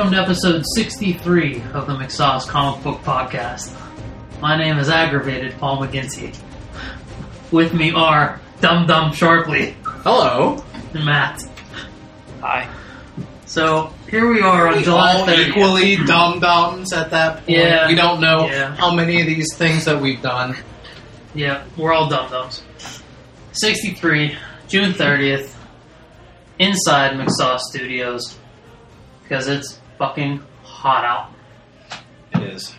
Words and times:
Welcome 0.00 0.14
to 0.16 0.22
episode 0.22 0.64
63 0.76 1.56
of 1.74 1.86
the 1.86 1.92
McSauce 1.92 2.48
Comic 2.48 2.82
Book 2.82 3.02
Podcast. 3.02 3.70
My 4.40 4.56
name 4.56 4.78
is 4.78 4.88
Aggravated 4.88 5.58
Paul 5.58 5.76
McGinty. 5.82 6.34
With 7.52 7.74
me 7.74 7.92
are 7.92 8.40
Dum 8.62 8.86
Dum 8.86 9.12
Sharply 9.12 9.76
Hello. 9.84 10.64
and 10.94 11.04
Matt. 11.04 11.42
Hi. 12.40 12.66
So 13.44 13.92
here 14.10 14.26
we 14.32 14.40
are 14.40 14.68
on 14.68 14.78
We 14.78 14.84
July 14.84 15.16
all 15.16 15.26
30th. 15.26 15.48
equally 15.48 15.96
dum 15.96 16.40
dums 16.40 16.94
at 16.94 17.10
that 17.10 17.36
point. 17.44 17.50
Yeah. 17.50 17.86
We 17.86 17.94
don't 17.94 18.22
know 18.22 18.46
Yeah. 18.46 18.74
how 18.76 18.94
many 18.94 19.20
of 19.20 19.26
these 19.26 19.54
things 19.54 19.84
that 19.84 20.00
we've 20.00 20.22
done. 20.22 20.56
Yeah, 21.34 21.64
we're 21.76 21.92
all 21.92 22.08
dum 22.08 22.30
dums. 22.30 22.62
63, 23.52 24.34
June 24.66 24.94
30th, 24.94 25.54
inside 26.58 27.18
McSauce 27.18 27.60
Studios. 27.68 28.38
Because 29.24 29.46
it's 29.46 29.79
fucking 30.00 30.42
hot 30.62 31.04
out. 31.04 31.30
It 32.34 32.54
is. 32.54 32.74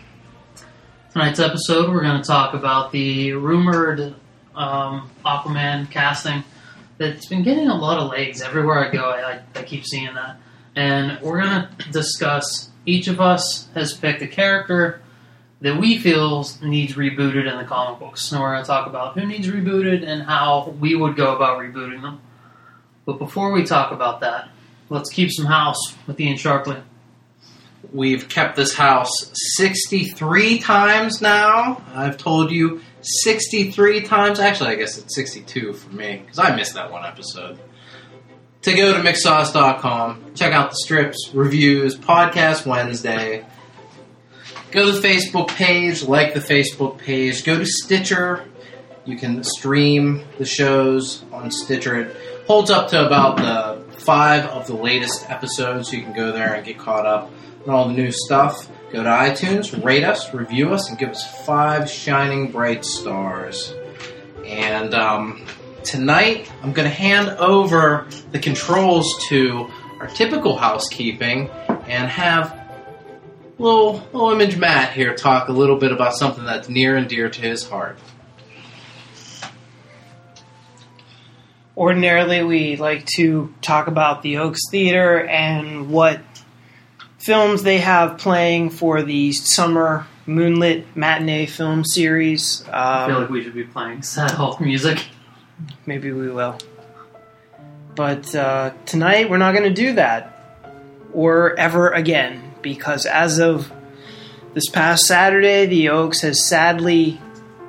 Tonight's 1.12 1.38
episode, 1.38 1.88
we're 1.88 2.02
going 2.02 2.20
to 2.20 2.26
talk 2.26 2.52
about 2.52 2.90
the 2.90 3.32
rumored 3.34 4.16
um, 4.56 5.08
Aquaman 5.24 5.88
casting 5.88 6.42
that's 6.98 7.26
been 7.26 7.44
getting 7.44 7.68
a 7.68 7.76
lot 7.76 8.00
of 8.00 8.10
legs 8.10 8.42
everywhere 8.42 8.88
I 8.88 8.90
go. 8.90 9.04
I, 9.04 9.40
I 9.54 9.62
keep 9.62 9.86
seeing 9.86 10.12
that. 10.14 10.40
And 10.74 11.20
we're 11.22 11.40
going 11.40 11.68
to 11.68 11.92
discuss 11.92 12.70
each 12.86 13.06
of 13.06 13.20
us 13.20 13.68
has 13.74 13.94
picked 13.94 14.20
a 14.22 14.26
character 14.26 15.00
that 15.60 15.78
we 15.78 15.98
feel 15.98 16.44
needs 16.60 16.94
rebooted 16.94 17.48
in 17.48 17.56
the 17.56 17.64
comic 17.64 18.00
books. 18.00 18.32
And 18.32 18.40
we're 18.40 18.54
going 18.54 18.64
to 18.64 18.66
talk 18.66 18.88
about 18.88 19.16
who 19.16 19.24
needs 19.26 19.46
rebooted 19.46 20.04
and 20.04 20.24
how 20.24 20.74
we 20.80 20.96
would 20.96 21.14
go 21.14 21.36
about 21.36 21.60
rebooting 21.60 22.02
them. 22.02 22.20
But 23.06 23.20
before 23.20 23.52
we 23.52 23.62
talk 23.62 23.92
about 23.92 24.22
that, 24.22 24.48
let's 24.88 25.08
keep 25.08 25.30
some 25.30 25.46
house 25.46 25.94
with 26.08 26.18
Ian 26.18 26.36
Sharpley. 26.36 26.82
We've 27.92 28.26
kept 28.26 28.56
this 28.56 28.74
house 28.74 29.10
63 29.56 30.58
times 30.60 31.20
now. 31.20 31.84
I've 31.94 32.16
told 32.16 32.50
you 32.50 32.80
63 33.02 34.00
times. 34.02 34.40
Actually, 34.40 34.70
I 34.70 34.74
guess 34.76 34.96
it's 34.96 35.14
62 35.14 35.74
for 35.74 35.94
me 35.94 36.22
because 36.24 36.38
I 36.38 36.56
missed 36.56 36.74
that 36.74 36.90
one 36.90 37.04
episode. 37.04 37.58
To 38.62 38.74
go 38.74 38.94
to 38.94 39.00
mcsauce.com, 39.00 40.34
check 40.34 40.52
out 40.52 40.70
the 40.70 40.76
strips, 40.76 41.30
reviews, 41.34 41.98
podcast 41.98 42.64
Wednesday. 42.64 43.44
Go 44.70 44.86
to 44.86 44.98
the 44.98 45.06
Facebook 45.06 45.48
page, 45.48 46.02
like 46.02 46.32
the 46.32 46.40
Facebook 46.40 46.96
page. 46.96 47.44
Go 47.44 47.58
to 47.58 47.66
Stitcher. 47.66 48.48
You 49.04 49.18
can 49.18 49.44
stream 49.44 50.24
the 50.38 50.46
shows 50.46 51.24
on 51.30 51.50
Stitcher. 51.50 52.00
It 52.00 52.16
holds 52.46 52.70
up 52.70 52.88
to 52.90 53.04
about 53.04 53.36
the 53.36 53.92
five 53.96 54.46
of 54.46 54.66
the 54.66 54.76
latest 54.76 55.28
episodes. 55.28 55.90
So 55.90 55.96
you 55.96 56.04
can 56.04 56.14
go 56.14 56.32
there 56.32 56.54
and 56.54 56.64
get 56.64 56.78
caught 56.78 57.04
up 57.04 57.30
on 57.66 57.74
all 57.74 57.88
the 57.88 57.94
new 57.94 58.10
stuff. 58.10 58.68
Go 58.92 59.02
to 59.02 59.08
iTunes, 59.08 59.82
rate 59.82 60.04
us, 60.04 60.34
review 60.34 60.72
us, 60.74 60.90
and 60.90 60.98
give 60.98 61.10
us 61.10 61.46
five 61.46 61.88
shining 61.88 62.50
bright 62.50 62.84
stars. 62.84 63.74
And 64.44 64.94
um, 64.94 65.46
tonight, 65.82 66.50
I'm 66.62 66.72
going 66.72 66.88
to 66.88 66.94
hand 66.94 67.30
over 67.38 68.06
the 68.32 68.38
controls 68.38 69.24
to 69.28 69.70
our 70.00 70.08
typical 70.08 70.56
housekeeping 70.56 71.48
and 71.86 72.08
have 72.10 72.58
little 73.58 73.94
little 74.12 74.30
image 74.32 74.56
Matt 74.56 74.92
here 74.92 75.14
talk 75.14 75.48
a 75.48 75.52
little 75.52 75.76
bit 75.76 75.92
about 75.92 76.14
something 76.14 76.44
that's 76.44 76.68
near 76.68 76.96
and 76.96 77.08
dear 77.08 77.30
to 77.30 77.40
his 77.40 77.68
heart. 77.68 77.98
Ordinarily, 81.76 82.42
we 82.42 82.76
like 82.76 83.06
to 83.16 83.54
talk 83.62 83.86
about 83.86 84.20
the 84.22 84.38
Oaks 84.38 84.60
Theater 84.70 85.24
and 85.26 85.88
what 85.88 86.20
films 87.22 87.62
they 87.62 87.78
have 87.78 88.18
playing 88.18 88.70
for 88.70 89.02
the 89.02 89.32
summer 89.32 90.06
moonlit 90.26 90.96
matinee 90.96 91.46
film 91.46 91.84
series. 91.84 92.64
I 92.72 93.06
feel 93.06 93.16
Um, 93.16 93.22
like 93.22 93.30
we 93.30 93.42
should 93.44 93.54
be 93.54 93.64
playing 93.64 94.02
sad 94.02 94.32
Hulk 94.32 94.60
music. 94.60 95.06
maybe 95.86 96.12
we 96.12 96.28
will. 96.30 96.58
But 97.94 98.34
uh, 98.34 98.72
tonight, 98.86 99.28
we're 99.28 99.38
not 99.38 99.52
going 99.52 99.68
to 99.68 99.74
do 99.74 99.94
that. 99.94 100.28
Or 101.12 101.58
ever 101.58 101.90
again. 101.90 102.54
Because 102.62 103.04
as 103.06 103.38
of 103.38 103.70
this 104.54 104.68
past 104.68 105.04
Saturday, 105.04 105.66
the 105.66 105.88
Oaks 105.90 106.20
has 106.22 106.46
sadly 106.46 107.20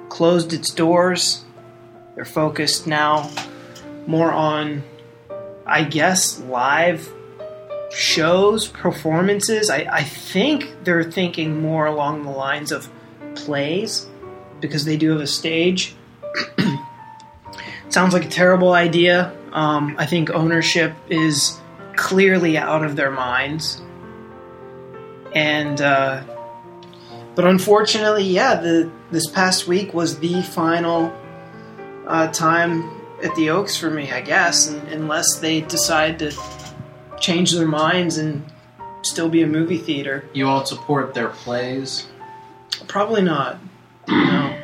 closed 0.10 0.54
its 0.54 0.70
doors. 0.72 1.44
They're 2.16 2.26
focused 2.26 2.86
now 2.88 3.30
more 4.08 4.32
on, 4.32 4.84
I 5.66 5.84
guess, 5.84 6.40
live 6.42 7.12
shows, 7.94 8.68
performances. 8.68 9.70
I, 9.70 9.88
I 9.90 10.04
think 10.04 10.84
they're 10.84 11.04
thinking 11.04 11.62
more 11.62 11.86
along 11.86 12.24
the 12.24 12.32
lines 12.32 12.72
of 12.72 12.90
plays 13.36 14.08
because 14.60 14.86
they 14.86 14.98
do 14.98 15.12
have 15.12 15.22
a 15.22 15.28
stage. 15.28 15.96
Sounds 17.90 18.14
like 18.14 18.26
a 18.26 18.30
terrible 18.30 18.74
idea. 18.74 19.36
Um, 19.52 19.96
I 20.00 20.06
think 20.06 20.32
ownership 20.32 20.96
is 21.10 21.60
clearly 21.96 22.58
out 22.58 22.84
of 22.84 22.96
their 22.96 23.12
minds. 23.12 23.82
And, 25.36 25.80
uh, 25.80 26.24
but 27.36 27.46
unfortunately, 27.46 28.24
yeah, 28.24 28.56
the 28.56 28.92
this 29.12 29.28
past 29.28 29.68
week 29.68 29.94
was 29.94 30.20
the 30.20 30.42
final 30.42 31.16
uh, 32.08 32.28
time 32.32 32.90
at 33.24 33.36
the 33.36 33.52
Oaks 33.52 33.78
for 33.78 33.90
me, 33.90 34.12
I 34.12 34.22
guess, 34.22 34.68
unless 34.68 35.38
they 35.40 35.62
decide 35.62 36.20
to 36.20 36.32
change 37.20 37.52
their 37.52 37.68
minds 37.68 38.18
and 38.18 38.46
still 39.02 39.30
be 39.30 39.42
a 39.42 39.48
movie 39.48 39.78
theater. 39.78 40.26
You 40.34 40.46
won't 40.46 40.68
support 40.68 41.14
their 41.14 41.30
plays. 41.30 42.08
Probably 42.88 43.22
not. 43.22 43.60
No. 44.08 44.60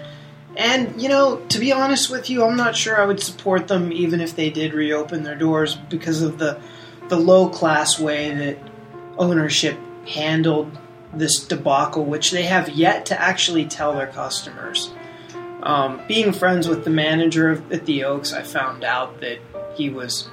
And, 0.57 1.01
you 1.01 1.07
know, 1.07 1.37
to 1.49 1.59
be 1.59 1.71
honest 1.71 2.09
with 2.09 2.29
you, 2.29 2.43
I'm 2.43 2.57
not 2.57 2.75
sure 2.75 3.01
I 3.01 3.05
would 3.05 3.21
support 3.21 3.67
them 3.67 3.93
even 3.93 4.19
if 4.19 4.35
they 4.35 4.49
did 4.49 4.73
reopen 4.73 5.23
their 5.23 5.35
doors 5.35 5.75
because 5.75 6.21
of 6.21 6.37
the 6.37 6.59
the 7.07 7.17
low 7.17 7.49
class 7.49 7.99
way 7.99 8.33
that 8.35 8.57
ownership 9.17 9.77
handled 10.07 10.77
this 11.13 11.43
debacle, 11.43 12.05
which 12.05 12.31
they 12.31 12.43
have 12.43 12.69
yet 12.69 13.07
to 13.07 13.19
actually 13.19 13.65
tell 13.65 13.93
their 13.93 14.07
customers. 14.07 14.91
Um, 15.63 16.01
being 16.07 16.31
friends 16.31 16.67
with 16.67 16.83
the 16.83 16.89
manager 16.89 17.49
of, 17.49 17.71
at 17.71 17.85
the 17.85 18.03
Oaks, 18.03 18.31
I 18.31 18.43
found 18.43 18.83
out 18.83 19.19
that 19.21 19.39
he 19.75 19.89
was 19.89 20.29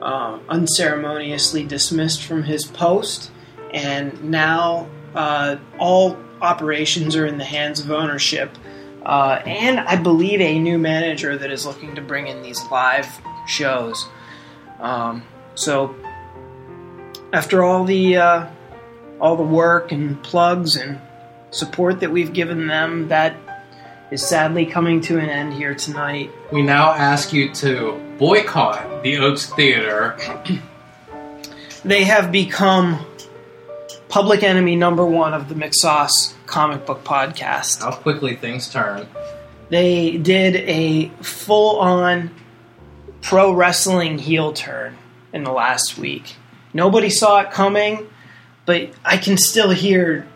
uh, 0.00 0.38
unceremoniously 0.48 1.64
dismissed 1.64 2.22
from 2.22 2.42
his 2.42 2.64
post, 2.64 3.30
and 3.72 4.22
now 4.24 4.88
uh, 5.14 5.56
all 5.78 6.16
operations 6.40 7.16
are 7.16 7.26
in 7.26 7.38
the 7.38 7.44
hands 7.44 7.80
of 7.80 7.90
ownership. 7.90 8.50
Uh, 9.04 9.40
and 9.46 9.80
I 9.80 9.96
believe 9.96 10.40
a 10.40 10.58
new 10.58 10.78
manager 10.78 11.36
that 11.36 11.50
is 11.50 11.64
looking 11.64 11.94
to 11.94 12.02
bring 12.02 12.26
in 12.26 12.42
these 12.42 12.62
live 12.70 13.08
shows. 13.46 14.06
Um, 14.78 15.22
so, 15.54 15.94
after 17.32 17.62
all 17.62 17.84
the 17.84 18.16
uh, 18.16 18.46
all 19.20 19.36
the 19.36 19.42
work 19.42 19.92
and 19.92 20.22
plugs 20.22 20.76
and 20.76 21.00
support 21.50 22.00
that 22.00 22.10
we've 22.10 22.32
given 22.32 22.66
them, 22.66 23.08
that 23.08 23.34
is 24.10 24.26
sadly 24.26 24.66
coming 24.66 25.00
to 25.02 25.18
an 25.18 25.28
end 25.28 25.52
here 25.52 25.74
tonight. 25.74 26.30
We 26.52 26.62
now 26.62 26.92
ask 26.92 27.32
you 27.32 27.52
to 27.54 28.00
boycott 28.18 29.02
the 29.02 29.18
Oaks 29.18 29.46
Theater. 29.46 30.16
They 31.82 32.04
have 32.04 32.30
become 32.30 33.06
public 34.10 34.42
enemy 34.42 34.76
number 34.76 35.06
one 35.06 35.32
of 35.32 35.48
the 35.48 35.54
McSauce 35.54 36.34
comic 36.44 36.84
book 36.84 37.04
podcast. 37.04 37.80
How 37.80 37.92
quickly 37.92 38.36
things 38.36 38.70
turn. 38.70 39.08
They 39.70 40.18
did 40.18 40.56
a 40.56 41.08
full 41.22 41.78
on 41.80 42.30
pro 43.22 43.52
wrestling 43.54 44.18
heel 44.18 44.52
turn 44.52 44.98
in 45.32 45.44
the 45.44 45.52
last 45.52 45.96
week. 45.96 46.36
Nobody 46.74 47.08
saw 47.08 47.40
it 47.40 47.50
coming, 47.50 48.08
but 48.66 48.90
I 49.02 49.16
can 49.16 49.38
still 49.38 49.70
hear 49.70 50.26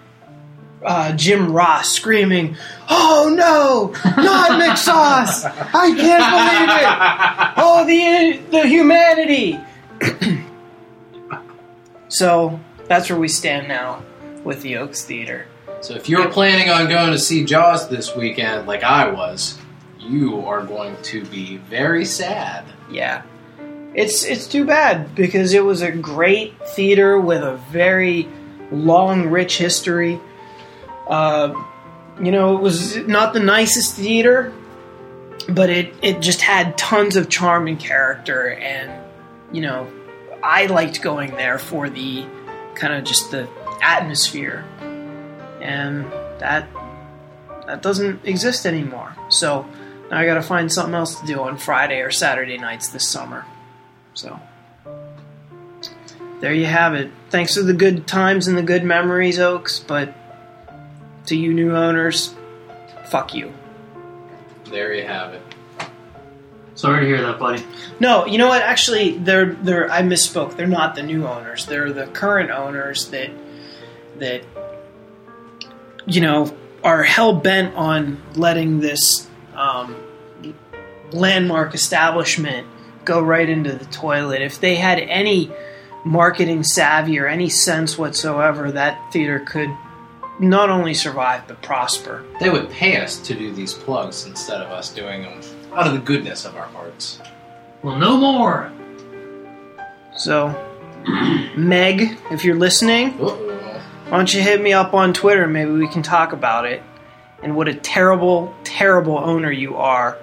uh, 0.85 1.13
Jim 1.13 1.53
Ross 1.53 1.91
screaming, 1.93 2.57
"Oh 2.89 3.33
no, 3.35 3.93
not 4.23 4.61
McSauce! 4.61 5.45
I 5.75 5.95
can't 5.95 6.25
believe 6.31 6.71
it! 6.81 7.55
Oh, 7.57 7.85
the 7.87 8.51
the 8.51 8.69
humanity!" 8.69 9.61
so 12.09 12.61
that's 12.87 13.09
where 13.11 13.19
we 13.19 13.29
stand 13.29 13.69
now 13.69 14.03
with 14.45 14.63
the 14.63 14.77
Oaks 14.77 15.05
Theater. 15.05 15.47
So 15.81 15.95
if 15.95 16.09
you're 16.09 16.31
planning 16.31 16.71
on 16.71 16.89
going 16.89 17.13
to 17.13 17.19
see 17.19 17.45
Jaws 17.45 17.89
this 17.89 18.17
weekend, 18.17 18.67
like 18.67 18.83
I 18.83 19.11
was, 19.11 19.59
you 19.99 20.41
are 20.47 20.65
going 20.65 20.97
to 21.03 21.25
be 21.27 21.59
very 21.59 22.05
sad. 22.05 22.65
Yeah. 22.91 23.23
It's 23.95 24.25
it's 24.25 24.47
too 24.47 24.65
bad 24.65 25.15
because 25.15 25.53
it 25.55 25.65
was 25.65 25.83
a 25.83 25.93
great 25.93 26.55
theater 26.69 27.19
with 27.19 27.43
a 27.43 27.57
very 27.71 28.29
long, 28.73 29.29
rich 29.29 29.59
history. 29.59 30.21
Uh, 31.09 31.55
you 32.21 32.31
know, 32.31 32.57
it 32.57 32.63
was 32.63 32.97
not 32.97 33.33
the 33.33 33.41
nicest 33.41 33.95
theater, 33.97 34.53
but 35.49 35.69
it, 35.71 35.95
it 36.03 36.21
just 36.21 36.41
had 36.41 36.79
tons 36.79 37.17
of 37.17 37.29
charm 37.29 37.67
and 37.67 37.79
character, 37.79 38.51
and 38.51 38.93
you 39.53 39.63
know, 39.63 39.91
I 40.43 40.67
liked 40.67 41.03
going 41.03 41.33
there 41.33 41.59
for 41.59 41.91
the 41.91 42.27
kind 42.75 42.95
of 42.95 43.05
just 43.05 43.31
the 43.31 43.49
atmosphere, 43.83 44.65
and 45.61 46.11
that 46.39 46.69
that 47.67 47.83
doesn't 47.83 48.25
exist 48.25 48.67
anymore. 48.67 49.17
So 49.29 49.67
now 50.11 50.19
I 50.19 50.27
got 50.27 50.35
to 50.35 50.43
find 50.43 50.73
something 50.73 50.95
else 50.95 51.21
to 51.21 51.27
do 51.27 51.41
on 51.41 51.57
Friday 51.57 52.01
or 52.01 52.11
Saturday 52.11 52.59
nights 52.59 52.89
this 52.89 53.09
summer. 53.09 53.45
So 54.15 54.39
there 56.41 56.53
you 56.53 56.67
have 56.67 56.95
it. 56.95 57.11
Thanks 57.31 57.57
for 57.57 57.63
the 57.63 57.73
good 57.73 58.07
times 58.07 58.47
and 58.47 58.57
the 58.57 58.63
good 58.63 58.85
memories, 58.85 59.39
Oaks. 59.39 59.81
But 59.81 60.15
to 61.27 61.37
you 61.37 61.55
new 61.55 61.75
owners, 61.75 62.35
fuck 63.07 63.35
you. 63.35 63.53
There 64.71 64.95
you 64.95 65.07
have 65.07 65.35
it. 65.35 65.43
Sorry 66.75 67.03
to 67.03 67.07
hear 67.07 67.23
that, 67.23 67.39
buddy. 67.39 67.65
No, 68.01 68.27
you 68.27 68.39
know 68.39 68.49
what? 68.49 68.63
Actually, 68.63 69.19
they're 69.19 69.55
they're. 69.55 69.91
I 69.91 70.03
misspoke. 70.03 70.57
They're 70.57 70.67
not 70.67 70.97
the 70.97 71.03
new 71.03 71.27
owners. 71.27 71.67
They're 71.67 71.93
the 71.93 72.07
current 72.09 72.51
owners 72.51 73.09
that 73.11 73.31
that 74.19 74.43
you 76.07 76.21
know 76.21 76.55
are 76.83 77.03
hell 77.03 77.35
bent 77.35 77.75
on 77.77 78.21
letting 78.35 78.81
this 78.81 79.29
um, 79.55 79.95
landmark 81.13 81.75
establishment 81.75 82.67
go 83.05 83.23
right 83.23 83.49
into 83.49 83.73
the 83.73 83.85
toilet. 83.87 84.43
If 84.43 84.61
they 84.61 84.75
had 84.75 84.99
any 84.99 85.53
marketing 86.05 86.65
savvy 86.65 87.19
or 87.19 87.27
any 87.27 87.49
sense 87.49 87.97
whatsoever, 87.97 88.73
that 88.73 89.13
theater 89.13 89.39
could 89.39 89.71
not 90.41 90.71
only 90.71 90.95
survive 90.95 91.47
but 91.47 91.61
prosper. 91.63 92.25
They 92.41 92.51
would 92.51 92.71
pay 92.71 93.01
us 93.01 93.19
to 93.21 93.35
do 93.35 93.53
these 93.53 93.73
plugs 93.75 94.27
instead 94.27 94.61
of 94.61 94.71
us 94.71 94.93
doing 94.93 95.23
them 95.23 95.41
out 95.73 95.87
of 95.87 95.93
the 95.93 95.99
goodness 96.01 96.45
of 96.45 96.57
our 96.57 96.67
hearts. 96.67 97.21
Well, 97.83 97.97
no 97.97 98.17
more. 98.17 98.73
So, 100.17 100.55
Meg, 101.57 102.19
if 102.31 102.45
you're 102.45 102.57
listening, 102.57 103.11
Uh-oh. 103.21 103.81
why 104.09 104.17
don't 104.17 104.33
you 104.33 104.41
hit 104.41 104.61
me 104.63 104.73
up 104.73 104.95
on 104.95 105.13
Twitter? 105.13 105.47
Maybe 105.47 105.71
we 105.73 105.89
can 105.89 106.03
talk 106.03 106.33
about 106.33 106.67
it. 106.67 106.83
And 107.43 107.57
what 107.57 107.69
a 107.69 107.75
terrible, 107.75 108.55
terrible 108.65 109.19
owner 109.19 109.51
you 109.51 109.77
are 109.77 110.17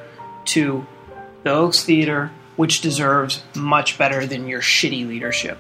to 0.46 0.86
the 1.44 1.52
Oaks 1.52 1.84
Theater, 1.84 2.32
which 2.56 2.82
deserves 2.82 3.44
much 3.56 3.98
better 3.98 4.26
than 4.26 4.48
your 4.48 4.62
shitty 4.62 5.08
leadership. 5.08 5.58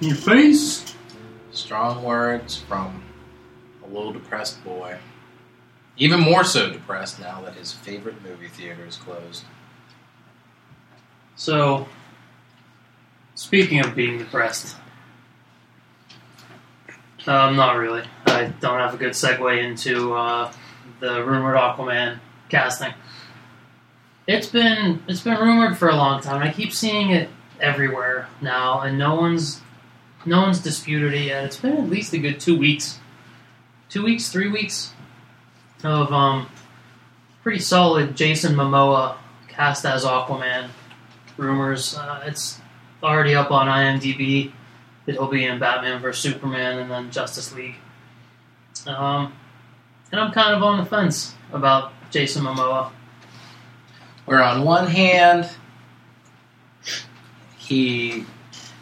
Your 0.00 0.16
face. 0.16 0.94
Strong 1.52 2.02
words 2.02 2.56
from 2.56 3.02
a 3.86 3.92
little 3.92 4.12
depressed 4.12 4.62
boy. 4.64 4.98
Even 5.96 6.20
more 6.20 6.44
so 6.44 6.70
depressed 6.70 7.20
now 7.20 7.40
that 7.42 7.54
his 7.54 7.72
favorite 7.72 8.22
movie 8.22 8.48
theater 8.48 8.84
is 8.84 8.96
closed. 8.96 9.44
So, 11.36 11.88
speaking 13.34 13.80
of 13.80 13.94
being 13.94 14.18
depressed, 14.18 14.76
um, 17.26 17.56
not 17.56 17.76
really. 17.76 18.04
I 18.26 18.52
don't 18.60 18.78
have 18.78 18.94
a 18.94 18.96
good 18.96 19.12
segue 19.12 19.62
into 19.62 20.14
uh, 20.14 20.52
the 21.00 21.24
rumored 21.24 21.56
Aquaman 21.56 22.20
casting. 22.48 22.94
It's 24.26 24.46
been 24.46 25.02
it's 25.08 25.20
been 25.22 25.38
rumored 25.38 25.76
for 25.76 25.88
a 25.88 25.96
long 25.96 26.20
time. 26.20 26.42
I 26.42 26.52
keep 26.52 26.72
seeing 26.72 27.10
it 27.10 27.28
everywhere 27.60 28.28
now, 28.40 28.80
and 28.80 28.98
no 28.98 29.14
one's 29.14 29.60
no 30.24 30.42
one's 30.42 30.60
disputed 30.60 31.14
it 31.14 31.26
yet. 31.26 31.44
It's 31.44 31.56
been 31.56 31.76
at 31.76 31.88
least 31.88 32.12
a 32.12 32.18
good 32.18 32.40
two 32.40 32.58
weeks, 32.58 32.98
two 33.88 34.02
weeks, 34.04 34.28
three 34.28 34.48
weeks 34.48 34.92
of 35.84 36.12
um, 36.12 36.48
pretty 37.42 37.58
solid 37.58 38.16
Jason 38.16 38.54
Momoa 38.54 39.16
cast 39.48 39.84
as 39.84 40.04
Aquaman 40.04 40.68
rumors. 41.36 41.96
Uh, 41.96 42.22
it's 42.26 42.60
already 43.02 43.34
up 43.34 43.50
on 43.50 43.66
IMDb 43.66 44.52
that 45.04 45.12
he'll 45.12 45.28
be 45.28 45.44
in 45.44 45.58
Batman 45.58 46.00
vs 46.00 46.20
Superman 46.20 46.78
and 46.78 46.90
then 46.90 47.10
Justice 47.10 47.54
League. 47.54 47.76
Um, 48.86 49.32
and 50.12 50.20
I'm 50.20 50.32
kind 50.32 50.54
of 50.54 50.62
on 50.62 50.78
the 50.78 50.84
fence 50.84 51.34
about 51.52 51.92
Jason 52.10 52.44
Momoa. 52.44 52.90
Where 54.24 54.42
on 54.42 54.64
one 54.64 54.88
hand, 54.88 55.48
he 57.58 58.24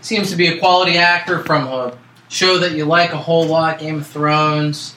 seems 0.00 0.30
to 0.30 0.36
be 0.36 0.48
a 0.48 0.58
quality 0.58 0.96
actor 0.96 1.40
from 1.44 1.66
a 1.66 1.98
show 2.34 2.58
that 2.58 2.72
you 2.72 2.84
like 2.84 3.12
a 3.12 3.16
whole 3.16 3.46
lot, 3.46 3.78
Game 3.78 3.98
of 3.98 4.06
Thrones. 4.06 4.96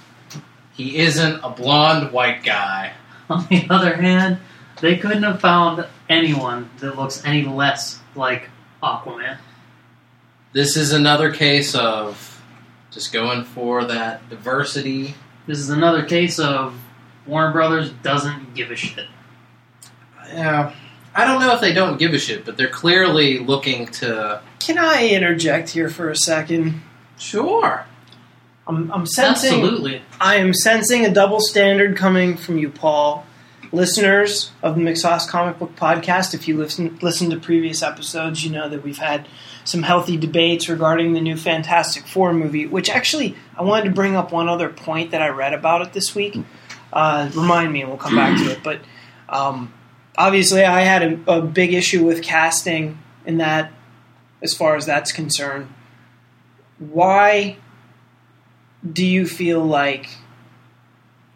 He 0.73 0.97
isn't 0.97 1.39
a 1.43 1.49
blonde 1.49 2.11
white 2.11 2.43
guy. 2.43 2.93
On 3.29 3.45
the 3.49 3.67
other 3.69 3.95
hand, 3.95 4.39
they 4.81 4.97
couldn't 4.97 5.23
have 5.23 5.39
found 5.39 5.85
anyone 6.09 6.69
that 6.79 6.95
looks 6.95 7.23
any 7.25 7.43
less 7.43 7.99
like 8.15 8.49
Aquaman. 8.81 9.37
This 10.53 10.77
is 10.77 10.93
another 10.93 11.31
case 11.31 11.75
of 11.75 12.41
just 12.89 13.13
going 13.13 13.43
for 13.43 13.85
that 13.85 14.27
diversity. 14.29 15.13
This 15.45 15.59
is 15.59 15.69
another 15.69 16.05
case 16.05 16.39
of 16.39 16.79
Warner 17.25 17.51
Brothers 17.51 17.91
doesn't 18.01 18.55
give 18.55 18.71
a 18.71 18.75
shit. 18.75 19.07
Yeah. 20.29 20.73
I 21.13 21.25
don't 21.25 21.41
know 21.41 21.53
if 21.53 21.61
they 21.61 21.73
don't 21.73 21.97
give 21.97 22.13
a 22.13 22.19
shit, 22.19 22.45
but 22.45 22.57
they're 22.57 22.69
clearly 22.69 23.39
looking 23.39 23.87
to. 23.87 24.41
Can 24.59 24.77
I 24.77 25.09
interject 25.09 25.69
here 25.69 25.89
for 25.89 26.09
a 26.09 26.15
second? 26.15 26.81
Sure. 27.17 27.85
I'm, 28.67 28.91
I'm 28.91 29.05
sensing 29.05 29.53
Absolutely. 29.53 30.01
I 30.19 30.35
am 30.35 30.53
sensing 30.53 31.05
a 31.05 31.13
double 31.13 31.39
standard 31.39 31.95
coming 31.95 32.37
from 32.37 32.57
you, 32.57 32.69
Paul. 32.69 33.25
Listeners 33.73 34.51
of 34.63 34.75
the 34.75 34.81
McSauce 34.81 35.27
Comic 35.27 35.59
Book 35.59 35.75
Podcast, 35.75 36.33
if 36.33 36.47
you 36.47 36.57
listen 36.57 36.97
listen 37.01 37.29
to 37.31 37.37
previous 37.37 37.83
episodes, 37.83 38.45
you 38.45 38.49
know 38.49 38.69
that 38.69 38.81
we've 38.81 38.97
had 38.97 39.27
some 39.65 39.83
healthy 39.83 40.15
debates 40.15 40.69
regarding 40.69 41.11
the 41.11 41.19
new 41.19 41.35
Fantastic 41.35 42.07
Four 42.07 42.33
movie. 42.33 42.65
Which 42.65 42.89
actually, 42.89 43.35
I 43.57 43.63
wanted 43.63 43.85
to 43.85 43.91
bring 43.91 44.15
up 44.15 44.31
one 44.31 44.47
other 44.47 44.69
point 44.69 45.11
that 45.11 45.21
I 45.21 45.29
read 45.29 45.53
about 45.53 45.81
it 45.81 45.91
this 45.91 46.15
week. 46.15 46.39
Uh, 46.93 47.29
remind 47.35 47.73
me, 47.73 47.81
and 47.81 47.89
we'll 47.89 47.97
come 47.97 48.15
back 48.15 48.37
to 48.37 48.51
it. 48.51 48.63
But 48.63 48.79
um, 49.27 49.73
obviously, 50.17 50.63
I 50.63 50.81
had 50.81 51.03
a, 51.03 51.31
a 51.31 51.41
big 51.41 51.73
issue 51.73 52.05
with 52.05 52.23
casting 52.23 52.97
in 53.25 53.37
that, 53.39 53.73
as 54.41 54.53
far 54.53 54.77
as 54.77 54.85
that's 54.85 55.11
concerned. 55.11 55.67
Why 56.79 57.57
do 58.91 59.05
you 59.05 59.25
feel 59.27 59.63
like 59.65 60.09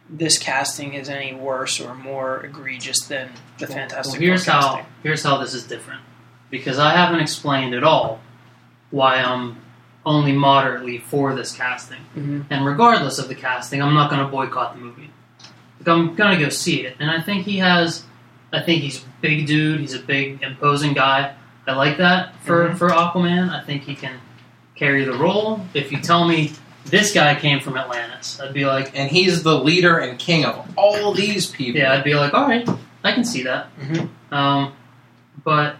this 0.10 0.38
casting 0.38 0.94
is 0.94 1.10
any 1.10 1.34
worse 1.34 1.80
or 1.80 1.96
more 1.96 2.44
egregious 2.46 3.00
than 3.06 3.30
the 3.60 3.68
Fantastic 3.68 4.14
Well, 4.20 4.22
here's 4.22 4.46
Four 4.46 4.54
how 4.54 4.86
here's 5.04 5.24
how 5.24 5.38
this 5.38 5.54
is 5.54 5.64
different 5.64 6.02
because 6.50 6.78
I 6.80 6.92
haven't 6.92 7.22
explained 7.22 7.74
at 7.74 7.84
all 7.84 8.20
why 8.90 9.16
I'm 9.18 9.58
only 10.06 10.34
moderately 10.34 10.98
for 10.98 11.34
this 11.34 11.56
casting. 11.56 12.02
Mhm. 12.18 12.46
And 12.50 12.66
regardless 12.66 13.20
of 13.20 13.28
the 13.30 13.36
casting, 13.36 13.82
I'm 13.82 13.94
not 13.94 14.10
going 14.10 14.22
to 14.22 14.28
boycott 14.28 14.76
the 14.76 14.82
movie. 14.82 15.10
Like, 15.80 15.88
I'm 15.88 16.16
going 16.16 16.38
to 16.38 16.44
go 16.44 16.50
see 16.50 16.86
it, 16.86 16.98
and 17.00 17.10
I 17.10 17.22
think 17.22 17.46
he 17.46 17.58
has. 17.60 18.04
I 18.52 18.62
think 18.62 18.82
he's 18.82 18.98
a 19.04 19.08
big 19.22 19.48
dude. 19.48 19.80
He's 19.80 19.94
a 19.94 20.00
big, 20.00 20.42
imposing 20.44 20.94
guy. 20.94 21.34
I 21.68 21.74
like 21.74 21.98
that 22.00 22.36
for 22.42 22.68
Mhm. 22.70 22.78
for 22.78 22.90
Aquaman. 22.90 23.50
I 23.50 23.62
think 23.62 23.84
he 23.84 23.96
can 23.96 24.20
carry 24.82 25.06
the 25.06 25.14
role. 25.14 25.62
If 25.76 25.92
you 25.92 26.00
tell 26.02 26.28
me 26.28 26.54
this 26.86 27.14
guy 27.14 27.36
came 27.40 27.60
from 27.60 27.78
Atlantis, 27.78 28.40
I'd 28.42 28.52
be 28.54 28.66
like, 28.66 28.92
And 28.98 29.12
he's 29.12 29.44
the 29.44 29.56
leader 29.60 30.00
and 30.00 30.18
king 30.18 30.44
of 30.44 30.68
all 30.76 31.14
these 31.14 31.46
people. 31.46 31.80
yeah, 31.80 31.94
I'd 31.94 32.04
be 32.04 32.16
like, 32.16 32.34
all 32.34 32.48
right, 32.48 32.68
I 33.04 33.12
can 33.12 33.24
see 33.24 33.44
that. 33.44 33.68
Mhm. 33.80 34.10
Um, 34.32 34.74
but 35.44 35.76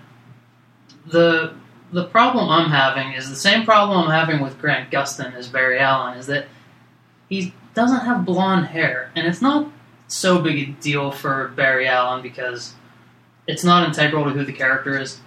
the 1.08 1.54
the 1.92 2.06
problem 2.06 2.48
I'm 2.50 2.70
having 2.70 3.14
is 3.14 3.28
the 3.30 3.36
same 3.36 3.66
problem 3.66 3.98
I'm 4.06 4.12
having 4.12 4.40
with 4.40 4.60
Grant 4.62 4.92
Gustin 4.92 5.34
as 5.34 5.48
Barry 5.50 5.78
Allen 5.80 6.18
is 6.18 6.28
that 6.28 6.46
he 7.28 7.54
doesn't 7.74 8.02
have 8.06 8.24
blonde 8.26 8.68
hair, 8.68 9.12
and 9.16 9.26
it's 9.28 9.42
not 9.42 9.68
so 10.08 10.40
big 10.40 10.70
a 10.70 10.72
deal 10.82 11.12
for 11.12 11.50
Barry 11.56 11.88
Allen 11.88 12.22
because 12.22 12.76
it's 13.48 13.64
not 13.64 13.86
integral 13.88 14.24
to 14.26 14.30
who 14.32 14.46
the 14.46 14.54
character 14.54 14.98
is. 14.98 15.20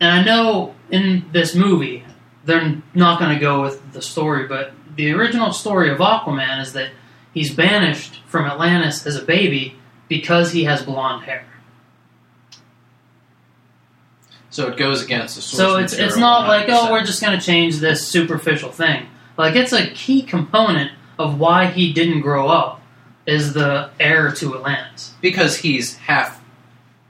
And 0.00 0.10
I 0.10 0.22
know 0.24 0.74
in 0.90 1.24
this 1.32 1.54
movie 1.54 2.04
they're 2.48 2.82
not 2.94 3.20
going 3.20 3.32
to 3.34 3.40
go 3.40 3.62
with 3.62 3.92
the 3.92 4.02
story, 4.02 4.48
but 4.48 4.72
the 4.96 5.12
original 5.12 5.52
story 5.52 5.90
of 5.90 5.98
Aquaman 5.98 6.60
is 6.60 6.72
that 6.72 6.90
he's 7.32 7.54
banished 7.54 8.20
from 8.26 8.46
Atlantis 8.46 9.06
as 9.06 9.14
a 9.16 9.22
baby 9.24 9.76
because 10.08 10.50
he 10.52 10.64
has 10.64 10.82
blonde 10.82 11.24
hair. 11.24 11.44
So 14.50 14.66
it 14.68 14.78
goes 14.78 15.04
against 15.04 15.36
the 15.36 15.42
source 15.42 15.58
So 15.58 15.76
it's 15.76 15.92
it's 15.92 16.16
not 16.16 16.48
like 16.48 16.66
oh 16.68 16.90
we're 16.90 17.04
just 17.04 17.20
going 17.22 17.38
to 17.38 17.44
change 17.44 17.76
this 17.78 18.06
superficial 18.08 18.70
thing. 18.72 19.06
Like 19.36 19.54
it's 19.54 19.72
a 19.72 19.90
key 19.90 20.22
component 20.22 20.90
of 21.18 21.38
why 21.38 21.66
he 21.66 21.92
didn't 21.92 22.22
grow 22.22 22.48
up 22.48 22.80
is 23.26 23.52
the 23.52 23.90
heir 24.00 24.32
to 24.32 24.56
Atlantis. 24.56 25.12
because 25.20 25.58
he's 25.58 25.96
half 25.98 26.42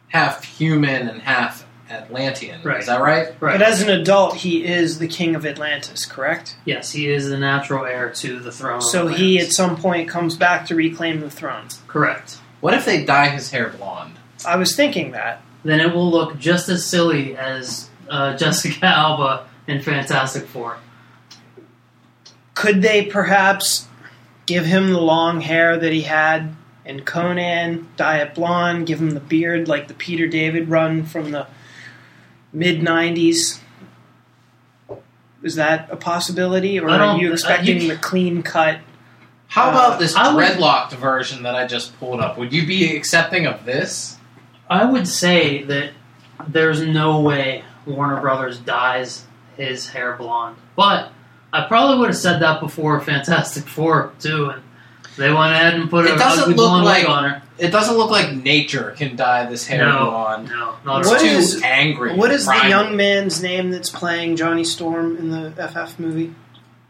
half 0.08 0.42
human 0.44 1.08
and 1.08 1.22
half 1.22 1.57
Atlantean. 1.90 2.60
Right. 2.62 2.80
Is 2.80 2.86
that 2.86 3.00
right? 3.00 3.28
Right. 3.40 3.58
But 3.58 3.62
as 3.62 3.80
an 3.82 3.88
adult, 3.90 4.36
he 4.36 4.64
is 4.64 4.98
the 4.98 5.08
king 5.08 5.34
of 5.34 5.44
Atlantis, 5.46 6.04
correct? 6.06 6.56
yes, 6.64 6.92
he 6.92 7.08
is 7.08 7.28
the 7.28 7.38
natural 7.38 7.84
heir 7.84 8.10
to 8.10 8.38
the 8.40 8.52
throne. 8.52 8.76
of 8.78 8.84
So 8.84 9.06
he, 9.08 9.38
at 9.38 9.52
some 9.52 9.76
point, 9.76 10.08
comes 10.08 10.36
back 10.36 10.66
to 10.66 10.74
reclaim 10.74 11.20
the 11.20 11.30
throne. 11.30 11.68
correct. 11.86 12.38
What 12.60 12.74
if 12.74 12.84
they 12.84 13.04
dye 13.04 13.28
his 13.28 13.50
hair 13.50 13.68
blonde? 13.68 14.14
I 14.46 14.56
was 14.56 14.74
thinking 14.74 15.12
that. 15.12 15.42
Then 15.64 15.80
it 15.80 15.94
will 15.94 16.10
look 16.10 16.38
just 16.38 16.68
as 16.68 16.84
silly 16.84 17.36
as 17.36 17.88
uh, 18.08 18.36
Jessica 18.36 18.84
Alba 18.86 19.46
in 19.66 19.80
Fantastic 19.82 20.46
Four. 20.46 20.78
could 22.54 22.82
they 22.82 23.04
perhaps 23.04 23.86
give 24.46 24.64
him 24.66 24.90
the 24.92 25.00
long 25.00 25.40
hair 25.40 25.76
that 25.78 25.92
he 25.92 26.02
had 26.02 26.54
in 26.84 27.02
Conan, 27.04 27.86
dye 27.96 28.18
it 28.18 28.34
blonde, 28.34 28.86
give 28.86 28.98
him 29.00 29.10
the 29.10 29.20
beard 29.20 29.68
like 29.68 29.88
the 29.88 29.94
Peter 29.94 30.26
David 30.26 30.68
run 30.70 31.04
from 31.04 31.30
the 31.32 31.46
mid 32.52 32.80
'90s? 32.80 33.60
Is 35.42 35.54
that 35.54 35.88
a 35.90 35.96
possibility, 35.96 36.80
or 36.80 36.88
are 36.90 36.98
don't- 36.98 37.20
you 37.20 37.30
uh, 37.30 37.32
expecting 37.32 37.80
you- 37.82 37.88
the 37.88 37.96
clean 37.96 38.42
cut? 38.42 38.78
How 39.48 39.66
Uh, 39.68 39.70
about 39.70 39.98
this 39.98 40.14
I 40.16 40.32
would- 40.34 40.44
dreadlocked 40.44 40.92
version 40.92 41.42
that 41.44 41.54
I 41.54 41.66
just 41.66 41.98
pulled 41.98 42.20
up? 42.20 42.36
Would 42.38 42.52
you 42.52 42.66
be 42.66 42.94
accepting 42.96 43.46
of 43.46 43.64
this? 43.64 44.16
I 44.68 44.84
would 44.84 45.06
say 45.08 45.62
that 45.64 45.90
there's 46.46 46.82
no 46.82 47.20
way 47.20 47.62
Warner 47.86 48.20
Brothers 48.20 48.58
dyes 48.58 49.24
his 49.56 49.88
hair 49.90 50.14
blonde. 50.18 50.56
But 50.76 51.10
I 51.52 51.62
probably 51.62 51.98
would 51.98 52.08
have 52.10 52.16
said 52.18 52.40
that 52.40 52.60
before 52.60 53.00
Fantastic 53.00 53.66
Four 53.66 54.12
too, 54.20 54.50
and 54.50 54.62
they 55.18 55.30
went 55.32 55.52
ahead 55.52 55.74
and 55.74 55.90
put 55.90 56.06
It 56.06 56.14
a 56.14 56.16
doesn't 56.18 56.42
ugly 56.44 56.54
look 56.54 56.66
blonde 56.68 56.84
wig 56.86 57.04
like- 57.04 57.08
on 57.08 57.24
her. 57.24 57.42
It 57.58 57.70
doesn't 57.72 57.96
look 57.96 58.10
like 58.10 58.32
nature 58.32 58.94
can 58.96 59.16
dye 59.16 59.46
this 59.46 59.66
hair 59.66 59.84
No. 59.84 60.10
blonde. 60.10 60.48
No, 60.48 60.74
not 60.84 61.00
It's 61.00 61.08
What 61.10 61.20
too 61.20 61.26
is- 61.26 61.60
angry. 61.64 62.14
What 62.14 62.30
is 62.30 62.44
the 62.46 62.52
primal. 62.52 62.68
young 62.68 62.96
man's 62.96 63.42
name 63.42 63.70
that's 63.72 63.90
playing 63.90 64.36
Johnny 64.36 64.62
Storm 64.64 65.16
in 65.16 65.30
the 65.30 65.52
FF 65.60 65.98
movie? 65.98 66.32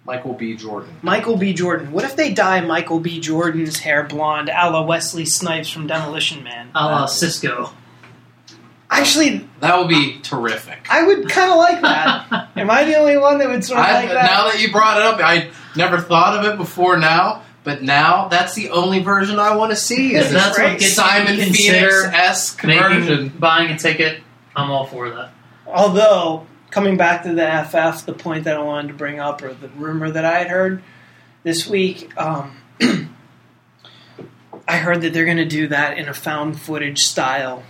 Michael 0.04 0.34
B. 0.34 0.54
Jordan? 0.56 0.90
Michael 1.02 1.36
B. 1.36 1.52
Jordan. 1.54 1.90
What 1.92 2.04
if 2.04 2.16
they 2.16 2.32
dye 2.32 2.60
Michael 2.60 3.00
B. 3.00 3.18
Jordan's 3.20 3.78
hair 3.80 4.02
blonde, 4.04 4.50
a 4.54 4.70
la 4.70 4.82
Wesley 4.82 5.24
Snipes 5.26 5.70
from 5.70 5.86
Demolition 5.86 6.42
Man? 6.44 6.68
a 6.74 6.84
la 6.86 7.06
Cisco. 7.06 7.70
Actually, 8.90 9.46
That 9.60 9.78
would 9.78 9.88
be 9.88 10.18
terrific. 10.22 10.86
I 10.90 11.02
would 11.02 11.28
kind 11.28 11.50
of 11.50 11.58
like 11.58 11.82
that. 11.82 12.48
Am 12.56 12.70
I 12.70 12.84
the 12.84 12.96
only 12.96 13.18
one 13.18 13.38
that 13.38 13.48
would 13.48 13.62
sort 13.64 13.80
of 13.80 13.86
I, 13.86 13.92
like 14.00 14.08
that? 14.10 14.24
now 14.24 14.44
that 14.50 14.60
you 14.62 14.72
brought 14.72 14.96
it 14.96 15.02
up, 15.02 15.20
I 15.22 15.48
never 15.76 15.98
thought 15.98 16.38
of 16.38 16.50
it 16.50 16.56
before 16.56 16.96
now, 16.96 17.42
but 17.68 17.82
now 17.82 18.28
that's 18.28 18.54
the 18.54 18.70
only 18.70 19.00
version 19.00 19.38
I 19.38 19.54
want 19.54 19.72
to 19.72 19.76
see. 19.76 20.14
Is 20.14 20.24
If 20.24 20.32
this 20.32 20.42
that's 20.42 20.58
what 20.58 20.70
gets 20.70 20.84
you 20.84 20.88
to 20.88 20.94
Simon 20.94 21.36
consider 21.36 21.90
Phoenix 21.90 22.04
esque 22.16 22.62
version? 22.62 23.24
Making 23.24 23.38
buying 23.38 23.70
a 23.70 23.78
ticket, 23.78 24.22
I'm 24.56 24.70
all 24.70 24.86
for 24.86 25.10
that. 25.10 25.32
Although, 25.66 26.46
coming 26.70 26.96
back 26.96 27.24
to 27.24 27.34
the 27.34 27.46
FF, 27.68 28.06
the 28.06 28.14
point 28.14 28.44
that 28.44 28.56
I 28.56 28.62
wanted 28.62 28.88
to 28.88 28.94
bring 28.94 29.20
up, 29.20 29.42
or 29.42 29.52
the 29.52 29.68
rumor 29.68 30.10
that 30.10 30.24
I 30.24 30.38
had 30.38 30.48
heard 30.48 30.82
this 31.42 31.68
week, 31.68 32.10
um, 32.18 32.56
I 34.66 34.78
heard 34.78 35.02
that 35.02 35.12
they're 35.12 35.26
going 35.26 35.36
to 35.36 35.44
do 35.44 35.68
that 35.68 35.98
in 35.98 36.08
a 36.08 36.14
found 36.14 36.58
footage 36.58 37.00
style. 37.00 37.64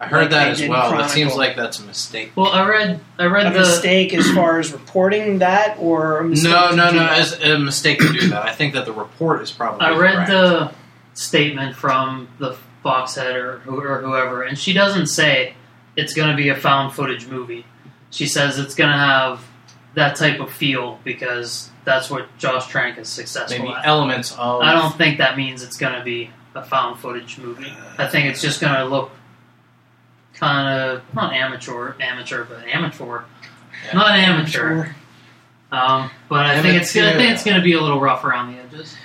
I 0.00 0.06
heard 0.06 0.22
Like 0.22 0.30
that 0.30 0.48
as 0.52 0.58
did 0.58 0.70
well. 0.70 1.00
It 1.00 1.08
seems 1.10 1.34
like 1.34 1.56
that's 1.56 1.80
a 1.80 1.82
mistake. 1.82 2.32
Well, 2.36 2.52
I 2.52 2.68
read 2.68 3.00
I 3.18 3.24
A 3.24 3.28
read 3.28 3.52
the 3.52 3.58
mistake 3.58 4.14
as 4.14 4.30
far 4.30 4.60
as 4.60 4.72
reporting 4.72 5.38
that, 5.40 5.76
or 5.80 6.18
a 6.18 6.24
mistake 6.24 6.52
No, 6.52 6.70
to 6.70 6.76
no, 6.76 6.90
do 6.90 6.96
no. 6.98 7.02
that? 7.02 7.18
As 7.18 7.42
a 7.42 7.58
mistake 7.58 7.98
to 8.00 8.12
do 8.12 8.28
that. 8.28 8.44
I 8.44 8.52
think 8.52 8.74
that 8.74 8.84
the 8.86 8.92
report 8.92 9.42
is 9.42 9.50
probably. 9.50 9.86
I 9.86 9.96
read 9.96 10.14
correct. 10.26 10.30
the 10.30 10.72
statement 11.14 11.74
from 11.74 12.28
the 12.38 12.56
Fox 12.84 13.16
head 13.16 13.34
or, 13.34 13.60
or 13.66 14.00
whoever, 14.00 14.44
and 14.44 14.56
she 14.56 14.72
doesn't 14.72 15.06
say 15.08 15.54
it's 15.96 16.14
going 16.14 16.30
to 16.30 16.36
be 16.36 16.48
a 16.48 16.54
found 16.54 16.92
footage 16.94 17.26
movie. 17.26 17.66
She 18.10 18.26
says 18.26 18.56
it's 18.58 18.76
going 18.76 18.90
to 18.92 18.96
have 18.96 19.42
that 19.94 20.14
type 20.14 20.38
of 20.38 20.52
feel 20.52 21.00
because 21.02 21.70
that's 21.84 22.08
what 22.08 22.28
Josh 22.38 22.68
Trank 22.68 22.98
is 22.98 23.08
successful 23.08 23.64
maybe 23.64 23.74
at. 23.74 23.84
elements 23.84 24.30
of. 24.38 24.62
I 24.62 24.74
don't 24.74 24.96
think 24.96 25.18
that 25.18 25.36
means 25.36 25.64
it's 25.64 25.76
going 25.76 25.94
to 25.94 26.04
be 26.04 26.30
a 26.54 26.62
found 26.64 27.00
footage 27.00 27.36
movie. 27.38 27.72
I 27.98 28.06
think 28.06 28.26
it's 28.26 28.40
just 28.40 28.60
going 28.60 28.74
to 28.74 28.84
look 28.84 29.10
kind 30.38 30.90
of 30.90 31.02
not 31.14 31.32
amateur, 31.34 31.94
amateur, 32.00 32.44
but 32.44 32.66
amateur, 32.66 33.22
Yeah. 33.86 33.92
not 33.94 34.10
amateur. 34.18 34.88
Um, 35.70 36.10
but 36.28 36.46
I 36.46 36.62
think 36.62 36.80
it's 36.80 36.94
gonna, 36.94 37.10
I 37.10 37.12
think 37.14 37.32
it's 37.32 37.44
going 37.44 37.56
to 37.56 37.62
be 37.62 37.74
a 37.74 37.80
little 37.80 38.00
rough 38.00 38.24
around 38.24 38.54
the 38.54 38.60
edges. 38.60 38.96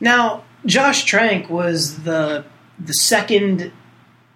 Now, 0.00 0.44
Josh 0.64 1.04
Trank 1.04 1.50
was 1.50 2.02
the 2.04 2.44
the 2.78 2.92
second 2.94 3.72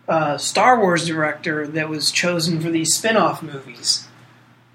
uh, 0.09 0.37
Star 0.39 0.79
Wars 0.81 1.07
director 1.07 1.67
that 1.69 1.89
was 1.89 2.11
chosen 2.11 2.61
for 2.61 2.71
these 2.71 2.95
spin-off 2.95 3.43
movies. 3.43 4.09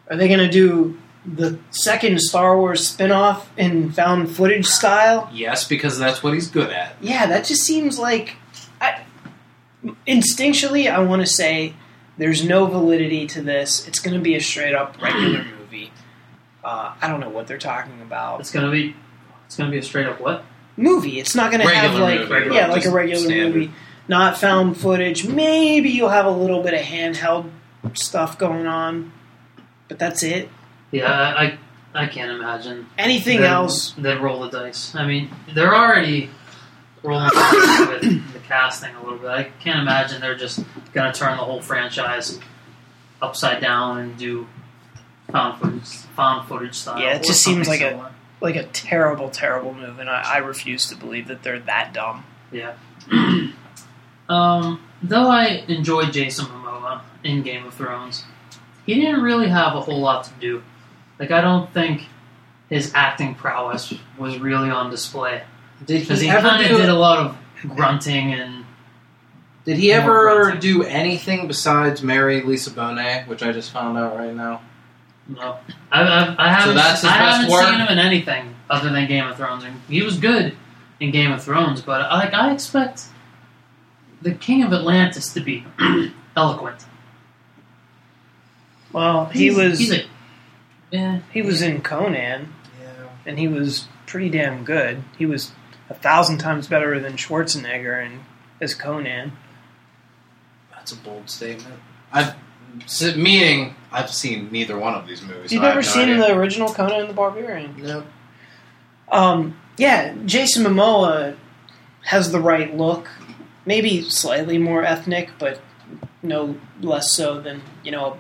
Are 0.10 0.16
they 0.16 0.28
going 0.28 0.40
to 0.40 0.50
do 0.50 0.98
the 1.26 1.58
second 1.72 2.20
Star 2.22 2.58
Wars 2.58 2.88
spin-off 2.88 3.50
in 3.58 3.92
found 3.92 4.30
footage 4.36 4.68
style? 4.68 5.30
Yes, 5.34 5.68
because 5.68 5.98
that's 5.98 6.22
what 6.24 6.34
he's 6.36 6.48
good 6.48 6.70
at. 6.72 6.96
Yeah, 7.02 7.26
that 7.26 7.46
just 7.46 7.64
seems 7.64 7.98
like 7.98 8.30
I, 8.30 8.36
instinctually 10.08 10.92
I 10.92 11.00
want 11.00 11.22
to 11.22 11.28
say 11.28 11.74
there's 12.18 12.44
no 12.46 12.66
validity 12.66 13.28
to 13.28 13.42
this. 13.42 13.88
It's 13.88 14.00
going 14.00 14.16
to 14.16 14.22
be 14.22 14.36
a 14.36 14.42
straight 14.42 14.74
up 14.74 15.02
regular 15.02 15.44
movie. 15.60 15.92
Uh, 16.64 16.94
I 17.02 17.08
don't 17.08 17.20
know 17.20 17.30
what 17.30 17.48
they're 17.48 17.58
talking 17.58 18.02
about. 18.02 18.40
It's 18.40 18.52
going 18.52 18.66
to 18.66 18.72
be 18.72 18.96
it's 19.46 19.56
going 19.58 19.70
to 19.70 19.72
be 19.72 19.80
a 19.80 19.84
straight 19.84 20.08
up 20.08 20.20
what? 20.20 20.44
movie. 20.78 21.20
It's 21.20 21.36
not 21.36 21.52
going 21.52 21.66
to 21.66 21.74
have 21.74 21.92
Regular 22.00 22.26
like 22.28 22.30
movie, 22.46 22.56
yeah, 22.56 22.62
like 22.68 22.70
like 22.72 22.82
a 22.82 22.84
just 22.86 22.96
regular 22.96 23.24
standard. 23.24 23.54
movie, 23.56 23.72
not 24.08 24.38
found 24.38 24.78
footage. 24.78 25.26
Maybe 25.28 25.90
you'll 25.90 26.10
have 26.10 26.26
a 26.26 26.32
little 26.32 26.62
bit 26.64 26.74
of 26.74 26.82
handheld 26.82 27.50
stuff 27.94 28.38
going 28.38 28.66
on, 28.66 29.12
but 29.88 30.00
that's 30.00 30.24
it. 30.24 30.50
Yeah, 30.92 31.12
I 31.12 31.44
I, 31.46 31.58
I 31.94 32.08
can't 32.08 32.32
imagine 32.32 32.88
Anything 32.98 33.42
them- 33.42 33.52
else? 33.54 33.92
They 33.98 34.16
roll 34.16 34.42
the 34.42 34.50
dice. 34.50 34.96
I 34.96 35.06
mean, 35.06 35.30
they're 35.54 35.74
already 35.76 36.30
rolling 37.04 37.28
the 37.28 37.36
dice 37.36 38.02
with 38.02 38.34
the 38.34 38.35
casting 38.48 38.96
a 38.96 39.04
little 39.04 39.18
bit. 39.20 39.30
I 39.30 39.44
can't 39.62 39.80
imagine 39.80 40.22
they're 40.22 40.36
just 40.36 40.64
going 40.94 41.12
to 41.12 41.18
turn 41.18 41.38
the 41.38 41.44
whole 41.44 41.62
franchise 41.62 42.40
upside 43.22 43.62
down 43.62 43.98
and 44.00 44.18
do 44.18 44.48
found 45.32 45.60
footage, 45.62 45.88
found 46.16 46.48
footage 46.48 46.76
style. 46.76 47.00
Yeah, 47.00 47.16
it 47.16 47.24
just 47.24 47.44
seems 47.44 47.68
something 47.68 47.84
like 47.84 47.94
a- 47.94 48.12
Like 48.42 48.56
a 48.56 48.64
terrible, 48.64 49.30
terrible 49.30 49.74
move, 49.74 50.00
and 50.00 50.10
I, 50.10 50.36
I 50.36 50.38
refuse 50.38 50.88
to 50.90 50.96
believe 50.96 51.28
that 51.30 51.42
they're 51.44 51.60
that 51.62 51.94
dumb. 51.94 52.26
Yeah. 52.52 52.74
um, 54.30 54.82
though 55.02 55.28
I 55.30 55.64
enjoyed 55.68 56.14
Jason 56.14 56.46
Momoa 56.46 57.02
in 57.24 57.42
Game 57.44 57.66
of 57.66 57.74
Thrones, 57.74 58.24
he 58.86 58.96
didn't 58.96 59.22
really 59.22 59.48
have 59.48 59.76
a 59.76 59.82
whole 59.82 60.00
lot 60.00 60.26
to 60.26 60.32
do. 60.40 60.64
Like, 61.20 61.32
I 61.32 61.42
don't 61.42 61.74
think 61.74 62.04
his 62.70 62.92
acting 62.94 63.36
prowess 63.36 63.94
was 64.18 64.38
really 64.40 64.70
on 64.70 64.90
display. 64.92 65.44
Did 65.86 66.02
he 66.04 66.16
he 66.16 66.30
ever 66.30 66.48
kind 66.48 66.64
of 66.64 66.70
do? 66.70 66.78
did 66.78 66.90
a 66.90 66.94
lot 66.96 67.20
of 67.20 67.38
grunting 67.68 68.34
and. 68.34 68.66
did 69.66 69.78
he 69.78 69.92
ever 69.92 70.24
grunting. 70.44 70.60
do 70.60 70.84
anything 70.84 71.48
besides 71.48 72.02
marry 72.04 72.42
Lisa 72.42 72.72
Bonet, 72.72 73.28
which 73.28 73.44
I 73.44 73.52
just 73.52 73.72
found 73.72 73.98
out 73.98 74.16
right 74.16 74.34
now? 74.34 74.62
No. 75.28 75.58
I, 75.92 76.02
I, 76.04 76.36
I 76.48 76.54
haven't, 76.54 76.76
that's 76.76 77.02
his 77.02 77.10
I 77.10 77.14
haven't 77.14 77.52
work? 77.52 77.66
seen 77.66 77.80
him 77.80 77.88
in 77.88 77.98
anything 78.00 78.54
other 78.70 78.90
than 78.92 79.08
Game 79.08 79.26
of 79.26 79.38
Thrones. 79.38 79.64
And 79.64 79.82
he 79.90 80.04
was 80.04 80.18
good 80.20 80.56
in 81.00 81.12
Game 81.12 81.32
of 81.32 81.44
Thrones, 81.44 81.82
but 81.82 82.02
like 82.12 82.34
I 82.34 82.54
expect 82.54 83.06
the 84.22 84.34
King 84.34 84.64
of 84.64 84.72
Atlantis 84.72 85.34
to 85.34 85.42
be 85.42 85.66
eloquent. 86.38 86.86
Well, 88.94 89.26
he 89.26 89.46
He's- 89.50 89.56
was 89.58 89.80
He's 89.80 89.92
a, 89.92 90.06
eh, 90.94 91.20
he 91.34 91.42
was 91.42 91.62
in 91.62 91.82
Conan, 91.82 92.54
Yeah. 92.82 92.88
and 93.26 93.38
he 93.40 93.48
was 93.48 93.88
pretty 94.06 94.30
damn 94.30 94.64
good. 94.64 95.04
He 95.18 95.26
was 95.26 95.52
a 95.90 95.94
thousand 95.94 96.38
times 96.40 96.68
better 96.68 97.00
than 97.00 97.14
Schwarzenegger 97.14 98.04
in, 98.06 98.22
as 98.62 98.74
Conan. 98.74 99.34
That's 100.72 100.92
a 100.92 100.96
bold 100.98 101.30
statement. 101.30 101.80
I've 102.12 102.36
s- 102.84 103.16
meaning 103.16 103.76
I've 103.92 104.10
seen 104.12 104.52
neither 104.52 104.78
one 104.78 104.94
of 104.94 105.08
these 105.08 105.22
movies. 105.22 105.52
You've 105.52 105.62
so 105.62 105.68
never 105.68 105.76
no 105.78 105.82
seen 105.82 106.10
idea. 106.10 106.18
the 106.18 106.34
original 106.36 106.74
Conan 106.74 107.08
the 107.08 107.14
Barbarian? 107.14 107.76
No. 107.82 108.04
Um, 109.12 109.58
yeah, 109.78 110.16
Jason 110.26 110.64
Momoa 110.64 111.36
has 112.06 112.32
the 112.32 112.40
right 112.40 112.76
look. 112.76 113.08
Maybe 113.66 114.02
slightly 114.04 114.58
more 114.58 114.84
ethnic, 114.84 115.32
but 115.40 115.60
no 116.22 116.58
less 116.82 117.12
so 117.12 117.40
than 117.42 117.62
you 117.84 117.92
know 117.92 118.06
a 118.14 118.18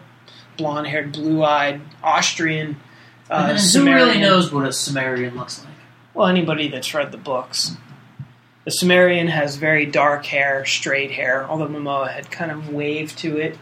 blonde-haired, 0.57 1.11
blue-eyed 1.11 1.81
Austrian. 2.03 2.77
Uh, 3.29 3.49
who 3.53 3.57
Cimmerian. 3.59 4.07
really 4.07 4.19
knows 4.19 4.51
what 4.51 4.65
a 4.67 4.71
Cimmerian 4.73 5.35
looks 5.35 5.63
like? 5.63 5.73
Well, 6.15 6.27
anybody 6.27 6.69
that's 6.69 6.93
read 6.93 7.11
the 7.11 7.17
books. 7.17 7.75
The 8.63 8.71
Cimmerian 8.71 9.27
has 9.27 9.57
very 9.57 9.85
dark 9.85 10.25
hair, 10.25 10.65
straight 10.65 11.11
hair, 11.11 11.45
although 11.47 11.67
Momoa 11.67 12.11
had 12.11 12.31
kind 12.31 12.49
of 12.51 12.69
wave 12.69 13.15
to 13.17 13.37
it. 13.37 13.57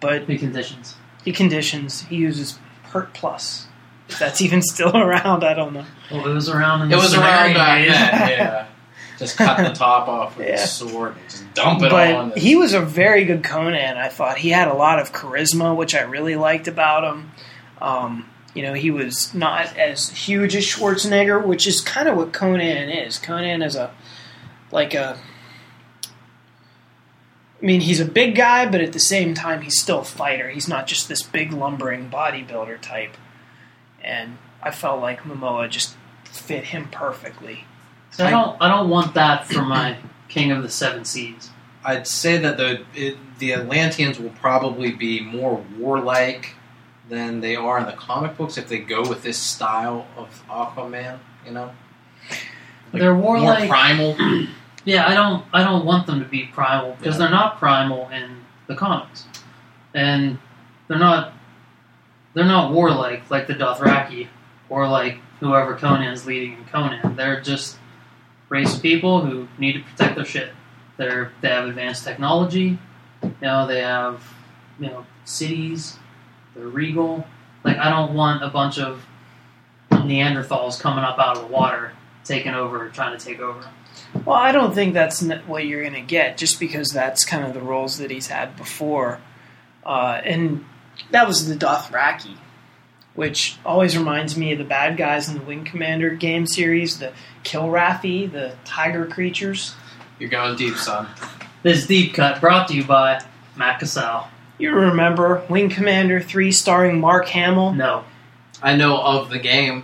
But 0.00 0.24
he 0.24 0.36
conditions. 0.36 0.96
he 1.24 1.32
conditions, 1.32 2.02
he 2.02 2.16
uses 2.16 2.58
Pert 2.90 3.14
Plus. 3.14 3.66
If 4.08 4.18
that's 4.18 4.42
even 4.42 4.60
still 4.60 4.94
around, 4.96 5.42
I 5.44 5.54
don't 5.54 5.72
know. 5.72 5.86
Well, 6.10 6.28
it 6.28 6.34
was 6.34 6.48
around 6.50 6.82
in 6.82 6.88
It 6.88 6.90
the 6.90 6.96
was 6.96 7.14
around 7.14 7.54
Cimmerian 7.54 7.54
back 7.54 7.88
then. 7.88 8.28
Yeah. 8.30 8.66
Just 9.18 9.36
cut 9.36 9.58
the 9.58 9.72
top 9.72 10.08
off 10.08 10.36
with 10.36 10.48
Yeah. 10.48 10.54
a 10.54 10.66
sword 10.66 11.14
and 11.16 11.28
just 11.30 11.54
dump 11.54 11.80
it 11.82 11.92
on. 11.92 12.30
But 12.30 12.38
he 12.38 12.56
was 12.56 12.72
a 12.74 12.80
very 12.80 13.24
good 13.24 13.44
Conan, 13.44 13.96
I 13.96 14.08
thought. 14.08 14.36
He 14.38 14.48
had 14.50 14.66
a 14.66 14.74
lot 14.74 14.98
of 14.98 15.12
charisma, 15.12 15.76
which 15.76 15.94
I 15.94 16.00
really 16.00 16.34
liked 16.34 16.66
about 16.66 17.04
him. 17.04 17.30
Um, 17.80 18.28
you 18.54 18.62
know, 18.62 18.74
he 18.74 18.90
was 18.90 19.32
not 19.34 19.76
as 19.76 20.10
huge 20.10 20.54
as 20.54 20.64
Schwarzenegger, 20.64 21.44
which 21.44 21.66
is 21.66 21.80
kind 21.80 22.08
of 22.08 22.16
what 22.16 22.32
Conan 22.32 22.90
is. 22.90 23.18
Conan 23.18 23.62
is 23.62 23.76
a, 23.76 23.92
like 24.70 24.94
a, 24.94 25.18
I 27.60 27.64
mean, 27.64 27.80
he's 27.80 28.00
a 28.00 28.04
big 28.04 28.34
guy, 28.34 28.68
but 28.68 28.80
at 28.80 28.92
the 28.92 29.00
same 29.00 29.34
time, 29.34 29.62
he's 29.62 29.80
still 29.80 30.00
a 30.00 30.04
fighter. 30.04 30.50
He's 30.50 30.68
not 30.68 30.86
just 30.86 31.08
this 31.08 31.22
big 31.22 31.52
lumbering 31.52 32.10
bodybuilder 32.10 32.80
type. 32.80 33.16
And 34.02 34.38
I 34.62 34.72
felt 34.72 35.00
like 35.00 35.22
Momoa 35.22 35.70
just 35.70 35.96
fit 36.24 36.64
him 36.64 36.88
perfectly. 36.90 37.64
So 38.10 38.26
I 38.26 38.30
don't 38.30 38.60
I 38.60 38.68
don't 38.68 38.90
want 38.90 39.14
that 39.14 39.46
for 39.46 39.62
my 39.62 39.96
King 40.28 40.52
of 40.52 40.62
the 40.62 40.70
Seven 40.70 41.04
Seas. 41.04 41.50
I'd 41.84 42.06
say 42.06 42.36
that 42.38 42.56
the 42.58 42.84
it, 42.94 43.16
the 43.38 43.54
Atlanteans 43.54 44.18
will 44.18 44.30
probably 44.30 44.92
be 44.92 45.20
more 45.20 45.64
warlike 45.78 46.54
than 47.12 47.40
they 47.42 47.54
are 47.56 47.78
in 47.78 47.84
the 47.84 47.92
comic 47.92 48.38
books 48.38 48.56
if 48.56 48.68
they 48.68 48.78
go 48.78 49.06
with 49.06 49.22
this 49.22 49.36
style 49.38 50.06
of 50.16 50.42
Aquaman. 50.48 51.18
You 51.44 51.52
know, 51.52 51.70
Like, 52.92 53.02
They're 53.02 53.14
more 53.14 53.38
warlike. 53.38 53.68
primal. 53.68 54.16
Yeah, 54.84 55.06
I 55.06 55.14
don't 55.14 55.44
I 55.52 55.62
don't 55.62 55.84
want 55.84 56.08
them 56.08 56.18
to 56.18 56.26
be 56.26 56.46
primal 56.46 56.96
because 56.98 57.14
Yeah. 57.14 57.18
they're 57.20 57.30
not 57.30 57.58
primal 57.58 58.08
in 58.08 58.38
the 58.66 58.74
comics, 58.74 59.26
and 59.94 60.38
they're 60.88 60.98
not 60.98 61.34
they're 62.34 62.44
not 62.56 62.72
warlike 62.72 63.30
like 63.30 63.46
the 63.46 63.54
Dothraki 63.54 64.26
or 64.68 64.88
like 64.88 65.18
whoever 65.38 65.76
Conan's 65.76 66.26
leading 66.26 66.54
in 66.54 66.64
Conan. 66.64 67.14
They're 67.14 67.40
just 67.40 67.78
race 68.48 68.74
of 68.74 68.82
people 68.82 69.24
who 69.24 69.46
need 69.56 69.74
to 69.74 69.80
protect 69.82 70.16
their 70.16 70.24
shit. 70.24 70.50
They're 70.96 71.30
they 71.42 71.48
have 71.50 71.68
advanced 71.68 72.02
technology. 72.02 72.76
You 73.22 73.32
know 73.40 73.68
they 73.68 73.82
have 73.82 74.20
you 74.80 74.88
know 74.88 75.06
cities. 75.24 75.96
They're 76.54 76.66
regal. 76.66 77.26
Like 77.64 77.78
I 77.78 77.90
don't 77.90 78.14
want 78.14 78.42
a 78.42 78.48
bunch 78.48 78.78
of 78.78 79.04
Neanderthals 79.90 80.80
coming 80.80 81.04
up 81.04 81.18
out 81.18 81.36
of 81.36 81.48
the 81.48 81.52
water, 81.52 81.92
taking 82.24 82.54
over, 82.54 82.88
trying 82.90 83.16
to 83.16 83.24
take 83.24 83.40
over. 83.40 83.64
Well, 84.24 84.36
I 84.36 84.52
don't 84.52 84.74
think 84.74 84.94
that's 84.94 85.22
what 85.46 85.66
you're 85.66 85.82
going 85.82 85.94
to 85.94 86.00
get, 86.00 86.36
just 86.36 86.60
because 86.60 86.88
that's 86.88 87.24
kind 87.24 87.44
of 87.44 87.54
the 87.54 87.60
roles 87.60 87.98
that 87.98 88.10
he's 88.10 88.26
had 88.26 88.56
before, 88.56 89.20
uh, 89.84 90.20
and 90.24 90.64
that 91.10 91.26
was 91.26 91.48
the 91.48 91.54
Dothraki, 91.54 92.36
which 93.14 93.56
always 93.64 93.96
reminds 93.96 94.36
me 94.36 94.52
of 94.52 94.58
the 94.58 94.64
bad 94.64 94.96
guys 94.96 95.28
in 95.28 95.38
the 95.38 95.42
Wing 95.42 95.64
Commander 95.64 96.10
game 96.10 96.46
series, 96.46 96.98
the 96.98 97.12
Kilrathi, 97.44 98.30
the 98.30 98.54
tiger 98.64 99.06
creatures. 99.06 99.74
You're 100.18 100.30
going 100.30 100.56
deep, 100.56 100.76
son. 100.76 101.08
This 101.62 101.86
deep 101.86 102.14
cut 102.14 102.40
brought 102.40 102.68
to 102.68 102.74
you 102.74 102.84
by 102.84 103.22
Matt 103.56 103.80
Cassell. 103.80 104.28
You 104.62 104.70
remember 104.70 105.44
Wing 105.48 105.70
Commander 105.70 106.20
3 106.20 106.52
starring 106.52 107.00
Mark 107.00 107.26
Hamill? 107.26 107.72
No, 107.72 108.04
I 108.62 108.76
know 108.76 108.96
of 108.96 109.28
the 109.28 109.40
game. 109.40 109.82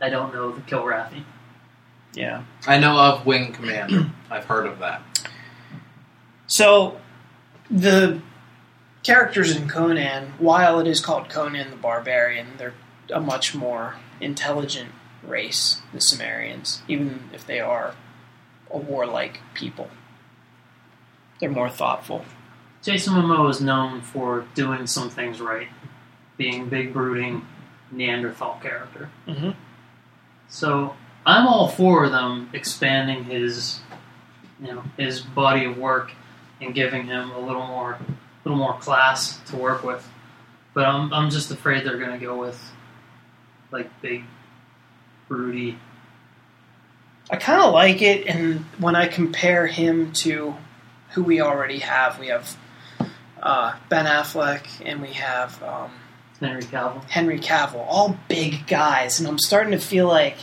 I 0.00 0.08
don't 0.08 0.32
know 0.32 0.52
the 0.52 0.60
Kilrathi. 0.60 1.24
Yeah. 2.14 2.44
I 2.64 2.78
know 2.78 2.96
of 2.96 3.26
Wing 3.26 3.52
Commander. 3.52 4.12
I've 4.30 4.44
heard 4.44 4.66
of 4.66 4.78
that. 4.78 5.02
So, 6.46 7.00
the 7.68 8.22
characters 9.02 9.56
in 9.56 9.68
Conan, 9.68 10.34
while 10.38 10.78
it 10.78 10.86
is 10.86 11.00
called 11.00 11.28
Conan 11.28 11.70
the 11.70 11.76
Barbarian, 11.76 12.58
they're 12.58 12.74
a 13.12 13.18
much 13.18 13.52
more 13.52 13.96
intelligent 14.20 14.90
race, 15.24 15.82
the 15.92 15.98
Cimmerians, 15.98 16.82
even 16.86 17.30
if 17.32 17.44
they 17.44 17.58
are 17.58 17.96
a 18.70 18.78
warlike 18.78 19.40
people. 19.54 19.90
They're 21.40 21.50
more 21.50 21.68
thoughtful. 21.68 22.24
Jason 22.86 23.14
Momoa 23.14 23.50
is 23.50 23.60
known 23.60 24.00
for 24.00 24.46
doing 24.54 24.86
some 24.86 25.10
things 25.10 25.40
right, 25.40 25.66
being 26.36 26.68
big, 26.68 26.92
brooding 26.92 27.44
Neanderthal 27.90 28.60
character. 28.62 29.10
Mm-hmm. 29.26 29.50
So 30.48 30.94
I'm 31.26 31.48
all 31.48 31.66
for 31.66 32.08
them 32.08 32.48
expanding 32.52 33.24
his, 33.24 33.80
you 34.60 34.68
know, 34.68 34.84
his 34.96 35.20
body 35.20 35.64
of 35.64 35.76
work 35.76 36.12
and 36.60 36.72
giving 36.72 37.06
him 37.06 37.32
a 37.32 37.40
little 37.40 37.66
more, 37.66 37.98
little 38.44 38.56
more 38.56 38.78
class 38.78 39.40
to 39.50 39.56
work 39.56 39.82
with. 39.82 40.08
But 40.72 40.86
I'm, 40.86 41.12
I'm 41.12 41.28
just 41.30 41.50
afraid 41.50 41.84
they're 41.84 41.98
going 41.98 42.16
to 42.16 42.24
go 42.24 42.38
with 42.38 42.70
like 43.72 43.90
big, 44.00 44.22
broody. 45.26 45.76
I 47.32 47.36
kind 47.36 47.62
of 47.62 47.72
like 47.72 48.00
it, 48.00 48.28
and 48.28 48.60
when 48.78 48.94
I 48.94 49.08
compare 49.08 49.66
him 49.66 50.12
to 50.20 50.54
who 51.10 51.24
we 51.24 51.40
already 51.40 51.80
have, 51.80 52.20
we 52.20 52.28
have 52.28 52.56
uh, 53.42 53.76
Ben 53.88 54.06
Affleck 54.06 54.66
and 54.84 55.00
we 55.00 55.08
have 55.08 55.62
um, 55.62 55.90
Henry 56.40 56.62
Cavill. 56.62 57.04
Henry 57.04 57.38
Cavill, 57.38 57.84
all 57.88 58.16
big 58.28 58.66
guys, 58.66 59.18
and 59.18 59.28
I'm 59.28 59.38
starting 59.38 59.72
to 59.72 59.78
feel 59.78 60.06
like 60.06 60.36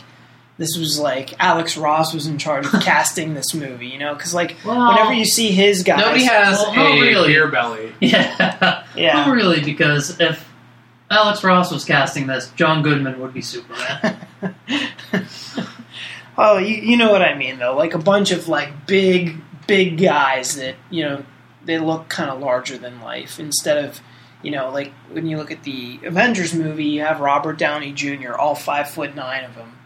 this 0.56 0.76
was 0.78 0.98
like 0.98 1.34
Alex 1.42 1.76
Ross 1.76 2.14
was 2.14 2.26
in 2.26 2.38
charge 2.38 2.66
of 2.66 2.72
casting 2.82 3.34
this 3.34 3.54
movie, 3.54 3.88
you 3.88 3.98
know? 3.98 4.14
Because 4.14 4.34
like 4.34 4.56
Well, 4.64 4.88
whenever 4.92 5.12
you 5.12 5.24
see 5.24 5.50
his 5.50 5.82
guys, 5.82 6.00
Nobody 6.00 6.24
has 6.24 6.58
well, 6.58 6.72
a 6.72 7.00
really. 7.00 7.28
beer 7.28 7.48
belly. 7.48 7.92
yeah, 8.00 8.84
yeah, 8.96 9.24
not 9.24 9.34
really, 9.34 9.60
because 9.60 10.20
if 10.20 10.48
Alex 11.10 11.42
Ross 11.44 11.72
was 11.72 11.84
casting 11.84 12.26
this, 12.26 12.50
John 12.56 12.82
Goodman 12.82 13.20
would 13.20 13.34
be 13.34 13.42
Superman. 13.42 14.16
oh, 16.38 16.58
you, 16.58 16.76
you 16.76 16.96
know 16.96 17.10
what 17.10 17.22
I 17.22 17.34
mean 17.34 17.58
though, 17.58 17.76
like 17.76 17.94
a 17.94 17.98
bunch 17.98 18.30
of 18.30 18.48
like 18.48 18.86
big, 18.86 19.36
big 19.66 19.98
guys 19.98 20.56
that 20.56 20.76
you 20.90 21.04
know 21.04 21.24
they 21.64 21.78
look 21.78 22.08
kind 22.08 22.30
of 22.30 22.40
larger 22.40 22.78
than 22.78 23.00
life 23.00 23.38
instead 23.38 23.84
of. 23.84 24.00
You 24.42 24.50
know, 24.50 24.68
like 24.68 24.92
when 25.10 25.26
you 25.26 25.38
look 25.38 25.50
at 25.50 25.62
the 25.62 26.00
Avengers 26.04 26.52
movie, 26.52 26.84
you 26.84 27.00
have 27.00 27.20
Robert 27.20 27.56
Downey 27.56 27.92
Jr., 27.92 28.34
all 28.34 28.54
five 28.54 28.90
foot 28.90 29.14
nine 29.14 29.42
of 29.42 29.54
him, 29.54 29.78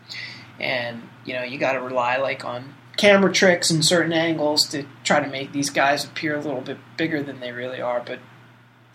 and 0.58 1.02
you 1.24 1.34
know 1.34 1.44
you 1.44 1.58
got 1.58 1.74
to 1.74 1.80
rely 1.80 2.16
like 2.16 2.44
on 2.44 2.74
camera 2.98 3.32
tricks 3.32 3.70
and 3.70 3.84
certain 3.84 4.12
angles 4.12 4.66
to 4.68 4.84
try 5.04 5.20
to 5.20 5.30
make 5.30 5.52
these 5.52 5.70
guys 5.70 6.04
appear 6.04 6.34
a 6.36 6.40
little 6.40 6.60
bit 6.60 6.76
bigger 6.98 7.22
than 7.22 7.40
they 7.40 7.52
really 7.52 7.80
are. 7.80 8.02
But 8.04 8.18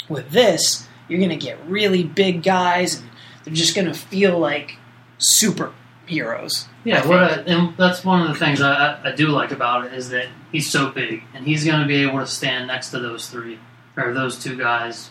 with 0.07 0.29
this, 0.31 0.87
you're 1.07 1.19
going 1.19 1.29
to 1.29 1.37
get 1.37 1.65
really 1.65 2.03
big 2.03 2.43
guys, 2.43 2.99
and 2.99 3.09
they're 3.43 3.53
just 3.53 3.73
going 3.73 3.87
to 3.87 3.93
feel 3.93 4.37
like 4.37 4.77
superheroes. 5.19 6.67
Yeah, 6.85 7.43
and 7.47 7.77
that's 7.77 8.03
one 8.03 8.21
of 8.21 8.27
the 8.27 8.35
things 8.35 8.61
I, 8.61 8.99
I, 9.03 9.11
do 9.13 9.29
like 9.29 9.51
about 9.51 9.85
it 9.85 9.93
is 9.93 10.09
that 10.09 10.27
he's 10.51 10.69
so 10.69 10.91
big, 10.91 11.23
and 11.33 11.45
he's 11.45 11.63
going 11.63 11.79
to 11.79 11.87
be 11.87 12.03
able 12.03 12.19
to 12.19 12.27
stand 12.27 12.67
next 12.67 12.91
to 12.91 12.99
those 12.99 13.29
three 13.29 13.57
or 13.95 14.13
those 14.13 14.41
two 14.41 14.57
guys 14.57 15.09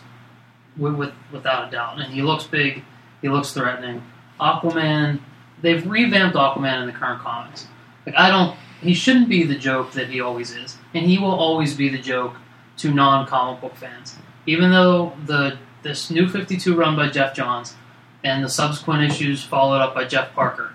with, 0.77 0.93
with 0.95 1.13
without 1.31 1.67
a 1.67 1.71
doubt. 1.71 1.99
And 1.99 2.13
he 2.13 2.21
looks 2.21 2.43
big, 2.43 2.83
he 3.21 3.29
looks 3.29 3.53
threatening. 3.53 4.03
Aquaman, 4.39 5.19
they've 5.61 5.85
revamped 5.85 6.35
Aquaman 6.35 6.81
in 6.81 6.87
the 6.87 6.93
current 6.93 7.21
comics. 7.21 7.67
Like 8.05 8.15
I 8.15 8.29
don't, 8.29 8.55
he 8.81 8.93
shouldn't 8.93 9.29
be 9.29 9.43
the 9.43 9.55
joke 9.55 9.93
that 9.93 10.09
he 10.09 10.21
always 10.21 10.51
is, 10.51 10.77
and 10.93 11.07
he 11.07 11.17
will 11.17 11.33
always 11.33 11.75
be 11.75 11.89
the 11.89 11.99
joke 11.99 12.35
to 12.77 12.93
non-comic 12.93 13.61
book 13.61 13.75
fans. 13.75 14.15
Even 14.45 14.69
though 14.69 15.13
the 15.25 15.57
this 15.81 16.11
new 16.11 16.29
Fifty 16.29 16.55
Two 16.55 16.75
run 16.75 16.95
by 16.95 17.09
Geoff 17.09 17.33
Johns 17.33 17.75
and 18.23 18.43
the 18.43 18.49
subsequent 18.49 19.11
issues 19.11 19.43
followed 19.43 19.79
up 19.79 19.95
by 19.95 20.05
Jeff 20.05 20.33
Parker 20.33 20.72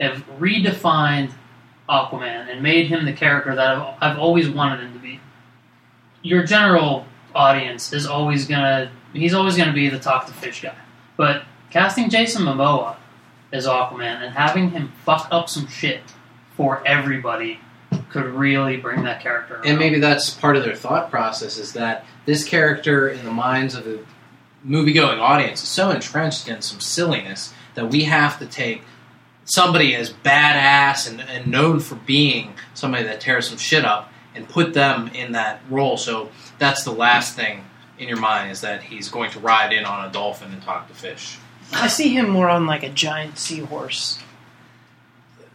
have 0.00 0.24
redefined 0.38 1.32
Aquaman 1.88 2.50
and 2.50 2.62
made 2.62 2.88
him 2.88 3.04
the 3.04 3.12
character 3.12 3.54
that 3.54 3.76
I've, 3.76 3.96
I've 4.00 4.18
always 4.18 4.48
wanted 4.48 4.80
him 4.80 4.92
to 4.92 4.98
be. 4.98 5.20
Your 6.22 6.44
general 6.44 7.06
audience 7.34 7.92
is 7.92 8.06
always 8.06 8.46
gonna 8.46 8.90
he's 9.12 9.34
always 9.34 9.56
gonna 9.56 9.72
be 9.72 9.88
the 9.88 9.98
talk 9.98 10.26
to 10.26 10.32
fish 10.32 10.62
guy. 10.62 10.74
But 11.16 11.44
casting 11.70 12.10
Jason 12.10 12.42
Momoa 12.42 12.96
as 13.52 13.66
Aquaman 13.66 14.22
and 14.22 14.34
having 14.34 14.70
him 14.70 14.92
fuck 15.04 15.28
up 15.30 15.48
some 15.48 15.66
shit 15.68 16.02
for 16.56 16.86
everybody 16.86 17.60
could 18.10 18.26
really 18.26 18.76
bring 18.76 19.04
that 19.04 19.22
character 19.22 19.56
around. 19.56 19.66
And 19.66 19.78
maybe 19.78 19.98
that's 19.98 20.30
part 20.30 20.56
of 20.56 20.64
their 20.64 20.74
thought 20.74 21.10
process 21.10 21.58
is 21.58 21.72
that 21.74 22.04
this 22.26 22.44
character, 22.44 23.08
in 23.08 23.24
the 23.24 23.30
minds 23.30 23.74
of 23.74 23.84
the 23.84 24.04
movie-going 24.62 25.18
audience, 25.18 25.62
is 25.62 25.68
so 25.68 25.90
entrenched 25.90 26.48
in 26.48 26.60
some 26.60 26.80
silliness 26.80 27.54
that 27.74 27.90
we 27.90 28.04
have 28.04 28.38
to 28.38 28.46
take 28.46 28.82
somebody 29.48 29.94
as 29.94 30.12
badass 30.12 31.08
and, 31.10 31.20
and 31.20 31.46
known 31.46 31.80
for 31.80 31.96
being 31.96 32.54
somebody 32.74 33.04
that 33.04 33.20
tears 33.20 33.48
some 33.48 33.58
shit 33.58 33.84
up 33.84 34.12
and 34.34 34.48
put 34.48 34.74
them 34.74 35.08
in 35.08 35.32
that 35.32 35.60
role. 35.68 35.96
So 35.96 36.30
that's 36.58 36.84
the 36.84 36.92
last 36.92 37.34
thing 37.34 37.64
in 37.98 38.08
your 38.08 38.18
mind 38.18 38.52
is 38.52 38.60
that 38.60 38.82
he's 38.82 39.08
going 39.08 39.30
to 39.32 39.40
ride 39.40 39.72
in 39.72 39.84
on 39.84 40.08
a 40.08 40.12
dolphin 40.12 40.52
and 40.52 40.62
talk 40.62 40.88
to 40.88 40.94
fish. 40.94 41.38
I 41.72 41.88
see 41.88 42.14
him 42.14 42.28
more 42.28 42.48
on 42.48 42.66
like 42.66 42.82
a 42.82 42.90
giant 42.90 43.38
seahorse. 43.38 44.18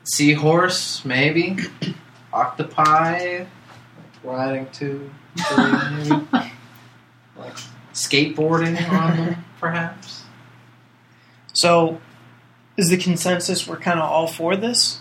Seahorse, 0.04 1.06
maybe. 1.06 1.58
Octopi, 2.34 3.46
riding 4.24 4.68
to, 4.72 5.10
to 5.50 6.28
like 7.38 7.56
skateboarding 7.94 8.90
on 8.90 9.18
them, 9.18 9.46
perhaps. 9.60 10.24
So, 11.54 12.02
is 12.78 12.90
the 12.90 12.98
consensus 12.98 13.68
we're 13.68 13.78
kind 13.78 14.00
of 14.00 14.06
all 14.10 14.28
for 14.28 14.56
this? 14.56 15.00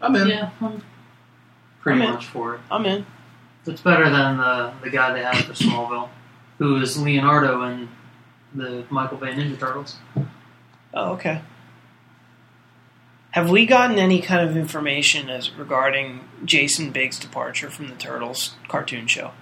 I'm 0.00 0.14
in. 0.16 0.28
yeah, 0.28 0.50
I'm 0.60 0.82
pretty 1.80 2.00
I'm 2.00 2.08
in. 2.08 2.14
much 2.14 2.26
for 2.26 2.54
it. 2.56 2.60
I'm 2.70 2.84
in. 2.86 3.06
It's 3.66 3.80
better 3.80 4.10
than 4.10 4.36
the 4.38 4.72
the 4.82 4.90
guy 4.90 5.12
they 5.14 5.22
had 5.22 5.36
for 5.44 5.52
Smallville, 5.52 6.10
who 6.58 6.76
is 6.80 7.00
Leonardo 7.00 7.62
in 7.62 7.88
the 8.54 8.84
Michael 8.90 9.16
Bay 9.18 9.32
Ninja 9.32 9.58
Turtles. 9.58 9.96
Oh, 10.92 11.12
okay. 11.14 11.40
Have 13.32 13.50
we 13.50 13.66
gotten 13.66 13.98
any 13.98 14.20
kind 14.20 14.48
of 14.48 14.56
information 14.56 15.28
as 15.28 15.50
regarding 15.50 16.20
Jason 16.44 16.90
Biggs' 16.92 17.18
departure 17.18 17.68
from 17.68 17.88
the 17.88 17.96
Turtles 17.96 18.54
cartoon 18.68 19.08
show? 19.08 19.32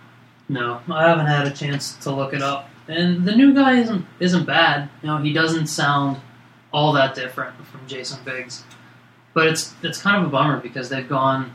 No, 0.48 0.80
I 0.90 1.08
haven't 1.08 1.26
had 1.26 1.46
a 1.46 1.50
chance 1.50 1.94
to 1.96 2.10
look 2.10 2.32
it 2.32 2.40
up. 2.42 2.70
And 2.88 3.26
the 3.26 3.34
new 3.36 3.52
guy 3.54 3.78
isn't 3.80 4.06
isn't 4.18 4.46
bad. 4.46 4.88
You 5.02 5.08
know, 5.08 5.18
he 5.18 5.32
doesn't 5.32 5.66
sound 5.66 6.20
all 6.72 6.92
that 6.94 7.14
different 7.14 7.54
from 7.66 7.86
Jason 7.86 8.22
Biggs. 8.24 8.64
But 9.34 9.48
it's 9.48 9.74
it's 9.82 10.00
kind 10.00 10.16
of 10.16 10.28
a 10.28 10.30
bummer 10.30 10.60
because 10.60 10.88
they've 10.88 11.08
gone 11.08 11.52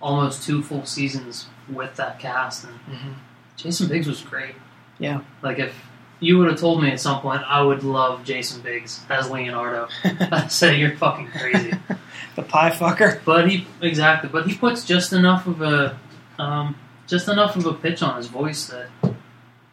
almost 0.00 0.42
two 0.42 0.62
full 0.62 0.84
seasons 0.84 1.46
with 1.68 1.96
that 1.96 2.18
cast, 2.18 2.64
and 2.64 3.16
Jason 3.56 3.88
Biggs 3.88 4.06
was 4.06 4.20
great. 4.20 4.54
Yeah. 4.98 5.22
Like 5.42 5.58
if 5.58 5.74
you 6.20 6.38
would 6.38 6.48
have 6.48 6.58
told 6.58 6.82
me 6.82 6.90
at 6.90 7.00
some 7.00 7.20
point 7.20 7.42
I 7.46 7.60
would 7.62 7.82
love 7.82 8.24
Jason 8.24 8.62
Biggs 8.62 9.04
as 9.10 9.30
Leonardo, 9.30 9.88
I'd 10.04 10.52
say 10.52 10.78
you're 10.78 10.96
fucking 10.96 11.28
crazy. 11.28 11.72
the 12.36 12.42
pie 12.42 12.70
fucker. 12.70 13.20
But 13.24 13.48
he 13.48 13.66
exactly, 13.82 14.28
but 14.28 14.46
he 14.46 14.56
puts 14.56 14.84
just 14.84 15.12
enough 15.12 15.46
of 15.46 15.62
a 15.62 15.98
um, 16.38 16.76
just 17.06 17.28
enough 17.28 17.56
of 17.56 17.66
a 17.66 17.74
pitch 17.74 18.02
on 18.02 18.16
his 18.16 18.28
voice 18.28 18.68
that 18.68 18.88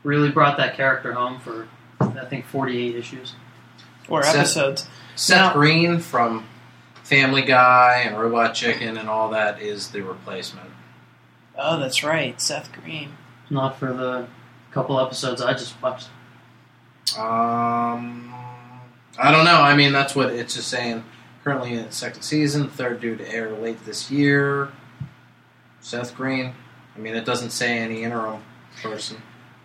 really 0.03 0.29
brought 0.29 0.58
that 0.58 0.75
character 0.75 1.13
home 1.13 1.39
for 1.39 1.67
I 1.99 2.25
think 2.25 2.45
48 2.45 2.95
issues. 2.95 3.36
Or 4.10 4.24
Seth- 4.24 4.36
episodes. 4.36 4.88
Seth 5.16 5.38
Now- 5.38 5.54
Green 5.54 6.00
from 6.00 6.46
Family 7.04 7.42
Guy 7.42 8.04
and 8.06 8.20
Robot 8.20 8.54
Chicken 8.56 8.98
and 8.98 9.10
all 9.10 9.30
that 9.32 9.62
is 9.62 9.89
the 9.89 10.02
replacement. 10.02 10.70
Oh, 11.58 11.80
that's 11.80 12.04
right. 12.04 12.39
Seth 12.42 12.72
Green. 12.72 13.18
Not 13.50 13.78
for 13.78 13.94
the 13.94 14.28
couple 14.72 15.00
episodes 15.00 15.42
I 15.42 15.54
just 15.54 15.80
watched. 15.82 16.08
Um, 17.18 18.34
I 19.20 19.32
don't 19.32 19.46
know. 19.46 19.62
I 19.62 19.76
mean, 19.76 19.92
that's 19.92 20.16
what 20.16 20.32
it's 20.32 20.56
just 20.56 20.68
saying. 20.70 21.04
Currently 21.44 21.74
in 21.74 21.80
its 21.80 21.98
second 21.98 22.22
season, 22.22 22.70
third 22.70 23.02
due 23.02 23.16
to 23.18 23.30
air 23.32 23.52
late 23.52 23.86
this 23.86 24.10
year. 24.10 24.70
Seth 25.82 26.16
Green. 26.16 26.54
I 26.96 27.00
mean, 27.00 27.16
it 27.16 27.26
doesn't 27.26 27.50
say 27.50 27.78
any 27.78 28.04
interim 28.04 28.42
person. 28.82 29.18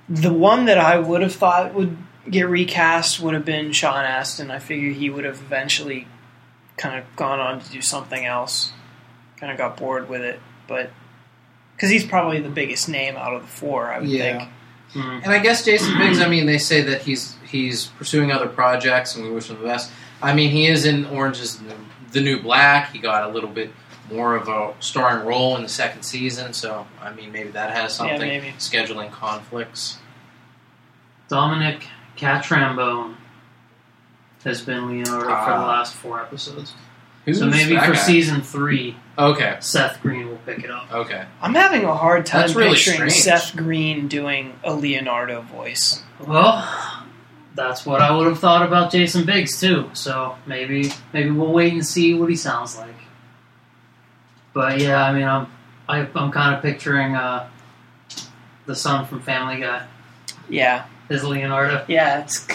The 0.09 0.33
one 0.33 0.65
that 0.65 0.79
I 0.79 0.99
would 0.99 1.23
have 1.23 1.35
thought 1.35 1.75
would 1.75 1.97
get 2.31 2.49
recast 2.49 3.21
would 3.21 3.35
have 3.35 3.45
been 3.45 3.73
Sean 3.73 4.05
Astin. 4.05 4.51
I 4.51 4.59
figure 4.59 4.91
he 4.91 5.11
would 5.11 5.25
have 5.25 5.41
eventually 5.41 6.07
kind 6.77 6.99
of 6.99 7.05
gone 7.17 7.41
on 7.41 7.61
to 7.61 7.71
do 7.71 7.81
something 7.83 8.25
else. 8.25 8.73
Kind 9.37 9.53
of 9.53 9.59
got 9.59 9.77
bored 9.77 10.09
with 10.09 10.23
it, 10.23 10.41
but 10.67 10.91
because 11.77 11.91
he's 11.91 12.05
probably 12.05 12.41
the 12.41 12.49
biggest 12.49 12.89
name 12.89 13.17
out 13.17 13.35
of 13.35 13.43
the 13.43 13.49
four, 13.49 13.91
I 13.93 14.01
would 14.01 14.09
Yeah. 14.09 14.39
think. 14.39 14.51
Mm. 14.95 15.23
And 15.25 15.33
I 15.33 15.39
guess 15.39 15.65
Jason 15.65 15.97
Biggs. 15.99 16.21
I 16.21 16.29
mean, 16.29 16.47
they 16.47 16.59
say 16.59 16.81
that 16.83 17.03
he's 17.03 17.37
he's 17.47 17.87
pursuing 17.87 18.33
other 18.33 18.49
projects, 18.49 19.15
and 19.15 19.25
we 19.25 19.31
wish 19.31 19.49
him 19.51 19.59
the 19.59 19.65
best. 19.67 19.91
I 20.23 20.35
mean, 20.35 20.51
he 20.51 20.67
is 20.67 20.85
in 20.87 21.05
Orange 21.07 21.39
is 21.41 21.61
the 22.13 22.21
New, 22.21 22.41
Black. 22.43 22.91
He 22.93 22.99
got 22.99 23.23
a 23.25 23.29
little 23.29 23.51
bit 23.51 23.71
more 24.11 24.35
of 24.35 24.49
a 24.49 24.73
starring 24.81 25.27
role 25.27 25.55
in 25.57 25.63
the 25.63 25.69
second 25.69 26.03
season, 26.03 26.55
so 26.55 26.87
I 27.03 27.13
mean, 27.13 27.31
maybe 27.31 27.51
that 27.51 27.71
has 27.71 27.95
something. 27.95 28.15
Yeah, 28.15 28.41
something. 28.41 28.43
maybe. 28.43 28.55
Scheduling 28.59 29.13
conflicts. 29.13 29.99
Dominic 31.29 31.87
Catrambone 32.19 33.15
has 34.45 34.61
been 34.63 34.89
Leonardo 34.89 35.21
for 35.21 35.27
the 35.27 35.57
Ah. 35.57 35.67
last 35.69 35.95
four 35.95 36.21
episodes. 36.21 36.75
Who's 37.25 37.39
so 37.41 37.47
maybe 37.47 37.75
that 37.75 37.85
for 37.87 37.93
guy? 37.93 37.99
season 37.99 38.41
three, 38.41 38.97
Okay. 39.19 39.57
Seth 39.61 40.01
Green 40.01 40.29
will 40.29 40.37
pick 40.47 40.65
it 40.65 40.71
up. 40.71 40.91
Okay. 40.93 41.25
I'm 41.43 41.55
having 41.55 41.85
a 41.85 41.95
hard 41.95 42.25
time 42.25 42.43
That's 42.43 42.55
really 42.55 42.75
picturing 42.77 43.11
strange. 43.11 43.13
Seth 43.43 43.57
Green 43.57 44.09
doing 44.09 44.55
a 44.65 44.73
Leonardo 44.73 45.43
voice. 45.43 46.03
Well, 46.21 46.67
that's 47.55 47.85
what 47.85 48.01
I 48.01 48.13
would 48.17 48.27
have 48.29 48.39
thought 48.39 48.63
about 48.63 48.91
Jason 48.93 49.25
Biggs 49.27 49.61
too. 49.61 49.91
So 49.93 50.37
maybe 50.47 50.91
maybe 51.13 51.31
we'll 51.31 51.53
wait 51.53 51.73
and 51.75 51.85
see 51.85 52.15
what 52.15 52.31
he 52.31 52.37
sounds 52.37 52.79
like. 52.79 52.95
But 54.55 54.79
yeah, 54.81 55.03
I 55.05 55.13
mean, 55.13 55.25
I'm 55.29 55.49
I, 55.89 56.07
I'm 56.15 56.31
kind 56.33 56.55
of 56.55 56.63
picturing 56.63 57.15
uh, 57.15 57.49
the 58.67 58.75
son 58.77 59.07
from 59.07 59.21
Family 59.21 59.61
Guy 59.61 59.87
Yeah, 60.49 60.85
as 61.11 61.25
Leonardo. 61.25 61.85
yeah, 61.89 62.25
it's. 62.25 62.47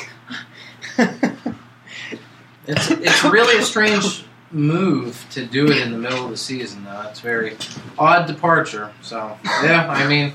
It's 2.65 2.89
it's 2.91 3.23
really 3.25 3.57
a 3.57 3.61
strange 3.61 4.23
move 4.51 5.25
to 5.31 5.45
do 5.45 5.69
it 5.69 5.79
in 5.79 5.91
the 5.91 5.97
middle 5.97 6.23
of 6.25 6.29
the 6.29 6.37
season, 6.37 6.85
though. 6.85 7.01
It's 7.09 7.19
very 7.19 7.57
odd 7.97 8.25
departure. 8.27 8.93
So 9.01 9.37
yeah, 9.43 9.87
I 9.89 10.07
mean, 10.07 10.33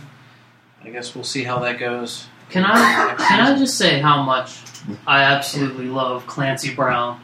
I 0.84 0.90
guess 0.90 1.14
we'll 1.14 1.24
see 1.24 1.42
how 1.42 1.58
that 1.60 1.78
goes. 1.78 2.26
Can 2.50 2.64
I 2.64 3.14
can 3.16 3.40
I 3.40 3.58
just 3.58 3.78
say 3.78 4.00
how 4.00 4.22
much 4.22 4.58
I 5.06 5.22
absolutely 5.22 5.86
love 5.86 6.26
Clancy 6.26 6.74
Brown 6.74 7.20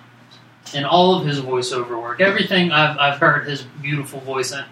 and 0.74 0.86
all 0.86 1.18
of 1.18 1.26
his 1.26 1.40
voiceover 1.40 2.00
work. 2.00 2.20
Everything 2.20 2.72
I've 2.72 2.96
I've 2.98 3.18
heard 3.18 3.46
his 3.46 3.62
beautiful 3.82 4.20
voice 4.20 4.52
in. 4.52 4.64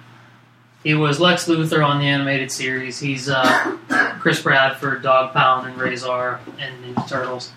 He 0.83 0.95
was 0.95 1.21
Lex 1.21 1.47
Luthor 1.47 1.85
on 1.87 2.01
the 2.01 2.07
animated 2.07 2.51
series. 2.51 2.99
He's 2.99 3.29
uh, 3.29 3.77
Chris 4.21 4.43
Bradford, 4.43 5.03
Dog 5.03 5.33
Pound, 5.33 5.69
and 5.69 5.77
Rahzar 5.79 6.41
and 6.59 6.85
Ninja 6.85 7.09
Turtles, 7.09 7.53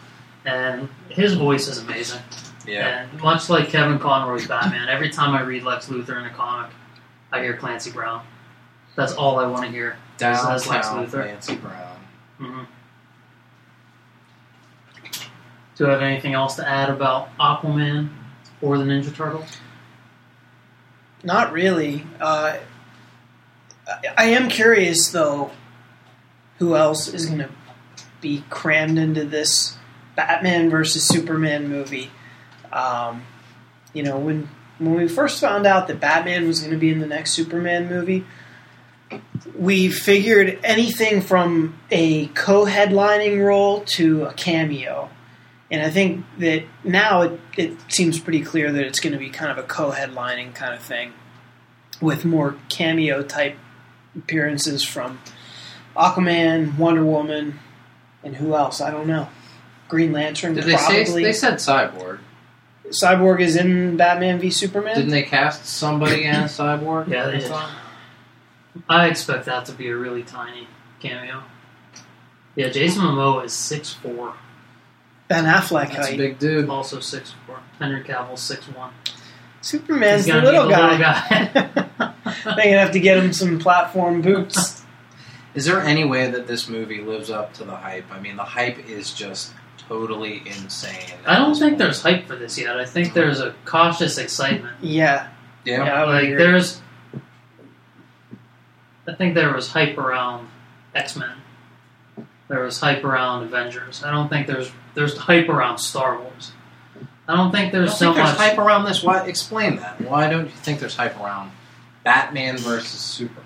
and 0.46 0.88
his 1.10 1.34
voice 1.34 1.68
is 1.68 1.80
amazing. 1.80 2.22
Yeah. 2.68 3.08
And 3.10 3.22
much 3.22 3.50
like 3.50 3.70
Kevin 3.70 3.98
Conroy's 4.00 4.48
Batman, 4.48 4.90
every 4.90 5.10
time 5.10 5.34
I 5.36 5.42
read 5.42 5.64
Lex 5.64 5.88
Luthor 5.88 6.20
in 6.20 6.26
a 6.26 6.30
comic, 6.34 6.72
I 7.32 7.42
hear 7.42 7.56
Clancy 7.58 7.92
Brown. 7.92 8.26
That's 8.96 9.14
all 9.14 9.40
I 9.40 9.48
want 9.48 9.66
to 9.66 9.72
hear. 9.72 9.98
As 10.22 10.68
Lex 10.68 10.88
Downtown 10.88 11.08
Luthor. 11.08 11.26
Nancy 11.26 11.56
Brown. 11.56 11.98
hmm 12.38 12.64
Do 15.76 15.84
you 15.84 15.90
have 15.90 16.02
anything 16.02 16.34
else 16.34 16.56
to 16.56 16.68
add 16.68 16.90
about 16.90 17.36
Aquaman 17.38 18.10
or 18.62 18.78
the 18.78 18.86
Ninja 18.86 19.14
Turtles? 19.14 19.58
Not 21.24 21.52
really. 21.52 22.06
Uh, 22.22 22.58
I, 24.18 24.26
am 24.26 24.50
curious, 24.50 25.10
though, 25.10 25.52
who 26.58 26.76
else 26.76 27.08
is 27.08 27.26
going 27.26 27.40
to 27.40 27.50
be 28.22 28.44
crammed 28.50 28.98
into 28.98 29.26
this 29.26 29.78
Batman 30.16 30.70
versus 30.70 31.08
Superman 31.08 31.70
movie. 31.70 32.10
Um, 32.72 33.24
you 33.94 34.04
know, 34.04 34.18
when 34.18 34.50
when 34.78 34.96
we 34.96 35.08
first 35.08 35.40
found 35.40 35.66
out 35.66 35.88
that 35.88 36.00
Batman 36.00 36.48
was 36.48 36.60
going 36.60 36.74
to 36.74 36.78
be 36.78 36.92
in 36.92 37.00
the 37.00 37.08
next 37.08 37.32
Superman 37.32 37.88
movie, 37.88 38.26
we 39.58 39.90
figured 39.90 40.60
anything 40.64 41.22
from 41.22 41.80
a 41.92 42.28
co-headlining 42.28 43.46
role 43.46 43.82
to 43.82 44.26
a 44.26 44.34
cameo. 44.34 45.10
And 45.72 45.82
I 45.82 45.90
think 45.90 46.26
that 46.40 46.64
now 46.84 47.22
it, 47.22 47.40
it 47.58 47.78
seems 47.88 48.20
pretty 48.20 48.42
clear 48.42 48.72
that 48.72 48.84
it's 48.84 49.00
going 49.00 49.14
to 49.14 49.20
be 49.20 49.30
kind 49.30 49.52
of 49.52 49.58
a 49.58 49.68
co-headlining 49.68 50.54
kind 50.54 50.74
of 50.74 50.82
thing, 50.82 51.14
with 52.02 52.26
more 52.26 52.58
cameo 52.70 53.24
type 53.24 53.56
appearances 54.18 54.84
from 54.84 55.20
Aquaman, 55.96 56.78
Wonder 56.78 57.06
Woman, 57.06 57.60
and 58.24 58.36
who 58.36 58.56
else? 58.56 58.82
I 58.82 58.92
don't 58.92 59.08
know. 59.08 59.28
Green 59.88 60.12
Lantern, 60.12 60.56
Did 60.56 60.64
they 60.66 60.74
probably. 60.76 61.06
say 61.06 61.24
they 61.24 61.34
said 61.34 61.56
Cyborg? 61.56 62.20
Cyborg 62.90 63.40
is 63.42 63.56
in 63.56 63.98
Batman 63.98 64.40
v 64.40 64.50
Superman. 64.50 64.96
Didn't 64.96 65.12
they 65.12 65.24
cast 65.24 65.66
somebody 65.66 66.26
as 66.26 66.52
Cyborg? 66.58 67.08
Yeah, 67.08 67.26
they 67.28 67.36
I 67.36 67.40
did. 67.40 67.52
I 68.90 69.08
expect 69.08 69.46
that 69.46 69.66
to 69.66 69.72
be 69.72 69.88
a 69.90 69.96
really 69.96 70.24
tiny 70.24 70.68
cameo. 71.00 71.44
Yeah, 72.56 72.70
Jason 72.70 73.04
Momoa 73.04 73.46
is 73.46 73.54
six 73.54 73.94
four, 73.94 74.34
ben 75.28 75.46
Affleck 75.46 75.94
That's 75.94 76.10
a 76.10 76.18
big 76.18 76.40
dude. 76.40 76.70
also 76.70 77.00
six 77.00 77.34
four. 77.46 77.60
Henry 77.80 78.04
Cavill 78.04 78.38
six 78.38 78.66
one. 78.68 78.92
Superman's 79.66 80.26
the 80.26 80.42
little 80.42 80.66
the 80.66 80.70
guy. 80.70 80.92
little 80.92 80.98
guy. 81.00 82.14
They're 82.44 82.56
gonna 82.56 82.80
have 82.80 82.92
to 82.92 83.00
get 83.00 83.18
him 83.18 83.34
some 83.34 83.58
platform 83.60 84.22
boots. 84.22 84.84
Is 85.56 85.66
there 85.66 85.82
any 85.82 86.04
way 86.06 86.30
that 86.30 86.46
this 86.48 86.70
movie 86.70 87.02
lives 87.02 87.30
up 87.32 87.54
to 87.56 87.64
the 87.64 87.76
hype? 87.76 88.12
I 88.12 88.20
mean, 88.20 88.36
the 88.36 88.44
hype 88.44 88.88
is 88.90 89.14
just 89.14 89.54
totally 89.78 90.44
insane. 90.46 91.18
I 91.26 91.38
don't 91.38 91.56
think 91.56 91.78
there's 91.78 92.02
hype 92.02 92.28
for 92.28 92.36
this 92.36 92.58
yet. 92.60 92.78
I 92.78 92.86
think 92.86 93.14
there's 93.14 93.40
a 93.40 93.56
cautious 93.66 94.18
excitement. 94.18 94.76
Yeah, 94.82 95.30
Yeah. 95.64 95.86
yeah, 95.86 96.04
like 96.04 96.24
agree. 96.26 96.36
there's 96.38 96.82
I 99.08 99.14
think 99.16 99.36
there 99.36 99.54
was 99.54 99.70
hype 99.72 99.98
around 99.98 100.48
X 100.94 101.16
Men. 101.16 101.38
There 102.48 102.64
was 102.64 102.80
hype 102.80 103.04
around 103.04 103.44
Avengers. 103.44 104.04
I 104.04 104.12
don't 104.12 104.30
think 104.30 104.46
there's 104.48 104.72
there's 104.94 105.18
hype 105.18 105.50
around 105.50 105.78
Star 105.80 106.20
Wars. 106.20 106.52
I 107.28 107.36
don't 107.36 107.52
think 107.52 107.72
there's 107.72 107.90
don't 107.92 107.98
so 107.98 108.06
think 108.14 108.18
there's 108.18 108.38
much 108.38 108.50
hype 108.50 108.58
around 108.58 108.86
this. 108.86 109.02
Why? 109.04 109.26
Explain 109.28 109.78
that. 109.78 110.00
Why 110.02 110.30
don't 110.30 110.46
you 110.46 110.52
think 110.52 110.80
there's 110.80 110.96
hype 110.96 111.20
around 111.20 111.52
Batman 112.04 112.58
versus 112.58 113.00
Superman? 113.00 113.44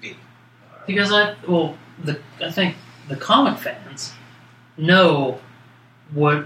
V. 0.00 0.10
Uh, 0.12 0.78
because 0.86 1.12
I 1.12 1.34
well 1.46 1.76
the 2.02 2.18
I 2.40 2.50
think 2.50 2.76
the 3.08 3.16
comic 3.16 3.58
fans 3.58 4.12
know 4.76 5.40
what 6.12 6.44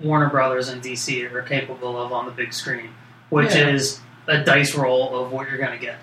Warner 0.00 0.28
Brothers 0.30 0.68
and 0.68 0.82
DC 0.82 1.30
are 1.32 1.42
capable 1.42 2.00
of 2.00 2.12
on 2.12 2.26
the 2.26 2.32
big 2.32 2.52
screen, 2.52 2.90
which 3.30 3.54
Yeah. 3.54 3.68
is 3.68 4.00
a 4.26 4.42
dice 4.42 4.74
roll 4.74 5.16
of 5.24 5.32
what 5.32 5.48
you're 5.48 5.58
going 5.58 5.78
to 5.78 5.84
get. 5.84 5.96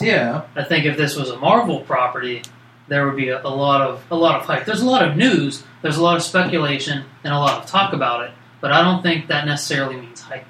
Yeah. 0.00 0.42
I 0.56 0.64
think 0.64 0.84
if 0.86 0.96
this 0.96 1.16
was 1.16 1.30
a 1.30 1.36
Marvel 1.38 1.80
property, 1.80 2.42
there 2.88 3.06
would 3.06 3.16
be 3.16 3.28
a, 3.28 3.40
a 3.42 3.48
lot 3.48 3.80
of 3.82 4.02
a 4.10 4.16
lot 4.16 4.36
of 4.40 4.46
hype. 4.46 4.64
There's 4.64 4.82
a 4.82 4.86
lot 4.86 5.06
of 5.06 5.16
news, 5.16 5.62
there's 5.82 5.96
a 5.96 6.02
lot 6.02 6.16
of 6.16 6.22
speculation, 6.22 7.04
and 7.24 7.32
a 7.32 7.38
lot 7.38 7.62
of 7.62 7.66
talk 7.70 7.92
about 7.92 8.24
it. 8.24 8.30
But 8.60 8.72
I 8.72 8.82
don't 8.82 9.02
think 9.02 9.28
that 9.28 9.46
necessarily 9.46 9.96
means 9.96 10.20
hype. 10.20 10.44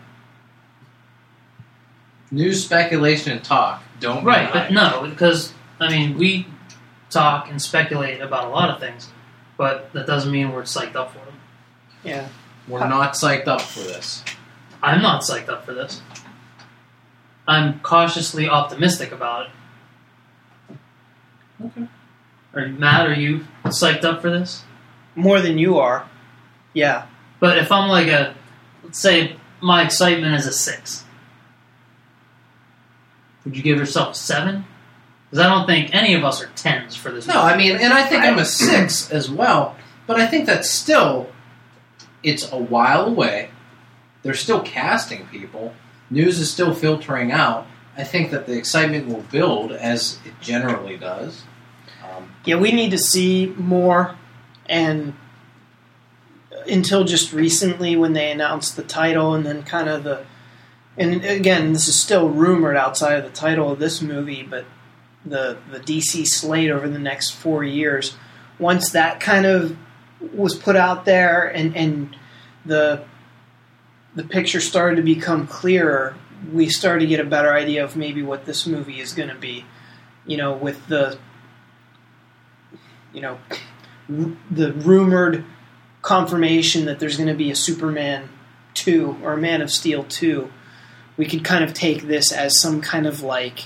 News, 2.30 2.64
speculation, 2.64 3.32
and 3.32 3.42
talk 3.44 3.82
don't 3.98 4.16
mean 4.18 4.24
Right, 4.24 4.52
but 4.52 4.62
hype. 4.64 4.70
no, 4.72 5.06
because 5.08 5.52
I 5.80 5.88
mean 5.90 6.16
we 6.16 6.46
talk 7.10 7.48
and 7.50 7.60
speculate 7.60 8.20
about 8.20 8.46
a 8.46 8.48
lot 8.50 8.70
of 8.70 8.78
things, 8.80 9.10
but 9.56 9.92
that 9.92 10.06
doesn't 10.06 10.30
mean 10.30 10.52
we're 10.52 10.62
psyched 10.62 10.94
up 10.94 11.12
for 11.12 11.18
them. 11.24 11.34
yeah. 12.04 12.28
We're 12.68 12.86
not 12.86 13.14
psyched 13.14 13.48
up 13.48 13.62
for 13.62 13.80
this. 13.80 14.22
I'm 14.80 15.02
not 15.02 15.22
psyched 15.22 15.48
up 15.48 15.64
for 15.64 15.74
this. 15.74 16.02
I'm 17.48 17.80
cautiously 17.80 18.48
optimistic 18.48 19.10
about 19.10 19.46
it. 20.70 20.76
Okay. 21.64 21.88
Are 22.54 22.60
you 22.60 22.78
Matt? 22.78 23.08
Are 23.08 23.14
you 23.14 23.46
psyched 23.64 24.04
up 24.04 24.20
for 24.22 24.30
this? 24.30 24.62
More 25.16 25.40
than 25.40 25.58
you 25.58 25.78
are. 25.78 26.08
Yeah. 26.74 27.06
But 27.40 27.58
if 27.58 27.72
I'm 27.72 27.88
like 27.88 28.08
a, 28.08 28.34
let's 28.84 28.98
say 29.00 29.36
my 29.60 29.82
excitement 29.84 30.34
is 30.34 30.46
a 30.46 30.52
six, 30.52 31.04
would 33.44 33.56
you 33.56 33.62
give 33.62 33.78
yourself 33.78 34.12
a 34.12 34.18
seven? 34.18 34.64
Because 35.30 35.44
I 35.46 35.48
don't 35.48 35.66
think 35.66 35.94
any 35.94 36.14
of 36.14 36.24
us 36.24 36.42
are 36.42 36.50
tens 36.56 36.96
for 36.96 37.10
this. 37.10 37.26
No, 37.26 37.34
movie. 37.34 37.46
I 37.46 37.56
mean, 37.56 37.76
and 37.76 37.92
I 37.92 38.02
think 38.04 38.22
I'm 38.22 38.38
a 38.38 38.44
six 38.44 39.10
as 39.10 39.30
well, 39.30 39.76
but 40.06 40.20
I 40.20 40.26
think 40.26 40.46
that 40.46 40.64
still, 40.64 41.30
it's 42.22 42.50
a 42.52 42.58
while 42.58 43.06
away. 43.06 43.50
They're 44.22 44.34
still 44.34 44.60
casting 44.60 45.26
people. 45.28 45.72
News 46.10 46.38
is 46.40 46.50
still 46.50 46.74
filtering 46.74 47.32
out. 47.32 47.66
I 47.96 48.04
think 48.04 48.30
that 48.32 48.46
the 48.46 48.56
excitement 48.56 49.06
will 49.08 49.22
build 49.30 49.72
as 49.72 50.18
it 50.26 50.34
generally 50.40 50.96
does. 50.96 51.44
Um, 52.04 52.30
Yeah, 52.44 52.56
we 52.56 52.72
need 52.72 52.90
to 52.90 52.98
see 52.98 53.54
more. 53.56 54.16
And 54.66 55.14
until 56.68 57.04
just 57.04 57.32
recently, 57.32 57.96
when 57.96 58.12
they 58.12 58.30
announced 58.30 58.76
the 58.76 58.82
title, 58.82 59.34
and 59.34 59.44
then 59.44 59.62
kind 59.62 59.88
of 59.88 60.04
the. 60.04 60.24
And 60.96 61.24
again, 61.24 61.72
this 61.72 61.88
is 61.88 61.98
still 62.00 62.28
rumored 62.28 62.76
outside 62.76 63.14
of 63.14 63.24
the 63.24 63.30
title 63.30 63.70
of 63.70 63.78
this 63.78 64.02
movie, 64.02 64.42
but 64.42 64.64
the 65.24 65.58
the 65.70 65.80
DC 65.80 66.26
slate 66.26 66.70
over 66.70 66.88
the 66.88 66.98
next 66.98 67.30
four 67.30 67.62
years. 67.64 68.16
Once 68.58 68.90
that 68.90 69.20
kind 69.20 69.46
of 69.46 69.76
was 70.34 70.54
put 70.54 70.76
out 70.76 71.04
there, 71.04 71.46
and 71.46 71.76
and 71.76 72.16
the 72.64 73.04
the 74.14 74.24
picture 74.24 74.60
started 74.60 74.96
to 74.96 75.02
become 75.02 75.46
clearer, 75.46 76.16
we 76.52 76.68
started 76.68 77.00
to 77.00 77.06
get 77.06 77.20
a 77.20 77.24
better 77.24 77.52
idea 77.52 77.84
of 77.84 77.96
maybe 77.96 78.22
what 78.22 78.44
this 78.44 78.66
movie 78.66 79.00
is 79.00 79.12
going 79.12 79.28
to 79.28 79.34
be. 79.34 79.64
You 80.26 80.36
know, 80.36 80.52
with 80.52 80.86
the 80.88 81.18
you 83.12 83.20
know 83.20 83.38
the 84.08 84.72
rumored 84.72 85.44
confirmation 86.02 86.86
that 86.86 86.98
there's 86.98 87.16
going 87.16 87.28
to 87.28 87.34
be 87.34 87.50
a 87.50 87.56
Superman 87.56 88.28
two 88.74 89.16
or 89.22 89.34
a 89.34 89.36
Man 89.36 89.62
of 89.62 89.70
Steel 89.70 90.04
two, 90.04 90.50
we 91.16 91.26
could 91.26 91.44
kind 91.44 91.62
of 91.64 91.74
take 91.74 92.02
this 92.02 92.32
as 92.32 92.60
some 92.60 92.80
kind 92.80 93.06
of 93.06 93.22
like 93.22 93.64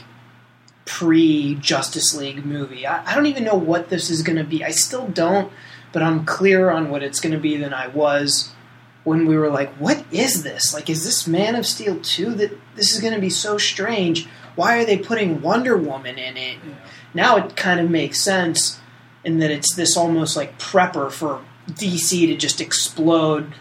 pre 0.85 1.55
Justice 1.57 2.14
League 2.14 2.44
movie. 2.44 2.87
I, 2.87 3.05
I 3.12 3.14
don't 3.14 3.27
even 3.27 3.44
know 3.44 3.55
what 3.55 3.88
this 3.88 4.11
is 4.11 4.23
going 4.23 4.38
to 4.38 4.44
be. 4.44 4.64
I 4.64 4.70
still 4.70 5.07
don't, 5.09 5.53
but 5.92 6.03
I'm 6.03 6.25
clearer 6.25 6.73
on 6.73 6.90
what 6.90 7.03
it's 7.03 7.20
going 7.20 7.35
to 7.35 7.40
be 7.40 7.57
than 7.57 7.73
I 7.73 7.88
was 7.88 8.53
when 9.05 9.27
we 9.27 9.37
were 9.37 9.51
like, 9.51 9.73
"What 9.75 10.05
is 10.11 10.42
this? 10.42 10.75
Like, 10.75 10.90
is 10.90 11.05
this 11.05 11.27
Man 11.27 11.55
of 11.55 11.66
Steel 11.66 12.01
two? 12.01 12.35
That 12.35 12.59
this 12.75 12.94
is 12.94 13.01
going 13.01 13.14
to 13.14 13.20
be 13.20 13.31
so 13.31 13.59
strange. 13.59 14.27
Why 14.57 14.79
are 14.79 14.85
they 14.85 14.99
putting 14.99 15.42
Wonder 15.42 15.77
Woman 15.77 16.18
in 16.18 16.37
it?" 16.37 16.59
Now 17.12 17.37
it 17.37 17.57
kind 17.57 17.79
of 17.79 17.90
makes 17.90 18.20
sense 18.20 18.81
in 19.25 19.38
that 19.38 19.51
it's 19.51 19.75
this 19.75 19.97
almost 19.97 20.37
like 20.37 20.59
prepper 20.59 21.11
for 21.11 21.42
DC 21.70 22.27
to 22.27 22.37
just 22.37 22.61
explode 22.61 23.55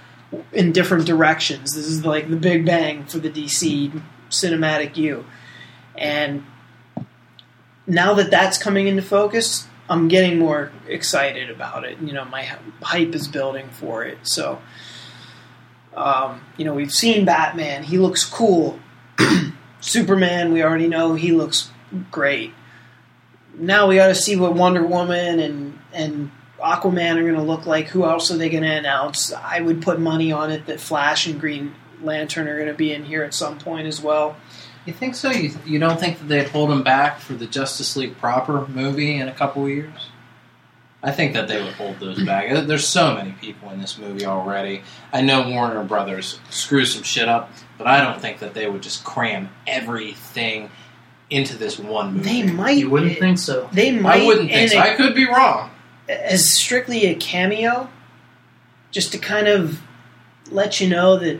in 0.51 0.71
different 0.71 1.05
directions. 1.05 1.73
This 1.73 1.87
is 1.87 2.05
like 2.05 2.29
the 2.29 2.35
Big 2.35 2.65
Bang 2.65 3.05
for 3.05 3.19
the 3.19 3.29
DC 3.29 4.01
cinematic 4.29 4.97
U. 4.97 5.25
And 5.95 6.43
now 7.85 8.13
that 8.15 8.31
that's 8.31 8.57
coming 8.57 8.87
into 8.87 9.01
focus, 9.01 9.67
I'm 9.89 10.07
getting 10.07 10.39
more 10.39 10.71
excited 10.87 11.49
about 11.49 11.83
it. 11.83 11.99
You 11.99 12.13
know, 12.13 12.25
my 12.25 12.43
hype 12.81 13.13
is 13.13 13.27
building 13.27 13.69
for 13.69 14.03
it. 14.03 14.17
So, 14.23 14.61
um, 15.95 16.41
you 16.57 16.65
know, 16.65 16.73
we've 16.73 16.91
seen 16.91 17.25
Batman. 17.25 17.83
He 17.83 17.97
looks 17.97 18.25
cool. 18.25 18.79
Superman, 19.81 20.53
we 20.53 20.63
already 20.63 20.87
know 20.87 21.15
he 21.15 21.31
looks 21.31 21.69
great. 22.11 22.53
Now 23.55 23.87
we 23.87 23.95
got 23.95 24.07
to 24.07 24.15
see 24.15 24.35
what 24.35 24.55
Wonder 24.55 24.83
Woman 24.83 25.39
and 25.39 25.79
and 25.91 26.31
Aquaman 26.63 27.17
are 27.17 27.21
going 27.23 27.35
to 27.35 27.41
look 27.41 27.65
like. 27.65 27.87
Who 27.87 28.05
else 28.05 28.31
are 28.31 28.37
they 28.37 28.49
going 28.49 28.63
to 28.63 28.69
announce? 28.71 29.33
I 29.33 29.59
would 29.61 29.81
put 29.81 29.99
money 29.99 30.31
on 30.31 30.51
it 30.51 30.65
that 30.67 30.79
Flash 30.79 31.27
and 31.27 31.39
Green 31.39 31.75
Lantern 32.01 32.47
are 32.47 32.55
going 32.55 32.67
to 32.69 32.73
be 32.73 32.93
in 32.93 33.03
here 33.03 33.23
at 33.23 33.33
some 33.33 33.57
point 33.59 33.87
as 33.87 34.01
well. 34.01 34.35
you 34.85 34.93
think 34.93 35.15
so? 35.15 35.29
You, 35.31 35.51
you 35.65 35.79
don't 35.79 35.99
think 35.99 36.19
that 36.19 36.25
they'd 36.25 36.47
hold 36.49 36.71
him 36.71 36.83
back 36.83 37.19
for 37.19 37.33
the 37.33 37.45
Justice 37.45 37.95
League 37.95 38.17
proper 38.17 38.67
movie 38.67 39.15
in 39.15 39.27
a 39.27 39.33
couple 39.33 39.67
years? 39.69 40.09
I 41.05 41.11
think 41.11 41.33
that 41.33 41.49
they 41.49 41.61
would 41.61 41.73
hold 41.73 41.99
those 41.99 42.23
back. 42.23 42.65
There's 42.65 42.87
so 42.87 43.13
many 43.13 43.33
people 43.33 43.69
in 43.71 43.81
this 43.81 43.97
movie 43.97 44.25
already. 44.25 44.83
I 45.11 45.19
know 45.21 45.49
Warner 45.49 45.83
Brothers 45.83 46.39
screw 46.49 46.85
some 46.85 47.03
shit 47.03 47.27
up, 47.27 47.51
but 47.77 47.87
I 47.87 47.99
don't 48.01 48.21
think 48.21 48.39
that 48.39 48.53
they 48.53 48.69
would 48.69 48.81
just 48.81 49.03
cram 49.03 49.49
everything 49.67 50.69
into 51.29 51.57
this 51.57 51.77
one 51.77 52.13
movie. 52.13 52.43
They 52.43 52.51
might. 52.51 52.77
you 52.77 52.89
wouldn't 52.89 53.19
think 53.19 53.37
so. 53.37 53.69
They 53.73 53.91
might. 53.91 54.21
I 54.21 54.25
wouldn't 54.25 54.49
think 54.49 54.61
in 54.61 54.69
so. 54.69 54.77
a- 54.77 54.81
I 54.81 54.95
could 54.95 55.13
be 55.13 55.25
wrong. 55.27 55.71
As 56.09 56.53
strictly 56.53 57.05
a 57.05 57.15
cameo, 57.15 57.89
just 58.91 59.11
to 59.13 59.17
kind 59.17 59.47
of 59.47 59.81
let 60.51 60.81
you 60.81 60.89
know 60.89 61.17
that 61.17 61.39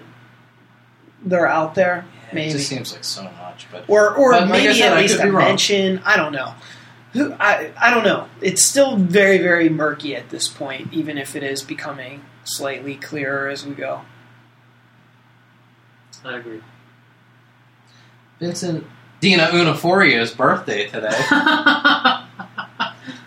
they're 1.26 1.48
out 1.48 1.76
there, 1.76 2.06
It 2.30 2.34
maybe, 2.34 2.52
just 2.54 2.68
seems 2.70 2.94
like 2.94 3.04
so 3.04 3.24
much, 3.24 3.68
but 3.72 3.84
or 3.88 4.14
or 4.16 4.32
But 4.32 4.42
like 4.44 4.50
maybe 4.64 4.74
said, 4.74 4.94
at 4.94 4.98
least 4.98 5.20
a 5.20 5.32
wrong. 5.32 5.46
mention. 5.50 6.00
I 6.06 6.16
don't 6.18 6.32
know. 6.32 6.54
Who 7.14 7.34
I 7.40 7.72
I 7.80 7.94
don't 7.94 8.04
know. 8.06 8.28
It's 8.42 8.64
still 8.66 8.96
very 8.98 9.38
very 9.38 9.70
murky 9.70 10.16
at 10.16 10.30
this 10.30 10.48
point, 10.48 10.92
even 10.94 11.18
if 11.18 11.36
it 11.36 11.44
is 11.44 11.62
becoming 11.62 12.24
slightly 12.44 12.96
clearer 12.96 13.50
as 13.50 13.66
we 13.66 13.74
go. 13.76 14.02
I 16.26 16.38
agree. 16.38 16.62
Vincent 18.40 18.86
D'Onofrio's 19.22 20.32
birthday 20.32 20.88
today, 20.88 21.10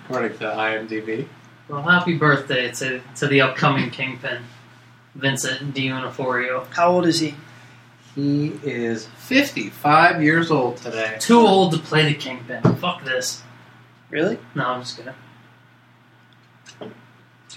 according 0.09 0.38
to 0.38 0.45
IMDb. 0.45 1.27
well, 1.69 1.83
happy 1.83 2.16
birthday 2.16 2.71
to 2.71 3.01
to 3.16 3.27
the 3.27 3.40
upcoming 3.40 3.90
Kingpin, 3.90 4.42
Vincent 5.14 5.75
D'Onofrio. 5.75 6.66
How 6.71 6.92
old 6.92 7.07
is 7.07 7.21
he? 7.21 7.35
He 8.14 8.53
is 8.62 9.07
55 9.19 10.23
years 10.23 10.51
old 10.51 10.79
today. 10.79 11.16
Too 11.21 11.40
old 11.40 11.73
to 11.73 11.79
play 11.79 12.11
the 12.11 12.14
Kingpin. 12.19 12.62
Fuck 12.77 13.05
this. 13.05 13.42
Really? 14.09 14.38
No, 14.55 14.66
I'm 14.66 14.81
just 14.83 14.97
kidding. 14.97 15.12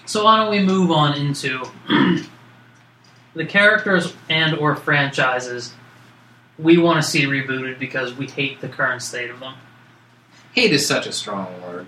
So 0.06 0.26
why 0.26 0.38
don't 0.38 0.52
we 0.52 0.62
move 0.62 0.92
on 0.92 1.16
into 1.16 1.64
the 3.36 3.46
characters 3.46 4.14
and 4.28 4.56
or 4.56 4.76
franchises 4.76 5.74
we 6.58 6.78
want 6.78 7.02
to 7.02 7.08
see 7.08 7.24
rebooted 7.26 7.80
because 7.80 8.14
we 8.14 8.28
hate 8.28 8.60
the 8.60 8.68
current 8.68 9.02
state 9.02 9.30
of 9.30 9.40
them. 9.40 9.54
Hate 10.52 10.74
is 10.74 10.86
such 10.86 11.08
a 11.08 11.12
strong 11.14 11.62
word. 11.62 11.88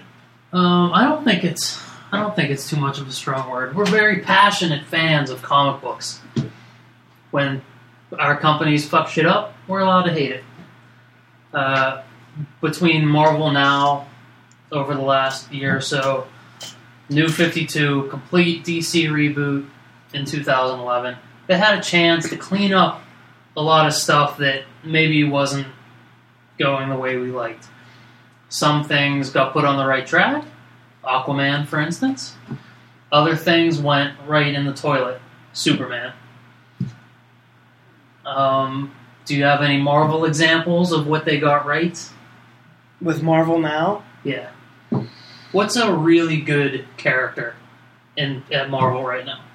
Um, 0.53 0.91
I 0.93 1.05
don't 1.05 1.23
think 1.23 1.43
it's 1.43 1.81
I 2.11 2.19
don't 2.19 2.35
think 2.35 2.49
it's 2.49 2.69
too 2.69 2.75
much 2.75 2.99
of 2.99 3.07
a 3.07 3.11
strong 3.11 3.49
word. 3.49 3.75
We're 3.75 3.85
very 3.85 4.19
passionate 4.19 4.85
fans 4.85 5.29
of 5.29 5.41
comic 5.41 5.81
books. 5.81 6.19
When 7.31 7.61
our 8.19 8.37
companies 8.37 8.87
fuck 8.87 9.07
shit 9.07 9.25
up, 9.25 9.55
we're 9.67 9.79
allowed 9.79 10.03
to 10.03 10.13
hate 10.13 10.31
it. 10.31 10.43
Uh, 11.53 12.03
between 12.59 13.05
Marvel 13.05 13.51
now, 13.51 14.07
over 14.71 14.93
the 14.93 15.01
last 15.01 15.51
year 15.53 15.77
or 15.77 15.81
so, 15.81 16.27
New 17.09 17.27
52, 17.27 18.07
complete 18.09 18.65
DC 18.65 19.07
reboot 19.07 19.69
in 20.13 20.25
2011, 20.25 21.17
they 21.47 21.57
had 21.57 21.77
a 21.77 21.81
chance 21.81 22.29
to 22.29 22.37
clean 22.37 22.73
up 22.73 23.01
a 23.55 23.61
lot 23.61 23.85
of 23.85 23.93
stuff 23.93 24.37
that 24.37 24.63
maybe 24.83 25.23
wasn't 25.23 25.67
going 26.57 26.89
the 26.89 26.95
way 26.95 27.17
we 27.17 27.31
liked. 27.31 27.67
Some 28.51 28.83
things 28.83 29.29
got 29.29 29.53
put 29.53 29.63
on 29.63 29.77
the 29.77 29.85
right 29.85 30.05
track, 30.05 30.43
Aquaman, 31.05 31.65
for 31.65 31.79
instance. 31.79 32.35
Other 33.09 33.33
things 33.33 33.79
went 33.79 34.13
right 34.27 34.53
in 34.53 34.65
the 34.65 34.73
toilet, 34.73 35.21
Superman. 35.53 36.11
Um, 38.25 38.93
do 39.23 39.37
you 39.37 39.45
have 39.45 39.61
any 39.61 39.77
Marvel 39.77 40.25
examples 40.25 40.91
of 40.91 41.07
what 41.07 41.23
they 41.23 41.39
got 41.39 41.65
right? 41.65 41.97
With 43.01 43.23
Marvel 43.23 43.57
now? 43.57 44.03
Yeah. 44.25 44.49
What's 45.53 45.77
a 45.77 45.93
really 45.93 46.41
good 46.41 46.85
character 46.97 47.55
in 48.17 48.43
at 48.51 48.69
Marvel 48.69 49.05
right 49.05 49.25
now? 49.25 49.45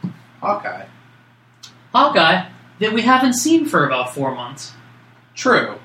Hawkeye. 0.41 0.87
Hawkeye 1.93 2.49
that 2.81 2.95
we 2.95 3.03
haven't 3.03 3.35
seen 3.35 3.67
for 3.67 3.87
about 3.87 4.15
four 4.15 4.35
months. 4.35 4.73
True. 5.35 5.81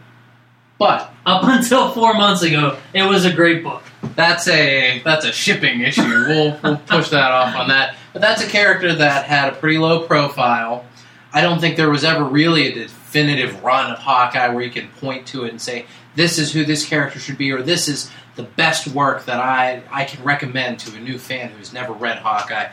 But 0.81 1.13
Up 1.27 1.43
until 1.43 1.91
four 1.91 2.15
months 2.15 2.41
ago, 2.41 2.75
it 2.91 3.03
was 3.03 3.23
a 3.23 3.31
great 3.31 3.63
book. 3.63 3.83
that's 4.15 4.47
a 4.47 4.99
that's 5.05 5.25
a 5.25 5.31
shipping 5.31 5.81
issue. 5.81 6.01
We'll 6.01 6.59
we'll 6.63 6.77
push 6.77 7.09
that 7.09 7.29
off 7.29 7.55
on 7.55 7.67
that. 7.67 7.95
But 8.13 8.23
that's 8.23 8.43
a 8.43 8.47
character 8.49 8.91
that 8.95 9.25
had 9.25 9.53
a 9.53 9.55
pretty 9.55 9.77
low 9.77 10.07
profile. 10.07 10.83
I 11.31 11.41
don't 11.41 11.61
think 11.61 11.77
there 11.77 11.91
was 11.91 12.03
ever 12.03 12.23
really 12.23 12.67
a 12.67 12.73
definitive 12.73 13.63
run 13.63 13.91
of 13.91 13.99
Hawkeye 13.99 14.47
where 14.47 14.63
you 14.63 14.71
can 14.71 14.87
point 14.99 15.27
to 15.27 15.45
it 15.45 15.51
and 15.51 15.61
say 15.61 15.85
this 16.15 16.39
is 16.39 16.51
who 16.51 16.65
this 16.65 16.83
character 16.83 17.19
should 17.19 17.37
be, 17.37 17.51
or 17.51 17.61
this 17.61 17.87
is 17.87 18.09
the 18.35 18.43
best 18.43 18.87
work 18.87 19.25
that 19.25 19.39
I 19.39 19.83
I 19.91 20.05
can 20.05 20.23
recommend 20.23 20.79
to 20.79 20.97
a 20.97 20.99
new 20.99 21.19
fan 21.19 21.51
who's 21.51 21.71
never 21.71 21.93
read 21.93 22.17
Hawkeye. 22.17 22.71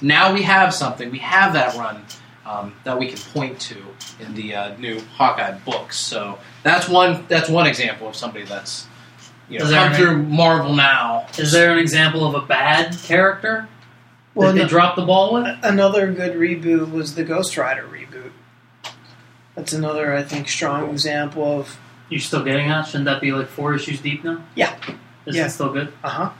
Now 0.00 0.32
we 0.32 0.44
have 0.44 0.72
something. 0.72 1.10
We 1.10 1.18
have 1.18 1.52
that 1.52 1.76
run. 1.76 2.06
Um, 2.46 2.74
that 2.84 2.98
we 2.98 3.08
can 3.08 3.18
point 3.32 3.60
to 3.60 3.76
in 4.20 4.34
the 4.34 4.54
uh, 4.54 4.76
new 4.78 5.00
Hawkeye 5.16 5.58
books. 5.58 5.98
So 5.98 6.38
that's 6.62 6.88
one 6.88 7.24
that's 7.28 7.48
one 7.48 7.66
example 7.66 8.08
of 8.08 8.16
somebody 8.16 8.44
that's 8.44 8.86
you 9.48 9.58
know 9.58 9.64
Is 9.66 9.70
there 9.70 9.80
come 9.82 9.92
any- 9.92 10.02
through 10.02 10.22
Marvel 10.24 10.74
now. 10.74 11.26
Is 11.38 11.52
there 11.52 11.72
an 11.72 11.78
example 11.78 12.26
of 12.26 12.40
a 12.42 12.46
bad 12.46 12.96
character 13.02 13.68
Well, 14.34 14.48
that 14.48 14.54
they 14.56 14.62
no- 14.64 14.68
dropped 14.68 14.96
the 14.96 15.04
ball 15.04 15.34
with? 15.34 15.46
Another 15.62 16.12
good 16.12 16.34
reboot 16.36 16.90
was 16.92 17.14
the 17.14 17.24
Ghost 17.24 17.56
Rider 17.56 17.82
reboot. 17.86 18.30
That's 19.54 19.72
another, 19.72 20.14
I 20.14 20.22
think, 20.22 20.48
strong 20.48 20.90
example 20.90 21.60
of 21.60 21.78
You're 22.08 22.20
still 22.20 22.42
getting 22.44 22.68
that? 22.68 22.86
Shouldn't 22.86 23.04
that 23.06 23.20
be 23.20 23.32
like 23.32 23.48
four 23.48 23.74
issues 23.74 24.00
deep 24.00 24.24
now? 24.24 24.42
Yeah. 24.54 24.74
Is 25.26 25.36
Yeah. 25.36 25.46
it 25.46 25.50
still 25.50 25.72
good? 25.72 25.92
uh 26.02 26.08
huh. 26.08 26.30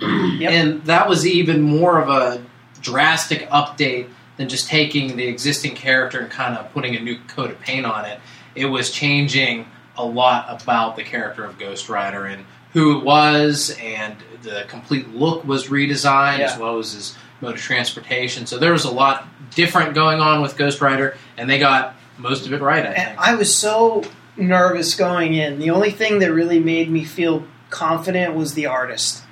Yep. 0.38 0.50
And 0.50 0.84
that 0.84 1.08
was 1.08 1.26
even 1.26 1.62
more 1.62 2.00
of 2.00 2.08
a 2.08 2.42
drastic 2.80 3.48
update 3.50 4.08
than 4.36 4.48
just 4.48 4.68
taking 4.68 5.16
the 5.16 5.26
existing 5.26 5.74
character 5.74 6.20
and 6.20 6.30
kind 6.30 6.56
of 6.56 6.72
putting 6.72 6.96
a 6.96 7.00
new 7.00 7.18
coat 7.28 7.50
of 7.50 7.60
paint 7.60 7.86
on 7.86 8.04
it. 8.04 8.20
It 8.54 8.66
was 8.66 8.90
changing 8.90 9.66
a 9.96 10.04
lot 10.04 10.62
about 10.62 10.96
the 10.96 11.04
character 11.04 11.44
of 11.44 11.58
Ghost 11.58 11.88
Rider 11.88 12.26
and 12.26 12.44
who 12.72 12.98
it 12.98 13.04
was, 13.04 13.76
and 13.80 14.16
the 14.42 14.64
complete 14.66 15.08
look 15.10 15.44
was 15.44 15.68
redesigned 15.68 16.40
as 16.40 16.58
well 16.58 16.78
as 16.78 16.92
his 16.92 17.16
mode 17.40 17.54
of 17.54 17.60
transportation. 17.60 18.46
So 18.46 18.58
there 18.58 18.72
was 18.72 18.84
a 18.84 18.90
lot 18.90 19.28
different 19.54 19.94
going 19.94 20.20
on 20.20 20.42
with 20.42 20.56
Ghost 20.56 20.80
Rider, 20.80 21.16
and 21.36 21.48
they 21.48 21.58
got 21.58 21.94
most 22.18 22.46
of 22.46 22.52
it 22.52 22.60
right, 22.60 22.84
I 22.84 22.88
And 22.88 23.08
think. 23.08 23.20
I 23.20 23.34
was 23.36 23.56
so 23.56 24.02
nervous 24.36 24.96
going 24.96 25.34
in. 25.34 25.60
The 25.60 25.70
only 25.70 25.90
thing 25.90 26.18
that 26.18 26.32
really 26.32 26.58
made 26.58 26.90
me 26.90 27.04
feel 27.04 27.46
confident 27.70 28.34
was 28.34 28.54
the 28.54 28.66
artist. 28.66 29.22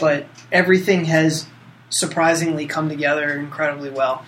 But 0.00 0.26
everything 0.50 1.04
has 1.04 1.46
surprisingly 1.90 2.66
come 2.66 2.88
together 2.88 3.38
incredibly 3.38 3.90
well. 3.90 4.24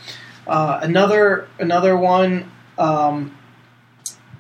Uh, 0.47 0.81
another 0.83 1.49
another 1.59 1.97
one. 1.97 2.51
Um, 2.79 3.37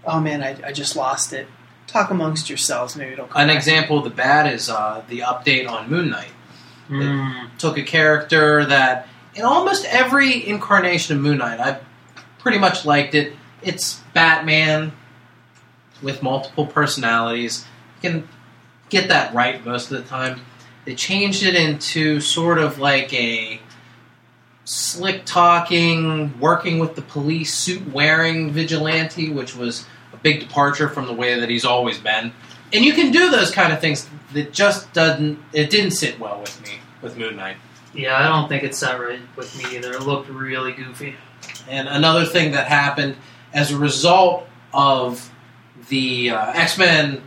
oh 0.04 0.20
man, 0.20 0.42
I, 0.42 0.56
I 0.66 0.72
just 0.72 0.96
lost 0.96 1.32
it. 1.32 1.46
Talk 1.86 2.10
amongst 2.10 2.48
yourselves. 2.48 2.96
Maybe 2.96 3.12
it'll 3.12 3.26
come. 3.26 3.42
An 3.42 3.48
back. 3.48 3.56
example 3.56 3.98
of 3.98 4.04
the 4.04 4.10
bad 4.10 4.52
is 4.52 4.68
uh, 4.68 5.02
the 5.08 5.20
update 5.20 5.68
on 5.68 5.90
Moon 5.90 6.10
Knight. 6.10 6.32
Mm. 6.88 7.56
took 7.56 7.78
a 7.78 7.82
character 7.82 8.66
that 8.66 9.08
in 9.34 9.44
almost 9.44 9.86
every 9.86 10.46
incarnation 10.46 11.16
of 11.16 11.22
Moon 11.22 11.38
Knight, 11.38 11.58
I've 11.58 11.82
pretty 12.38 12.58
much 12.58 12.84
liked 12.84 13.14
it. 13.14 13.34
It's 13.62 14.00
Batman 14.12 14.92
with 16.02 16.22
multiple 16.22 16.66
personalities. 16.66 17.64
You 18.02 18.10
can 18.10 18.28
get 18.88 19.08
that 19.08 19.32
right 19.32 19.64
most 19.64 19.90
of 19.90 20.02
the 20.02 20.08
time. 20.08 20.40
They 20.84 20.94
changed 20.94 21.42
it 21.42 21.54
into 21.54 22.20
sort 22.20 22.58
of 22.58 22.78
like 22.78 23.12
a 23.14 23.60
slick 24.64 25.24
talking, 25.24 26.38
working 26.40 26.78
with 26.78 26.94
the 26.94 27.02
police, 27.02 27.54
suit 27.54 27.92
wearing 27.92 28.50
vigilante, 28.50 29.30
which 29.30 29.56
was 29.56 29.86
a 30.12 30.16
big 30.16 30.40
departure 30.40 30.88
from 30.88 31.06
the 31.06 31.12
way 31.12 31.38
that 31.38 31.48
he's 31.48 31.64
always 31.64 31.98
been. 31.98 32.32
And 32.72 32.84
you 32.84 32.94
can 32.94 33.12
do 33.12 33.30
those 33.30 33.50
kind 33.50 33.72
of 33.72 33.80
things 33.80 34.08
that 34.32 34.52
just 34.52 34.92
doesn't 34.92 35.38
it 35.52 35.70
didn't 35.70 35.92
sit 35.92 36.18
well 36.18 36.40
with 36.40 36.60
me 36.62 36.78
with 37.02 37.16
Moon 37.16 37.36
Knight. 37.36 37.56
Yeah, 37.94 38.16
I 38.16 38.26
don't 38.26 38.48
think 38.48 38.62
it 38.62 38.74
sat 38.74 38.98
right 38.98 39.20
with 39.36 39.56
me 39.58 39.76
either. 39.76 39.92
It 39.92 40.02
looked 40.02 40.30
really 40.30 40.72
goofy. 40.72 41.14
And 41.68 41.88
another 41.88 42.24
thing 42.24 42.52
that 42.52 42.66
happened 42.66 43.16
as 43.52 43.70
a 43.70 43.76
result 43.76 44.48
of 44.72 45.30
the 45.88 46.30
uh, 46.30 46.52
X 46.52 46.78
Men 46.78 47.22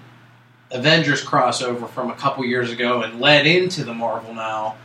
Avengers 0.72 1.24
crossover 1.24 1.90
from 1.90 2.10
a 2.10 2.16
couple 2.16 2.44
years 2.46 2.72
ago 2.72 3.04
and 3.04 3.20
led 3.20 3.46
into 3.46 3.84
the 3.84 3.94
Marvel 3.94 4.34
Now 4.34 4.76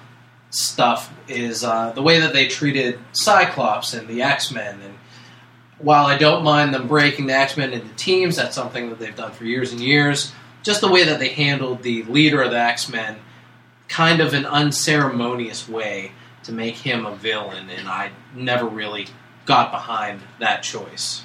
stuff 0.51 1.13
is 1.29 1.65
uh, 1.65 1.93
the 1.93 2.03
way 2.03 2.21
that 2.21 2.33
they 2.33 2.47
treated 2.49 2.99
Cyclops 3.13 3.95
and 3.95 4.09
the 4.09 4.23
X 4.23 4.51
Men. 4.51 4.81
And 4.83 4.95
while 5.79 6.07
I 6.07 6.19
don't 6.19 6.45
mind 6.45 6.75
them 6.75 6.89
breaking 6.89 7.27
the 7.27 7.35
X 7.35 7.57
Men 7.57 7.73
into 7.73 7.95
teams, 7.95 8.37
that's 8.37 8.55
something 8.55 8.91
that 8.91 8.99
they've 8.99 9.17
done 9.17 9.33
for 9.33 9.45
years 9.45 9.73
and 9.73 9.81
years. 9.81 10.33
Just 10.63 10.83
the 10.83 10.91
way 10.91 11.05
that 11.05 11.19
they 11.19 11.29
handled 11.29 11.83
the 11.83 12.03
leader 12.05 12.43
of 12.43 12.51
the 12.51 12.59
X 12.59 12.89
Men, 12.89 13.17
kind 13.89 14.21
of 14.21 14.35
an 14.35 14.45
unceremonious 14.45 15.69
way 15.69 16.13
to 16.45 16.53
make 16.53 16.77
him 16.77 17.07
a 17.07 17.15
villain, 17.15 17.71
and 17.71 17.89
I 17.89 18.11
never 18.35 18.67
really 18.67 19.07
got 19.47 19.71
behind 19.73 20.21
that 20.39 20.63
choice. 20.63 21.23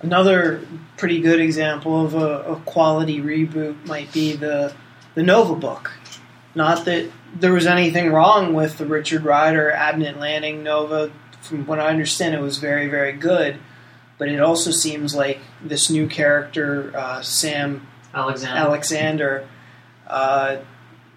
Another 0.00 0.64
pretty 0.96 1.20
good 1.20 1.40
example 1.40 2.04
of 2.04 2.14
a, 2.14 2.52
a 2.52 2.56
quality 2.60 3.20
reboot 3.20 3.86
might 3.86 4.12
be 4.12 4.34
the 4.34 4.72
the 5.14 5.22
Nova 5.22 5.56
book. 5.56 5.92
Not 6.54 6.84
that 6.84 7.10
there 7.34 7.52
was 7.52 7.66
anything 7.66 8.12
wrong 8.12 8.54
with 8.54 8.78
the 8.78 8.86
Richard 8.86 9.24
Rider 9.24 9.72
Abnett 9.74 10.18
Lanning 10.18 10.62
Nova. 10.62 11.10
From 11.40 11.66
what 11.66 11.80
I 11.80 11.88
understand, 11.88 12.34
it 12.34 12.40
was 12.40 12.58
very 12.58 12.88
very 12.88 13.12
good. 13.12 13.58
But 14.18 14.28
it 14.28 14.40
also 14.40 14.70
seems 14.70 15.14
like 15.14 15.38
this 15.62 15.90
new 15.90 16.08
character, 16.08 16.92
uh, 16.96 17.22
Sam 17.22 17.86
Alexander. 18.12 18.60
Alexander, 18.60 19.48
uh, 20.08 20.56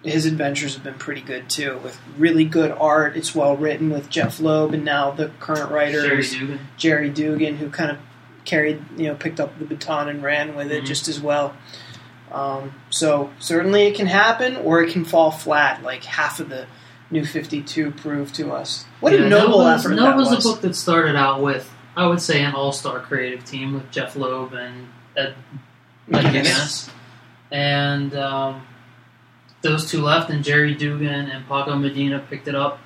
his 0.04 0.26
adventures 0.26 0.74
have 0.74 0.84
been 0.84 0.94
pretty 0.94 1.20
good 1.20 1.48
too, 1.48 1.78
with 1.82 2.00
really 2.16 2.44
good 2.44 2.70
art. 2.72 3.16
It's 3.16 3.34
well 3.34 3.56
written 3.56 3.90
with 3.90 4.08
Jeph 4.08 4.40
Loeb, 4.40 4.72
and 4.74 4.84
now 4.84 5.10
the 5.10 5.28
current 5.40 5.70
writer 5.70 6.02
Gerry 6.02 6.20
is 6.20 6.32
Duggan. 6.32 6.60
Gerry 6.76 7.10
Duggan, 7.10 7.56
who 7.56 7.70
kind 7.70 7.90
of 7.90 7.98
carried, 8.44 8.82
you 8.96 9.08
know, 9.08 9.14
picked 9.14 9.40
up 9.40 9.58
the 9.58 9.64
baton 9.64 10.08
and 10.08 10.22
ran 10.22 10.54
with 10.56 10.70
it 10.72 10.82
Mhm. 10.84 10.86
just 10.86 11.08
as 11.08 11.20
well. 11.20 11.54
Um, 12.32 12.74
so 12.90 13.30
certainly 13.38 13.82
it 13.88 13.94
can 13.94 14.06
happen, 14.06 14.56
or 14.56 14.82
it 14.82 14.92
can 14.92 15.04
fall 15.04 15.30
flat, 15.30 15.82
like 15.82 16.04
half 16.04 16.40
of 16.40 16.48
the 16.48 16.66
New 17.10 17.26
Fifty 17.26 17.60
Two 17.62 17.90
proved 17.90 18.34
to 18.36 18.52
us. 18.52 18.86
What 19.00 19.12
Yeah, 19.12 19.26
a 19.26 19.28
noble 19.28 19.58
Nova's, 19.58 19.84
effort 19.84 19.94
Nova's 19.96 20.30
that 20.30 20.36
was! 20.36 20.46
a 20.46 20.48
book 20.48 20.60
that 20.62 20.74
started 20.74 21.14
out 21.14 21.42
with, 21.42 21.70
I 21.96 22.06
would 22.06 22.22
say, 22.22 22.42
an 22.42 22.54
all-star 22.54 23.00
creative 23.00 23.44
team 23.44 23.74
with 23.74 23.90
Jeph 23.90 24.16
Loeb 24.16 24.54
and 24.54 24.88
Ed, 25.14 25.34
Ed. 26.10 26.54
And 27.50 28.14
um, 28.16 28.62
those 29.60 29.90
two 29.90 30.00
left, 30.00 30.30
and 30.30 30.42
Gerry 30.42 30.74
Duggan 30.74 31.30
and 31.30 31.46
Paco 31.46 31.76
Medina 31.76 32.18
picked 32.18 32.48
it 32.48 32.54
up. 32.54 32.78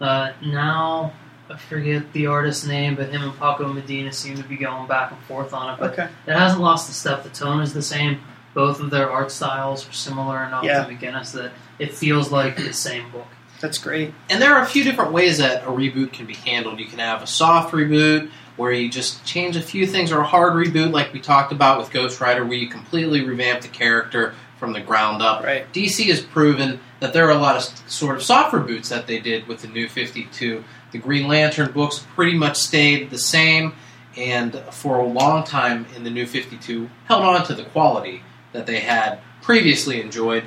Uh, 0.00 0.30
now, 0.44 1.12
I 1.48 1.56
forget 1.56 2.12
the 2.12 2.26
artist's 2.26 2.66
name, 2.66 2.94
but 2.96 3.08
him 3.08 3.22
and 3.22 3.36
Paco 3.38 3.72
Medina 3.72 4.12
seem 4.12 4.36
to 4.36 4.42
be 4.42 4.56
going 4.56 4.86
back 4.88 5.12
and 5.12 5.20
forth 5.24 5.52
on 5.52 5.74
it. 5.74 5.80
But 5.80 5.92
Okay, 5.92 6.08
it 6.26 6.32
hasn't 6.32 6.60
lost 6.60 6.88
the 6.88 6.94
step. 6.94 7.22
The 7.22 7.28
tone 7.28 7.60
is 7.60 7.72
the 7.72 7.82
same. 7.82 8.20
Both 8.54 8.80
of 8.80 8.90
their 8.90 9.10
art 9.10 9.30
styles 9.30 9.88
are 9.88 9.92
similar 9.92 10.42
enough 10.44 10.64
Yeah. 10.64 10.84
to 10.84 10.92
McGuinness 10.92 11.32
that 11.32 11.52
it 11.78 11.92
feels 11.94 12.32
like 12.32 12.56
the 12.56 12.72
same 12.72 13.10
book. 13.10 13.26
that's 13.60 13.78
great. 13.78 14.12
And 14.28 14.40
there 14.42 14.54
are 14.54 14.62
a 14.62 14.66
few 14.66 14.84
different 14.84 15.12
ways 15.12 15.38
that 15.38 15.62
a 15.64 15.68
reboot 15.68 16.12
can 16.12 16.26
be 16.26 16.34
handled. 16.34 16.78
You 16.78 16.84
can 16.86 16.98
have 16.98 17.22
a 17.22 17.26
soft 17.26 17.72
reboot 17.72 18.28
where 18.56 18.70
you 18.72 18.90
just 18.90 19.24
change 19.24 19.56
a 19.56 19.62
few 19.62 19.86
things, 19.86 20.12
or 20.12 20.20
a 20.20 20.26
hard 20.26 20.52
reboot 20.54 20.90
like 20.92 21.12
we 21.14 21.20
talked 21.20 21.52
about 21.52 21.78
with 21.78 21.90
Ghost 21.90 22.20
Rider, 22.20 22.44
where 22.44 22.56
you 22.58 22.68
completely 22.68 23.24
revamp 23.24 23.60
the 23.62 23.68
character 23.68 24.34
from 24.58 24.72
the 24.74 24.80
ground 24.80 25.22
up. 25.22 25.42
Right. 25.42 25.70
DC 25.72 26.04
has 26.08 26.20
proven 26.20 26.80
that 27.00 27.12
there 27.14 27.26
are 27.28 27.30
a 27.30 27.38
lot 27.38 27.56
of 27.56 27.62
sort 27.90 28.16
of 28.16 28.22
soft 28.22 28.54
reboots 28.54 28.88
that 28.88 29.06
they 29.06 29.18
did 29.20 29.46
with 29.46 29.60
the 29.62 29.68
New 29.68 29.88
52. 29.88 30.62
The 30.92 30.98
Green 30.98 31.28
Lantern 31.28 31.72
books 31.72 32.04
pretty 32.14 32.36
much 32.36 32.56
stayed 32.56 33.10
the 33.10 33.18
same, 33.18 33.74
and 34.16 34.58
for 34.70 34.98
a 34.98 35.06
long 35.06 35.44
time 35.44 35.86
in 35.94 36.04
the 36.04 36.10
New 36.10 36.26
52, 36.26 36.88
held 37.06 37.22
on 37.22 37.44
to 37.46 37.54
the 37.54 37.64
quality 37.64 38.22
that 38.52 38.66
they 38.66 38.80
had 38.80 39.20
previously 39.42 40.00
enjoyed. 40.00 40.44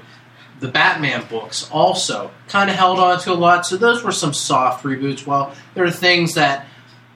The 0.60 0.68
Batman 0.68 1.26
books 1.30 1.70
also 1.72 2.32
kind 2.48 2.70
of 2.70 2.76
held 2.76 3.00
on 3.00 3.20
to 3.22 3.32
a 3.32 3.36
lot, 3.36 3.66
so 3.66 3.78
those 3.78 4.04
were 4.04 4.12
some 4.12 4.34
soft 4.34 4.84
reboots. 4.84 5.26
While 5.26 5.54
there 5.74 5.86
are 5.86 5.92
things 5.92 6.34
that 6.36 6.68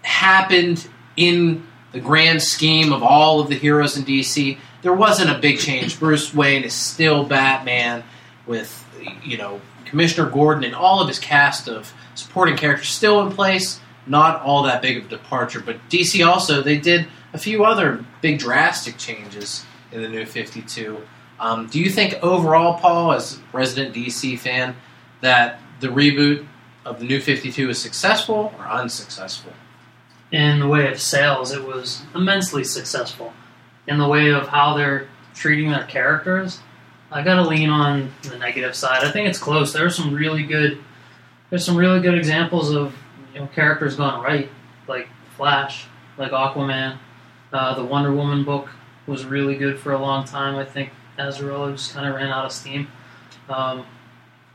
happened 0.03 0.88
in 1.17 1.65
the 1.91 1.99
grand 1.99 2.41
scheme 2.41 2.93
of 2.93 3.03
all 3.03 3.39
of 3.39 3.49
the 3.49 3.55
heroes 3.55 3.97
in 3.97 4.03
DC, 4.03 4.57
there 4.82 4.93
wasn't 4.93 5.30
a 5.30 5.39
big 5.39 5.59
change. 5.59 5.99
Bruce 5.99 6.34
Wayne 6.34 6.63
is 6.63 6.74
still 6.74 7.24
Batman 7.24 8.03
with, 8.45 8.86
you 9.24 9.38
know, 9.38 9.61
Commissioner 9.86 10.30
Gordon 10.30 10.63
and 10.63 10.76
all 10.76 11.01
of 11.01 11.07
his 11.07 11.19
cast 11.19 11.67
of 11.67 11.93
supporting 12.16 12.57
characters 12.57 12.89
still 12.89 13.26
in 13.26 13.34
place. 13.34 13.80
Not 14.05 14.41
all 14.41 14.64
that 14.64 14.82
big 14.82 14.97
of 14.97 15.05
a 15.05 15.07
departure, 15.07 15.61
but 15.61 15.78
DC 15.89 16.26
also 16.28 16.61
they 16.61 16.78
did 16.78 17.07
a 17.34 17.38
few 17.38 17.64
other 17.64 18.05
big 18.22 18.39
drastic 18.39 18.97
changes 18.97 19.66
in 19.91 20.01
the 20.01 20.09
new 20.09 20.26
52. 20.26 21.01
Um, 21.39 21.68
do 21.68 21.80
you 21.80 21.89
think 21.89 22.16
overall, 22.22 22.80
Paul, 22.80 23.14
as 23.14 23.39
resident 23.53 23.95
DC 23.95 24.38
fan, 24.39 24.76
that 25.22 25.59
the 25.80 25.88
reboot 25.88 26.45
of 26.86 26.99
the 26.99 27.05
new 27.05 27.22
52 27.22 27.70
is 27.70 27.82
successful 27.82 28.53
or 28.57 28.66
unsuccessful? 28.68 29.53
in 30.34 30.59
the 30.59 30.68
way 30.68 30.91
of 30.91 30.99
sales, 30.99 31.51
it 31.51 31.64
was 31.64 32.01
immensely 32.16 32.64
successful. 32.64 33.32
In 33.88 33.99
the 33.99 34.07
way 34.07 34.30
of 34.30 34.47
how 34.47 34.76
they're 34.76 35.07
treating 35.36 35.70
their 35.70 35.86
characters, 35.86 36.59
I 37.11 37.24
gotta 37.24 37.47
lean 37.47 37.70
on 37.70 38.11
the 38.24 38.38
negative 38.39 38.76
side. 38.76 39.03
I 39.03 39.11
think 39.11 39.30
it's 39.30 39.38
close. 39.38 39.72
There's 39.72 39.95
some 39.95 40.14
really 40.14 40.43
good, 40.43 40.84
there's 41.54 41.64
some 41.64 41.76
really 41.78 41.99
good 41.99 42.16
examples 42.18 42.72
of 42.74 42.95
you 43.32 43.39
know 43.41 43.45
characters 43.54 43.95
gone 43.95 44.24
right, 44.24 44.49
like 44.88 45.08
Flash, 45.38 45.86
like 46.18 46.32
Aquaman. 46.32 46.97
Uh, 47.51 47.76
the 47.76 47.84
Wonder 47.84 48.12
Woman 48.12 48.43
book 48.43 48.70
was 49.06 49.24
really 49.24 49.56
good 49.56 49.78
for 49.78 49.91
a 49.91 49.99
long 49.99 50.26
time. 50.26 50.56
I 50.56 50.66
think 50.66 50.89
Azzarello 51.20 51.72
just 51.74 51.93
kind 51.93 52.08
of 52.10 52.16
ran 52.16 52.30
out 52.30 52.45
of 52.45 52.51
steam. 52.51 52.88
Um, 53.47 53.86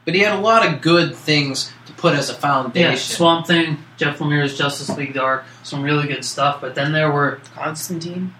But 0.04 0.14
he 0.16 0.22
had 0.22 0.32
a 0.36 0.40
lot 0.40 0.66
of 0.66 0.80
good 0.80 1.14
things 1.14 1.72
to 1.86 1.92
put 1.92 2.14
as 2.14 2.30
a 2.30 2.34
foundation. 2.34 2.90
yeah, 2.90 2.98
Swamp 2.98 3.46
Thing 3.46 3.78
Jeff 3.96 4.18
Lemire's 4.18 4.58
Justice 4.58 4.88
League 4.96 5.14
Dark, 5.14 5.44
some 5.62 5.84
really 5.84 6.08
good 6.08 6.24
stuff. 6.24 6.60
But 6.60 6.74
then 6.74 6.90
there 6.90 7.12
were 7.12 7.40
Constantine. 7.54 8.34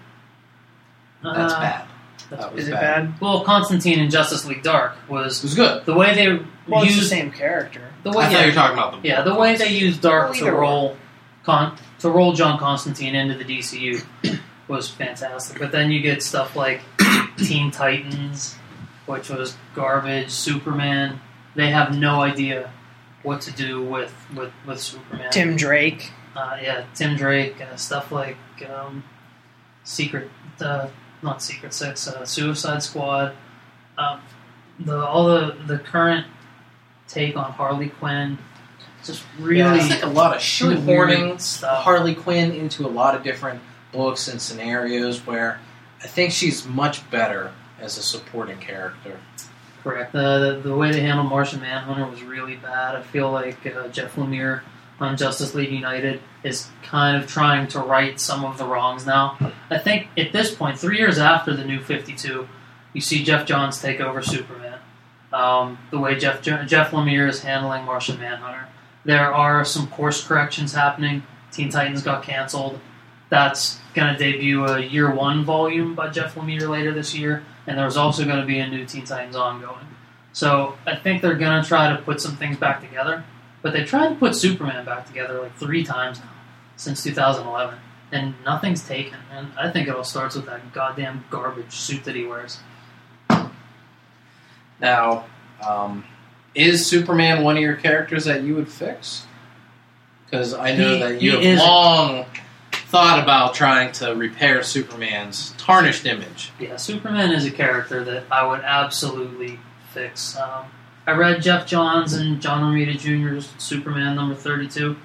That's 1.23 1.53
uh, 1.53 1.59
bad. 1.61 1.87
That 2.29 2.53
was 2.53 2.63
Is 2.63 2.67
it 2.67 2.73
bad. 2.73 3.11
bad? 3.13 3.21
Well, 3.21 3.45
Constantine 3.45 3.99
in 3.99 4.09
Justice 4.09 4.43
League 4.45 4.63
Dark 4.63 4.97
It 5.07 5.09
was 5.13 5.41
was 5.41 5.55
good. 5.55 5.85
the 5.85 5.93
way 5.93 6.13
they 6.13 6.43
Well, 6.67 6.83
it's 6.83 6.97
the 6.99 7.05
same 7.05 7.31
character. 7.31 7.88
The 8.03 8.11
I 8.11 8.15
way 8.15 8.23
thought 8.23 8.31
yeah, 8.31 8.39
you 8.41 8.47
were 8.47 8.55
talking 8.55 8.77
about 8.77 9.01
the 9.01 9.07
yeah 9.07 9.21
the 9.21 9.35
way 9.35 9.55
they 9.55 9.69
used 9.69 10.01
Dark 10.01 10.35
to 10.37 10.51
roll 10.51 10.95
con, 11.43 11.77
to 11.99 12.09
roll 12.09 12.33
John 12.33 12.57
Constantine 12.59 13.15
into 13.15 13.35
the 13.35 13.43
DCU 13.43 14.05
was 14.67 14.89
fantastic. 14.89 15.59
But 15.59 15.71
then 15.71 15.91
you 15.91 16.01
get 16.01 16.21
stuff 16.23 16.55
like 16.55 16.81
Teen 17.37 17.71
Titans, 17.71 18.55
which 19.05 19.29
was 19.29 19.57
garbage. 19.75 20.29
Superman, 20.31 21.19
they 21.55 21.71
have 21.71 21.97
no 21.97 22.21
idea 22.21 22.71
what 23.23 23.41
to 23.41 23.51
do 23.51 23.81
with 23.83 24.13
with, 24.35 24.51
with 24.65 24.79
Superman. 24.79 25.31
Tim 25.31 25.55
Drake. 25.55 26.11
uh, 26.35 26.57
yeah, 26.61 26.85
Tim 26.95 27.15
Drake, 27.17 27.59
uh, 27.61 27.75
stuff 27.75 28.11
like 28.11 28.37
um, 28.69 29.03
Secret, 29.83 30.29
uh, 30.61 30.87
not 31.21 31.41
Secret 31.41 31.73
Six, 31.73 32.07
uh, 32.07 32.23
Suicide 32.25 32.81
Squad. 32.83 33.33
Um, 33.97 34.21
the 34.79 34.97
all 35.05 35.25
the 35.27 35.57
the 35.65 35.79
current 35.79 36.25
take 37.09 37.35
on 37.35 37.51
Harley 37.51 37.89
Quinn, 37.89 38.37
just 39.03 39.23
really 39.39 39.79
It's 39.79 39.89
like 39.89 40.03
a 40.03 40.07
lot 40.07 40.35
of 40.35 40.41
shoehorning 40.41 41.41
stuff. 41.41 41.83
Harley 41.83 42.15
Quinn 42.15 42.51
into 42.51 42.85
a 42.85 42.89
lot 42.89 43.15
of 43.15 43.23
different 43.23 43.61
books 43.91 44.27
and 44.27 44.41
scenarios 44.41 45.25
where 45.25 45.59
I 46.03 46.07
think 46.07 46.31
she's 46.31 46.65
much 46.65 47.09
better 47.09 47.51
as 47.79 47.97
a 47.97 48.01
supporting 48.03 48.59
character. 48.59 49.19
Correct. 49.83 50.11
The, 50.11 50.61
the 50.61 50.69
the 50.69 50.75
way 50.75 50.91
they 50.91 50.99
handled 50.99 51.29
Martian 51.29 51.61
Manhunter 51.61 52.05
was 52.05 52.21
really 52.21 52.55
bad. 52.55 52.95
I 52.95 53.01
feel 53.01 53.31
like 53.31 53.65
uh, 53.65 53.87
Jeff 53.87 54.15
Lemire 54.15 54.61
on 54.99 55.15
Justice 55.15 55.55
League 55.55 55.71
United 55.71 56.21
is 56.43 56.67
kind 56.83 57.15
of 57.15 57.27
trying 57.27 57.67
to 57.69 57.79
right 57.79 58.19
some 58.19 58.43
of 58.43 58.57
the 58.57 58.65
wrongs 58.65 59.05
now. 59.05 59.37
I 59.69 59.77
think 59.77 60.09
at 60.17 60.33
this 60.33 60.53
point, 60.53 60.77
three 60.77 60.97
years 60.97 61.17
after 61.17 61.55
the 61.55 61.63
new 61.63 61.79
Fifty 61.79 62.13
Two, 62.13 62.47
you 62.93 62.99
see 63.01 63.23
Geoff 63.23 63.45
Johns 63.45 63.81
take 63.81 64.01
over 64.01 64.21
Superman. 64.21 64.68
Um, 65.39 65.77
the 65.91 65.99
way 65.99 66.17
Jeff 66.17 66.41
Jeff 66.41 66.91
Lemire 66.91 67.29
is 67.29 67.41
handling 67.41 67.85
Martian 67.85 68.19
Manhunter, 68.19 68.67
there 69.05 69.33
are 69.33 69.63
some 69.63 69.87
course 69.87 70.25
corrections 70.25 70.73
happening. 70.73 71.23
Teen 71.51 71.69
Titans 71.69 72.03
got 72.03 72.23
canceled. 72.23 72.79
That's 73.29 73.79
going 73.93 74.13
to 74.13 74.17
debut 74.17 74.65
a 74.65 74.79
year 74.79 75.13
one 75.13 75.43
volume 75.45 75.95
by 75.95 76.09
Jeff 76.09 76.35
Lemire 76.35 76.67
later 76.67 76.91
this 76.91 77.15
year 77.15 77.43
and 77.69 77.77
there's 77.77 77.97
also 77.97 78.25
going 78.25 78.39
to 78.39 78.47
be 78.47 78.57
a 78.57 78.67
new 78.67 78.83
Teen 78.83 79.05
Titans 79.05 79.35
ongoing. 79.35 79.85
So 80.33 80.75
I 80.87 80.95
think 80.95 81.21
they're 81.21 81.35
going 81.35 81.61
to 81.61 81.67
try 81.67 81.95
to 81.95 82.01
put 82.01 82.19
some 82.19 82.35
things 82.35 82.57
back 82.57 82.81
together. 82.81 83.23
But 83.61 83.73
they 83.73 83.83
tried 83.83 84.09
to 84.09 84.15
put 84.15 84.35
Superman 84.35 84.85
back 84.85 85.05
together 85.05 85.39
like 85.39 85.55
three 85.57 85.83
times 85.83 86.19
now 86.19 86.31
since 86.77 87.03
2011, 87.03 87.77
and 88.11 88.33
nothing's 88.43 88.87
taken. 88.87 89.19
And 89.31 89.51
I 89.55 89.69
think 89.69 89.87
it 89.87 89.95
all 89.95 90.03
starts 90.03 90.35
with 90.35 90.47
that 90.47 90.73
goddamn 90.73 91.25
garbage 91.29 91.73
suit 91.73 92.05
that 92.05 92.15
he 92.15 92.25
wears. 92.25 92.57
Now, 94.79 95.25
um, 95.67 96.05
is 96.55 96.85
Superman 96.85 97.43
one 97.43 97.57
of 97.57 97.61
your 97.63 97.75
characters 97.75 98.25
that 98.25 98.43
you 98.43 98.55
would 98.55 98.69
fix? 98.69 99.25
Because 100.25 100.53
I 100.53 100.75
know 100.75 100.93
He- 100.95 100.99
that 100.99 101.21
you 101.21 101.31
have 101.31 101.41
is. 101.41 101.59
long 101.59 102.25
thought 102.71 103.19
about 103.21 103.53
trying 103.53 103.91
to 103.93 104.15
repair 104.15 104.63
Superman's 104.63 105.53
tarnished 105.57 106.05
image. 106.05 106.51
Yeah, 106.59 106.77
Superman 106.77 107.31
is 107.31 107.45
a 107.45 107.51
character 107.51 108.03
that 108.03 108.23
I 108.31 108.43
would 108.45 108.61
absolutely 108.61 109.59
fix. 109.93 110.35
Um, 110.37 110.65
I 111.05 111.11
read 111.11 111.41
Geoff 111.41 111.65
Johns 111.67 112.13
and 112.13 112.41
John 112.41 112.61
Romita 112.61 112.97
Jr.'s 112.97 113.49
Superman 113.57 114.15
number 114.15 114.35
32, 114.35 114.95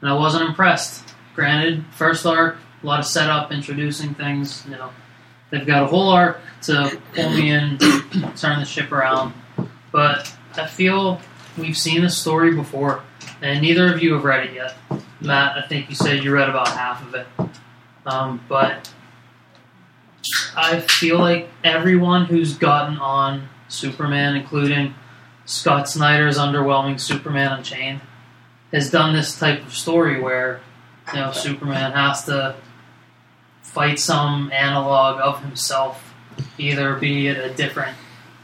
and 0.00 0.10
I 0.10 0.14
wasn't 0.14 0.44
impressed. 0.48 1.14
Granted, 1.34 1.84
first 1.90 2.24
arc, 2.26 2.56
a 2.82 2.86
lot 2.86 3.00
of 3.00 3.06
setup, 3.06 3.52
introducing 3.52 4.14
things. 4.14 4.64
You 4.68 4.76
know, 4.76 4.90
they've 5.50 5.66
got 5.66 5.84
a 5.84 5.86
whole 5.86 6.08
arc 6.08 6.40
to 6.62 7.00
pull 7.14 7.30
me 7.30 7.50
in, 7.50 7.78
turn 8.36 8.60
the 8.60 8.64
ship 8.64 8.92
around. 8.92 9.34
But 9.92 10.34
I 10.56 10.66
feel 10.66 11.20
we've 11.56 11.76
seen 11.76 12.02
this 12.02 12.18
story 12.18 12.54
before, 12.54 13.02
and 13.40 13.62
neither 13.62 13.92
of 13.92 14.02
you 14.02 14.14
have 14.14 14.24
read 14.24 14.46
it 14.48 14.54
yet. 14.54 14.74
Matt, 15.20 15.56
I 15.56 15.66
think 15.66 15.88
you 15.88 15.94
said 15.94 16.22
you 16.22 16.32
read 16.32 16.48
about 16.48 16.68
half 16.68 17.02
of 17.06 17.14
it. 17.14 17.26
Um, 18.04 18.40
but 18.48 18.92
I 20.56 20.80
feel 20.80 21.18
like 21.18 21.48
everyone 21.64 22.26
who's 22.26 22.56
gotten 22.56 22.98
on 22.98 23.48
Superman, 23.68 24.36
including 24.36 24.94
Scott 25.44 25.88
Snyder's 25.88 26.38
underwhelming 26.38 27.00
Superman 27.00 27.52
Unchained, 27.52 28.00
has 28.72 28.90
done 28.90 29.14
this 29.14 29.38
type 29.38 29.64
of 29.64 29.74
story 29.74 30.20
where 30.20 30.60
you 31.12 31.20
know 31.20 31.32
Superman 31.32 31.92
has 31.92 32.24
to 32.24 32.56
fight 33.66 33.98
some 33.98 34.50
analog 34.52 35.20
of 35.20 35.42
himself, 35.42 36.14
either 36.58 36.94
be 36.94 37.26
it 37.26 37.36
a 37.38 37.52
different 37.54 37.96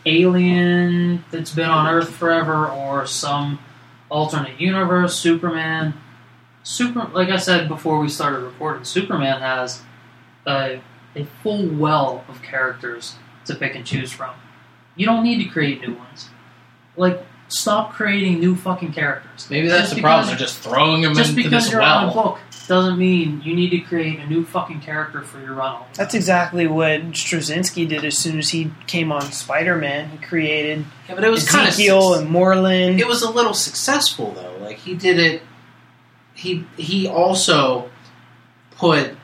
alien 0.05 1.25
that's 1.31 1.55
been 1.55 1.71
on 1.71 1.87
Earth 1.87 2.11
forever 2.11 2.69
or 2.69 3.07
some 3.07 3.59
alternate 4.11 4.61
universe 4.61 5.17
Superman. 5.19 5.95
Super, 6.65 7.09
like 7.13 7.29
I 7.29 7.39
said 7.39 7.69
before 7.69 7.99
we 7.99 8.09
started 8.09 8.41
recording, 8.41 8.85
Superman 8.85 9.41
has 9.41 9.83
a, 10.47 10.81
a 11.17 11.25
full 11.43 11.67
well 11.69 12.25
of 12.29 12.43
characters 12.43 13.17
to 13.47 13.55
pick 13.55 13.75
and 13.75 13.85
choose 13.87 14.13
from. 14.13 14.35
You 14.97 15.07
don't 15.07 15.25
need 15.25 15.43
to 15.43 15.49
create 15.49 15.81
new 15.81 15.95
ones. 15.95 16.29
Like, 16.97 17.25
stop 17.49 17.93
creating 17.95 18.39
new 18.39 18.55
fucking 18.55 18.93
characters. 18.93 19.49
Maybe 19.51 19.69
that's 19.69 19.85
Just 19.85 19.97
the 19.97 20.03
problem. 20.03 20.29
They're 20.29 20.37
just 20.37 20.59
throwing 20.59 21.03
them 21.03 21.15
Just 21.15 21.31
into 21.31 21.43
because 21.43 21.65
this 21.65 21.73
you're 21.73 21.83
on 21.83 22.05
a 22.05 22.15
well. 22.15 22.25
book 22.25 22.39
doesn't 22.69 22.99
mean 22.99 23.41
you 23.43 23.55
need 23.55 23.71
to 23.71 23.79
create 23.81 24.19
a 24.21 24.27
new 24.27 24.45
fucking 24.45 24.81
character 24.81 25.23
for 25.23 25.41
your 25.41 25.55
run. 25.55 25.83
That's 25.95 26.15
exactly 26.15 26.67
what 26.67 27.01
Straczynski 27.13 27.89
did 27.89 28.05
as 28.05 28.17
soon 28.17 28.39
as 28.39 28.51
he 28.51 28.71
came 28.87 29.11
on 29.13 29.23
Spider-Man. 29.23 30.11
He 30.11 30.19
created 30.19 30.85
Yeah, 31.09 31.15
but 31.17 31.25
it 31.25 31.31
was 31.31 31.49
kind 31.49 31.67
of 31.67 31.75
Ezekiel 31.75 32.15
and 32.15 32.29
Morlun. 32.31 32.99
it 32.99 33.07
was 33.07 33.23
a 33.23 33.31
little 33.31 33.55
successful 33.55 34.33
though. 34.33 34.57
Like 34.61 34.79
he 34.79 34.95
did 34.95 35.19
it. 35.19 35.43
He 36.35 36.65
he 36.77 37.07
also 37.07 37.91
put 38.73 39.17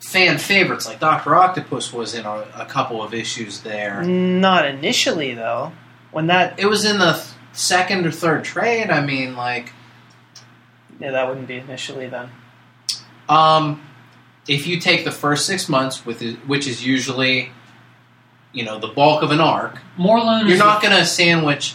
fan 0.00 0.38
favorites 0.38 0.86
like 0.86 1.00
Doctor 1.00 1.34
Octopus 1.34 1.92
was 1.92 2.14
in 2.14 2.24
a, 2.24 2.44
a 2.54 2.66
couple 2.66 3.02
of 3.02 3.12
issues 3.12 3.60
there. 3.62 4.02
Not 4.02 4.66
initially, 4.66 5.34
though. 5.34 5.72
When 6.12 6.28
that, 6.28 6.58
It 6.60 6.66
was 6.66 6.84
in 6.84 6.98
the 6.98 7.22
second 7.52 8.06
or 8.06 8.10
third 8.12 8.44
trade. 8.44 8.90
I 8.90 9.04
mean, 9.04 9.34
like 9.36 9.72
yeah, 11.00 11.10
that 11.10 11.28
wouldn't 11.28 11.46
be 11.48 11.56
initially 11.56 12.08
then. 12.08 12.30
Um, 13.28 13.82
if 14.48 14.66
you 14.66 14.78
take 14.78 15.04
the 15.04 15.10
first 15.12 15.46
six 15.46 15.68
months 15.68 16.06
with 16.06 16.22
which 16.46 16.66
is 16.66 16.84
usually 16.84 17.50
you 18.52 18.64
know 18.64 18.78
the 18.78 18.88
bulk 18.88 19.22
of 19.22 19.30
an 19.30 19.40
arc, 19.40 19.78
Morlun 19.98 20.48
you're 20.48 20.58
not 20.58 20.80
going 20.82 20.96
to 20.96 21.04
sandwich 21.04 21.74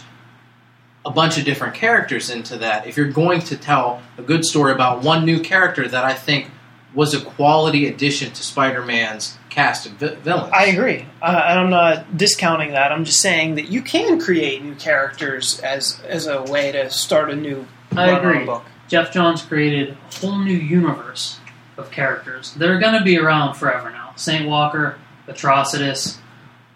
a 1.04 1.10
bunch 1.10 1.36
of 1.36 1.44
different 1.44 1.74
characters 1.74 2.30
into 2.30 2.56
that 2.58 2.86
if 2.86 2.96
you're 2.96 3.10
going 3.10 3.40
to 3.40 3.56
tell 3.56 4.00
a 4.18 4.22
good 4.22 4.44
story 4.44 4.72
about 4.72 5.02
one 5.02 5.24
new 5.24 5.40
character 5.40 5.86
that 5.88 6.04
I 6.04 6.14
think 6.14 6.48
was 6.94 7.12
a 7.14 7.20
quality 7.20 7.88
addition 7.88 8.30
to 8.32 8.42
Spider-Man's 8.42 9.36
cast 9.48 9.86
of 9.86 9.92
vi- 9.92 10.14
villains. 10.16 10.50
I 10.52 10.66
agree, 10.66 11.06
uh, 11.20 11.42
and 11.48 11.58
I'm 11.58 11.70
not 11.70 12.16
discounting 12.16 12.72
that. 12.72 12.92
I'm 12.92 13.04
just 13.04 13.20
saying 13.20 13.56
that 13.56 13.68
you 13.68 13.82
can 13.82 14.20
create 14.20 14.62
new 14.62 14.74
characters 14.76 15.58
as 15.60 16.00
as 16.06 16.26
a 16.26 16.42
way 16.42 16.72
to 16.72 16.90
start 16.90 17.30
a 17.30 17.36
new 17.36 17.66
I 17.92 18.10
run 18.12 18.20
on 18.20 18.24
a 18.26 18.30
agree. 18.30 18.46
book. 18.46 18.64
Geoff 18.88 19.12
Johns 19.12 19.42
created 19.42 19.90
a 19.90 20.14
whole 20.16 20.38
new 20.38 20.52
universe 20.52 21.38
of 21.76 21.90
characters. 21.90 22.54
They're 22.54 22.78
going 22.78 22.98
to 22.98 23.04
be 23.04 23.18
around 23.18 23.54
forever 23.54 23.90
now. 23.90 24.12
Saint 24.16 24.48
Walker, 24.48 24.98
Atrocitus, 25.26 26.18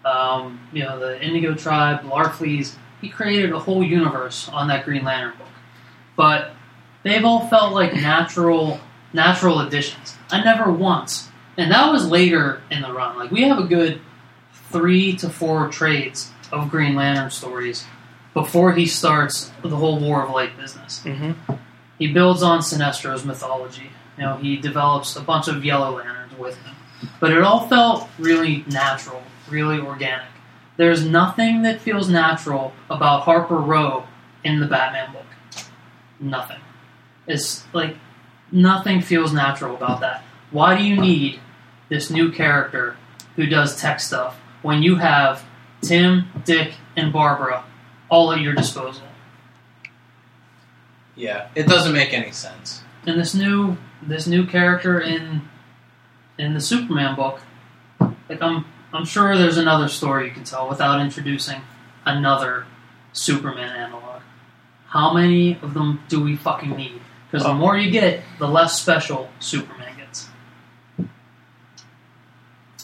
um, 0.05 0.59
you 0.73 0.83
know, 0.83 0.99
the 0.99 1.21
Indigo 1.23 1.53
Tribe, 1.53 2.01
Larfleeze. 2.01 2.75
He 3.01 3.09
created 3.09 3.51
a 3.51 3.59
whole 3.59 3.83
universe 3.83 4.49
on 4.49 4.67
that 4.69 4.85
Green 4.85 5.03
Lantern 5.03 5.37
book. 5.37 5.47
But 6.15 6.51
they've 7.03 7.23
all 7.23 7.47
felt 7.47 7.73
like 7.73 7.93
natural 7.93 8.79
natural 9.13 9.61
additions. 9.61 10.15
I 10.31 10.43
never 10.43 10.71
once, 10.71 11.29
and 11.57 11.71
that 11.71 11.91
was 11.91 12.09
later 12.09 12.61
in 12.69 12.81
the 12.81 12.91
run. 12.91 13.17
Like 13.17 13.31
we 13.31 13.43
have 13.43 13.59
a 13.59 13.63
good 13.63 14.01
three 14.71 15.15
to 15.17 15.29
four 15.29 15.69
trades 15.69 16.31
of 16.51 16.69
Green 16.69 16.95
Lantern 16.95 17.29
stories 17.29 17.85
before 18.33 18.73
he 18.73 18.85
starts 18.85 19.51
the 19.63 19.75
whole 19.75 19.99
War 19.99 20.23
of 20.23 20.29
Light 20.31 20.57
business. 20.57 21.01
hmm 21.03 21.31
He 21.97 22.11
builds 22.11 22.43
on 22.43 22.61
Sinestro's 22.61 23.25
mythology. 23.25 23.89
You 24.17 24.23
know, 24.23 24.37
he 24.37 24.57
develops 24.57 25.15
a 25.15 25.21
bunch 25.21 25.47
of 25.47 25.63
Yellow 25.63 25.97
Lanterns 25.97 26.37
with 26.37 26.57
him. 26.57 26.75
But 27.19 27.31
it 27.31 27.41
all 27.43 27.67
felt 27.67 28.09
really 28.17 28.63
natural, 28.67 29.21
really 29.49 29.79
organic. 29.79 30.27
There's 30.77 31.05
nothing 31.05 31.63
that 31.63 31.81
feels 31.81 32.09
natural 32.09 32.73
about 32.89 33.23
Harper 33.23 33.57
Row 33.57 34.05
in 34.43 34.59
the 34.59 34.67
Batman 34.67 35.11
book. 35.11 35.25
Nothing. 36.19 36.59
It's 37.27 37.65
like 37.73 37.97
nothing 38.51 39.01
feels 39.01 39.33
natural 39.33 39.75
about 39.75 40.01
that. 40.01 40.23
Why 40.51 40.77
do 40.77 40.83
you 40.83 40.99
need 40.99 41.39
this 41.89 42.09
new 42.09 42.31
character 42.31 42.95
who 43.35 43.45
does 43.45 43.79
tech 43.79 43.99
stuff 43.99 44.39
when 44.61 44.81
you 44.81 44.95
have 44.95 45.45
Tim, 45.81 46.27
Dick, 46.45 46.73
and 46.95 47.11
Barbara 47.11 47.63
all 48.09 48.31
at 48.31 48.41
your 48.41 48.53
disposal? 48.53 49.03
Yeah, 51.15 51.49
it 51.55 51.67
doesn't 51.67 51.93
make 51.93 52.13
any 52.13 52.31
sense. 52.31 52.83
And 53.07 53.17
this 53.19 53.33
new 53.33 53.77
this 54.01 54.27
new 54.27 54.45
character 54.45 54.99
in 54.99 55.41
in 56.37 56.53
the 56.53 56.59
Superman 56.61 57.15
book, 57.15 57.39
like 58.29 58.41
I'm 58.41 58.65
I'm 58.93 59.05
sure 59.05 59.35
there's 59.37 59.57
another 59.57 59.87
story 59.87 60.27
you 60.27 60.31
can 60.33 60.43
tell 60.43 60.67
without 60.69 60.99
introducing 60.99 61.61
another 62.05 62.65
Superman 63.13 63.75
analog. 63.75 64.21
How 64.87 65.13
many 65.13 65.53
of 65.61 65.73
them 65.73 66.01
do 66.09 66.21
we 66.21 66.35
fucking 66.35 66.75
need? 66.75 67.01
Because 67.31 67.43
the 67.45 67.51
Oh. 67.51 67.55
more 67.55 67.77
you 67.77 67.91
get, 67.91 68.23
the 68.39 68.47
less 68.47 68.79
special 68.79 69.29
Superman 69.39 69.97
gets. 69.97 70.29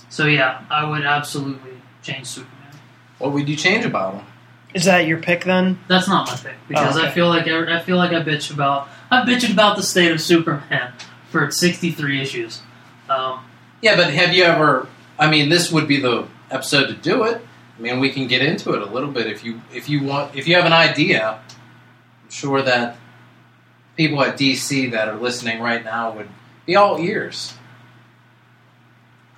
So 0.10 0.26
yeah, 0.26 0.62
I 0.70 0.90
would 0.90 1.04
absolutely 1.06 1.82
change 2.02 2.28
Superman. 2.28 2.72
What 3.20 3.32
would 3.34 3.48
you 3.50 3.56
change 3.56 3.86
about 3.86 4.16
him? 4.16 4.26
Is 4.74 4.86
that 4.86 5.06
your 5.06 5.20
pick 5.20 5.44
then? 5.44 5.80
That's 5.88 6.08
not 6.08 6.28
my 6.28 6.36
pick 6.36 6.56
because 6.68 6.96
Oh, 6.96 7.00
okay. 7.00 7.08
I 7.08 7.12
feel 7.12 7.30
like 7.30 7.48
I, 7.48 7.78
I 7.78 7.80
feel 7.82 7.98
like 7.98 8.12
I 8.12 8.22
bitch 8.24 8.52
about 8.52 8.90
I've 9.12 9.28
bitched 9.28 9.52
about 9.52 9.78
the 9.78 9.84
state 9.84 10.12
of 10.12 10.22
Superman 10.22 10.94
for 11.30 11.50
63 11.50 12.22
issues. 12.22 12.62
Um, 13.10 13.46
Yeah, 13.82 13.96
but 13.96 14.14
have 14.14 14.34
you 14.34 14.44
ever? 14.44 14.88
I 15.20 15.30
mean, 15.30 15.50
this 15.50 15.72
would 15.72 15.88
be 15.88 16.00
the 16.00 16.28
episode 16.50 16.88
to 16.88 16.94
do 16.94 17.24
it. 17.24 17.46
I 17.78 17.82
mean, 17.82 18.00
we 18.00 18.12
can 18.12 18.28
get 18.28 18.42
into 18.42 18.74
it 18.74 18.82
a 18.82 18.86
little 18.86 19.12
bit 19.12 19.28
if 19.28 19.44
you 19.44 19.62
if 19.74 19.90
you 19.90 20.04
want. 20.04 20.36
If 20.36 20.48
you 20.48 20.56
have 20.56 20.66
an 20.66 20.74
idea, 20.74 21.40
I'm 22.24 22.30
sure 22.30 22.62
that 22.62 22.98
people 23.98 24.22
at 24.24 24.38
DC 24.38 24.92
that 24.92 25.08
are 25.08 25.16
listening 25.16 25.62
right 25.62 25.84
now 25.84 26.12
would 26.16 26.30
be 26.66 26.76
all 26.76 27.00
ears. 27.00 27.56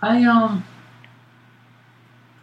I 0.01 0.23
um, 0.23 0.65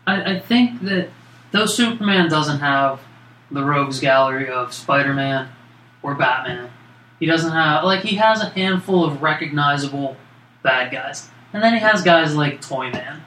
I, 0.07 0.35
I 0.37 0.41
think 0.41 0.83
that 0.83 1.11
though 1.53 1.67
Superman 1.67 2.29
doesn't 2.29 2.61
have 2.61 3.01
the 3.51 3.63
rogues 3.65 4.01
gallery 4.01 4.49
of 4.49 4.73
Spider-Man 4.73 5.49
or 6.03 6.15
Batman, 6.15 6.71
he 7.23 7.29
doesn't 7.29 7.53
have 7.53 7.85
like 7.85 8.01
he 8.01 8.17
has 8.17 8.43
a 8.43 8.49
handful 8.49 9.05
of 9.05 9.23
recognizable 9.23 10.17
bad 10.65 10.91
guys, 10.91 11.31
and 11.53 11.63
then 11.63 11.73
he 11.73 11.79
has 11.79 12.03
guys 12.03 12.35
like 12.35 12.61
Toyman 12.61 13.21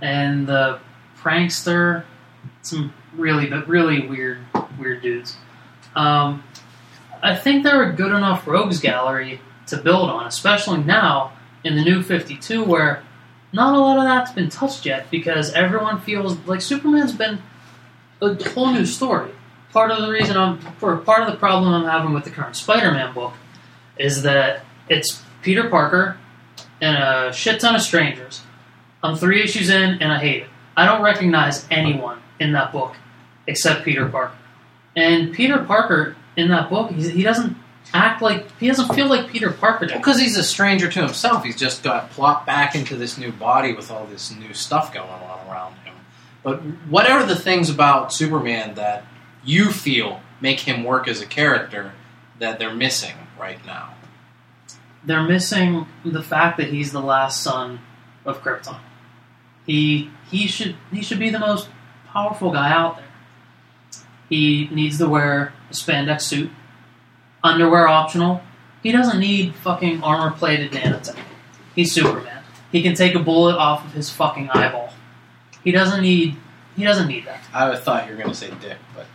and 0.00 0.46
the 0.46 0.80
prankster, 1.18 2.04
some 2.62 2.94
really 3.12 3.44
but 3.44 3.68
really 3.68 4.08
weird 4.08 4.38
weird 4.78 5.02
dudes. 5.02 5.36
Um, 5.94 6.42
I 7.22 7.36
think 7.36 7.64
they're 7.64 7.90
a 7.90 7.92
good 7.92 8.12
enough 8.12 8.46
rogues 8.46 8.80
gallery 8.80 9.42
to 9.66 9.76
build 9.76 10.08
on, 10.08 10.26
especially 10.26 10.82
now 10.82 11.34
in 11.64 11.76
the 11.76 11.82
new 11.82 12.02
52 12.02 12.64
where 12.64 13.02
not 13.52 13.74
a 13.74 13.78
lot 13.78 13.98
of 13.98 14.04
that's 14.04 14.32
been 14.32 14.48
touched 14.48 14.86
yet 14.86 15.10
because 15.10 15.52
everyone 15.52 16.00
feels 16.00 16.38
like 16.46 16.62
Superman's 16.62 17.12
been 17.12 17.42
a 18.22 18.42
whole 18.54 18.72
new 18.72 18.86
story. 18.86 19.32
Part 19.72 19.90
of 19.90 20.00
the 20.00 20.10
reason 20.10 20.36
I'm, 20.36 20.58
for 20.78 20.96
part 20.98 21.22
of 21.22 21.30
the 21.30 21.36
problem 21.36 21.72
I'm 21.72 21.84
having 21.84 22.14
with 22.14 22.24
the 22.24 22.30
current 22.30 22.56
Spider-Man 22.56 23.12
book 23.14 23.34
is 23.98 24.22
that 24.22 24.64
it's 24.88 25.22
Peter 25.42 25.68
Parker 25.68 26.18
and 26.80 26.96
a 26.96 27.32
shit 27.32 27.60
ton 27.60 27.74
of 27.74 27.82
strangers. 27.82 28.42
I'm 29.02 29.16
three 29.16 29.42
issues 29.42 29.68
in 29.68 30.02
and 30.02 30.10
I 30.10 30.18
hate 30.18 30.42
it. 30.42 30.48
I 30.76 30.86
don't 30.86 31.02
recognize 31.02 31.66
anyone 31.70 32.20
in 32.40 32.52
that 32.52 32.72
book 32.72 32.96
except 33.46 33.84
Peter 33.84 34.08
Parker. 34.08 34.36
And 34.96 35.32
Peter 35.32 35.64
Parker 35.64 36.16
in 36.36 36.48
that 36.48 36.70
book, 36.70 36.90
he 36.90 37.22
doesn't 37.22 37.56
act 37.92 38.22
like 38.22 38.50
he 38.58 38.68
doesn't 38.68 38.94
feel 38.94 39.06
like 39.06 39.28
Peter 39.28 39.50
Parker. 39.50 39.86
Because 39.86 40.18
he's 40.20 40.36
a 40.36 40.44
stranger 40.44 40.88
to 40.88 41.00
himself. 41.00 41.44
He's 41.44 41.56
just 41.56 41.82
got 41.82 42.10
plopped 42.10 42.46
back 42.46 42.74
into 42.74 42.96
this 42.96 43.18
new 43.18 43.32
body 43.32 43.72
with 43.72 43.90
all 43.90 44.06
this 44.06 44.34
new 44.34 44.54
stuff 44.54 44.92
going 44.92 45.08
on 45.08 45.48
around 45.48 45.74
him. 45.84 45.94
But 46.42 46.60
whatever 46.88 47.26
the 47.26 47.36
things 47.36 47.70
about 47.70 48.12
Superman 48.12 48.74
that 48.74 49.04
you 49.48 49.72
feel 49.72 50.20
make 50.40 50.60
him 50.60 50.84
work 50.84 51.08
as 51.08 51.20
a 51.20 51.26
character 51.26 51.92
that 52.38 52.58
they're 52.58 52.74
missing 52.74 53.16
right 53.38 53.64
now. 53.66 53.94
they're 55.04 55.22
missing 55.22 55.86
the 56.04 56.22
fact 56.22 56.58
that 56.58 56.68
he's 56.68 56.92
the 56.92 57.00
last 57.00 57.42
son 57.42 57.80
of 58.24 58.42
Krypton. 58.42 58.78
He 59.66 60.10
he 60.30 60.46
should 60.46 60.76
he 60.92 61.02
should 61.02 61.18
be 61.18 61.30
the 61.30 61.38
most 61.38 61.68
powerful 62.12 62.50
guy 62.50 62.70
out 62.70 62.96
there. 62.96 63.06
He 64.28 64.68
needs 64.70 64.98
to 64.98 65.08
wear 65.08 65.54
a 65.70 65.72
spandex 65.72 66.22
suit, 66.22 66.50
underwear 67.42 67.88
optional. 67.88 68.42
He 68.82 68.92
doesn't 68.92 69.18
need 69.18 69.54
fucking 69.56 70.02
armor 70.02 70.36
plated 70.36 70.72
nanotech. 70.72 71.18
He's 71.74 71.92
Superman. 71.92 72.42
He 72.72 72.82
can 72.82 72.94
take 72.94 73.14
a 73.14 73.18
bullet 73.20 73.56
off 73.56 73.84
of 73.86 73.92
his 73.92 74.10
fucking 74.10 74.50
eyeball. 74.50 74.92
He 75.64 75.72
doesn't 75.72 76.02
need 76.02 76.36
he 76.76 76.84
doesn't 76.84 77.08
need 77.08 77.24
that. 77.26 77.40
I 77.54 77.74
thought 77.76 78.06
you 78.06 78.12
were 78.12 78.18
going 78.18 78.30
to 78.30 78.34
say 78.36 78.50
dick, 78.60 78.78
but 78.94 79.06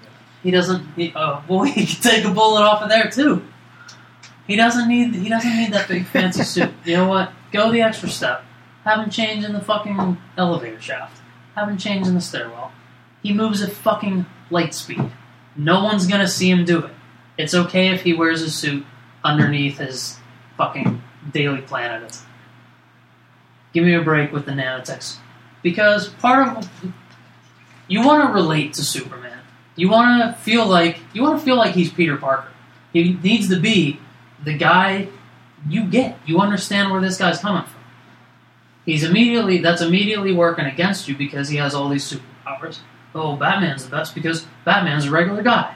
He 0.44 0.52
doesn't. 0.52 0.86
He, 0.96 1.14
oh 1.16 1.44
boy, 1.48 1.66
he 1.72 1.86
can 1.86 2.02
take 2.02 2.26
a 2.26 2.32
bullet 2.32 2.62
off 2.62 2.84
of 2.84 2.90
there 2.90 3.10
too. 3.10 3.44
He 4.46 4.56
doesn't 4.56 4.88
need. 4.88 5.16
He 5.16 5.30
doesn't 5.30 5.58
need 5.58 5.74
that 5.74 5.88
big 5.88 6.06
fancy 6.06 6.44
suit. 6.54 6.72
You 6.86 6.98
know 6.98 7.08
what? 7.08 7.32
Go 7.52 7.72
the 7.72 7.82
extra 7.82 8.10
step. 8.10 8.44
Have 8.84 9.00
him 9.00 9.10
change 9.10 9.46
in 9.46 9.54
the 9.54 9.62
fucking 9.62 10.18
elevator 10.38 10.82
shaft. 10.82 11.22
Have 11.56 11.70
him 11.70 11.78
change 11.78 12.08
in 12.08 12.14
the 12.14 12.22
stairwell. 12.22 12.74
He 13.22 13.34
moves 13.34 13.62
at 13.62 13.72
fucking 13.72 14.26
light 14.50 14.74
speed. 14.74 15.10
No 15.56 15.84
one's 15.84 16.08
gonna 16.08 16.28
see 16.28 16.50
him 16.50 16.66
do 16.66 16.80
it. 16.80 16.92
It's 17.38 17.54
okay 17.54 17.90
if 17.94 18.02
he 18.02 18.14
wears 18.14 18.42
a 18.42 18.52
suit 18.52 18.86
underneath 19.24 19.78
his 19.78 20.20
fucking 20.58 21.02
Daily 21.32 21.62
Planet. 21.62 22.20
Give 23.74 23.86
me 23.86 23.94
a 23.96 24.02
break 24.02 24.32
with 24.32 24.46
the 24.46 24.52
nanotechs. 24.52 25.18
Because 25.62 26.10
part 26.10 26.58
of 26.58 26.70
you 27.88 28.06
want 28.06 28.28
to 28.28 28.34
relate 28.34 28.74
to 28.74 28.84
Superman. 28.84 29.40
You 29.76 29.90
want 29.90 30.22
to 30.22 30.42
feel 30.42 30.68
like 30.68 31.00
you 31.14 31.24
want 31.24 31.40
to 31.40 31.46
feel 31.46 31.56
like 31.56 31.74
he's 31.74 31.92
Peter 31.92 32.18
Parker. 32.18 32.50
He 32.92 33.14
needs 33.14 33.50
to 33.50 33.60
be 33.60 34.00
the 34.44 34.54
guy 34.54 35.08
you 35.68 35.86
get. 35.86 36.18
You 36.26 36.40
understand 36.40 36.92
where 36.92 37.02
this 37.02 37.18
guy's 37.18 37.40
coming 37.40 37.64
from. 37.64 37.82
He's 38.86 39.04
immediately 39.04 39.60
that's 39.60 39.82
immediately 39.82 40.34
working 40.34 40.66
against 40.66 41.08
you 41.08 41.16
because 41.16 41.50
he 41.50 41.58
has 41.58 41.74
all 41.74 41.90
these 41.90 42.10
superpowers. 42.10 42.80
Oh, 43.16 43.36
Batman's 43.36 43.86
the 43.86 43.92
best 43.92 44.14
because 44.14 44.46
Batman's 44.66 45.06
a 45.06 45.12
regular 45.12 45.42
guy. 45.42 45.76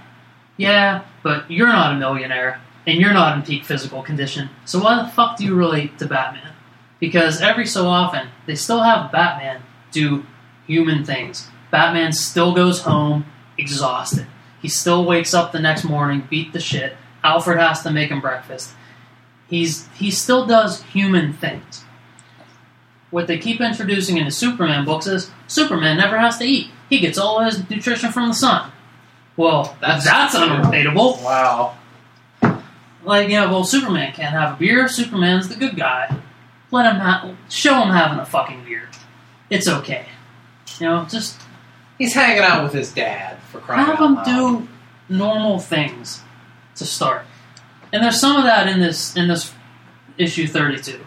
Yeah, 0.58 1.04
but 1.24 1.50
you're 1.50 1.68
not 1.68 1.94
a 1.94 2.00
millionaire 2.00 2.62
and 2.86 3.00
you're 3.00 3.14
not 3.14 3.38
in 3.38 3.44
peak 3.44 3.64
physical 3.64 4.02
condition. 4.02 4.50
So 4.66 4.80
why 4.84 5.02
the 5.02 5.10
fuck 5.10 5.38
do 5.38 5.46
you 5.46 5.56
relate 5.56 5.98
to 6.00 6.08
Batman? 6.08 6.54
Because 7.00 7.42
every 7.42 7.66
so 7.66 7.88
often 7.88 8.30
they 8.46 8.56
still 8.56 8.82
have 8.82 9.12
Batman 9.12 9.62
do 9.92 10.26
human 10.66 11.06
things. 11.06 11.48
Batman 11.72 12.12
still 12.12 12.54
goes 12.54 12.82
home 12.82 13.26
exhausted. 13.58 14.28
He 14.62 14.68
still 14.70 15.06
wakes 15.06 15.34
up 15.34 15.52
the 15.52 15.60
next 15.60 15.84
morning, 15.84 16.28
beat 16.30 16.54
the 16.54 16.60
shit. 16.60 16.96
Alfred 17.24 17.60
has 17.60 17.84
to 17.84 17.92
make 17.92 18.10
him 18.10 18.22
breakfast. 18.22 18.72
He's 19.50 19.88
he 19.96 20.12
still 20.12 20.46
does 20.46 20.84
human 20.84 21.34
things. 21.34 21.84
What 23.12 23.28
they 23.28 23.38
keep 23.38 23.62
introducing 23.62 24.18
in 24.18 24.26
the 24.26 24.32
Superman 24.32 24.84
books 24.84 25.08
is 25.08 25.32
Superman 25.48 25.98
never 25.98 26.18
has 26.18 26.38
to 26.40 26.44
eat. 26.46 26.70
He 26.90 27.00
gets 27.00 27.18
all 27.18 27.42
his 27.44 27.70
nutrition 27.70 28.12
from 28.12 28.28
the 28.28 28.34
sun. 28.34 28.72
Well, 29.38 29.78
That's 29.80 30.04
that's, 30.04 30.36
unrelatable. 30.36 31.24
wow. 31.24 31.76
Like, 33.04 33.30
yeah, 33.30 33.50
well, 33.50 33.64
Superman 33.64 34.12
can't 34.14 34.32
have 34.34 34.56
a 34.56 34.60
beer. 34.60 34.88
Superman's 34.90 35.48
the 35.48 35.56
good 35.56 35.78
guy. 35.78 36.20
Let 36.72 36.86
him 36.94 37.00
ha- 37.00 37.34
show 37.48 37.82
him 37.82 37.90
having 37.90 38.20
a 38.20 38.26
fucking 38.26 38.66
beer. 38.66 38.90
It's 39.50 39.68
okay. 39.70 40.06
You 40.80 40.88
know, 40.88 41.06
just 41.10 41.40
He's 41.98 42.14
hanging 42.14 42.44
out 42.44 42.64
with 42.64 42.74
his 42.74 42.94
dad 42.94 43.38
for 43.52 43.60
crying 43.60 43.86
have 43.86 44.00
out 44.00 44.06
him 44.06 44.16
loud. 44.16 44.26
do 44.26 44.68
normal 45.10 45.60
things 45.60 46.22
to 46.76 46.86
start. 46.86 47.26
And 47.92 48.04
there's 48.04 48.20
some 48.20 48.38
of 48.38 48.44
that 48.44 48.68
in 48.68 48.80
this 48.80 49.16
in 49.16 49.28
this 49.28 49.52
issue 50.18 50.48
32. 50.48 51.00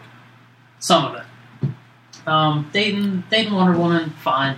Some 0.78 1.04
of 1.04 1.14
it. 1.16 1.68
Um, 2.26 2.70
dating 2.72 3.24
dating 3.30 3.54
Wonder 3.54 3.78
Woman, 3.78 4.10
fine, 4.10 4.56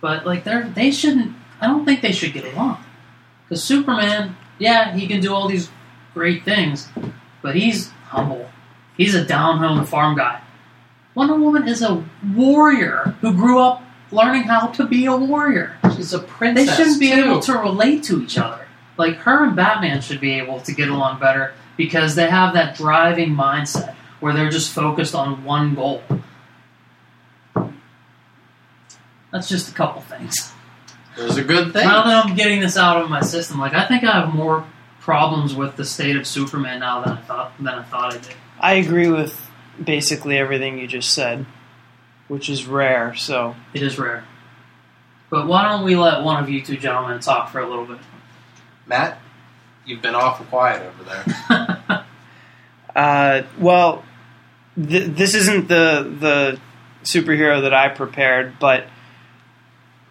but 0.00 0.26
like 0.26 0.44
they're 0.44 0.68
they 0.68 0.90
shouldn't. 0.90 1.34
I 1.60 1.66
don't 1.66 1.84
think 1.84 2.02
they 2.02 2.12
should 2.12 2.32
get 2.32 2.44
along. 2.52 2.84
Because 3.48 3.62
Superman, 3.62 4.36
yeah, 4.58 4.94
he 4.94 5.06
can 5.06 5.20
do 5.20 5.34
all 5.34 5.48
these 5.48 5.70
great 6.12 6.44
things, 6.44 6.88
but 7.42 7.54
he's 7.54 7.90
humble. 8.08 8.48
He's 8.96 9.14
a 9.14 9.24
down 9.24 9.58
home 9.58 9.84
farm 9.84 10.16
guy. 10.16 10.40
Wonder 11.14 11.36
Woman 11.36 11.68
is 11.68 11.82
a 11.82 12.04
warrior 12.34 13.14
who 13.20 13.32
grew 13.32 13.60
up 13.60 13.82
learning 14.10 14.44
how 14.44 14.68
to 14.68 14.86
be 14.86 15.06
a 15.06 15.16
warrior. 15.16 15.76
She's 15.96 16.12
a 16.12 16.18
princess. 16.18 16.66
They 16.66 16.74
shouldn't 16.74 17.00
be 17.00 17.10
too. 17.10 17.24
able 17.24 17.40
to 17.40 17.54
relate 17.54 18.04
to 18.04 18.22
each 18.22 18.38
other. 18.38 18.66
Like 18.96 19.16
her 19.16 19.44
and 19.44 19.56
Batman 19.56 20.00
should 20.00 20.20
be 20.20 20.34
able 20.34 20.60
to 20.60 20.72
get 20.72 20.88
along 20.88 21.18
better 21.18 21.54
because 21.76 22.14
they 22.14 22.28
have 22.28 22.54
that 22.54 22.76
driving 22.76 23.30
mindset 23.30 23.94
where 24.20 24.32
they're 24.32 24.50
just 24.50 24.72
focused 24.72 25.14
on 25.14 25.44
one 25.44 25.74
goal. 25.74 26.02
That's 29.32 29.48
just 29.48 29.68
a 29.68 29.74
couple 29.74 30.00
things. 30.02 30.52
Those 31.16 31.38
are 31.38 31.44
good 31.44 31.72
things. 31.72 31.84
Now 31.84 32.04
that 32.04 32.24
I'm 32.24 32.36
getting 32.36 32.60
this 32.60 32.76
out 32.76 33.02
of 33.02 33.10
my 33.10 33.20
system, 33.20 33.58
like 33.58 33.74
I 33.74 33.86
think 33.86 34.04
I 34.04 34.20
have 34.20 34.34
more 34.34 34.64
problems 35.00 35.54
with 35.54 35.76
the 35.76 35.84
state 35.84 36.16
of 36.16 36.26
Superman 36.26 36.80
now 36.80 37.02
than 37.02 37.18
I 37.18 37.20
thought 37.22 37.52
than 37.58 37.68
I 37.68 37.82
thought 37.82 38.14
I 38.14 38.18
did. 38.18 38.34
I 38.60 38.74
agree 38.74 39.08
with 39.08 39.38
basically 39.82 40.38
everything 40.38 40.78
you 40.78 40.86
just 40.86 41.12
said, 41.12 41.46
which 42.28 42.48
is 42.48 42.66
rare. 42.66 43.14
So 43.14 43.54
It 43.72 43.82
is 43.82 43.98
rare. 43.98 44.24
But 45.30 45.46
why 45.46 45.68
don't 45.68 45.84
we 45.84 45.96
let 45.96 46.22
one 46.22 46.42
of 46.42 46.48
you 46.48 46.62
two 46.62 46.76
gentlemen 46.76 47.20
talk 47.20 47.50
for 47.50 47.60
a 47.60 47.68
little 47.68 47.86
bit? 47.86 47.98
Matt, 48.86 49.18
you've 49.84 50.02
been 50.02 50.14
awful 50.14 50.46
quiet 50.46 50.82
over 50.82 51.04
there. 51.04 52.04
Uh, 52.94 53.42
well, 53.58 54.04
th- 54.76 55.08
this 55.16 55.34
isn't 55.34 55.66
the 55.66 56.14
the 56.20 56.60
superhero 57.02 57.62
that 57.62 57.74
I 57.74 57.88
prepared, 57.88 58.58
but 58.60 58.86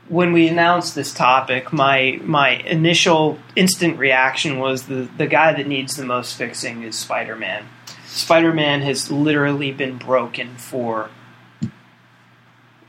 when 0.10 0.34
we 0.34 0.50
announced 0.50 0.94
this 0.94 1.14
topic, 1.14 1.72
my 1.72 2.20
my 2.24 2.50
initial 2.50 3.40
instant 3.56 3.98
reaction 3.98 4.60
was 4.60 4.88
the 4.88 5.08
the 5.18 5.28
guy 5.28 5.54
that 5.54 5.66
needs 5.66 5.96
the 5.96 6.06
most 6.06 6.36
fixing 6.36 6.84
is 6.84 6.98
Spider 6.98 7.38
Man. 7.38 7.66
Spider 8.06 8.54
Man 8.54 8.82
has 8.82 9.10
literally 9.10 9.72
been 9.72 9.98
broken 9.98 10.58
for 10.58 11.10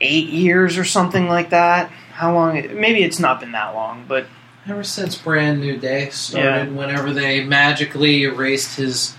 eight 0.05 0.29
years 0.29 0.77
or 0.77 0.83
something 0.85 1.27
like 1.27 1.49
that. 1.49 1.89
How 2.13 2.33
long? 2.33 2.53
Maybe 2.79 3.03
it's 3.03 3.19
not 3.19 3.39
been 3.39 3.51
that 3.51 3.73
long, 3.75 4.05
but 4.07 4.27
Ever 4.67 4.83
since 4.83 5.15
Brand 5.15 5.61
New 5.61 5.77
Day 5.77 6.09
started, 6.09 6.75
whenever 6.75 7.13
they 7.13 7.43
magically 7.43 8.23
erased 8.23 8.77
his 8.77 9.15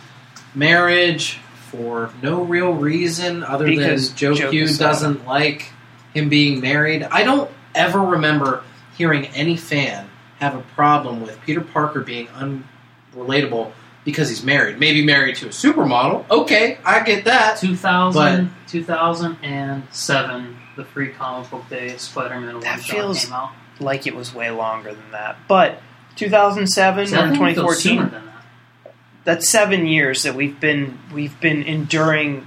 marriage 0.56 1.38
for 1.70 2.10
no 2.20 2.42
real 2.42 2.72
reason 2.72 3.44
other 3.44 3.64
Because 3.66 4.08
than 4.08 4.16
Joe 4.16 4.34
Joe 4.34 4.50
Q 4.50 4.76
doesn't 4.76 5.24
like 5.24 5.70
him 6.14 6.28
being 6.28 6.60
married, 6.60 7.04
I 7.04 7.22
don't 7.22 7.48
ever 7.76 8.00
remember 8.00 8.64
hearing 8.98 9.26
any 9.26 9.56
fan 9.56 10.08
have 10.40 10.56
a 10.56 10.62
problem 10.74 11.20
with 11.22 11.40
Peter 11.42 11.60
Parker 11.60 12.00
being 12.00 12.26
unrelatable 12.28 13.70
because 14.04 14.28
he's 14.28 14.42
married. 14.42 14.80
Maybe 14.80 15.04
married 15.04 15.36
to 15.36 15.46
a 15.46 15.50
supermodel. 15.50 16.28
Okay, 16.28 16.78
I 16.84 17.04
get 17.04 17.24
that. 17.26 17.58
2000, 17.58 18.50
2007, 18.66 20.56
the 20.76 20.84
free 20.84 21.08
comic 21.08 21.50
book 21.50 21.68
day 21.68 21.96
Spider-Man 21.96 22.54
one 22.54 22.60
That 22.62 22.80
feels- 22.80 23.24
came 23.24 23.32
out. 23.34 23.50
like 23.80 24.06
it 24.06 24.14
was 24.14 24.34
way 24.34 24.50
longer 24.50 24.92
than 24.94 25.10
that. 25.12 25.36
But 25.48 25.80
2007 26.16 27.04
or 27.04 27.06
think 27.06 27.14
it 27.16 27.54
feels 27.54 27.82
2014. 27.82 28.10
that. 28.10 28.92
that's 29.24 29.48
seven 29.48 29.86
years 29.86 30.22
that 30.22 30.34
we've 30.34 30.58
been 30.60 30.98
we've 31.12 31.38
been 31.40 31.62
enduring 31.62 32.46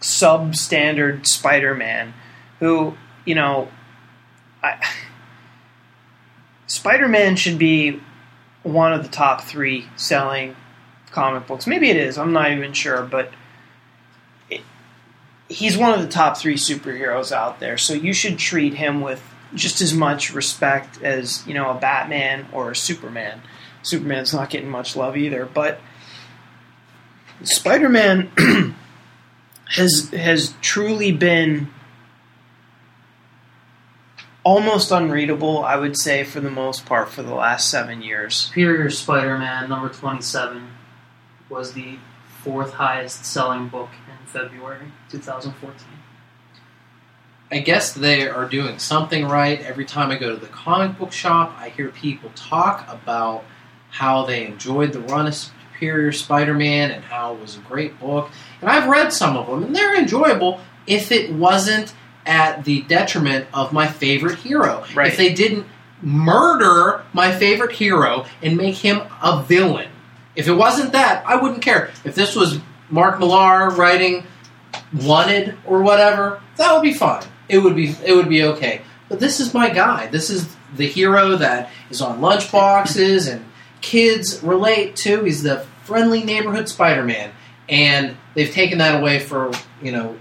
substandard 0.00 1.26
Spider-Man, 1.26 2.14
who 2.60 2.94
you 3.24 3.34
know, 3.34 3.68
I, 4.62 4.78
Spider-Man 6.66 7.36
should 7.36 7.58
be 7.58 8.00
one 8.62 8.92
of 8.92 9.02
the 9.02 9.08
top 9.08 9.42
three 9.42 9.86
selling 9.96 10.56
comic 11.10 11.46
books. 11.46 11.66
Maybe 11.66 11.90
it 11.90 11.96
is. 11.96 12.16
I'm 12.16 12.32
not 12.32 12.50
even 12.52 12.72
sure, 12.72 13.02
but 13.02 13.30
he's 15.52 15.76
one 15.76 15.92
of 15.92 16.00
the 16.00 16.08
top 16.08 16.36
three 16.36 16.56
superheroes 16.56 17.32
out 17.32 17.60
there. 17.60 17.78
So 17.78 17.94
you 17.94 18.12
should 18.12 18.38
treat 18.38 18.74
him 18.74 19.00
with 19.00 19.22
just 19.54 19.80
as 19.80 19.92
much 19.92 20.32
respect 20.32 21.02
as 21.02 21.46
you 21.46 21.54
know 21.54 21.70
a 21.70 21.74
Batman 21.74 22.46
or 22.52 22.70
a 22.70 22.76
Superman. 22.76 23.42
Superman's 23.82 24.32
not 24.32 24.50
getting 24.50 24.70
much 24.70 24.96
love 24.96 25.16
either, 25.16 25.44
but 25.44 25.80
Spider-Man 27.42 28.30
has 29.66 30.10
has 30.10 30.54
truly 30.60 31.12
been 31.12 31.68
almost 34.44 34.90
unreadable, 34.90 35.64
I 35.64 35.76
would 35.76 35.96
say, 35.96 36.24
for 36.24 36.40
the 36.40 36.50
most 36.50 36.86
part, 36.86 37.10
for 37.10 37.22
the 37.22 37.34
last 37.34 37.70
seven 37.70 38.02
years. 38.02 38.36
Superior 38.36 38.90
Spider-Man 38.90 39.68
number 39.68 39.88
27 39.88 40.68
was 41.48 41.74
the 41.74 41.98
fourth 42.42 42.72
highest 42.74 43.24
selling 43.24 43.68
book 43.68 43.90
February 44.32 44.90
2014. 45.10 45.86
I 47.50 47.58
guess 47.58 47.92
they 47.92 48.26
are 48.28 48.48
doing 48.48 48.78
something 48.78 49.26
right. 49.26 49.60
Every 49.60 49.84
time 49.84 50.10
I 50.10 50.16
go 50.16 50.30
to 50.34 50.40
the 50.40 50.46
comic 50.46 50.98
book 50.98 51.12
shop, 51.12 51.54
I 51.58 51.68
hear 51.68 51.90
people 51.90 52.30
talk 52.34 52.86
about 52.88 53.44
how 53.90 54.24
they 54.24 54.46
enjoyed 54.46 54.92
the 54.92 55.00
run 55.00 55.26
of 55.26 55.34
Superior 55.34 56.12
Spider 56.12 56.54
Man 56.54 56.90
and 56.90 57.04
how 57.04 57.34
it 57.34 57.40
was 57.40 57.56
a 57.58 57.60
great 57.60 58.00
book. 58.00 58.30
And 58.62 58.70
I've 58.70 58.88
read 58.88 59.12
some 59.12 59.36
of 59.36 59.46
them, 59.48 59.62
and 59.64 59.76
they're 59.76 59.94
enjoyable 59.94 60.60
if 60.86 61.12
it 61.12 61.30
wasn't 61.30 61.92
at 62.24 62.64
the 62.64 62.82
detriment 62.82 63.46
of 63.52 63.72
my 63.72 63.86
favorite 63.86 64.38
hero. 64.38 64.84
Right. 64.94 65.08
If 65.08 65.18
they 65.18 65.34
didn't 65.34 65.66
murder 66.00 67.04
my 67.12 67.32
favorite 67.32 67.72
hero 67.72 68.24
and 68.42 68.56
make 68.56 68.76
him 68.76 69.02
a 69.22 69.42
villain. 69.42 69.90
If 70.34 70.48
it 70.48 70.54
wasn't 70.54 70.92
that, 70.92 71.24
I 71.26 71.36
wouldn't 71.36 71.62
care. 71.62 71.90
If 72.04 72.14
this 72.14 72.34
was 72.34 72.58
Mark 72.92 73.18
Millar 73.18 73.70
writing 73.70 74.24
Wanted 75.02 75.56
or 75.66 75.82
whatever, 75.82 76.42
that 76.56 76.72
would 76.72 76.82
be 76.82 76.94
fine. 76.94 77.24
It 77.48 77.58
would 77.58 77.74
be 77.74 77.94
it 78.04 78.14
would 78.14 78.28
be 78.28 78.44
okay. 78.44 78.82
But 79.08 79.20
this 79.20 79.40
is 79.40 79.52
my 79.52 79.70
guy. 79.70 80.06
This 80.06 80.30
is 80.30 80.54
the 80.76 80.86
hero 80.86 81.36
that 81.36 81.70
is 81.90 82.00
on 82.00 82.20
lunchboxes 82.20 83.30
and 83.30 83.44
kids 83.80 84.42
relate 84.42 84.96
to. 84.96 85.24
He's 85.24 85.42
the 85.42 85.66
friendly 85.84 86.22
neighborhood 86.22 86.68
Spider-Man, 86.68 87.32
and 87.68 88.16
they've 88.34 88.50
taken 88.50 88.78
that 88.78 89.00
away 89.00 89.18
for 89.18 89.52
you 89.82 89.92
know 89.92 90.16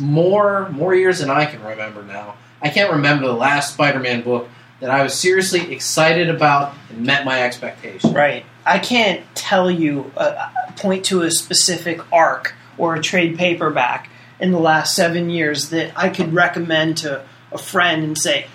more 0.00 0.68
more 0.70 0.94
years 0.94 1.18
than 1.18 1.30
I 1.30 1.44
can 1.46 1.62
remember 1.62 2.02
now. 2.02 2.36
I 2.60 2.68
can't 2.68 2.92
remember 2.92 3.26
the 3.26 3.34
last 3.34 3.74
Spider-Man 3.74 4.22
book 4.22 4.48
that 4.80 4.90
I 4.90 5.02
was 5.02 5.14
seriously 5.14 5.72
excited 5.72 6.28
about 6.28 6.74
and 6.90 7.04
met 7.06 7.24
my 7.24 7.42
expectations. 7.42 8.12
Right. 8.12 8.44
I 8.66 8.78
can't 8.78 9.22
tell 9.34 9.70
you, 9.70 10.10
uh, 10.16 10.48
point 10.76 11.04
to 11.06 11.22
a 11.22 11.30
specific 11.30 12.00
arc 12.12 12.54
or 12.78 12.94
a 12.94 13.02
trade 13.02 13.38
paperback 13.38 14.10
in 14.40 14.50
the 14.50 14.58
last 14.58 14.94
seven 14.96 15.30
years 15.30 15.70
that 15.70 15.92
I 15.96 16.08
could 16.08 16.34
recommend 16.34 16.98
to 16.98 17.24
a 17.52 17.58
friend 17.58 18.02
and 18.02 18.18
say, 18.18 18.46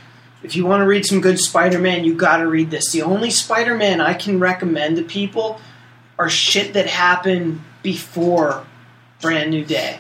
if 0.44 0.56
you 0.56 0.66
want 0.66 0.82
to 0.82 0.86
read 0.86 1.06
some 1.06 1.22
good 1.22 1.40
Spider 1.40 1.80
Man, 1.80 2.04
you 2.04 2.14
got 2.14 2.38
to 2.38 2.48
read 2.48 2.70
this. 2.70 2.92
The 2.92 3.02
only 3.02 3.32
Spider 3.32 3.76
Man 3.76 4.02
I 4.02 4.14
can 4.14 4.40
recommend 4.40 4.98
to 4.98 5.04
people 5.04 5.60
are 6.20 6.30
shit 6.30 6.74
that 6.74 6.88
happened 6.88 7.62
before 7.84 8.66
Brand 9.22 9.52
New 9.52 9.66
Day. 9.66 10.00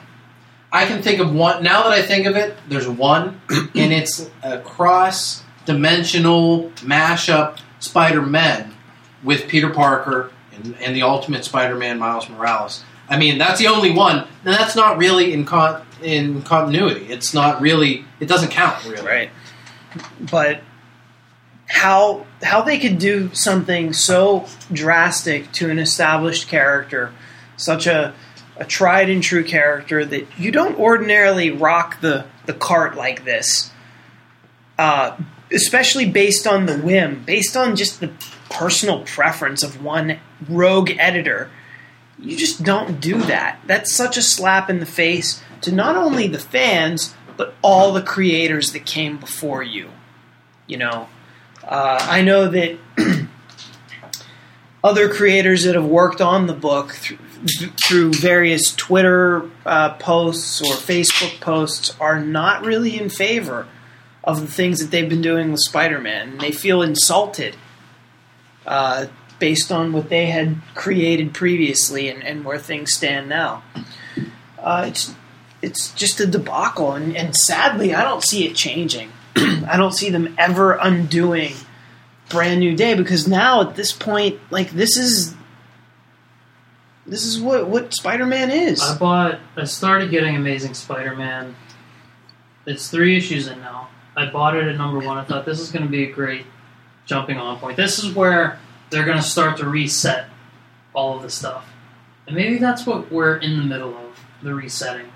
I 0.72 0.86
can 0.86 1.01
think 1.01 1.20
of 1.20 1.34
one. 1.34 1.63
Now 1.63 1.84
that 1.84 1.91
I 1.91 2.01
think 2.01 2.26
of 2.28 2.36
it, 2.36 2.55
there's 2.68 2.88
one, 2.88 3.41
and 3.49 3.93
it's 3.93 4.30
a 4.43 4.59
cross 4.59 5.43
dimensional 5.65 6.70
mashup 6.78 7.59
Spider 7.80 8.22
Man 8.22 8.74
with 9.24 9.47
Peter 9.47 9.70
Parker 9.70 10.32
and, 10.64 10.76
and 10.76 10.95
the 10.95 11.03
Ultimate 11.03 11.45
Spider 11.45 11.76
Man 11.76 11.99
Miles 11.99 12.30
Morales. 12.30 12.84
I 13.10 13.18
mean, 13.18 13.38
that's 13.38 13.60
the 13.60 13.68
only 13.68 13.91
one, 13.91 14.20
and 14.20 14.53
that's 14.53 14.76
not 14.76 14.97
really 14.97 15.34
in 15.34 15.45
con- 15.45 15.86
in 16.01 16.41
continuity. 16.41 17.05
It's 17.05 17.34
not 17.34 17.62
really. 17.62 18.05
It 18.20 18.28
doesn't 18.28 18.49
count 18.49 18.84
really. 18.86 19.05
Right. 19.05 19.30
But 20.20 20.62
how 21.68 22.26
how 22.43 22.62
they 22.62 22.80
could 22.80 22.99
do 22.99 23.34
something 23.34 23.93
so 23.93 24.45
drastic 24.72 25.51
to 25.53 25.70
an 25.70 25.80
established 25.80 26.47
character, 26.47 27.14
such 27.55 27.88
a 27.88 28.14
a 28.58 28.66
tried 28.66 29.10
and 29.10 29.22
true 29.22 29.43
character 29.43 30.03
that 30.03 30.28
you 30.38 30.51
don't 30.51 30.78
ordinarily 30.80 31.51
rock 31.51 32.01
the 32.01 32.26
the 32.45 32.53
cart 32.53 32.95
like 32.95 33.24
this. 33.24 33.72
Uh, 34.78 35.18
especially 35.51 36.10
based 36.10 36.45
on 36.45 36.66
the 36.66 36.78
whim, 36.78 37.24
based 37.26 37.55
on 37.55 37.76
just 37.76 37.99
the 37.99 38.12
personal 38.50 39.04
preference 39.04 39.64
of 39.64 39.84
one 39.84 40.20
rogue 40.48 40.91
editor. 40.98 41.50
You 42.20 42.36
just 42.38 42.64
don't 42.64 43.00
do 43.00 43.22
that. 43.24 43.60
That's 43.66 43.93
such 43.93 44.18
a 44.18 44.22
slap 44.22 44.70
in 44.70 44.80
the 44.80 44.86
face 44.86 45.41
to 45.62 45.72
not 45.72 45.95
only 45.95 46.28
the 46.28 46.39
fans, 46.39 47.14
but 47.36 47.54
all 47.62 47.93
the 47.93 48.02
creators 48.02 48.72
that 48.74 48.86
came 48.86 49.18
before 49.18 49.62
you. 49.62 49.89
You 50.66 50.78
know, 50.78 51.08
uh, 51.64 52.00
I 52.02 52.22
know 52.22 52.50
that 52.50 52.78
other 54.84 55.10
creators 55.10 55.64
that 55.64 55.76
have 55.76 55.86
worked 55.86 56.22
on 56.22 56.48
the 56.48 56.54
book 56.54 56.91
through, 56.91 57.18
through 57.86 58.14
various 58.14 58.74
Twitter 58.76 59.50
uh, 59.66 59.93
posts 59.95 60.62
or 60.62 60.74
Facebook 60.74 61.39
posts 61.39 61.95
are 62.00 62.20
not 62.20 62.66
really 62.66 63.00
in 63.00 63.10
favor 63.10 63.68
of 64.24 64.41
the 64.41 64.48
things 64.48 64.80
that 64.80 64.91
they've 64.91 65.10
been 65.10 65.22
doing 65.22 65.52
with 65.52 65.62
Spider-Man. 65.62 66.30
And 66.30 66.41
they 66.41 66.52
feel 66.52 66.82
insulted 66.82 67.56
uh, 68.68 69.07
based 69.39 69.72
on 69.72 69.93
what 69.93 70.09
they 70.09 70.28
had 70.28 70.57
created 70.76 71.34
previously 71.34 72.09
and, 72.09 72.24
and 72.24 72.43
where 72.43 72.59
things 72.59 72.93
stand 72.93 73.30
now. 73.30 73.63
Uh, 74.59 74.86
it's 74.88 75.15
it's 75.61 75.91
just 75.93 76.20
a 76.20 76.28
debacle, 76.28 76.93
and, 76.93 77.18
and 77.18 77.36
sadly, 77.36 77.95
I 77.95 78.03
don't 78.03 78.24
see 78.24 78.47
it 78.47 78.55
changing. 78.55 79.11
I 79.36 79.76
don't 79.78 79.93
see 79.93 80.09
them 80.09 80.36
ever 80.38 80.74
undoing 80.74 81.53
brand 82.30 82.59
new 82.59 82.76
day 82.76 82.93
because 82.93 83.28
now 83.28 83.61
at 83.61 83.76
this 83.76 83.91
point, 83.91 84.39
like 84.51 84.72
this 84.72 84.97
is 84.97 85.34
this 87.05 87.26
is 87.26 87.39
what 87.39 87.68
what 87.68 87.93
Spider 87.93 88.26
Man 88.26 88.51
is. 88.51 88.82
I 88.82 88.97
bought. 88.97 89.39
I 89.55 89.63
started 89.63 90.11
getting 90.11 90.36
Amazing 90.36 90.74
Spider-Man. 90.74 91.55
It's 92.65 92.89
three 92.89 93.15
issues 93.15 93.47
in 93.47 93.61
now. 93.61 93.88
I 94.15 94.30
bought 94.30 94.55
it 94.55 94.68
at 94.68 94.76
number 94.76 94.99
one. 94.99 95.18
I 95.18 95.24
thought 95.24 95.45
this 95.45 95.59
is 95.59 95.72
going 95.72 95.86
to 95.86 95.89
be 95.89 96.03
a 96.03 96.11
great 96.11 96.45
jumping 97.08 97.38
on 97.38 97.58
point. 97.60 97.78
This 97.78 97.97
is 98.03 98.14
where 98.14 98.60
they're 98.91 99.05
going 99.05 99.18
to 99.18 99.24
start 99.24 99.58
to 99.58 99.68
reset 99.68 100.30
all 100.93 101.16
of 101.16 101.24
the 101.24 101.30
stuff, 101.32 101.66
and 102.28 102.36
maybe 102.36 102.60
that's 102.60 102.86
what 102.86 103.12
we're 103.12 103.38
in 103.38 103.58
the 103.58 103.64
middle 103.64 103.97
of 103.97 104.20
the 104.43 104.53
resetting. 104.53 105.08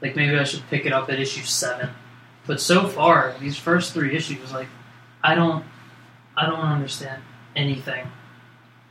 Like 0.00 0.16
maybe 0.16 0.38
I 0.38 0.44
should 0.44 0.62
pick 0.70 0.86
it 0.86 0.92
up 0.94 1.10
at 1.10 1.20
issue 1.20 1.42
seven. 1.42 1.90
But 2.46 2.60
so 2.60 2.88
far, 2.88 3.34
these 3.38 3.58
first 3.58 3.92
three 3.92 4.16
issues, 4.16 4.50
like 4.52 4.68
I 5.22 5.34
don't, 5.34 5.62
I 6.36 6.46
don't 6.46 6.60
understand 6.60 7.22
anything. 7.54 8.06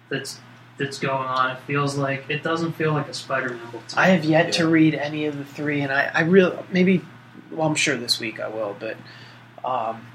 that's 0.09 0.39
that's 0.77 0.97
going 0.99 1.27
on. 1.27 1.51
It 1.51 1.59
feels 1.67 1.97
like 1.97 2.25
it 2.29 2.41
doesn't 2.41 2.73
feel 2.73 2.93
like 2.93 3.07
a 3.09 3.13
Spider-Man 3.13 3.71
book. 3.71 3.85
To. 3.87 3.99
I 3.99 4.07
have 4.07 4.23
yet 4.23 4.53
to 4.53 4.67
read 4.67 4.95
any 4.95 5.25
of 5.25 5.37
the 5.37 5.45
three, 5.45 5.81
and 5.81 5.91
I, 5.91 6.09
I 6.13 6.21
really 6.21 6.57
maybe. 6.71 7.01
Well, 7.51 7.67
I'm 7.67 7.75
sure 7.75 7.97
this 7.97 8.19
week 8.19 8.39
I 8.39 8.47
will, 8.47 8.75
but 8.79 8.95
um, 9.65 10.05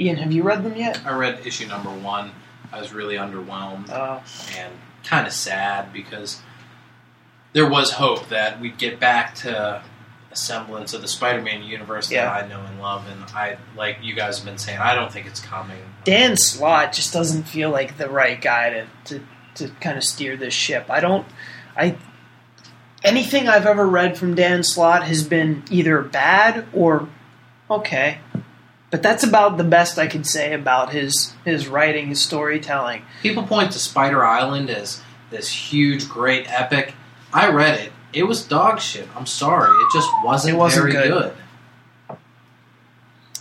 Ian, 0.00 0.16
have 0.16 0.32
you 0.32 0.42
read 0.42 0.64
them 0.64 0.76
yet? 0.76 1.00
I 1.04 1.14
read 1.14 1.46
issue 1.46 1.66
number 1.66 1.90
one. 1.90 2.32
I 2.72 2.80
was 2.80 2.92
really 2.92 3.16
underwhelmed 3.16 3.90
Uh, 3.90 4.20
and 4.56 4.72
kind 5.04 5.26
of 5.26 5.32
sad 5.32 5.92
because 5.92 6.40
there 7.52 7.68
was 7.68 7.92
hope 7.92 8.28
that 8.28 8.60
we'd 8.60 8.78
get 8.78 8.98
back 9.00 9.34
to 9.36 9.82
a 10.32 10.36
semblance 10.36 10.94
of 10.94 11.02
the 11.02 11.08
Spider-Man 11.08 11.64
universe 11.64 12.10
Yeah. 12.10 12.24
that 12.26 12.44
I 12.44 12.48
know 12.48 12.60
and 12.60 12.80
love. 12.80 13.04
And 13.10 13.24
I, 13.34 13.56
like 13.76 13.98
you 14.02 14.14
guys 14.14 14.38
have 14.38 14.46
been 14.46 14.58
saying, 14.58 14.78
I 14.78 14.94
don't 14.94 15.12
think 15.12 15.26
it's 15.26 15.40
coming. 15.40 15.78
Dan 16.04 16.36
Slott 16.36 16.92
just 16.92 17.12
doesn't 17.12 17.42
feel 17.44 17.70
like 17.70 17.98
the 17.98 18.08
right 18.08 18.40
guy 18.40 18.70
to, 18.70 18.86
to, 19.06 19.24
to 19.56 19.68
kind 19.80 19.98
of 19.98 20.04
steer 20.04 20.36
this 20.36 20.54
ship. 20.54 20.86
I 20.88 21.00
don't. 21.00 21.26
I 21.76 21.96
anything 23.02 23.48
I've 23.48 23.66
ever 23.66 23.86
read 23.86 24.16
from 24.16 24.34
Dan 24.34 24.62
Slott 24.62 25.02
has 25.04 25.22
been 25.24 25.64
either 25.70 26.00
bad 26.02 26.66
or 26.72 27.08
okay. 27.70 28.18
But 28.90 29.02
that's 29.02 29.22
about 29.22 29.56
the 29.56 29.64
best 29.64 29.98
I 29.98 30.06
can 30.08 30.24
say 30.24 30.52
about 30.52 30.92
his 30.92 31.32
his 31.44 31.68
writing, 31.68 32.08
his 32.08 32.20
storytelling. 32.20 33.02
People 33.22 33.44
point 33.44 33.72
to 33.72 33.78
Spider 33.78 34.24
Island 34.24 34.68
as 34.68 35.00
this 35.30 35.48
huge, 35.48 36.08
great 36.08 36.50
epic. 36.50 36.94
I 37.32 37.48
read 37.50 37.78
it. 37.78 37.92
It 38.12 38.24
was 38.24 38.44
dog 38.44 38.80
shit. 38.80 39.08
I'm 39.16 39.26
sorry. 39.26 39.70
It 39.70 39.86
just 39.92 40.08
wasn't, 40.24 40.54
It 40.54 40.58
wasn't 40.58 40.92
very 40.92 41.08
good. 41.08 41.32
good. 42.08 42.16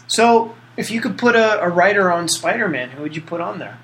So, 0.07 0.55
if 0.77 0.91
you 0.91 1.01
could 1.01 1.17
put 1.17 1.35
a, 1.35 1.61
a 1.61 1.69
writer 1.69 2.11
on 2.11 2.27
Spider-Man, 2.27 2.91
who 2.91 3.03
would 3.03 3.15
you 3.15 3.21
put 3.21 3.41
on 3.41 3.59
there? 3.59 3.79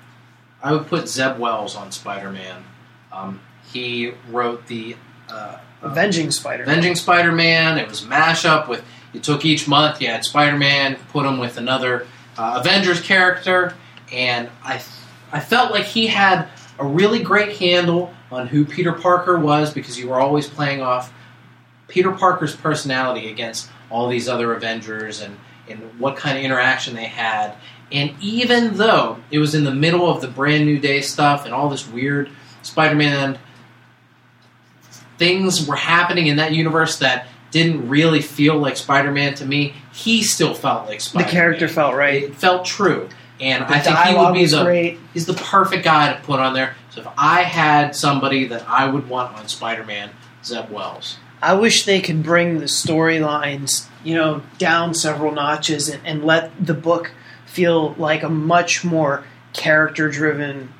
I 0.62 0.72
would 0.72 0.86
put 0.86 1.08
Zeb 1.08 1.38
Wells 1.38 1.76
on 1.76 1.92
Spider 1.92 2.30
Man. 2.30 2.64
Um, 3.12 3.40
he 3.72 4.12
wrote 4.30 4.66
the 4.66 4.96
uh, 5.28 5.32
uh, 5.32 5.58
Avenging 5.82 6.30
Spider-Man. 6.30 6.68
Avenging 6.70 6.94
Spider 6.96 7.32
Man. 7.32 7.78
It 7.78 7.88
was 7.88 8.02
mashup 8.02 8.68
with 8.68 8.84
you 9.16 9.22
took 9.22 9.46
each 9.46 9.66
month, 9.66 10.02
you 10.02 10.08
had 10.08 10.24
Spider 10.24 10.58
Man, 10.58 10.96
put 11.10 11.24
him 11.24 11.38
with 11.38 11.56
another 11.56 12.06
uh, 12.36 12.58
Avengers 12.60 13.00
character, 13.00 13.74
and 14.12 14.50
I 14.62 14.82
I 15.32 15.40
felt 15.40 15.72
like 15.72 15.86
he 15.86 16.06
had 16.06 16.48
a 16.78 16.84
really 16.84 17.22
great 17.22 17.56
handle 17.56 18.12
on 18.30 18.46
who 18.46 18.66
Peter 18.66 18.92
Parker 18.92 19.38
was 19.38 19.72
because 19.72 19.98
you 19.98 20.10
were 20.10 20.20
always 20.20 20.46
playing 20.46 20.82
off 20.82 21.14
Peter 21.88 22.12
Parker's 22.12 22.54
personality 22.54 23.30
against 23.30 23.70
all 23.88 24.08
these 24.08 24.28
other 24.28 24.52
Avengers 24.52 25.22
and, 25.22 25.38
and 25.66 25.98
what 25.98 26.16
kind 26.16 26.36
of 26.36 26.44
interaction 26.44 26.94
they 26.94 27.06
had. 27.06 27.54
And 27.90 28.14
even 28.20 28.76
though 28.76 29.18
it 29.30 29.38
was 29.38 29.54
in 29.54 29.64
the 29.64 29.74
middle 29.74 30.10
of 30.10 30.20
the 30.20 30.28
brand 30.28 30.66
new 30.66 30.78
day 30.78 31.00
stuff 31.00 31.46
and 31.46 31.54
all 31.54 31.70
this 31.70 31.88
weird 31.88 32.28
Spider 32.62 32.96
Man 32.96 33.38
things 35.16 35.66
were 35.66 35.76
happening 35.76 36.26
in 36.26 36.36
that 36.36 36.52
universe 36.52 36.98
that 36.98 37.26
didn't 37.56 37.88
really 37.88 38.20
feel 38.20 38.58
like 38.58 38.76
Spider 38.76 39.10
Man 39.10 39.34
to 39.36 39.46
me, 39.46 39.74
he 39.92 40.22
still 40.22 40.52
felt 40.52 40.86
like 40.86 41.00
Spider 41.00 41.24
Man. 41.24 41.26
The 41.26 41.32
character 41.32 41.68
felt 41.68 41.94
right. 41.94 42.24
It 42.24 42.36
felt 42.36 42.66
true. 42.66 43.08
And 43.40 43.66
The 43.66 43.74
I 43.74 43.78
think 43.80 43.98
he 43.98 44.14
would 44.14 44.34
be 44.34 44.46
the 44.46 44.64
great. 44.64 44.98
he's 45.14 45.24
the 45.26 45.34
perfect 45.34 45.82
guy 45.84 46.12
to 46.12 46.20
put 46.22 46.38
on 46.38 46.52
there. 46.52 46.74
So 46.90 47.00
if 47.00 47.08
I 47.16 47.42
had 47.42 47.96
somebody 47.96 48.46
that 48.48 48.68
I 48.68 48.86
would 48.86 49.08
want 49.08 49.36
on 49.36 49.48
Spider 49.48 49.84
Man, 49.84 50.10
Zeb 50.44 50.70
Wells. 50.70 51.16
I 51.42 51.54
wish 51.54 51.84
they 51.84 52.00
could 52.00 52.22
bring 52.22 52.58
the 52.58 52.66
storylines, 52.66 53.88
you 54.04 54.14
know, 54.14 54.42
down 54.58 54.94
several 54.94 55.32
notches 55.32 55.88
and, 55.88 56.06
and 56.06 56.24
let 56.24 56.50
the 56.64 56.74
book 56.74 57.12
feel 57.46 57.94
like 57.94 58.22
a 58.22 58.28
much 58.28 58.84
more 58.84 59.24
character-driven 59.52 60.72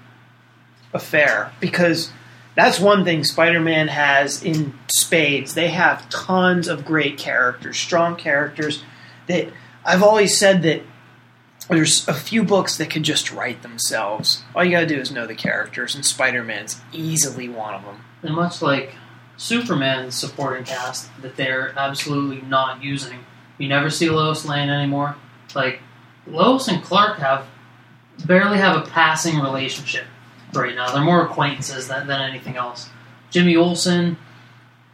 affair. 0.93 1.53
Because 1.61 2.11
that's 2.57 2.81
one 2.81 3.05
thing 3.05 3.23
Spider-Man 3.23 3.89
has 3.89 4.43
in 4.43 4.75
spades. 4.89 5.55
They 5.55 5.69
have 5.69 6.09
tons 6.09 6.67
of 6.67 6.85
great 6.85 7.19
characters, 7.19 7.77
strong 7.77 8.17
characters. 8.17 8.83
That 9.29 9.49
I've 9.85 10.03
always 10.03 10.37
said 10.37 10.63
that 10.63 10.83
there's 11.69 12.09
a 12.09 12.15
few 12.15 12.43
books 12.43 12.79
that 12.79 12.91
could 12.91 13.03
just 13.03 13.31
write 13.31 13.63
themselves. 13.63 14.43
All 14.55 14.65
you 14.65 14.71
got 14.71 14.81
to 14.81 14.87
do 14.87 14.99
is 14.99 15.13
know 15.13 15.27
the 15.27 15.35
characters, 15.35 15.95
and 15.95 16.05
Spider-Man's 16.05 16.81
easily 16.93 17.49
one 17.49 17.75
of 17.75 17.85
them. 17.85 18.05
And 18.23 18.35
much 18.35 18.63
like 18.63 18.95
Superman's 19.37 20.15
supporting 20.15 20.65
cast 20.65 21.11
that 21.21 21.37
they're 21.37 21.75
absolutely 21.77 22.41
not 22.41 22.83
using. 22.83 23.21
You 23.59 23.69
never 23.69 23.91
see 23.91 24.09
Lois 24.09 24.47
Lane 24.47 24.71
anymore. 24.71 25.17
Like 25.55 25.81
Lois 26.27 26.69
and 26.69 26.83
Clark 26.83 27.19
have 27.19 27.47
barely 28.25 28.59
have 28.59 28.77
a 28.77 28.89
passing 28.89 29.41
relationship 29.41 30.07
right 30.57 30.75
now. 30.75 30.91
They're 30.93 31.03
more 31.03 31.25
acquaintances 31.25 31.89
than, 31.89 32.07
than 32.07 32.21
anything 32.21 32.57
else. 32.57 32.89
Jimmy 33.31 33.57
Olsen 33.57 34.17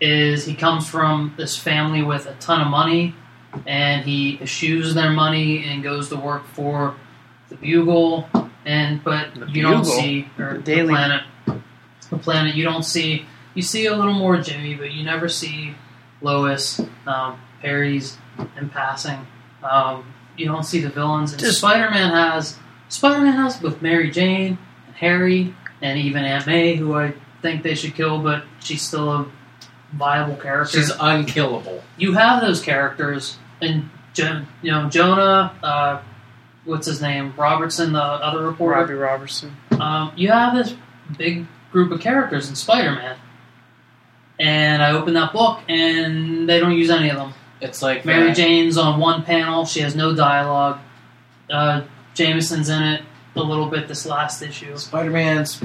is 0.01 0.45
he 0.45 0.55
comes 0.55 0.89
from 0.89 1.33
this 1.37 1.57
family 1.57 2.03
with 2.03 2.27
a 2.27 2.35
ton 2.35 2.61
of 2.61 2.67
money 2.67 3.15
and 3.67 4.05
he 4.05 4.39
eschews 4.41 4.95
their 4.95 5.11
money 5.11 5.65
and 5.65 5.83
goes 5.83 6.09
to 6.09 6.17
work 6.17 6.45
for 6.49 6.95
the 7.51 7.55
Bugle 7.57 8.29
and 8.65 9.03
but 9.05 9.35
The 9.35 9.47
you 9.47 9.63
don't 9.63 9.85
see 9.85 10.29
or 10.39 10.55
The 10.55 10.59
the 10.59 10.63
Daily- 10.63 10.89
planet 10.95 11.23
the 12.11 12.19
planet 12.19 12.55
you 12.55 12.65
don't 12.65 12.83
see 12.85 13.27
you 13.55 13.63
see 13.63 13.85
a 13.87 13.95
little 13.95 14.15
more 14.15 14.39
Jimmy, 14.39 14.75
but 14.75 14.93
you 14.93 15.05
never 15.05 15.29
see 15.29 15.75
Lois, 16.23 16.81
um, 17.07 17.39
Perry's 17.61 18.17
in 18.57 18.71
passing. 18.71 19.27
Um, 19.63 20.07
you 20.39 20.47
don't 20.47 20.63
see 20.65 20.81
the 20.81 20.89
villains. 20.89 21.33
And 21.33 21.41
Just- 21.41 21.59
Spider-Man 21.59 22.11
has 22.13 22.59
Spider-Man 22.89 23.35
has 23.35 23.61
with 23.61 23.83
Mary 23.83 24.11
Jane 24.11 24.47
and 24.47 24.59
Harry 25.03 25.55
and 25.83 25.99
even 25.99 26.25
Aunt 26.25 26.47
May, 26.47 26.77
who 26.77 26.95
I 26.95 27.13
think 27.43 27.63
they 27.63 27.75
should 27.75 27.95
kill, 27.95 28.23
but 28.23 28.45
she's 28.61 28.81
still 28.83 29.11
a 29.11 29.27
viable 29.93 30.37
character. 30.37 30.79
She's 30.79 30.93
unkillable. 30.99 31.83
you 31.99 32.13
have 32.15 32.41
those 32.41 32.63
characters, 32.63 33.37
and 33.61 33.91
Jo- 34.15 34.45
you 34.63 34.71
know 34.71 34.89
Jonah. 34.89 35.53
Uh, 35.63 36.01
what's 36.65 36.87
his 36.87 37.03
name? 37.03 37.35
Robertson, 37.37 37.93
the 37.93 38.01
other 38.01 38.47
reporter. 38.47 38.81
Robbie 38.81 38.95
Robertson. 38.95 39.57
Um, 39.73 40.13
you 40.17 40.29
have 40.31 40.55
this 40.55 40.75
big 41.19 41.47
group 41.73 41.91
of 41.91 42.01
characters 42.01 42.49
in 42.49 42.55
Spider-Man, 42.55 43.17
and 44.39 44.83
I 44.83 44.93
open 44.93 45.15
that 45.15 45.33
book, 45.33 45.61
and 45.69 46.49
they 46.49 46.61
don't 46.61 46.73
use 46.77 46.91
any 46.91 47.11
of 47.11 47.17
them. 47.17 47.35
It's 47.61 47.83
like 47.83 48.05
Mary 48.05 48.29
that- 48.29 48.37
Jane's 48.37 48.79
on 48.79 49.01
one 49.01 49.25
panel; 49.25 49.65
she 49.65 49.81
has 49.81 49.95
no 49.97 50.15
dialogue. 50.15 50.79
Uh, 51.51 51.83
Jameson's 52.15 52.69
in 52.69 52.83
it 52.83 53.03
a 53.37 53.41
little 53.41 53.67
bit 53.67 53.89
this 53.89 54.05
last 54.07 54.43
issue. 54.43 54.77
Spider 54.77 55.11
Man's 55.11 55.63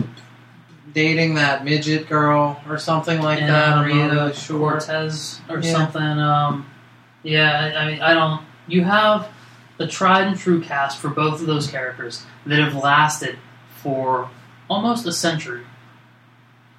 dating 0.94 1.36
that 1.36 1.64
midget 1.66 2.08
girl 2.08 2.62
or 2.68 2.78
something 2.78 3.22
like 3.22 3.40
that. 3.40 3.78
I'm 3.78 3.86
really 3.86 4.34
sure. 4.34 4.72
Cortez 4.72 5.42
or 5.50 5.60
Yeah. 5.60 5.72
something. 5.72 6.02
Um, 6.02 6.66
yeah, 7.24 7.60
I, 7.76 7.82
I 7.84 7.92
mean, 7.92 8.02
I 8.02 8.14
don't. 8.14 8.42
You 8.68 8.84
have 8.84 9.28
the 9.78 9.88
tried 9.88 10.28
and 10.28 10.38
true 10.38 10.62
cast 10.62 10.98
for 11.00 11.10
both 11.10 11.40
of 11.42 11.48
those 11.48 11.68
characters 11.68 12.26
that 12.46 12.60
have 12.60 12.76
lasted 12.76 13.38
for 13.76 14.30
almost 14.70 15.06
a 15.06 15.12
century. 15.12 15.64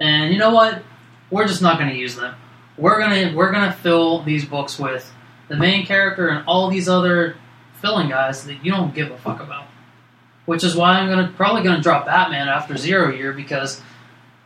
And 0.01 0.33
you 0.33 0.39
know 0.39 0.51
what? 0.55 0.83
We're 1.31 1.47
just 1.47 1.63
not 1.63 1.79
going 1.79 1.91
to 1.91 1.97
use 1.97 2.17
them. 2.17 2.35
We're 2.77 2.99
gonna 3.01 3.35
we're 3.35 3.51
gonna 3.51 3.73
fill 3.73 4.23
these 4.23 4.45
books 4.45 4.79
with 4.79 5.13
the 5.49 5.57
main 5.57 5.85
character 5.85 6.29
and 6.29 6.47
all 6.47 6.71
these 6.71 6.89
other 6.89 7.37
filling 7.83 8.09
guys 8.09 8.45
that 8.45 8.65
you 8.65 8.71
don't 8.71 8.95
give 8.95 9.11
a 9.11 9.19
fuck 9.19 9.41
about. 9.41 9.67
Which 10.49 10.65
is 10.65 10.75
why 10.75 10.99
I'm 10.99 11.09
gonna 11.11 11.31
probably 11.37 11.63
gonna 11.63 11.83
drop 11.83 12.07
Batman 12.07 12.49
after 12.49 12.75
Zero 12.79 13.15
Year 13.15 13.33
because 13.35 13.83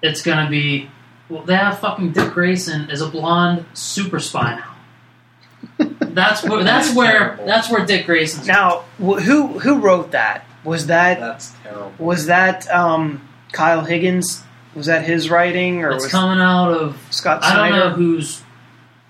it's 0.03 0.21
gonna 0.21 0.51
be 0.51 0.91
well, 1.29 1.45
they 1.45 1.55
have 1.55 1.79
fucking 1.79 2.11
Dick 2.11 2.33
Grayson 2.33 2.91
as 2.91 3.01
a 3.03 3.07
blonde 3.09 3.65
super 3.73 4.19
spy 4.19 4.57
now. 4.57 5.87
That's 6.01 6.43
where 6.43 6.65
that's 6.65 6.89
That's 6.89 6.97
where 6.97 7.19
terrible. 7.19 7.47
that's 7.47 7.71
where 7.71 7.87
Dick 7.87 8.07
Grayson's. 8.07 8.49
Now, 8.49 8.81
wh- 8.99 9.21
who 9.23 9.59
who 9.61 9.79
wrote 9.79 10.11
that? 10.11 10.45
Was 10.65 10.89
that 10.89 11.21
That's 11.21 11.53
terrible. 11.63 11.93
was 11.99 12.27
that 12.27 12.69
um, 12.69 13.27
Kyle 13.53 13.83
Higgins? 13.85 14.43
Was 14.75 14.87
that 14.87 15.05
his 15.05 15.31
writing, 15.31 15.83
or 15.85 15.93
it's 15.93 16.05
was 16.05 16.13
coming 16.13 16.41
out 16.43 16.73
of 16.73 16.99
Scott 17.11 17.45
I 17.45 17.69
don't 17.69 17.79
know 17.79 17.91
who's 17.91 18.43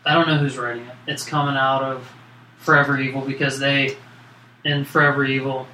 I 0.04 0.12
don't 0.12 0.28
know 0.28 0.36
who's 0.36 0.58
writing 0.58 0.84
it. 0.86 0.94
It's 1.06 1.24
coming 1.24 1.56
out 1.56 1.82
of 1.82 2.06
Forever 2.58 3.00
Evil 3.00 3.22
because 3.22 3.58
they 3.58 3.96
in 4.64 4.84
Forever 4.84 5.24
Evil 5.24 5.66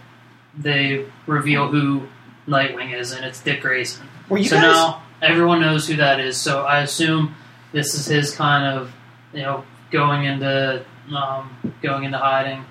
they 0.59 1.06
reveal 1.26 1.68
who 1.68 2.09
Nightwing 2.46 2.98
is 2.98 3.12
and 3.12 3.24
it's 3.24 3.42
Dick 3.42 3.61
Grayson. 3.61 4.06
Were 4.28 4.38
you 4.38 4.44
so 4.44 4.56
guys? 4.56 4.64
now 4.64 5.02
everyone 5.22 5.61
knows 5.61 5.86
who 5.86 5.96
that 5.96 6.20
is. 6.20 6.36
So 6.36 6.62
I 6.62 6.80
assume 6.80 7.34
this 7.72 7.94
is 7.94 8.06
his 8.06 8.34
kind 8.34 8.76
of 8.76 8.92
you 9.32 9.42
know 9.42 9.64
going 9.90 10.24
into 10.24 10.84
um, 11.14 11.74
going 11.82 12.04
into 12.04 12.18
hiding. 12.18 12.64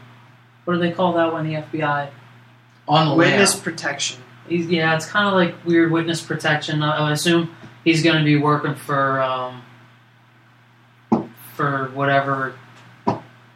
What 0.65 0.75
do 0.75 0.79
they 0.79 0.91
call 0.91 1.13
that 1.13 1.33
when 1.33 1.45
the 1.45 1.55
FBI? 1.55 2.09
On 2.87 3.09
the 3.09 3.15
witness 3.15 3.55
lam. 3.55 3.63
protection. 3.63 4.21
He's, 4.47 4.67
yeah, 4.67 4.95
it's 4.95 5.05
kind 5.05 5.27
of 5.27 5.33
like 5.33 5.65
weird 5.65 5.91
witness 5.91 6.21
protection. 6.21 6.81
I, 6.81 7.09
I 7.09 7.11
assume 7.11 7.55
he's 7.83 8.01
going 8.03 8.17
to 8.17 8.23
be 8.23 8.37
working 8.37 8.75
for 8.75 9.21
um, 9.21 9.61
for 11.55 11.91
whatever 11.93 12.55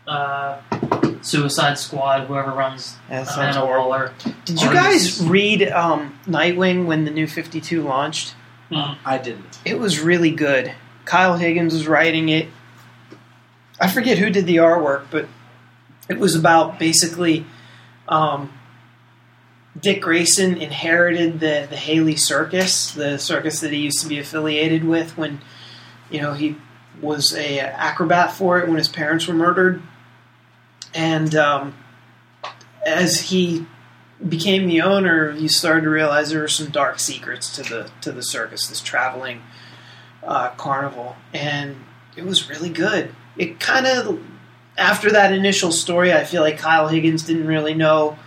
uh, 0.08 0.60
Suicide 1.22 1.78
Squad, 1.78 2.28
whoever 2.28 2.52
runs 2.52 2.98
That 3.10 3.28
sounds 3.28 3.38
Amanda 3.38 3.60
horrible. 3.62 3.90
Waller. 3.90 4.14
Did 4.46 4.62
you 4.62 4.74
guys 4.74 5.24
read 5.24 5.64
um, 5.70 6.20
Nightwing 6.26 6.86
when 6.86 7.06
the 7.06 7.12
new 7.12 7.28
52 7.28 7.82
launched? 7.82 8.36
I 8.74 9.18
didn't. 9.18 9.60
It 9.66 9.80
was 9.80 10.00
really 10.00 10.32
good. 10.32 10.74
Kyle 11.06 11.36
Higgins 11.38 11.74
was 11.74 11.88
writing 11.88 12.30
it. 12.30 12.48
I 13.80 13.90
forget 13.90 14.18
who 14.18 14.30
did 14.30 14.46
the 14.46 14.58
artwork, 14.58 15.06
but 15.12 15.28
it 16.08 16.20
was 16.20 16.36
about 16.36 16.80
basically 16.80 17.46
um, 18.08 18.54
Dick 19.80 20.02
Grayson 20.02 20.58
inherited 20.58 21.40
the 21.40 21.68
the 21.70 21.76
Haley 21.76 22.16
Circus, 22.16 22.92
the 22.92 23.18
circus 23.18 23.60
that 23.62 23.72
he 23.72 23.80
used 23.80 24.02
to 24.02 24.08
be 24.08 24.20
affiliated 24.20 24.84
with 24.84 25.18
when 25.18 25.42
you 26.10 26.22
know 26.22 26.34
he 26.34 26.56
was 27.02 27.34
a 27.34 27.60
acrobat 27.60 28.32
for 28.34 28.60
it 28.60 28.68
when 28.68 28.78
his 28.78 28.90
parents 28.90 29.28
were 29.28 29.34
murdered, 29.34 29.82
and 30.94 31.36
um, 31.36 31.76
as 32.86 33.22
he 33.22 33.66
became 34.28 34.68
the 34.68 34.82
owner, 34.82 35.32
you 35.32 35.48
started 35.48 35.82
to 35.82 35.90
realize 35.90 36.30
there 36.30 36.42
were 36.42 36.48
some 36.48 36.70
dark 36.70 37.00
secrets 37.00 37.54
to 37.56 37.64
the 37.64 37.92
to 38.02 38.12
the 38.12 38.24
circus, 38.24 38.68
this 38.68 38.82
traveling 38.82 39.42
uh, 40.24 40.50
carnival, 40.52 41.16
and 41.34 41.78
it 42.16 42.26
was 42.26 42.50
really 42.50 42.70
good. 42.70 43.14
It 43.38 43.60
kind 43.60 43.88
of 43.88 44.20
after 44.78 45.12
that 45.12 45.34
initial 45.34 45.72
story, 45.72 46.14
I 46.14 46.24
feel 46.24 46.42
like 46.42 46.58
Kyle 46.58 46.88
Higgins 46.88 47.24
didn't 47.24 47.48
really 47.48 47.74
know 47.74 48.18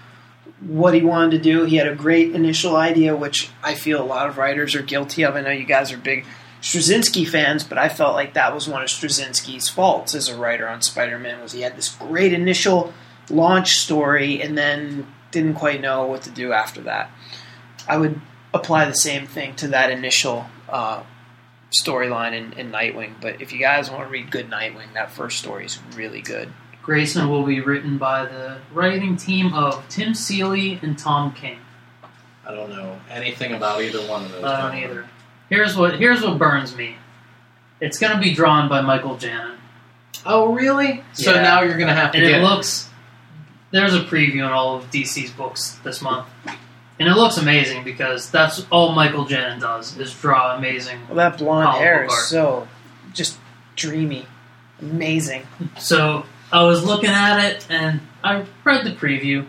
what 0.60 0.94
he 0.94 1.02
wanted 1.02 1.32
to 1.32 1.38
do. 1.38 1.64
He 1.64 1.76
had 1.76 1.86
a 1.86 1.94
great 1.94 2.34
initial 2.34 2.76
idea, 2.76 3.16
which 3.16 3.50
I 3.62 3.74
feel 3.74 4.02
a 4.02 4.04
lot 4.04 4.28
of 4.28 4.38
writers 4.38 4.74
are 4.74 4.82
guilty 4.82 5.24
of. 5.24 5.36
I 5.36 5.40
know 5.40 5.50
you 5.50 5.64
guys 5.64 5.92
are 5.92 5.98
big 5.98 6.24
Straczynski 6.64 7.28
fans, 7.28 7.62
but 7.62 7.76
I 7.76 7.90
felt 7.90 8.14
like 8.14 8.32
that 8.32 8.54
was 8.54 8.66
one 8.66 8.82
of 8.82 8.88
Straczynski's 8.88 9.68
faults 9.68 10.14
as 10.14 10.30
a 10.30 10.36
writer 10.36 10.66
on 10.66 10.80
Spider-Man 10.80 11.42
was 11.42 11.52
he 11.52 11.60
had 11.60 11.76
this 11.76 11.90
great 11.90 12.32
initial 12.32 12.94
launch 13.28 13.76
story 13.76 14.40
and 14.40 14.56
then 14.56 15.06
didn't 15.30 15.54
quite 15.54 15.82
know 15.82 16.06
what 16.06 16.22
to 16.22 16.30
do 16.30 16.54
after 16.54 16.80
that. 16.80 17.10
I 17.86 17.98
would 17.98 18.18
apply 18.54 18.86
the 18.86 18.94
same 18.94 19.26
thing 19.26 19.54
to 19.56 19.68
that 19.68 19.90
initial 19.90 20.46
uh, 20.70 21.02
storyline 21.78 22.32
in, 22.32 22.54
in 22.54 22.72
Nightwing. 22.72 23.20
But 23.20 23.42
if 23.42 23.52
you 23.52 23.58
guys 23.58 23.90
want 23.90 24.04
to 24.04 24.08
read 24.08 24.30
good 24.30 24.48
Nightwing, 24.48 24.94
that 24.94 25.10
first 25.10 25.38
story 25.38 25.66
is 25.66 25.78
really 25.94 26.22
good. 26.22 26.50
Grayson 26.82 27.28
will 27.28 27.44
be 27.44 27.60
written 27.60 27.98
by 27.98 28.24
the 28.24 28.56
writing 28.72 29.18
team 29.18 29.52
of 29.52 29.86
Tim 29.90 30.14
Seeley 30.14 30.80
and 30.82 30.98
Tom 30.98 31.34
King. 31.34 31.58
I 32.46 32.54
don't 32.54 32.70
know 32.70 32.98
anything 33.10 33.52
about 33.52 33.82
either 33.82 34.00
one 34.08 34.24
of 34.24 34.32
those. 34.32 34.44
I 34.44 34.62
don't 34.62 34.80
gentlemen. 34.80 34.98
either. 34.98 35.10
Here's 35.50 35.76
what 35.76 35.98
here's 35.98 36.22
what 36.22 36.38
burns 36.38 36.74
me. 36.76 36.96
It's 37.80 37.98
going 37.98 38.12
to 38.14 38.20
be 38.20 38.32
drawn 38.34 38.68
by 38.68 38.80
Michael 38.80 39.16
Janin, 39.16 39.58
Oh, 40.26 40.52
really? 40.54 41.02
So 41.12 41.34
Yeah. 41.34 41.42
now 41.42 41.62
you're 41.62 41.76
gonna 41.76 41.94
have 41.94 42.12
to 42.12 42.18
and 42.18 42.26
get 42.26 42.40
it 42.40 42.42
looks. 42.42 42.88
There's 43.72 43.94
a 43.94 44.00
preview 44.00 44.36
in 44.36 44.44
all 44.52 44.76
of 44.76 44.90
DC's 44.90 45.30
books 45.32 45.78
this 45.84 46.00
month, 46.00 46.26
and 46.98 47.08
it 47.08 47.14
looks 47.14 47.36
amazing 47.36 47.82
because 47.84 48.30
that's 48.30 48.64
all 48.70 48.92
Michael 48.92 49.24
Janin 49.26 49.58
does 49.58 49.98
is 49.98 50.14
draw 50.14 50.56
amazing. 50.56 51.00
Well, 51.08 51.16
that 51.16 51.36
blonde 51.38 51.76
hair 51.76 52.04
is 52.04 52.12
art. 52.12 52.22
so 52.24 52.68
just 53.12 53.38
dreamy, 53.76 54.26
amazing. 54.80 55.42
So 55.78 56.24
I 56.52 56.62
was 56.62 56.84
looking 56.84 57.10
at 57.10 57.44
it 57.44 57.66
and 57.68 58.00
I 58.22 58.44
read 58.62 58.86
the 58.86 58.92
preview. 58.92 59.44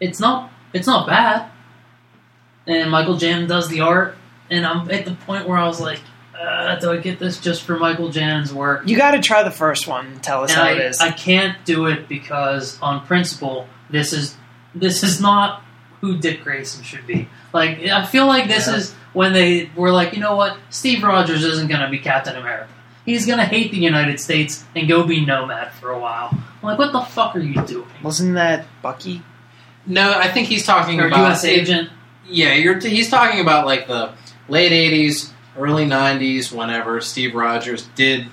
It's 0.00 0.18
not 0.18 0.50
it's 0.72 0.86
not 0.88 1.06
bad. 1.06 1.50
And 2.66 2.90
Michael 2.90 3.16
Janin 3.18 3.46
does 3.46 3.68
the 3.68 3.80
art, 3.82 4.16
and 4.52 4.66
I'm 4.66 4.90
at 4.90 5.04
the 5.04 5.14
point 5.26 5.48
where 5.48 5.56
I 5.58 5.66
was 5.66 5.80
like, 5.80 6.00
uh, 6.38 6.76
do 6.76 6.90
I 6.90 6.96
get 6.96 7.18
this 7.18 7.40
just 7.40 7.62
for 7.62 7.76
Michael 7.78 8.08
Janin's 8.10 8.52
work? 8.52 8.86
You 8.88 8.96
got 8.96 9.12
to 9.12 9.20
try 9.20 9.42
the 9.42 9.50
first 9.50 9.86
one 9.86 10.06
and 10.06 10.22
tell 10.22 10.42
us 10.44 10.50
and 10.50 10.60
how 10.60 10.66
I, 10.66 10.72
it 10.72 10.78
is. 10.80 11.00
I 11.00 11.10
can't 11.10 11.56
do 11.64 11.86
it 11.86 12.08
because 12.08 12.80
on 12.80 13.06
principle, 13.06 13.66
this 13.90 14.12
is 14.12 14.36
this 14.74 15.02
is 15.02 15.20
not 15.20 15.62
who 16.00 16.16
Dick 16.18 16.42
Grayson 16.42 16.82
should 16.82 17.06
be. 17.06 17.28
Like 17.52 17.80
I 17.80 18.04
feel 18.06 18.26
like 18.26 18.48
this 18.48 18.66
Yeah. 18.66 18.76
is 18.76 18.92
when 19.12 19.32
they 19.32 19.70
were 19.76 19.90
like, 19.92 20.14
you 20.14 20.20
know 20.20 20.36
what, 20.36 20.56
Steve 20.70 21.02
Rogers 21.02 21.44
isn't 21.44 21.68
going 21.68 21.82
to 21.82 21.88
be 21.90 21.98
Captain 21.98 22.34
America. 22.36 22.68
He's 23.04 23.26
going 23.26 23.38
to 23.38 23.44
hate 23.44 23.70
the 23.72 23.78
United 23.78 24.20
States 24.20 24.64
and 24.76 24.88
go 24.88 25.04
be 25.04 25.24
nomad 25.24 25.72
for 25.72 25.90
a 25.90 25.98
while. 25.98 26.30
I'm 26.32 26.42
like, 26.62 26.78
what 26.78 26.92
the 26.92 27.00
fuck 27.02 27.34
are 27.36 27.40
you 27.40 27.60
doing? 27.66 27.88
Wasn't 28.02 28.34
that 28.36 28.64
Bucky? 28.80 29.22
No, 29.86 30.12
I 30.16 30.28
think 30.28 30.46
he's 30.48 30.64
talking 30.64 31.00
Or 31.00 31.08
about 31.08 31.18
U.S. 31.26 31.44
agent? 31.44 31.90
Yeah, 32.28 32.54
you're 32.54 32.78
he's 32.78 33.10
talking 33.10 33.40
about 33.40 33.66
like 33.66 33.86
the 33.88 34.12
late 34.52 34.70
'80s, 34.70 35.30
early 35.56 35.86
'90s, 35.86 36.52
whenever 36.52 37.00
Steve 37.00 37.34
Rogers 37.34 37.88
did 37.96 38.28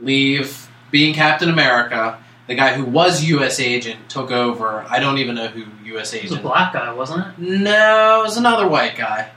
leave 0.00 0.68
being 0.90 1.14
Captain 1.14 1.48
America. 1.48 2.18
The 2.46 2.54
guy 2.54 2.74
who 2.74 2.84
was 2.84 3.24
U.S. 3.24 3.58
agent 3.58 4.10
took 4.10 4.30
over. 4.30 4.84
I 4.90 4.98
don't 5.00 5.16
even 5.16 5.34
know 5.36 5.46
who 5.48 5.64
U.S. 5.92 6.10
He 6.12 6.20
was 6.20 6.32
a 6.32 6.34
agent. 6.34 6.42
black 6.42 6.74
guy, 6.74 6.92
wasn't 6.92 7.26
it? 7.26 7.38
No, 7.38 8.20
it 8.20 8.24
was 8.24 8.36
another 8.36 8.68
white 8.68 8.96
guy. 8.96 9.30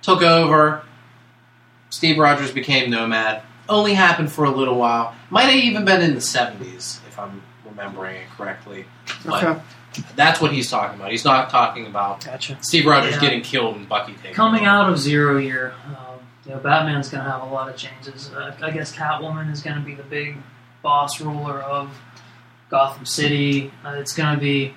Took 0.00 0.22
over. 0.22 0.82
Steve 1.90 2.16
Rogers 2.16 2.52
became 2.52 2.88
nomad. 2.90 3.42
Only 3.68 3.92
happened 3.92 4.32
for 4.32 4.44
a 4.44 4.50
little 4.50 4.78
while. 4.78 5.14
Might 5.28 5.42
have 5.42 5.56
even 5.56 5.84
been 5.84 6.00
in 6.00 6.14
the 6.14 6.20
'70s, 6.20 7.00
if 7.08 7.18
I'm 7.18 7.42
remembering 7.66 8.16
it 8.16 8.28
correctly. 8.36 8.86
But 9.24 9.44
Okay, 9.44 9.60
that's 10.16 10.40
what 10.40 10.52
he's 10.52 10.70
talking 10.70 10.98
about. 10.98 11.10
He's 11.10 11.24
not 11.24 11.50
talking 11.50 11.86
about 11.86 12.24
gotcha. 12.24 12.56
Steve 12.60 12.86
Rogers 12.86 13.14
Yeah. 13.14 13.20
getting 13.20 13.42
killed 13.42 13.76
and 13.76 13.88
Bucky 13.88 14.14
taking 14.14 14.34
Coming 14.34 14.62
over. 14.62 14.70
out 14.70 14.90
of 14.90 14.98
Zero 14.98 15.38
Year, 15.38 15.74
um, 15.86 16.18
you 16.44 16.52
know, 16.52 16.58
Batman's 16.58 17.08
going 17.08 17.24
to 17.24 17.30
have 17.30 17.42
a 17.42 17.46
lot 17.46 17.68
of 17.68 17.76
changes. 17.76 18.30
Uh, 18.34 18.54
I 18.62 18.70
guess 18.70 18.94
Catwoman 18.94 19.50
is 19.52 19.62
going 19.62 19.76
to 19.76 19.82
be 19.82 19.94
the 19.94 20.02
big 20.02 20.36
boss 20.82 21.20
ruler 21.20 21.60
of 21.60 21.90
Gotham 22.70 23.04
City. 23.06 23.72
Uh, 23.84 23.90
it's 23.98 24.14
going 24.14 24.34
to 24.34 24.40
be 24.40 24.74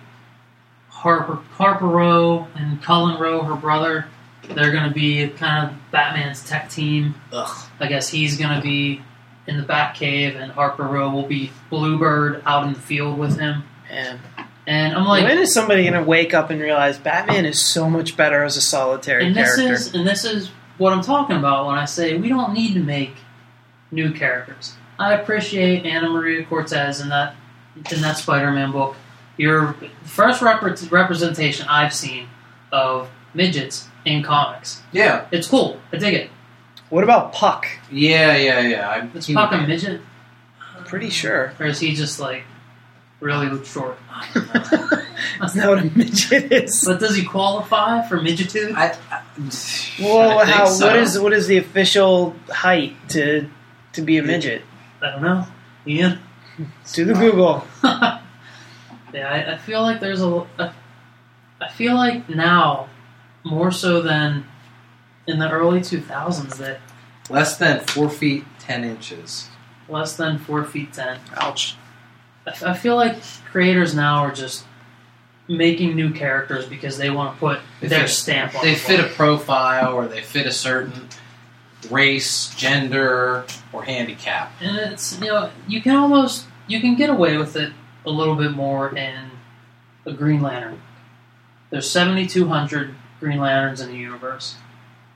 Harper 0.90 1.36
Harper 1.54 1.88
Row 1.88 2.48
and 2.56 2.82
Cullen 2.82 3.20
Row, 3.20 3.44
her 3.44 3.56
brother. 3.56 4.06
They're 4.50 4.72
going 4.72 4.86
to 4.90 4.94
be 4.94 5.28
kind 5.30 5.70
of 5.70 5.76
Batman's 5.92 6.44
tech 6.48 6.70
team. 6.70 7.16
Ugh. 7.32 7.56
I 7.80 7.88
guess 7.88 8.10
he's 8.10 8.38
going 8.38 8.56
to 8.56 8.62
be 8.62 9.02
in 9.46 9.58
the 9.58 9.64
Batcave, 9.64 10.36
and 10.36 10.52
Harper 10.52 10.84
Row 10.84 11.10
will 11.12 11.28
be 11.28 11.52
Bluebird 11.70 12.42
out 12.46 12.66
in 12.66 12.74
the 12.74 12.80
field 12.80 13.18
with 13.20 13.40
him. 13.40 13.64
Man, 13.90 14.20
And 14.70 14.94
I'm 14.94 15.06
like, 15.06 15.24
when 15.24 15.40
is 15.40 15.52
somebody 15.52 15.82
going 15.82 15.96
to 15.96 16.04
wake 16.04 16.36
up 16.36 16.52
and 16.52 16.62
realize 16.62 17.00
Batman 17.00 17.46
is 17.48 17.60
so 17.66 17.90
much 17.90 18.16
better 18.16 18.44
as 18.44 18.56
a 18.56 18.62
solitary 18.62 19.26
and 19.26 19.36
this 19.36 19.56
character? 19.56 19.74
is 19.74 19.96
and 19.96 20.08
this 20.08 20.24
is 20.26 20.50
what 20.78 20.94
I'm 20.94 21.02
talking 21.02 21.38
about 21.38 21.66
when 21.66 21.76
I 21.78 21.86
say 21.86 22.18
we 22.18 22.30
don't 22.30 22.54
need 22.54 22.76
to 22.76 22.80
make 22.80 23.16
new 23.92 24.12
characters. 24.14 24.76
I 25.00 25.14
appreciate 25.14 25.86
Anna 25.88 26.10
Maria 26.10 26.46
Cortez 26.46 27.02
in 27.02 27.10
that 27.10 27.36
in 27.92 28.02
that 28.02 28.18
Spider-Man 28.18 28.72
book. 28.72 28.96
Your 29.38 29.74
first 30.04 30.42
repre- 30.42 30.92
representation 30.92 31.66
I've 31.68 31.94
seen 31.94 32.28
of 32.72 33.10
midgets 33.34 33.88
in 34.06 34.22
comics. 34.22 34.82
Yeah, 34.92 35.26
It's 35.32 35.48
cool. 35.48 35.80
I 35.92 35.98
dig 35.98 36.14
it. 36.14 36.30
What 36.90 37.04
about 37.04 37.34
Puck? 37.34 37.66
yeah, 37.92 38.36
yeah, 38.36 38.60
yeah. 38.60 38.90
I, 38.90 39.18
Is 39.18 39.26
he- 39.26 39.34
Puck 39.34 39.52
a 39.52 39.58
midget, 39.66 40.02
Pretty 40.86 41.10
sure. 41.10 41.54
or 41.60 41.66
is 41.68 41.80
he 41.80 41.96
just 41.96 42.20
like 42.20 42.44
really 43.20 43.50
look 43.50 43.66
short? 43.66 43.98
Isn't 44.36 44.46
that 45.62 45.70
what 45.70 45.80
a 45.80 45.92
midget 45.98 46.52
is? 46.52 46.84
But 46.86 47.00
does 47.00 47.16
he 47.16 47.26
qualify 47.26 48.08
for 48.08 48.20
midgetude? 48.20 48.74
I, 48.76 48.96
I, 49.12 49.24
Well, 50.02 50.40
I 50.40 50.46
how, 50.46 50.66
so. 50.66 50.88
what 50.88 50.96
is 50.96 51.20
what 51.20 51.34
is 51.34 51.48
the 51.48 51.58
official 51.58 52.36
height 52.50 52.96
to 53.10 53.50
to 53.94 54.02
be 54.02 54.18
a 54.18 54.24
midget? 54.24 54.62
I 55.02 55.12
don't 55.12 55.22
know. 55.22 55.46
Ian. 55.88 56.20
Do 56.94 57.06
the 57.06 57.14
Google. 57.14 57.66
yeah, 57.84 58.20
I, 59.14 59.54
I 59.54 59.58
feel 59.58 59.82
like 59.82 60.00
there's 60.02 60.22
a, 60.22 60.28
a. 60.58 60.74
I 61.62 61.70
feel 61.70 61.96
like 61.96 62.30
now, 62.30 62.90
more 63.44 63.72
so 63.72 64.02
than 64.02 64.46
in 65.28 65.40
the 65.40 65.50
early 65.50 65.80
2000s, 65.80 66.58
that 66.58 66.80
less 67.30 67.58
than 67.58 67.80
four 67.82 68.10
feet 68.10 68.44
ten 68.60 68.84
inches? 68.84 69.48
less 69.88 70.16
than 70.18 70.38
four 70.38 70.64
feet 70.66 70.94
ten. 70.94 71.20
Ouch. 71.38 71.76
I, 72.64 72.74
feel 72.74 72.96
like 72.96 73.22
creators 73.52 73.94
now 73.96 74.20
are 74.26 74.32
just 74.32 74.66
making 75.48 75.96
new 75.96 76.14
characters 76.14 76.66
because 76.66 76.98
they 76.98 77.10
want 77.10 77.34
to 77.36 77.40
put 77.40 77.60
They 77.82 77.88
their 77.88 78.02
fit- 78.02 78.10
stamp 78.10 78.56
on 78.56 78.64
They 78.64 78.74
the 78.74 78.80
fit 78.80 79.00
a 79.00 79.08
profile, 79.08 79.94
or 79.94 80.08
they 80.08 80.22
fit 80.22 80.46
a 80.46 80.52
certain 80.52 81.10
race, 81.90 82.54
gender, 82.56 83.46
or 83.74 83.84
handicap. 83.84 84.52
and 84.62 84.78
it's 84.78 85.20
you 85.20 85.28
know 85.28 85.50
you 85.68 85.82
can 85.82 85.96
almost 85.96 86.46
you 86.68 86.80
can 86.82 86.96
get 86.96 87.10
away 87.10 87.38
with 87.38 87.56
it 87.56 87.72
a 88.06 88.10
little 88.10 88.36
bit 88.36 88.52
more 88.52 88.96
in 88.96 89.32
a 90.06 90.14
Green 90.14 90.42
Lantern. 90.42 90.82
There's 91.70 91.90
7,200 91.90 92.96
Green 93.20 93.40
Lanterns 93.40 93.82
in 93.82 93.90
the 93.90 93.98
universe. 93.98 94.56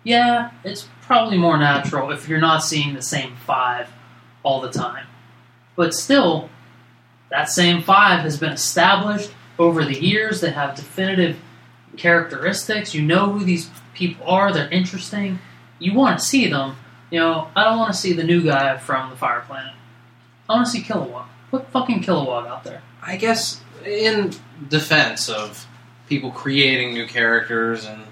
Yeah, 0.03 0.51
it's 0.63 0.87
probably 1.01 1.37
more 1.37 1.57
natural 1.57 2.11
if 2.11 2.27
you're 2.27 2.39
not 2.39 2.63
seeing 2.63 2.93
the 2.93 3.01
same 3.01 3.35
five 3.45 3.89
all 4.43 4.61
the 4.61 4.69
time. 4.71 5.05
But 5.75 5.93
still, 5.93 6.49
that 7.29 7.49
same 7.49 7.81
five 7.81 8.21
has 8.21 8.37
been 8.37 8.51
established 8.51 9.31
over 9.57 9.83
the 9.83 9.99
years. 9.99 10.41
They 10.41 10.51
have 10.51 10.75
definitive 10.75 11.37
characteristics. 11.97 12.93
You 12.93 13.01
know 13.01 13.31
who 13.31 13.43
these 13.43 13.69
people 13.93 14.27
are. 14.27 14.51
They're 14.51 14.69
interesting. 14.69 15.39
You 15.79 15.93
want 15.93 16.19
to 16.19 16.25
see 16.25 16.47
them. 16.47 16.75
You 17.09 17.19
know, 17.19 17.49
I 17.55 17.63
don't 17.63 17.77
want 17.77 17.93
to 17.93 17.99
see 17.99 18.13
the 18.13 18.23
new 18.23 18.43
guy 18.43 18.77
from 18.77 19.09
the 19.09 19.15
Fire 19.15 19.41
Planet. 19.41 19.73
I 20.49 20.53
want 20.53 20.65
to 20.65 20.71
see 20.71 20.81
Kilowog. 20.81 21.25
Put 21.51 21.69
fucking 21.69 22.01
Kilowog 22.01 22.47
out 22.47 22.63
there. 22.63 22.81
I 23.01 23.17
guess 23.17 23.61
in 23.85 24.33
defense 24.69 25.29
of 25.29 25.67
people 26.07 26.31
creating 26.31 26.93
new 26.93 27.05
characters 27.05 27.85
and 27.85 28.03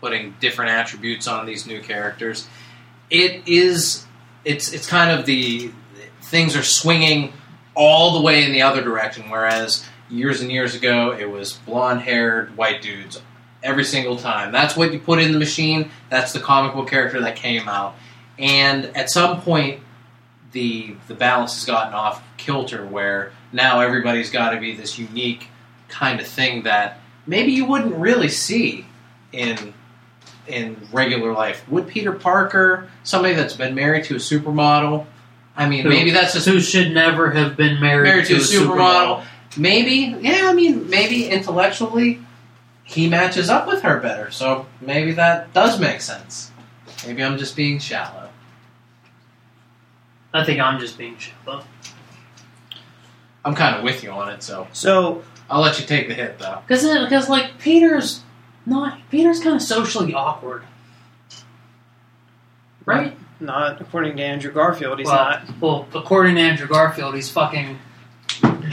putting 0.00 0.34
different 0.40 0.70
attributes 0.70 1.26
on 1.26 1.46
these 1.46 1.66
new 1.66 1.80
characters, 1.80 2.46
it 3.10 3.46
is 3.46 4.06
it's 4.44 4.72
it's 4.72 4.86
kind 4.86 5.10
of 5.10 5.26
the 5.26 5.70
things 6.22 6.56
are 6.56 6.62
swinging 6.62 7.32
all 7.76 8.14
the 8.14 8.20
way 8.20 8.42
in 8.44 8.52
the 8.52 8.62
other 8.62 8.82
direction. 8.82 9.30
Whereas 9.30 9.84
years 10.08 10.40
and 10.40 10.50
years 10.50 10.74
ago, 10.74 11.12
it 11.12 11.30
was 11.30 11.52
blonde-haired 11.52 12.56
white 12.56 12.82
dudes 12.82 13.20
every 13.62 13.84
single 13.84 14.16
time. 14.16 14.50
That's 14.50 14.76
what 14.76 14.92
you 14.92 14.98
put 14.98 15.20
in 15.20 15.32
the 15.32 15.38
machine. 15.38 15.90
That's 16.10 16.32
the 16.32 16.40
comic 16.40 16.74
book 16.74 16.88
character 16.88 17.20
that 17.20 17.36
came 17.36 17.68
out. 17.68 17.94
And 18.38 18.86
at 18.96 19.10
some 19.10 19.40
point, 19.40 19.80
the 20.52 20.96
the 21.08 21.14
balance 21.14 21.54
has 21.54 21.64
gotten 21.64 21.92
off 21.92 22.22
kilter 22.36 22.86
where 22.86 23.32
now 23.52 23.80
everybody's 23.80 24.30
got 24.30 24.50
to 24.50 24.60
be 24.60 24.74
this 24.74 24.98
unique 24.98 25.48
kind 25.88 26.20
of 26.20 26.26
thing 26.26 26.62
that 26.62 27.00
maybe 27.26 27.52
you 27.52 27.66
wouldn't 27.66 27.94
really 27.94 28.28
see 28.28 28.86
in 29.32 29.74
in 30.46 30.76
regular 30.92 31.32
life. 31.32 31.68
Would 31.68 31.88
Peter 31.88 32.12
Parker, 32.12 32.88
somebody 33.02 33.34
that's 33.34 33.56
been 33.56 33.74
married 33.74 34.04
to 34.04 34.14
a 34.14 34.18
supermodel, 34.18 35.06
I 35.56 35.68
mean, 35.68 35.84
Who- 35.84 35.88
maybe 35.88 36.10
that's 36.10 36.34
just 36.34 36.46
Who 36.46 36.60
should 36.60 36.92
never 36.92 37.30
have 37.30 37.56
been 37.56 37.80
married, 37.80 38.04
married 38.08 38.26
to 38.26 38.34
a 38.36 38.38
supermodel. 38.38 39.22
supermodel. 39.22 39.24
Maybe, 39.56 40.16
yeah, 40.20 40.42
I 40.50 40.52
mean, 40.52 40.90
maybe 40.90 41.28
intellectually 41.28 42.20
he 42.84 43.08
matches 43.08 43.48
up 43.48 43.66
with 43.66 43.82
her 43.82 43.98
better, 44.00 44.30
so 44.30 44.66
maybe 44.80 45.12
that 45.12 45.52
does 45.54 45.80
make 45.80 46.00
sense. 46.02 46.50
Maybe 47.06 47.24
I'm 47.24 47.38
just 47.38 47.56
being 47.56 47.78
shallow. 47.78 48.28
I 50.34 50.44
think 50.44 50.60
I'm 50.60 50.78
just 50.78 50.98
being 50.98 51.16
shallow. 51.16 51.64
I'm 53.44 53.54
kind 53.54 53.76
of 53.76 53.82
with 53.82 54.02
you 54.02 54.10
on 54.10 54.28
it, 54.28 54.42
so 54.42 54.68
So 54.72 55.22
I'll 55.48 55.62
let 55.62 55.80
you 55.80 55.86
take 55.86 56.08
the 56.08 56.14
hit, 56.14 56.38
though. 56.38 56.58
Because 56.66 56.82
because 57.04 57.28
like 57.30 57.58
Peter's 57.58 58.20
not 58.66 58.98
Peter's 59.10 59.40
kind 59.40 59.56
of 59.56 59.62
socially 59.62 60.12
awkward, 60.12 60.64
right? 62.84 63.16
Not 63.38 63.80
according 63.80 64.16
to 64.16 64.22
Andrew 64.22 64.52
Garfield, 64.52 64.98
he's 64.98 65.06
well, 65.06 65.16
not. 65.16 65.60
well, 65.60 65.88
according 65.94 66.36
to 66.36 66.40
Andrew 66.40 66.66
Garfield, 66.66 67.14
he's 67.14 67.30
fucking 67.30 67.78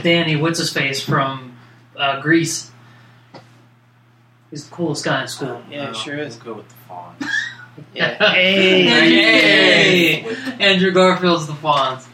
Danny 0.02 0.36
what's 0.36 0.60
his 0.60 0.72
face 0.72 1.04
from 1.04 1.58
uh, 1.98 2.22
Grease. 2.22 2.72
He's 4.50 4.70
the 4.70 4.76
coolest 4.76 5.04
guy 5.04 5.24
in 5.24 5.28
school. 5.28 5.62
Yeah, 5.70 5.86
No, 5.86 5.94
sure 5.94 6.18
is. 6.18 6.36
We'll 6.36 6.46
go 6.46 6.54
with 6.60 6.70
the 6.70 6.76
fawn. 6.88 7.16
Yeah. 7.96 8.18
Hey. 8.34 8.84
Hey. 10.24 10.36
Andrew 10.60 10.92
Garfield's 10.92 11.48
the 11.48 11.54
Fonz. 11.54 12.06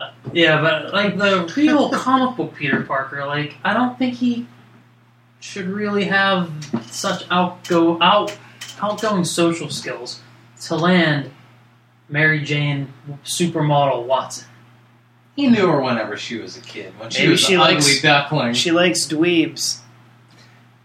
Uh, 0.00 0.10
Yeah, 0.32 0.60
but 0.60 0.92
like 0.92 1.16
the 1.16 1.52
real 1.56 1.90
comic 1.90 2.36
book 2.36 2.54
Peter 2.54 2.82
Parker, 2.82 3.26
like 3.26 3.56
I 3.64 3.74
don't 3.74 3.98
think 3.98 4.14
he 4.14 4.46
should 5.40 5.66
really 5.66 6.04
have 6.04 6.50
such 6.86 7.24
outgo 7.30 8.00
out 8.00 8.36
outgoing 8.80 9.24
social 9.24 9.68
skills 9.68 10.20
to 10.62 10.76
land 10.76 11.30
Mary 12.08 12.42
Jane 12.42 12.92
supermodel 13.24 14.04
Watson. 14.06 14.46
He 15.36 15.48
knew 15.48 15.66
her 15.66 15.80
whenever 15.80 16.16
she 16.16 16.38
was 16.38 16.56
a 16.56 16.60
kid. 16.60 16.92
When 16.98 17.10
she 17.10 17.22
Maybe 17.22 17.32
was 17.32 17.40
she 17.40 17.54
an 17.54 17.60
ugly 17.60 17.74
likes- 17.76 18.02
duckling. 18.02 18.54
She 18.54 18.70
likes 18.70 19.06
dweebs. 19.06 19.80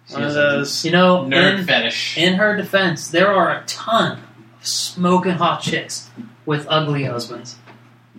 She 0.07 0.13
One 0.13 0.23
of 0.23 0.27
has 0.29 0.35
a 0.35 0.39
those. 0.39 0.85
You 0.85 0.91
know, 0.91 1.23
nerd 1.25 1.59
in, 1.59 1.65
fetish. 1.65 2.17
in 2.17 2.33
her 2.35 2.57
defense, 2.57 3.09
there 3.09 3.31
are 3.31 3.51
a 3.51 3.63
ton 3.67 4.13
of 4.59 4.65
smoking 4.65 5.33
hot 5.33 5.61
chicks 5.61 6.09
with 6.47 6.65
ugly 6.67 7.03
husbands, 7.03 7.57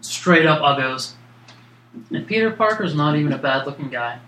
straight 0.00 0.46
up 0.46 0.60
uggos. 0.60 1.14
And 2.12 2.24
Peter 2.28 2.52
Parker's 2.52 2.94
not 2.94 3.16
even 3.16 3.32
a 3.32 3.38
bad 3.38 3.66
looking 3.66 3.88
guy. 3.90 4.20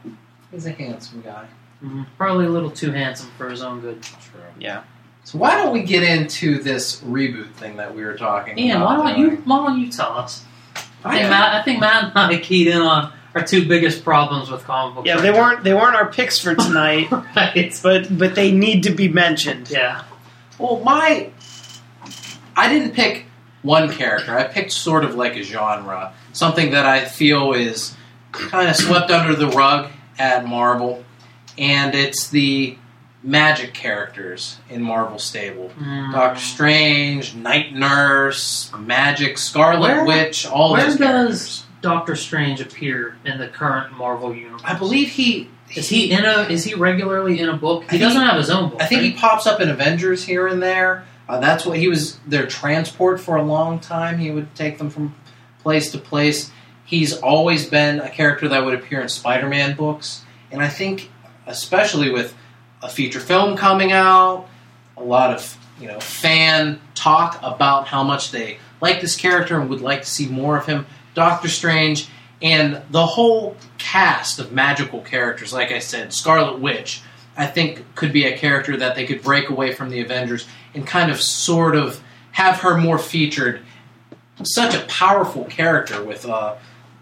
He's 0.50 0.66
a 0.66 0.72
handsome 0.72 1.20
guy. 1.22 1.46
Mhm. 1.84 2.06
Probably 2.18 2.46
a 2.46 2.48
little 2.48 2.70
too 2.70 2.90
handsome 2.90 3.30
for 3.38 3.48
his 3.48 3.62
own 3.62 3.80
good. 3.80 4.02
True. 4.02 4.40
Yeah. 4.58 4.82
So 5.24 5.38
why 5.38 5.56
don't 5.56 5.72
we 5.72 5.82
get 5.82 6.02
into 6.02 6.58
this 6.62 7.00
reboot 7.02 7.52
thing 7.52 7.76
that 7.76 7.94
we 7.94 8.04
were 8.04 8.16
talking 8.16 8.58
Ian, 8.58 8.78
about? 8.78 8.98
why 9.04 9.12
don't 9.12 9.18
you 9.20 9.36
why 9.44 9.66
don't 9.66 9.80
you 9.80 9.90
tell 9.90 10.12
us? 10.12 10.44
I 11.04 11.10
I 11.10 11.18
think 11.18 11.30
Matt, 11.30 11.54
I 11.54 11.62
think 11.62 11.80
Matt 11.80 12.04
and 12.04 12.36
I 12.36 12.38
keyed 12.42 12.66
in 12.68 12.80
on 12.80 13.12
our 13.34 13.42
two 13.42 13.66
biggest 13.66 14.04
problems 14.04 14.50
with 14.50 14.64
comic 14.64 14.94
book. 14.96 15.06
Yeah, 15.06 15.20
they 15.20 15.30
weren't 15.30 15.64
they 15.64 15.74
weren't 15.74 15.94
our 15.96 16.10
picks 16.12 16.38
for 16.38 16.54
tonight, 16.54 17.10
right. 17.36 17.78
but 17.82 18.16
but 18.18 18.34
they 18.34 18.52
need 18.52 18.82
to 18.84 18.90
be 18.90 19.08
mentioned. 19.08 19.70
Yeah, 19.70 20.04
Well, 20.58 20.80
my 20.80 21.30
I 22.56 22.68
didn't 22.68 22.92
pick 22.92 23.26
one 23.62 23.90
character. 23.92 24.36
I 24.36 24.44
picked 24.44 24.72
sort 24.72 25.04
of 25.04 25.14
like 25.14 25.36
a 25.36 25.42
genre, 25.42 26.12
something 26.32 26.72
that 26.72 26.84
I 26.84 27.04
feel 27.04 27.52
is 27.52 27.96
kind 28.32 28.68
of 28.68 28.76
swept 28.76 29.10
under 29.10 29.34
the 29.34 29.48
rug 29.48 29.90
at 30.18 30.44
Marvel, 30.46 31.04
and 31.56 31.94
it's 31.94 32.28
the 32.28 32.76
magic 33.22 33.72
characters 33.74 34.58
in 34.68 34.82
Marvel 34.82 35.18
stable. 35.18 35.70
Mm. 35.78 36.12
Doctor 36.12 36.40
Strange, 36.40 37.34
Night 37.34 37.72
Nurse, 37.74 38.70
Magik, 38.74 39.38
Scarlet 39.38 39.80
Where- 39.80 40.04
Witch, 40.04 40.46
all 40.46 40.72
Where 40.72 40.84
those 40.84 40.96
does. 40.96 41.64
Doctor 41.80 42.14
Strange 42.16 42.60
appear 42.60 43.16
in 43.24 43.38
the 43.38 43.48
current 43.48 43.96
Marvel 43.96 44.34
universe? 44.34 44.60
I 44.64 44.74
believe 44.78 45.08
he 45.08 45.48
Is 45.74 45.88
he 45.88 46.10
in 46.12 46.24
a? 46.24 46.42
Is 46.42 46.64
he 46.64 46.74
regularly 46.74 47.40
in 47.40 47.48
a 47.48 47.56
book? 47.56 47.90
He 47.90 47.98
doesn't 47.98 48.20
have 48.20 48.36
his 48.36 48.50
own 48.50 48.70
book. 48.70 48.82
I 48.82 48.86
think 48.86 49.02
he 49.02 49.12
pops 49.12 49.46
up 49.46 49.60
in 49.60 49.68
Avengers 49.68 50.24
here 50.24 50.46
and 50.46 50.62
there. 50.62 51.04
Uh, 51.28 51.38
that's 51.40 51.64
what 51.64 51.78
he 51.78 51.88
was 51.88 52.18
their 52.26 52.46
transport 52.46 53.20
for 53.20 53.36
a 53.36 53.42
long 53.42 53.78
time. 53.80 54.18
He 54.18 54.30
would 54.30 54.54
take 54.54 54.78
them 54.78 54.90
from 54.90 55.14
place 55.60 55.90
to 55.92 55.98
place. 55.98 56.50
He's 56.84 57.14
always 57.16 57.68
been 57.68 58.00
a 58.00 58.10
character 58.10 58.48
that 58.48 58.64
would 58.64 58.74
appear 58.74 59.00
in 59.00 59.08
Spider-Man 59.08 59.74
books, 59.76 60.24
and 60.50 60.60
I 60.60 60.68
think, 60.68 61.10
especially 61.46 62.10
with 62.10 62.34
a 62.82 62.88
feature 62.88 63.20
film 63.20 63.56
coming 63.56 63.92
out, 63.92 64.48
a 64.96 65.02
lot 65.02 65.34
of 65.34 65.56
you 65.80 65.88
know 65.88 66.00
fan 66.00 66.80
talk 66.94 67.38
about 67.42 67.86
how 67.86 68.02
much 68.02 68.30
they 68.30 68.58
like 68.80 69.00
this 69.00 69.16
character 69.16 69.58
and 69.60 69.70
would 69.70 69.80
like 69.80 70.02
to 70.02 70.08
see 70.08 70.28
more 70.28 70.58
of 70.58 70.66
him. 70.66 70.86
Doctor 71.14 71.48
Strange 71.48 72.08
and 72.42 72.82
the 72.90 73.06
whole 73.06 73.56
cast 73.78 74.38
of 74.38 74.52
magical 74.52 75.00
characters, 75.00 75.52
like 75.52 75.70
I 75.70 75.78
said, 75.78 76.12
Scarlet 76.12 76.60
Witch. 76.60 77.02
I 77.34 77.46
think 77.46 77.94
could 77.94 78.12
be 78.12 78.24
a 78.24 78.36
character 78.36 78.76
that 78.76 78.94
they 78.94 79.06
could 79.06 79.22
break 79.22 79.48
away 79.48 79.72
from 79.72 79.88
the 79.88 80.00
Avengers 80.00 80.46
and 80.74 80.86
kind 80.86 81.10
of 81.10 81.20
sort 81.20 81.74
of 81.74 82.02
have 82.32 82.60
her 82.60 82.76
more 82.76 82.98
featured. 82.98 83.62
Such 84.42 84.74
a 84.74 84.84
powerful 84.86 85.44
character 85.44 86.04
with 86.04 86.26
a 86.26 86.58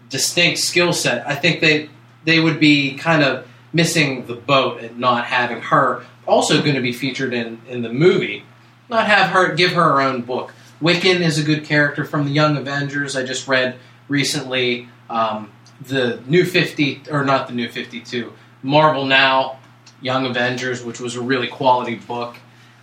distinct 0.09 0.59
skill 0.59 0.93
set. 0.93 1.27
I 1.27 1.35
think 1.35 1.59
they 1.59 1.89
they 2.23 2.39
would 2.39 2.59
be 2.59 2.95
kind 2.95 3.23
of 3.23 3.47
missing 3.73 4.25
the 4.25 4.35
boat 4.35 4.81
and 4.81 4.97
not 4.99 5.25
having 5.25 5.61
her 5.61 6.03
also 6.27 6.61
going 6.61 6.75
to 6.75 6.81
be 6.81 6.93
featured 6.93 7.33
in, 7.33 7.61
in 7.67 7.81
the 7.81 7.91
movie. 7.91 8.43
Not 8.89 9.07
have 9.07 9.31
her 9.31 9.53
give 9.53 9.71
her 9.71 9.83
her 9.83 10.01
own 10.01 10.21
book. 10.21 10.53
Wiccan 10.81 11.21
is 11.21 11.37
a 11.37 11.43
good 11.43 11.63
character 11.63 12.03
from 12.05 12.25
the 12.25 12.31
Young 12.31 12.57
Avengers. 12.57 13.15
I 13.15 13.23
just 13.23 13.47
read 13.47 13.75
recently 14.07 14.87
um, 15.09 15.51
the 15.81 16.21
new 16.27 16.45
fifty 16.45 17.01
or 17.09 17.23
not 17.23 17.47
the 17.47 17.53
new 17.53 17.69
fifty 17.69 18.01
two 18.01 18.33
Marvel 18.63 19.05
Now 19.05 19.59
Young 20.01 20.25
Avengers, 20.25 20.83
which 20.83 20.99
was 20.99 21.15
a 21.15 21.21
really 21.21 21.47
quality 21.47 21.95
book. 21.95 22.35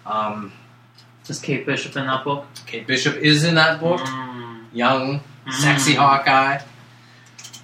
Um, 0.07 0.53
Is 1.29 1.41
Kate 1.41 1.67
Bishop 1.67 1.97
in 1.97 2.07
that 2.07 2.25
book? 2.25 2.47
Kate 2.67 2.87
Bishop 2.87 3.17
is 3.17 3.45
in 3.45 3.57
that 3.57 3.81
book. 3.81 4.01
Mm. 4.01 4.65
Young, 4.73 5.21
sexy 5.51 5.95
Mm. 5.95 5.97
Hawkeye. 5.97 6.61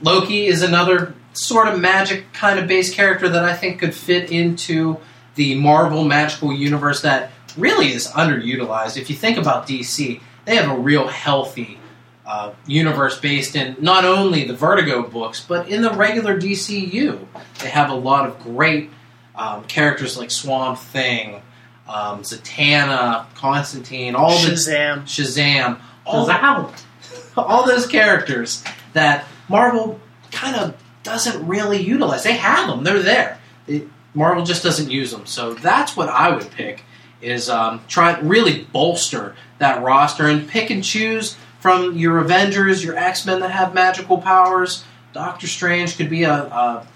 Loki 0.02 0.46
is 0.46 0.62
another 0.62 1.14
sort 1.34 1.68
of 1.68 1.80
magic 1.80 2.32
kind 2.32 2.58
of 2.58 2.66
base 2.66 2.94
character 2.94 3.28
that 3.28 3.44
I 3.44 3.54
think 3.54 3.80
could 3.80 3.94
fit 3.94 4.30
into 4.30 4.98
the 5.34 5.54
Marvel 5.56 6.04
magical 6.04 6.52
universe 6.52 7.02
that 7.02 7.30
really 7.56 7.92
is 7.92 8.06
underutilized. 8.08 8.96
If 8.96 9.10
you 9.10 9.16
think 9.16 9.36
about 9.36 9.66
DC, 9.66 10.20
they 10.44 10.56
have 10.56 10.70
a 10.70 10.78
real 10.78 11.08
healthy 11.08 11.78
uh, 12.26 12.52
universe 12.66 13.18
based 13.18 13.54
in 13.56 13.76
not 13.80 14.04
only 14.04 14.44
the 14.44 14.54
Vertigo 14.54 15.02
books, 15.02 15.44
but 15.46 15.68
in 15.68 15.82
the 15.82 15.90
regular 15.90 16.38
DCU. 16.40 17.26
They 17.60 17.68
have 17.68 17.90
a 17.90 17.94
lot 17.94 18.26
of 18.28 18.38
great 18.40 18.90
um, 19.34 19.64
characters 19.64 20.16
like 20.16 20.30
Swamp 20.30 20.78
Thing, 20.78 21.42
um, 21.88 22.22
Zatanna, 22.22 23.26
Constantine, 23.34 24.14
all 24.14 24.30
the 24.30 24.52
Shazam. 24.52 25.02
Shazam, 25.02 25.80
all, 26.06 26.26
Wow. 26.26 26.72
all 27.36 27.66
those 27.66 27.86
characters 27.86 28.64
that 28.92 29.26
Marvel 29.48 30.00
kind 30.30 30.56
of 30.56 30.74
doesn't 31.04 31.46
really 31.46 31.80
utilize. 31.80 32.24
They 32.24 32.36
have 32.36 32.68
them; 32.68 32.82
they're 32.84 33.02
there. 33.02 33.38
It, 33.66 33.88
Marvel 34.14 34.44
just 34.44 34.62
doesn't 34.62 34.90
use 34.90 35.10
them. 35.10 35.26
So 35.26 35.54
that's 35.54 35.96
what 35.96 36.08
I 36.08 36.34
would 36.34 36.50
pick: 36.50 36.82
is 37.20 37.48
um, 37.48 37.82
try 37.88 38.18
really 38.20 38.64
bolster 38.64 39.36
that 39.58 39.82
roster 39.82 40.26
and 40.26 40.48
pick 40.48 40.70
and 40.70 40.82
choose 40.82 41.36
from 41.60 41.96
your 41.96 42.18
Avengers, 42.18 42.84
your 42.84 42.96
X 42.96 43.24
Men 43.24 43.40
that 43.40 43.50
have 43.50 43.72
magical 43.72 44.18
powers. 44.18 44.84
Doctor 45.12 45.46
Strange 45.46 45.96
could 45.96 46.10
be 46.10 46.24
a, 46.24 46.32
a 46.32 46.86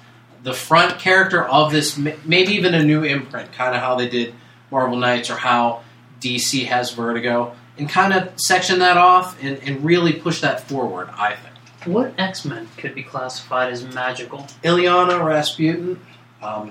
the 0.43 0.53
front 0.53 0.99
character 0.99 1.45
of 1.45 1.73
this, 1.73 1.97
maybe 1.97 2.53
even 2.53 2.75
a 2.75 2.83
new 2.83 3.03
imprint, 3.03 3.53
kind 3.53 3.75
of 3.75 3.81
how 3.81 3.97
they 3.97 4.09
did 4.09 4.35
Marvel 4.71 4.97
Knights 4.97 5.31
or 5.31 5.37
how 5.37 5.83
DC 6.21 6.67
has 6.67 6.93
Vertigo, 6.93 7.55
and 7.77 7.89
kind 7.89 8.13
of 8.13 8.33
section 8.37 8.81
that 8.81 8.97
off 8.97 9.43
and, 9.43 9.59
and 9.63 9.85
really 9.85 10.13
push 10.13 10.41
that 10.41 10.61
forward. 10.69 11.09
I 11.13 11.35
think. 11.35 11.48
What 11.85 12.13
X 12.19 12.45
Men 12.45 12.69
could 12.77 12.95
be 12.95 13.03
classified 13.03 13.73
as 13.73 13.85
magical? 13.95 14.47
Illyana 14.65 15.25
Rasputin, 15.25 16.01
um, 16.43 16.71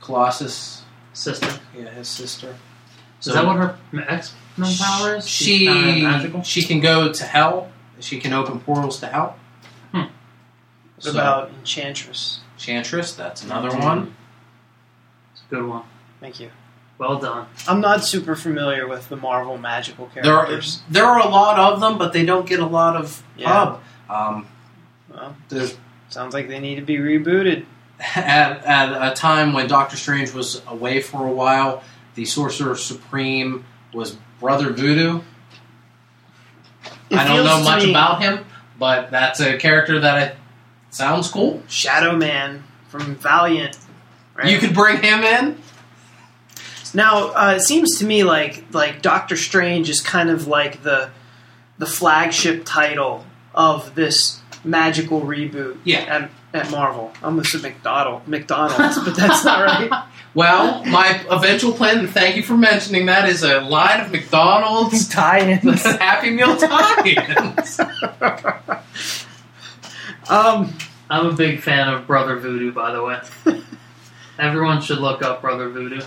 Colossus, 0.00 0.82
Sister. 1.12 1.60
yeah, 1.76 1.90
his 1.90 2.08
sister. 2.08 2.56
So 3.20 3.30
Is 3.30 3.34
that 3.36 3.44
what 3.46 3.56
her 3.56 3.76
X 4.08 4.34
Men 4.56 4.72
power 4.78 5.16
is? 5.16 5.28
She 5.28 5.66
magical. 6.02 6.42
she 6.42 6.62
can 6.62 6.80
go 6.80 7.12
to 7.12 7.24
hell. 7.24 7.70
She 7.98 8.18
can 8.18 8.32
open 8.32 8.60
portals 8.60 8.98
to 9.00 9.08
hell. 9.08 9.36
Hmm. 9.92 9.98
What 9.98 10.10
So, 11.00 11.10
about 11.10 11.50
Enchantress? 11.58 12.40
Enchantress? 12.54 13.12
That's 13.14 13.42
another 13.42 13.68
one. 13.76 14.14
It's 15.32 15.42
a 15.50 15.54
good 15.54 15.66
one. 15.66 15.82
Thank 16.20 16.40
you. 16.40 16.50
Well 16.98 17.18
done. 17.18 17.46
I'm 17.66 17.80
not 17.80 18.04
super 18.04 18.34
familiar 18.36 18.86
with 18.86 19.08
the 19.08 19.16
Marvel 19.16 19.56
magical 19.58 20.10
There 20.14 20.34
are 20.34 20.44
characters. 20.46 20.82
there 20.88 21.04
are 21.06 21.18
a 21.18 21.28
lot 21.28 21.58
of 21.58 21.80
them, 21.80 21.98
but 21.98 22.12
they 22.12 22.24
don't 22.24 22.46
get 22.46 22.60
a 22.60 22.66
lot 22.66 22.94
of 22.96 23.22
Yeah. 23.36 23.48
pub. 23.48 23.80
Um, 24.10 24.46
Well, 25.08 25.36
there's 25.48 25.76
sounds 26.08 26.34
like 26.34 26.48
they 26.48 26.58
need 26.58 26.76
to 26.76 26.82
be 26.82 26.96
rebooted. 26.96 27.64
at, 28.16 28.64
at 28.64 29.12
a 29.12 29.14
time 29.14 29.52
when 29.52 29.68
Doctor 29.68 29.96
Strange 29.96 30.32
was 30.32 30.62
away 30.66 31.00
for 31.00 31.26
a 31.26 31.32
while, 31.32 31.82
the 32.14 32.24
Sorcerer 32.24 32.76
Supreme 32.76 33.64
was 33.92 34.16
Brother 34.40 34.70
Voodoo. 34.70 35.20
It 37.10 37.18
I 37.18 37.26
don't 37.26 37.44
know 37.44 37.62
much 37.62 37.84
me- 37.84 37.90
about 37.90 38.22
him, 38.22 38.44
but 38.78 39.10
that's 39.10 39.40
a 39.40 39.58
character 39.58 40.00
that 40.00 40.16
I, 40.16 40.36
sounds 40.90 41.28
cool. 41.28 41.62
Shadow 41.68 42.16
Man 42.16 42.64
from 42.88 43.16
Valiant. 43.16 43.76
Right? 44.34 44.48
You 44.48 44.58
could 44.58 44.74
bring 44.74 45.02
him 45.02 45.22
in. 45.22 45.58
Now, 46.94 47.28
uh, 47.28 47.54
it 47.56 47.60
seems 47.60 47.98
to 47.98 48.06
me 48.06 48.24
like 48.24 48.64
like 48.72 49.02
Doctor 49.02 49.36
Strange 49.36 49.90
is 49.90 50.00
kind 50.00 50.30
of 50.30 50.46
like 50.46 50.82
the 50.82 51.10
the 51.78 51.86
flagship 51.86 52.62
title 52.64 53.24
of 53.54 53.94
this 53.94 54.40
magical 54.64 55.22
reboot 55.22 55.78
Yeah. 55.84 56.00
at, 56.00 56.30
at 56.64 56.70
Marvel. 56.70 57.12
I 57.22 57.26
almost 57.26 57.50
said 57.50 57.62
McDonald, 57.62 58.26
McDonald's, 58.28 58.98
but 58.98 59.16
that's 59.16 59.44
not 59.44 59.64
right. 59.64 60.04
Well, 60.32 60.84
my 60.84 61.24
eventual 61.28 61.72
plan, 61.72 61.98
and 61.98 62.08
thank 62.08 62.36
you 62.36 62.44
for 62.44 62.56
mentioning 62.56 63.06
that, 63.06 63.28
is 63.28 63.42
a 63.42 63.62
line 63.62 63.98
of 63.98 64.12
McDonald's 64.12 65.08
Tie-ins. 65.12 65.82
Happy 65.82 66.30
Meal 66.30 66.56
tie-ins. 66.56 67.80
Um, 70.28 70.72
I'm 71.10 71.26
a 71.26 71.32
big 71.32 71.60
fan 71.60 71.88
of 71.88 72.06
Brother 72.06 72.38
Voodoo, 72.38 72.72
by 72.72 72.92
the 72.92 73.02
way. 73.02 73.18
Everyone 74.38 74.80
should 74.80 74.98
look 74.98 75.22
up 75.22 75.40
Brother 75.42 75.68
Voodoo. 75.68 76.00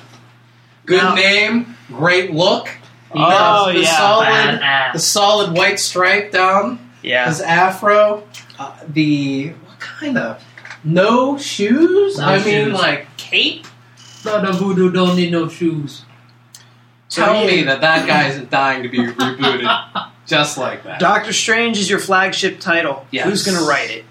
Good 0.86 1.04
Now- 1.04 1.16
name, 1.16 1.76
great 1.88 2.32
look. 2.32 2.68
He 2.68 3.20
Oh, 3.20 3.30
got 3.30 3.74
the 3.74 3.80
yeah. 3.82 3.98
solid, 3.98 4.94
the 4.94 5.00
solid 5.00 5.52
white 5.58 5.80
stripe 5.80 6.32
down 6.32 6.80
yeah. 7.04 7.28
his 7.28 7.42
afro. 7.42 8.24
Uh, 8.58 8.76
the 8.88 9.50
what 9.50 9.80
kind 9.80 10.18
of 10.18 10.44
no 10.84 11.38
shoes? 11.38 12.18
No 12.18 12.26
I 12.26 12.44
mean, 12.44 12.72
like 12.74 13.08
cape. 13.18 13.68
Brother 14.24 14.54
Voodoo 14.54 14.92
don't 14.92 15.16
need 15.16 15.32
no 15.32 15.48
shoes. 15.50 16.06
Tell 17.10 17.42
he- 17.42 17.48
me 17.58 17.64
that 17.64 17.82
that 17.82 18.08
guy 18.08 18.28
isn't 18.30 18.50
dying 18.50 18.84
to 18.84 18.90
be 18.90 19.00
rebooted, 19.00 20.10
just 20.26 20.58
like 20.58 20.84
that. 20.84 21.00
Doctor 21.00 21.34
Strange 21.34 21.78
is 21.78 21.90
your 21.90 22.00
flagship 22.00 22.60
title. 22.60 23.06
Yes. 23.12 23.26
Who's 23.26 23.44
going 23.44 23.58
to 23.58 23.66
write 23.66 23.90
it? 23.92 24.06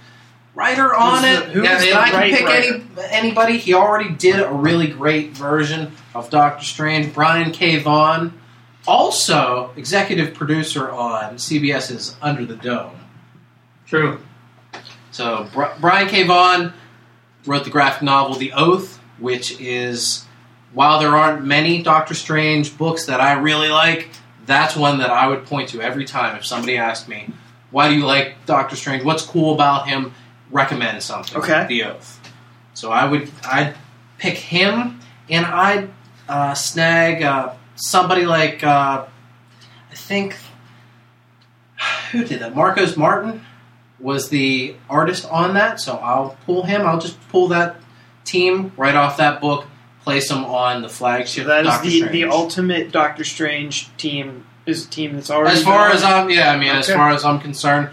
writer 0.54 0.94
on 0.94 1.22
Who's 1.22 1.30
it. 1.38 1.46
the- 1.46 1.52
who's 1.54 1.64
yeah, 1.64 1.78
the 1.80 1.92
I 1.94 2.10
can 2.10 2.30
pick 2.30 2.44
writer? 2.44 2.74
any 3.00 3.08
anybody. 3.10 3.56
He 3.58 3.72
already 3.72 4.10
did 4.10 4.38
a 4.38 4.50
really 4.52 4.86
great 4.86 5.30
version 5.30 5.92
of 6.14 6.28
Doctor 6.28 6.62
Strange. 6.64 7.14
Brian 7.14 7.52
K. 7.52 7.78
Vaughan, 7.78 8.38
also 8.86 9.72
executive 9.76 10.34
producer 10.34 10.90
on 10.90 11.34
CBS's 11.36 12.16
Under 12.20 12.44
the 12.44 12.56
Dome. 12.56 12.98
True. 13.86 14.20
So 15.10 15.48
Bri- 15.52 15.66
Brian 15.80 16.08
K. 16.08 16.24
Vaughan 16.24 16.72
wrote 17.46 17.64
the 17.64 17.70
graphic 17.70 18.02
novel 18.02 18.36
The 18.36 18.52
Oath, 18.52 18.98
which 19.18 19.60
is 19.60 20.24
while 20.72 20.98
there 21.00 21.14
aren't 21.14 21.44
many 21.44 21.82
Doctor 21.82 22.14
Strange 22.14 22.76
books 22.78 23.06
that 23.06 23.20
I 23.20 23.34
really 23.34 23.68
like, 23.68 24.08
that's 24.46 24.74
one 24.74 24.98
that 24.98 25.10
I 25.10 25.26
would 25.26 25.44
point 25.44 25.68
to 25.70 25.80
every 25.80 26.04
time 26.04 26.36
if 26.36 26.44
somebody 26.46 26.76
asked 26.76 27.08
me, 27.08 27.30
"Why 27.70 27.88
do 27.88 27.94
you 27.94 28.06
like 28.06 28.44
Doctor 28.46 28.74
Strange? 28.74 29.04
What's 29.04 29.24
cool 29.24 29.54
about 29.54 29.88
him?" 29.88 30.14
Recommend 30.50 31.02
something. 31.02 31.38
Okay. 31.38 31.66
The 31.68 31.84
Oath. 31.84 32.20
So 32.74 32.90
I 32.90 33.06
would 33.06 33.30
I'd 33.44 33.74
pick 34.18 34.34
him, 34.36 35.00
and 35.28 35.46
I'd 35.46 35.90
uh, 36.28 36.54
snag 36.54 37.22
uh, 37.22 37.54
somebody 37.76 38.26
like 38.26 38.62
uh, 38.64 39.06
I 39.90 39.94
think 39.94 40.36
who 42.10 42.24
did 42.24 42.40
that? 42.40 42.54
Marcos 42.54 42.96
Martin 42.96 43.44
was 43.98 44.28
the 44.28 44.74
artist 44.88 45.28
on 45.30 45.54
that, 45.54 45.80
so 45.80 45.96
I'll 45.96 46.36
pull 46.46 46.64
him. 46.64 46.82
I'll 46.82 47.00
just 47.00 47.18
pull 47.28 47.48
that 47.48 47.76
team 48.24 48.72
right 48.76 48.94
off 48.94 49.16
that 49.18 49.40
book, 49.40 49.66
place 50.02 50.28
them 50.28 50.44
on 50.44 50.82
the 50.82 50.88
flagship. 50.88 51.46
That 51.46 51.60
is 51.60 51.66
Doctor 51.66 51.88
the, 51.88 52.00
the 52.00 52.06
Strange. 52.08 52.32
ultimate 52.32 52.92
Doctor 52.92 53.24
Strange 53.24 53.96
team. 53.96 54.46
Is 54.64 54.86
a 54.86 54.90
team 54.90 55.14
that's 55.14 55.28
already. 55.28 55.56
As 55.56 55.64
far 55.64 55.88
been 55.88 55.96
as. 55.96 56.04
I'm, 56.04 56.30
yeah, 56.30 56.52
I 56.52 56.56
mean, 56.56 56.68
as 56.68 56.88
far 56.88 57.10
as 57.10 57.24
I'm 57.24 57.40
concerned, 57.40 57.90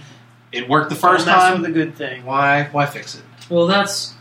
it 0.52 0.70
worked 0.70 0.92
the 0.92 0.96
first 0.96 1.26
Don't 1.26 1.36
mess 1.36 1.44
time. 1.46 1.62
with 1.62 1.72
a 1.72 1.74
good 1.74 1.96
thing. 1.96 2.26
Why, 2.26 2.66
why 2.66 2.86
fix 2.86 3.16
it? 3.16 3.24
Well, 3.50 3.66
that's 3.66 4.14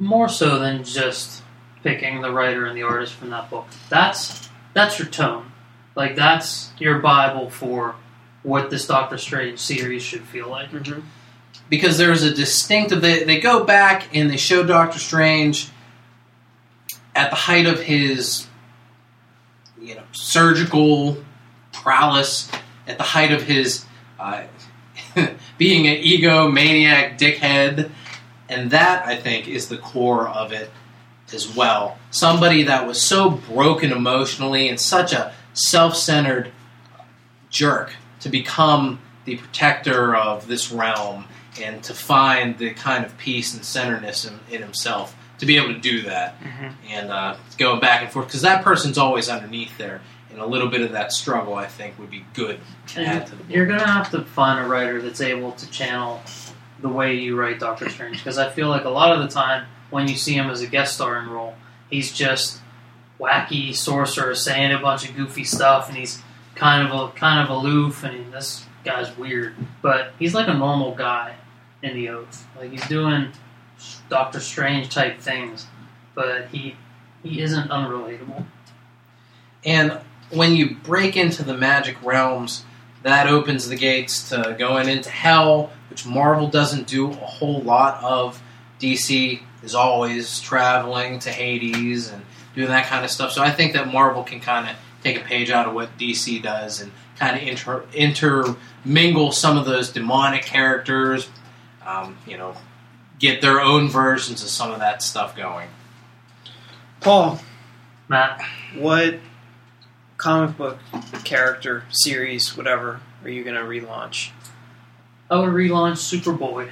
more 0.00 0.28
so 0.28 0.58
than 0.58 0.82
just 0.82 1.44
picking 1.84 2.22
the 2.22 2.32
writer 2.32 2.66
and 2.66 2.76
the 2.76 2.82
artist 2.82 3.12
from 3.12 3.30
that 3.30 3.50
book. 3.50 3.68
That's 3.88 4.49
that's 4.74 4.98
your 4.98 5.08
tone. 5.08 5.50
Like 5.96 6.16
that's 6.16 6.70
your 6.78 6.98
bible 7.00 7.50
for 7.50 7.96
what 8.42 8.70
this 8.70 8.86
Doctor 8.86 9.18
Strange 9.18 9.58
series 9.58 10.02
should 10.02 10.22
feel 10.22 10.48
like. 10.48 10.70
Mhm. 10.70 11.02
because 11.68 11.98
there's 11.98 12.22
a 12.22 12.34
distinctive. 12.34 13.00
They, 13.00 13.22
they 13.24 13.38
go 13.40 13.64
back 13.64 14.08
and 14.14 14.30
they 14.30 14.36
show 14.36 14.62
Doctor 14.64 14.98
Strange 14.98 15.68
at 17.14 17.30
the 17.30 17.36
height 17.36 17.66
of 17.66 17.80
his, 17.80 18.46
you 19.80 19.94
know, 19.94 20.02
surgical 20.12 21.18
prowess, 21.72 22.50
at 22.88 22.98
the 22.98 23.04
height 23.04 23.30
of 23.32 23.42
his 23.42 23.84
uh, 24.18 24.42
being 25.58 25.86
an 25.86 26.02
egomaniac 26.02 27.18
dickhead, 27.18 27.90
and 28.48 28.70
that 28.72 29.06
I 29.06 29.16
think 29.16 29.46
is 29.48 29.68
the 29.68 29.78
core 29.78 30.28
of 30.28 30.52
it 30.52 30.70
as 31.34 31.54
well. 31.54 31.98
Somebody 32.10 32.64
that 32.64 32.86
was 32.86 33.00
so 33.00 33.30
broken 33.30 33.92
emotionally 33.92 34.68
and 34.68 34.80
such 34.80 35.12
a 35.12 35.32
self-centered 35.54 36.52
jerk 37.50 37.94
to 38.20 38.28
become 38.28 39.00
the 39.24 39.36
protector 39.36 40.14
of 40.14 40.46
this 40.46 40.70
realm 40.70 41.24
and 41.60 41.82
to 41.84 41.94
find 41.94 42.58
the 42.58 42.70
kind 42.70 43.04
of 43.04 43.16
peace 43.18 43.54
and 43.54 43.64
centeredness 43.64 44.24
in, 44.24 44.38
in 44.50 44.62
himself 44.62 45.16
to 45.38 45.46
be 45.46 45.56
able 45.56 45.72
to 45.74 45.80
do 45.80 46.02
that 46.02 46.40
Mhm. 46.42 46.72
and 46.90 47.10
uh, 47.10 47.36
going 47.58 47.80
back 47.80 48.02
and 48.02 48.10
forth 48.10 48.26
because 48.26 48.42
that 48.42 48.62
person's 48.62 48.98
always 48.98 49.28
underneath 49.28 49.76
there 49.78 50.00
and 50.30 50.38
a 50.38 50.46
little 50.46 50.68
bit 50.68 50.82
of 50.82 50.92
that 50.92 51.12
struggle 51.12 51.54
i 51.54 51.66
think 51.66 51.98
would 51.98 52.10
be 52.10 52.24
good 52.34 52.60
to 52.86 53.00
add 53.04 53.26
to 53.26 53.32
the 53.32 53.42
book. 53.42 53.46
you're 53.54 53.66
gonna 53.66 53.86
have 53.86 54.10
to 54.10 54.22
find 54.22 54.64
a 54.64 54.68
writer 54.68 55.00
that's 55.02 55.20
able 55.20 55.52
to 55.52 55.68
channel 55.70 56.22
the 56.80 56.88
way 56.88 57.14
you 57.14 57.36
write 57.36 57.60
Doctor 57.60 57.88
Strange 57.88 58.18
because 58.18 58.38
I 58.38 58.50
feel 58.50 58.68
like 58.68 58.84
a 58.84 58.90
lot 58.90 59.12
of 59.12 59.22
the 59.22 59.28
time 59.28 59.66
when 59.90 60.08
you 60.08 60.16
see 60.16 60.34
him 60.34 60.50
as 60.50 60.62
a 60.62 60.66
guest 60.66 60.94
starring 60.94 61.28
role, 61.28 61.54
he's 61.90 62.12
just 62.12 62.60
wacky 63.18 63.74
sorcerer 63.74 64.34
saying 64.34 64.72
a 64.72 64.78
bunch 64.78 65.08
of 65.08 65.14
goofy 65.14 65.44
stuff, 65.44 65.88
and 65.88 65.98
he's 65.98 66.22
kind 66.54 66.86
of 66.86 66.94
a, 66.94 67.12
kind 67.12 67.42
of 67.42 67.54
aloof, 67.54 68.02
and 68.04 68.16
he, 68.16 68.30
this 68.30 68.64
guy's 68.84 69.16
weird, 69.16 69.54
but 69.82 70.12
he's 70.18 70.34
like 70.34 70.48
a 70.48 70.54
normal 70.54 70.94
guy 70.94 71.34
in 71.82 71.94
the 71.94 72.08
Oath. 72.08 72.46
Like 72.56 72.70
he's 72.70 72.86
doing 72.88 73.32
Doctor 74.08 74.40
Strange 74.40 74.88
type 74.92 75.20
things, 75.20 75.66
but 76.14 76.46
he 76.48 76.76
he 77.22 77.42
isn't 77.42 77.68
unrelatable. 77.68 78.44
And 79.64 80.00
when 80.30 80.54
you 80.54 80.76
break 80.76 81.16
into 81.16 81.42
the 81.42 81.54
magic 81.54 82.02
realms, 82.02 82.64
that 83.02 83.26
opens 83.26 83.68
the 83.68 83.76
gates 83.76 84.30
to 84.30 84.56
going 84.58 84.88
into 84.88 85.10
hell, 85.10 85.70
which 86.00 86.12
Marvel 86.12 86.48
doesn't 86.48 86.86
do 86.86 87.10
a 87.10 87.14
whole 87.14 87.60
lot 87.60 88.02
of. 88.02 88.42
DC 88.80 89.40
is 89.62 89.74
always 89.74 90.40
traveling 90.40 91.18
to 91.20 91.30
Hades 91.30 92.10
and 92.10 92.24
doing 92.54 92.68
that 92.68 92.86
kind 92.86 93.04
of 93.04 93.10
stuff. 93.10 93.32
So 93.32 93.42
I 93.42 93.50
think 93.50 93.74
that 93.74 93.92
Marvel 93.92 94.22
can 94.22 94.40
kind 94.40 94.68
of 94.68 94.76
take 95.02 95.18
a 95.18 95.20
page 95.20 95.50
out 95.50 95.66
of 95.66 95.74
what 95.74 95.98
DC 95.98 96.42
does 96.42 96.80
and 96.80 96.90
kind 97.18 97.36
of 97.36 97.46
inter- 97.46 97.84
intermingle 97.92 99.32
some 99.32 99.58
of 99.58 99.66
those 99.66 99.90
demonic 99.90 100.44
characters. 100.44 101.28
Um, 101.86 102.16
you 102.26 102.38
know, 102.38 102.54
get 103.18 103.42
their 103.42 103.60
own 103.60 103.88
versions 103.88 104.42
of 104.42 104.48
some 104.48 104.70
of 104.70 104.78
that 104.78 105.02
stuff 105.02 105.36
going. 105.36 105.68
Paul, 107.00 107.40
Matt, 108.08 108.40
what 108.76 109.18
comic 110.16 110.56
book 110.56 110.78
character, 111.24 111.84
series, 111.90 112.56
whatever, 112.56 113.00
are 113.22 113.30
you 113.30 113.44
going 113.44 113.56
to 113.56 113.62
relaunch? 113.62 114.30
I 115.30 115.38
would 115.38 115.50
relaunch 115.50 115.98
Superboy. 115.98 116.70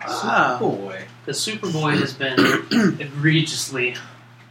Ah. 0.00 0.56
boy. 0.58 1.04
Because 1.24 1.38
Superboy 1.38 1.98
has 1.98 2.12
been 2.14 2.38
egregiously 3.00 3.96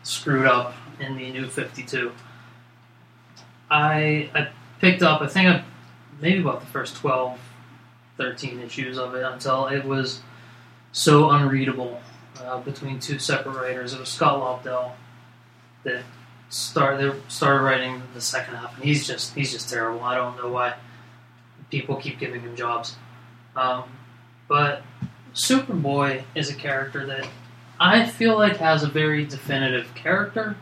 screwed 0.03 0.45
up 0.45 0.75
in 0.99 1.17
the 1.17 1.31
new 1.31 1.47
52. 1.47 2.11
I 3.69 4.29
I 4.33 4.49
picked 4.79 5.01
up, 5.01 5.21
I 5.21 5.27
think 5.27 5.47
I 5.47 5.63
maybe 6.21 6.41
about 6.41 6.61
the 6.61 6.67
first 6.67 6.95
12 6.97 7.39
13 8.17 8.59
issues 8.59 8.97
of 8.99 9.15
it 9.15 9.23
until 9.23 9.67
it 9.67 9.83
was 9.83 10.21
so 10.91 11.31
unreadable 11.31 11.99
uh, 12.39 12.59
between 12.59 12.99
two 12.99 13.17
separate 13.17 13.55
writers. 13.55 13.93
It 13.93 13.99
was 13.99 14.09
Scott 14.09 14.63
Lobdell 14.63 14.91
that 15.83 16.03
started 16.49 17.19
started 17.27 17.63
writing 17.63 18.03
the 18.13 18.21
second 18.21 18.55
half, 18.55 18.75
and 18.75 18.83
he's 18.83 19.07
just 19.07 19.33
he's 19.33 19.51
just 19.51 19.69
terrible. 19.69 20.03
I 20.03 20.15
don't 20.15 20.37
know 20.37 20.49
why 20.49 20.75
people 21.73 21.95
keep 21.95 22.19
giving 22.19 22.41
him 22.41 22.55
jobs. 22.55 22.95
Um, 23.55 23.85
but 24.47 24.83
Superboy 25.33 26.21
is 26.35 26.51
a 26.51 26.53
character 26.53 27.03
that 27.07 27.27
I 27.79 28.05
feel 28.05 28.37
like 28.37 28.57
has 28.57 28.83
a 28.83 28.87
very 28.87 29.25
definitive 29.25 29.95
character 29.95 30.55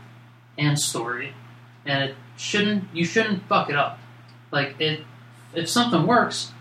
and 0.57 0.79
story, 0.79 1.33
and 1.85 2.01
it 2.05 2.15
shouldn't 2.38 2.85
you 2.93 3.03
shouldn't 3.03 3.43
fuck 3.49 3.69
it 3.69 3.75
up. 3.75 3.99
Like 4.51 4.79
it, 4.79 5.01
if 5.53 5.67
something 5.69 6.07
works, 6.07 6.53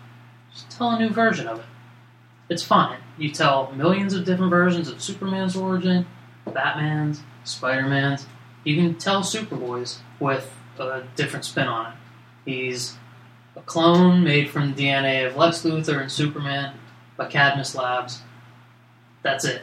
just 0.52 0.68
tell 0.70 0.90
a 0.90 0.98
new 0.98 1.10
version 1.10 1.46
of 1.46 1.60
it. 1.60 1.66
It's 2.48 2.64
fine. 2.64 2.98
You 3.16 3.30
tell 3.30 3.70
millions 3.70 4.14
of 4.14 4.24
different 4.24 4.50
versions 4.50 4.88
of 4.88 5.00
Superman's 5.00 5.54
origin, 5.54 6.06
Batman's, 6.52 7.22
Spider-Man's. 7.44 8.26
You 8.64 8.74
can 8.74 8.96
tell 8.96 9.22
Superboy's 9.22 10.00
with 10.18 10.52
a 10.80 11.04
different 11.14 11.44
spin 11.44 11.68
on 11.68 11.92
it. 11.92 11.98
He's 12.44 12.96
a 13.60 13.66
clone 13.66 14.24
made 14.24 14.50
from 14.50 14.74
the 14.74 14.82
DNA 14.82 15.26
of 15.26 15.36
Lex 15.36 15.62
Luthor 15.62 16.00
and 16.00 16.10
Superman 16.10 16.74
by 17.16 17.26
Cadmus 17.26 17.74
Labs. 17.74 18.22
That's 19.22 19.44
it. 19.44 19.62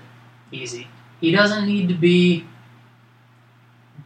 Easy. 0.52 0.88
He 1.19 1.32
doesn't 1.32 1.65
need 1.65 1.90
to 1.90 1.95
be 1.95 2.45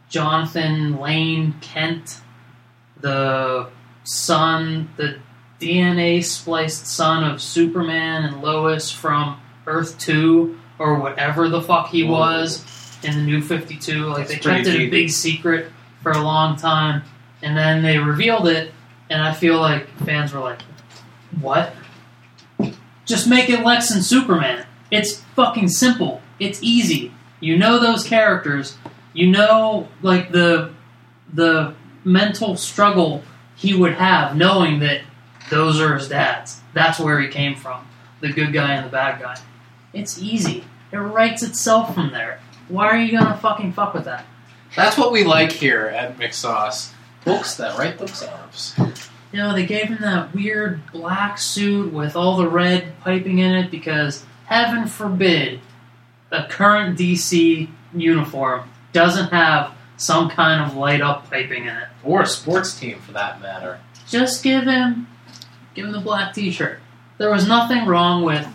Jonathan 0.08 0.98
Lane 0.98 1.54
Kent, 1.60 2.20
the 3.00 3.68
son, 4.04 4.90
the 4.96 5.18
DNA 5.60 6.24
spliced 6.24 6.86
son 6.86 7.22
of 7.24 7.40
Superman 7.40 8.24
and 8.24 8.42
Lois 8.42 8.90
from 8.90 9.40
Earth 9.66 9.98
2 9.98 10.58
or 10.78 10.98
whatever 10.98 11.48
the 11.48 11.62
fuck 11.62 11.88
he 11.88 12.02
Whoa. 12.04 12.18
was 12.18 12.64
in 13.04 13.14
the 13.16 13.22
new 13.22 13.42
52. 13.42 14.06
Like, 14.06 14.28
That's 14.28 14.30
they 14.30 14.38
kept 14.38 14.66
it 14.66 14.80
a 14.80 14.90
big 14.90 15.10
secret 15.10 15.70
for 16.02 16.12
a 16.12 16.22
long 16.22 16.56
time, 16.56 17.02
and 17.42 17.56
then 17.56 17.82
they 17.82 17.98
revealed 17.98 18.48
it, 18.48 18.72
and 19.12 19.22
I 19.22 19.34
feel 19.34 19.60
like 19.60 19.86
fans 20.06 20.32
were 20.32 20.40
like, 20.40 20.62
what? 21.40 21.74
Just 23.04 23.28
make 23.28 23.50
it 23.50 23.62
Lex 23.62 23.90
and 23.90 24.02
Superman. 24.02 24.64
It's 24.90 25.20
fucking 25.36 25.68
simple. 25.68 26.22
It's 26.40 26.62
easy. 26.62 27.12
You 27.40 27.58
know 27.58 27.78
those 27.78 28.04
characters. 28.04 28.78
You 29.12 29.30
know 29.30 29.88
like 30.00 30.32
the 30.32 30.72
the 31.32 31.74
mental 32.04 32.56
struggle 32.56 33.22
he 33.54 33.74
would 33.74 33.94
have 33.94 34.34
knowing 34.36 34.80
that 34.80 35.02
those 35.50 35.78
are 35.78 35.94
his 35.96 36.08
dads. 36.08 36.60
That's 36.72 36.98
where 36.98 37.20
he 37.20 37.28
came 37.28 37.54
from. 37.54 37.86
The 38.20 38.32
good 38.32 38.52
guy 38.52 38.74
and 38.74 38.86
the 38.86 38.90
bad 38.90 39.20
guy. 39.20 39.36
It's 39.92 40.18
easy. 40.18 40.64
It 40.90 40.96
writes 40.96 41.42
itself 41.42 41.94
from 41.94 42.12
there. 42.12 42.40
Why 42.68 42.86
are 42.86 42.98
you 42.98 43.18
gonna 43.18 43.36
fucking 43.36 43.72
fuck 43.72 43.92
with 43.92 44.04
that? 44.04 44.24
That's 44.74 44.96
what 44.96 45.12
we 45.12 45.24
like 45.24 45.52
here 45.52 45.86
at 45.88 46.16
McSauce. 46.18 46.91
Books 47.24 47.56
that 47.56 47.78
write 47.78 47.98
themselves. 47.98 48.74
You 48.78 49.38
know, 49.38 49.54
they 49.54 49.64
gave 49.64 49.86
him 49.86 49.98
that 50.02 50.34
weird 50.34 50.80
black 50.92 51.38
suit 51.38 51.92
with 51.92 52.16
all 52.16 52.36
the 52.36 52.48
red 52.48 52.98
piping 53.00 53.38
in 53.38 53.54
it 53.54 53.70
because, 53.70 54.24
heaven 54.46 54.86
forbid, 54.86 55.60
a 56.30 56.44
current 56.44 56.98
DC 56.98 57.68
uniform 57.94 58.68
doesn't 58.92 59.30
have 59.30 59.72
some 59.96 60.28
kind 60.28 60.62
of 60.62 60.76
light 60.76 61.00
up 61.00 61.30
piping 61.30 61.62
in 61.64 61.76
it. 61.76 61.88
Or 62.04 62.22
a 62.22 62.26
sports 62.26 62.78
team 62.78 62.98
for 62.98 63.12
that 63.12 63.40
matter. 63.40 63.80
Just 64.08 64.42
give 64.42 64.64
him, 64.64 65.06
give 65.74 65.86
him 65.86 65.92
the 65.92 66.00
black 66.00 66.34
T-shirt. 66.34 66.80
There 67.18 67.30
was 67.30 67.46
nothing 67.46 67.86
wrong 67.86 68.24
with. 68.24 68.46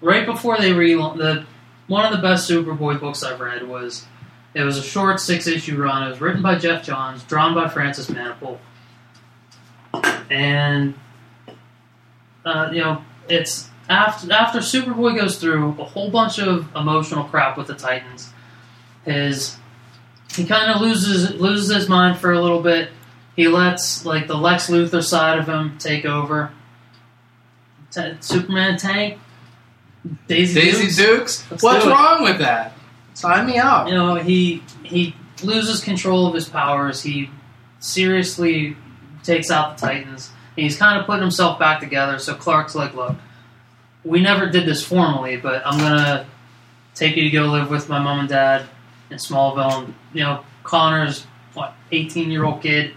Right 0.00 0.24
before 0.24 0.56
they 0.58 0.72
re 0.72 0.94
the 0.94 1.44
one 1.88 2.04
of 2.04 2.12
the 2.12 2.22
best 2.22 2.48
Superboy 2.48 3.00
books 3.00 3.24
I've 3.24 3.40
read 3.40 3.66
was. 3.66 4.06
It 4.58 4.64
was 4.64 4.76
a 4.76 4.82
short 4.82 5.20
six 5.20 5.46
issue 5.46 5.80
run. 5.80 6.02
It 6.02 6.10
was 6.10 6.20
written 6.20 6.42
by 6.42 6.58
Geoff 6.58 6.82
Johns, 6.82 7.22
drawn 7.22 7.54
by 7.54 7.68
Francis 7.68 8.10
Manapul, 8.10 8.58
and 10.28 10.94
uh, 12.44 12.68
you 12.72 12.80
know 12.80 13.04
it's 13.28 13.70
after 13.88 14.32
after 14.32 14.58
Superboy 14.58 15.16
goes 15.16 15.38
through 15.38 15.76
a 15.78 15.84
whole 15.84 16.10
bunch 16.10 16.40
of 16.40 16.74
emotional 16.74 17.22
crap 17.22 17.56
with 17.56 17.68
the 17.68 17.74
Titans. 17.74 18.32
His 19.04 19.56
he 20.34 20.44
kind 20.44 20.72
of 20.72 20.80
loses 20.80 21.36
loses 21.36 21.72
his 21.72 21.88
mind 21.88 22.18
for 22.18 22.32
a 22.32 22.42
little 22.42 22.60
bit. 22.60 22.90
He 23.36 23.46
lets 23.46 24.04
like 24.04 24.26
the 24.26 24.36
Lex 24.36 24.68
Luthor 24.68 25.04
side 25.04 25.38
of 25.38 25.48
him 25.48 25.78
take 25.78 26.04
over. 26.04 26.50
T- 27.92 28.16
Superman 28.18 28.76
tank, 28.76 29.20
Daisy, 30.26 30.60
Daisy 30.60 30.86
Dukes. 31.00 31.48
Dukes? 31.48 31.62
What's 31.62 31.86
wrong 31.86 32.24
with 32.24 32.38
that? 32.40 32.72
Sign 33.18 33.46
me 33.46 33.58
up. 33.58 33.88
You 33.88 33.94
know 33.94 34.14
he 34.14 34.62
he 34.84 35.12
loses 35.42 35.82
control 35.82 36.28
of 36.28 36.34
his 36.34 36.48
powers. 36.48 37.02
He 37.02 37.28
seriously 37.80 38.76
takes 39.24 39.50
out 39.50 39.76
the 39.76 39.86
Titans. 39.88 40.30
And 40.56 40.62
he's 40.62 40.76
kind 40.76 41.00
of 41.00 41.04
putting 41.04 41.22
himself 41.22 41.58
back 41.58 41.80
together. 41.80 42.20
So 42.20 42.36
Clark's 42.36 42.76
like, 42.76 42.94
"Look, 42.94 43.16
we 44.04 44.20
never 44.20 44.48
did 44.48 44.66
this 44.66 44.86
formally, 44.86 45.36
but 45.36 45.66
I'm 45.66 45.80
gonna 45.80 46.26
take 46.94 47.16
you 47.16 47.24
to 47.24 47.30
go 47.30 47.46
live 47.46 47.70
with 47.70 47.88
my 47.88 47.98
mom 47.98 48.20
and 48.20 48.28
dad 48.28 48.66
in 49.10 49.16
Smallville." 49.18 49.86
And, 49.86 49.94
you 50.12 50.22
know, 50.22 50.44
Connor's 50.62 51.26
what 51.54 51.74
18 51.90 52.30
year 52.30 52.44
old 52.44 52.62
kid. 52.62 52.94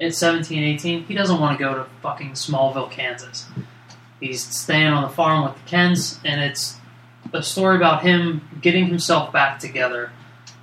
It's 0.00 0.18
17, 0.18 0.64
18. 0.64 1.04
He 1.04 1.14
doesn't 1.14 1.40
want 1.40 1.56
to 1.56 1.64
go 1.64 1.72
to 1.72 1.86
fucking 2.02 2.32
Smallville, 2.32 2.90
Kansas. 2.90 3.46
He's 4.18 4.42
staying 4.42 4.92
on 4.92 5.04
the 5.04 5.08
farm 5.08 5.44
with 5.44 5.54
the 5.54 5.70
Kents, 5.70 6.18
and 6.24 6.40
it's 6.40 6.80
a 7.32 7.42
story 7.42 7.76
about 7.76 8.02
him 8.02 8.48
getting 8.60 8.86
himself 8.86 9.32
back 9.32 9.58
together 9.58 10.12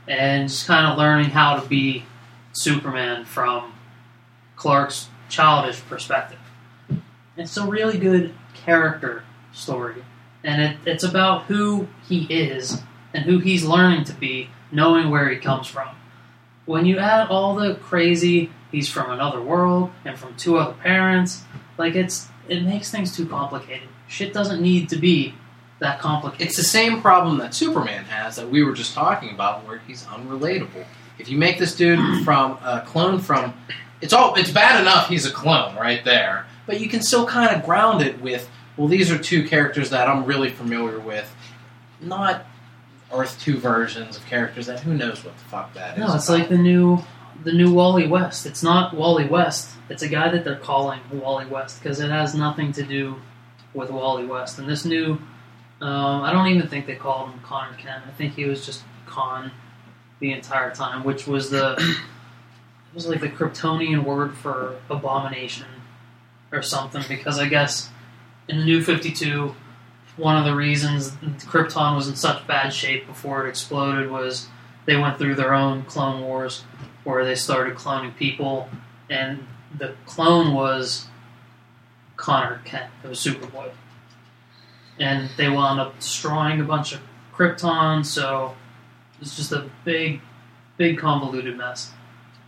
and 0.07 0.49
just 0.49 0.68
kind 0.68 0.88
of 0.88 0.98
learning 0.98 1.30
how 1.30 1.60
to 1.60 1.68
be 1.68 2.06
Superman 2.52 3.26
from 3.26 3.73
Clark's 4.56 5.10
childish 5.30 5.81
perspective. 5.81 6.40
It's 7.35 7.57
a 7.57 7.65
really 7.65 7.98
good 7.98 8.34
character 8.53 9.23
story, 9.52 10.03
and 10.44 10.61
it, 10.61 10.77
it's 10.85 11.03
about 11.03 11.44
who 11.44 11.88
he 12.07 12.23
is 12.26 12.81
and 13.14 13.26
who 13.26 13.40
he's 13.40 13.64
learning 13.64 14.03
to 14.06 14.14
be, 14.14 14.49
knowing 14.72 15.10
where 15.10 15.30
he 15.30 15.38
comes 15.38 15.68
from. 15.68 15.95
When 16.65 16.85
you 16.85 16.99
add 16.99 17.27
all 17.30 17.56
the 17.56 17.76
crazy, 17.76 18.52
he's 18.72 18.90
from 18.90 19.11
another 19.11 19.41
world 19.41 19.91
and 20.06 20.18
from 20.18 20.35
two 20.35 20.57
other 20.57 20.73
parents, 20.73 21.44
like 21.77 21.95
it's 21.95 22.27
it 22.48 22.64
makes 22.64 22.91
things 22.91 23.15
too 23.15 23.26
complicated. 23.26 23.88
Shit 24.07 24.34
doesn't 24.34 24.61
need 24.61 24.90
to 24.90 24.98
be 24.98 25.34
that 25.84 26.00
complicated. 26.00 26.48
It's 26.48 26.58
the 26.58 26.64
same 26.64 27.02
problem 27.02 27.38
that 27.38 27.54
Superman 27.54 28.04
has 28.06 28.36
that 28.36 28.50
we 28.50 28.64
were 28.64 28.74
just 28.74 28.94
talking 28.94 29.30
about, 29.30 29.66
where 29.68 29.80
he's 29.88 30.04
unrelatable. 30.06 30.86
If 31.20 31.30
you 31.30 31.38
make 31.38 31.60
this 31.60 31.76
dude 31.76 32.00
from 32.26 32.54
a 32.64 32.84
clone 32.86 33.20
from, 33.20 33.54
it's 34.02 34.14
all 34.14 34.36
it's 34.36 34.52
bad 34.52 34.82
enough 34.82 35.08
he's 35.08 35.26
a 35.26 35.32
clone 35.32 35.76
right 35.76 36.04
there, 36.04 36.46
but 36.66 36.80
you 36.80 36.90
can 36.90 37.02
still 37.02 37.26
kind 37.26 37.56
of 37.56 37.64
ground 37.64 38.02
it 38.02 38.22
with, 38.22 38.50
well, 38.76 38.88
these 38.88 39.12
are 39.12 39.18
two 39.18 39.48
characters 39.48 39.90
that 39.92 40.08
I'm 40.10 40.26
really 40.26 40.50
familiar 40.50 41.00
with, 41.00 41.34
not 42.02 42.46
Earth 43.12 43.40
Two 43.40 43.58
versions 43.58 44.18
of 44.18 44.26
characters 44.26 44.66
that 44.66 44.80
who 44.80 44.94
knows 44.94 45.24
what 45.24 45.38
the 45.38 45.44
fuck 45.46 45.74
that, 45.76 45.96
that 45.96 46.02
is. 46.02 46.10
No, 46.10 46.16
it's 46.16 46.28
about. 46.28 46.40
like 46.40 46.50
the 46.50 46.58
new 46.58 47.04
the 47.44 47.54
new 47.54 47.74
Wally 47.74 48.08
West. 48.08 48.46
It's 48.46 48.64
not 48.64 48.96
Wally 48.96 49.28
West. 49.28 49.70
It's 49.90 50.02
a 50.02 50.08
guy 50.08 50.30
that 50.30 50.44
they're 50.44 50.56
calling 50.56 51.00
Wally 51.12 51.46
West 51.46 51.82
because 51.82 52.00
it 52.00 52.10
has 52.10 52.34
nothing 52.34 52.72
to 52.74 52.84
do 52.84 53.18
with 53.74 53.90
Wally 53.90 54.26
West. 54.26 54.60
And 54.60 54.68
this 54.68 54.86
new, 54.86 55.20
um, 55.84 56.24
I 56.24 56.32
don't 56.32 56.48
even 56.48 56.70
think 56.70 56.86
they 56.86 56.96
called 56.96 57.30
him 57.30 57.40
Connor 57.42 57.76
Kent. 57.76 58.06
I 58.08 58.12
think 58.12 58.36
he 58.36 58.46
was 58.46 58.66
just 58.66 58.84
Con 59.06 59.52
the 60.22 60.32
entire 60.32 60.74
time, 60.74 61.04
which 61.04 61.28
was 61.28 61.50
the 61.50 61.74
it 61.78 62.96
was 62.96 63.06
like 63.06 63.20
the 63.20 63.28
Kryptonian 63.28 64.06
word 64.06 64.34
for 64.38 64.78
abomination 64.90 65.68
or 66.54 66.62
something. 66.62 67.04
Because 67.10 67.38
I 67.38 67.50
guess 67.50 67.90
in 68.48 68.60
the 68.60 68.64
New 68.64 68.82
Fifty 68.82 69.12
Two, 69.12 69.56
one 70.16 70.38
of 70.38 70.46
the 70.46 70.56
reasons 70.56 71.12
Krypton 71.12 71.98
was 71.98 72.08
in 72.08 72.16
such 72.16 72.48
bad 72.48 72.74
shape 72.74 73.06
before 73.06 73.46
it 73.46 73.50
exploded 73.50 74.10
was 74.10 74.48
they 74.86 74.96
went 74.96 75.18
through 75.18 75.36
their 75.36 75.54
own 75.54 75.84
clone 75.84 76.22
wars 76.22 76.64
where 77.04 77.26
they 77.26 77.36
started 77.36 77.76
cloning 77.76 78.16
people, 78.16 78.70
and 79.10 79.46
the 79.78 79.96
clone 80.06 80.54
was 80.54 81.08
Connor 82.16 82.62
Kent. 82.64 82.90
It 83.04 83.10
was 83.10 83.20
Superboy, 83.20 83.72
and 84.99 85.30
they 85.38 85.49
wound 85.49 85.80
up 85.80 85.98
destroying 85.99 86.60
a 86.60 86.64
bunch 86.64 86.94
of 86.94 87.02
Krypton. 87.34 88.06
So 88.06 88.56
it's 89.22 89.36
just 89.36 89.52
a 89.52 89.70
big, 89.84 90.22
big 90.78 90.98
convoluted 90.98 91.57
mess. 91.57 91.91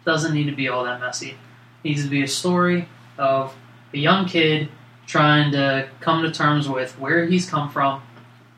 Doesn't 0.05 0.33
need 0.33 0.45
to 0.45 0.55
be 0.55 0.67
all 0.67 0.83
that 0.83 0.99
messy. 0.99 1.31
It 1.31 1.37
needs 1.83 2.03
to 2.03 2.09
be 2.09 2.23
a 2.23 2.27
story 2.27 2.87
of 3.17 3.55
a 3.93 3.97
young 3.97 4.27
kid 4.27 4.69
trying 5.07 5.51
to 5.51 5.87
come 5.99 6.23
to 6.23 6.31
terms 6.31 6.67
with 6.67 6.97
where 6.99 7.25
he's 7.25 7.49
come 7.49 7.69
from, 7.69 8.01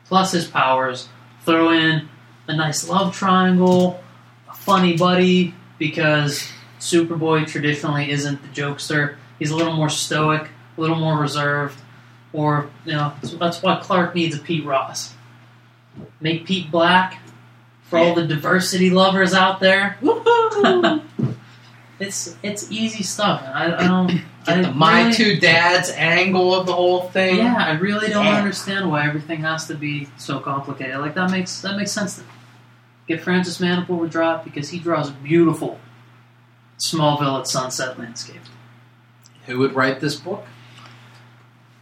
plus 0.06 0.32
his 0.32 0.46
powers. 0.46 1.08
Throw 1.44 1.70
in 1.70 2.08
a 2.46 2.56
nice 2.56 2.88
love 2.88 3.14
triangle, 3.14 4.02
a 4.48 4.54
funny 4.54 4.96
buddy, 4.96 5.54
because 5.78 6.50
Superboy 6.80 7.46
traditionally 7.46 8.10
isn't 8.10 8.42
the 8.42 8.48
jokester. 8.48 9.16
He's 9.38 9.50
a 9.50 9.56
little 9.56 9.74
more 9.74 9.88
stoic, 9.88 10.48
a 10.76 10.80
little 10.80 10.96
more 10.96 11.18
reserved. 11.18 11.78
Or 12.32 12.70
you 12.84 12.92
know, 12.92 13.12
that's, 13.38 13.62
why 13.62 13.80
Clark 13.80 14.14
needs 14.14 14.36
a 14.36 14.38
Pete 14.38 14.64
Ross. 14.64 15.14
Make 16.20 16.44
Pete 16.46 16.70
black 16.70 17.20
for 17.82 17.98
all 17.98 18.14
the 18.14 18.26
diversity 18.26 18.90
lovers 18.90 19.34
out 19.34 19.60
there. 19.60 19.96
It's 22.00 22.36
it's 22.44 22.70
easy 22.70 23.02
stuff. 23.02 23.42
I, 23.44 23.74
I 23.74 23.86
don't. 23.88 24.06
Get 24.06 24.22
I 24.46 24.62
the 24.62 24.70
my 24.72 25.02
really- 25.02 25.14
two 25.14 25.40
dads 25.40 25.90
angle 25.90 26.54
of 26.54 26.64
the 26.66 26.72
whole 26.72 27.08
thing. 27.08 27.38
Yeah, 27.38 27.56
I 27.58 27.72
really 27.72 28.08
don't 28.08 28.24
Yeah. 28.24 28.36
understand 28.38 28.88
why 28.88 29.04
everything 29.04 29.40
has 29.40 29.66
to 29.66 29.74
be 29.74 30.08
so 30.16 30.38
complicated. 30.38 30.98
Like 31.00 31.16
that 31.16 31.30
makes 31.32 31.60
that 31.62 31.76
makes 31.76 31.90
sense 31.90 32.16
to. 32.18 32.22
Get 33.08 33.20
Francis 33.22 33.58
Manapul 33.58 34.02
to 34.02 34.08
draw 34.08 34.36
it 34.38 34.44
because 34.44 34.68
he 34.68 34.78
draws 34.78 35.10
beautiful 35.10 35.80
Smallville 36.78 37.40
at 37.40 37.48
sunset 37.48 37.98
landscape. 37.98 38.42
Who 39.46 39.58
would 39.58 39.74
write 39.74 39.98
this 40.00 40.14
book? 40.14 40.44